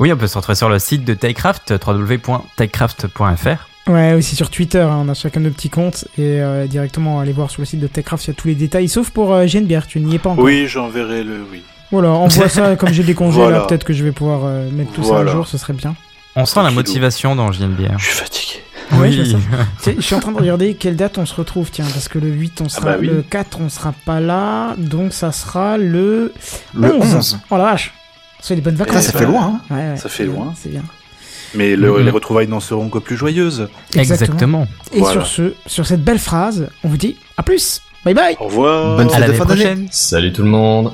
Oui, 0.00 0.10
on 0.10 0.16
peut 0.16 0.26
se 0.26 0.38
retrouver 0.38 0.56
sur 0.56 0.70
le 0.70 0.78
site 0.78 1.04
de 1.04 1.12
Techcraft, 1.12 1.74
www.techcraft.fr. 1.86 3.90
Ouais, 3.90 4.14
aussi 4.14 4.34
sur 4.34 4.48
Twitter, 4.48 4.80
hein, 4.80 5.02
on 5.04 5.08
a 5.10 5.14
chacun 5.14 5.40
nos 5.40 5.50
petits 5.50 5.68
comptes 5.68 6.06
et 6.16 6.40
euh, 6.40 6.66
directement 6.66 7.20
aller 7.20 7.32
voir 7.32 7.50
sur 7.50 7.60
le 7.60 7.66
site 7.66 7.80
de 7.80 7.86
Techcraft, 7.86 8.24
il 8.24 8.28
y 8.28 8.30
a 8.30 8.34
tous 8.34 8.48
les 8.48 8.54
détails, 8.54 8.88
sauf 8.88 9.10
pour 9.10 9.34
euh, 9.34 9.46
Genebière, 9.46 9.86
tu 9.86 10.00
n'y 10.00 10.14
es 10.14 10.18
pas 10.18 10.30
encore. 10.30 10.42
Oui, 10.42 10.66
j'enverrai 10.66 11.22
le 11.22 11.44
oui. 11.52 11.62
Voilà, 11.90 12.12
on 12.12 12.28
voit 12.28 12.48
ça 12.48 12.76
comme 12.76 12.94
j'ai 12.94 13.02
des 13.02 13.12
congés 13.14 13.40
Voilà. 13.40 13.58
là, 13.58 13.66
peut-être 13.66 13.84
que 13.84 13.92
je 13.92 14.02
vais 14.02 14.12
pouvoir 14.12 14.40
euh, 14.44 14.70
mettre 14.70 14.92
tout 14.92 15.04
ça 15.04 15.18
à 15.18 15.26
jour, 15.26 15.46
ce 15.46 15.58
serait 15.58 15.74
bien. 15.74 15.94
On 16.34 16.46
sent 16.46 16.62
la 16.62 16.70
motivation 16.70 17.36
dans 17.36 17.52
JNBR. 17.52 17.98
Je 17.98 18.04
suis 18.04 18.14
fatigué. 18.14 18.62
Ouais, 18.92 19.12
je 19.96 20.00
suis 20.00 20.14
en 20.14 20.20
train 20.20 20.32
de 20.32 20.38
regarder 20.38 20.74
quelle 20.74 20.96
date 20.96 21.18
on 21.18 21.26
se 21.26 21.34
retrouve, 21.34 21.70
tiens, 21.70 21.86
parce 21.92 22.08
que 22.08 22.18
le 22.18 22.28
8 22.28 22.62
on 22.62 22.68
sera, 22.70 22.92
bah 22.92 22.96
oui. 23.00 23.06
le 23.06 23.22
4 23.22 23.60
on 23.60 23.68
sera 23.68 23.92
pas 24.06 24.20
là, 24.20 24.74
donc 24.78 25.12
ça 25.12 25.30
sera 25.30 25.76
le, 25.76 26.32
Le 26.72 26.94
11. 26.94 27.38
Oh 27.50 27.58
la 27.58 27.64
vache, 27.64 27.92
c'est 28.42 28.54
des 28.54 28.60
bonnes 28.60 28.76
Ça, 28.76 28.84
vacances. 28.84 29.04
ça 29.04 29.12
Eh 29.14 29.18
fait 29.18 29.26
loin. 29.26 29.60
Hein. 29.70 29.74
Ouais, 29.74 29.90
ouais, 29.92 29.96
ça 29.96 30.08
fait 30.08 30.24
c'est 30.24 30.28
bien, 30.28 30.32
loin. 30.34 30.54
C'est 30.56 30.68
bien. 30.70 30.82
Mais 31.54 31.74
le- 31.76 31.92
Mhm. 31.98 32.04
les 32.04 32.10
retrouvailles 32.10 32.46
n'en 32.48 32.60
seront 32.60 32.88
que 32.88 32.98
plus 32.98 33.16
joyeuses. 33.16 33.68
Exactement. 33.96 34.66
Et 34.92 35.00
Voilà. 35.00 35.24
sur 35.24 35.26
ce, 35.26 35.54
sur 35.66 35.86
cette 35.86 36.02
belle 36.04 36.18
phrase, 36.20 36.68
on 36.84 36.88
vous 36.88 36.96
dit 36.96 37.16
à 37.36 37.42
plus. 37.42 37.82
Bye 38.04 38.14
bye. 38.14 38.36
Au 38.40 38.44
revoir. 38.44 38.96
Bonne 38.96 39.08
À 39.08 39.10
fête 39.10 39.16
de 39.16 39.20
l'année 39.26 39.34
fin 39.38 39.44
d'année. 39.44 39.60
prochaine. 39.64 39.88
Salut 39.90 40.32
tout 40.32 40.42
le 40.42 40.48
monde. 40.48 40.92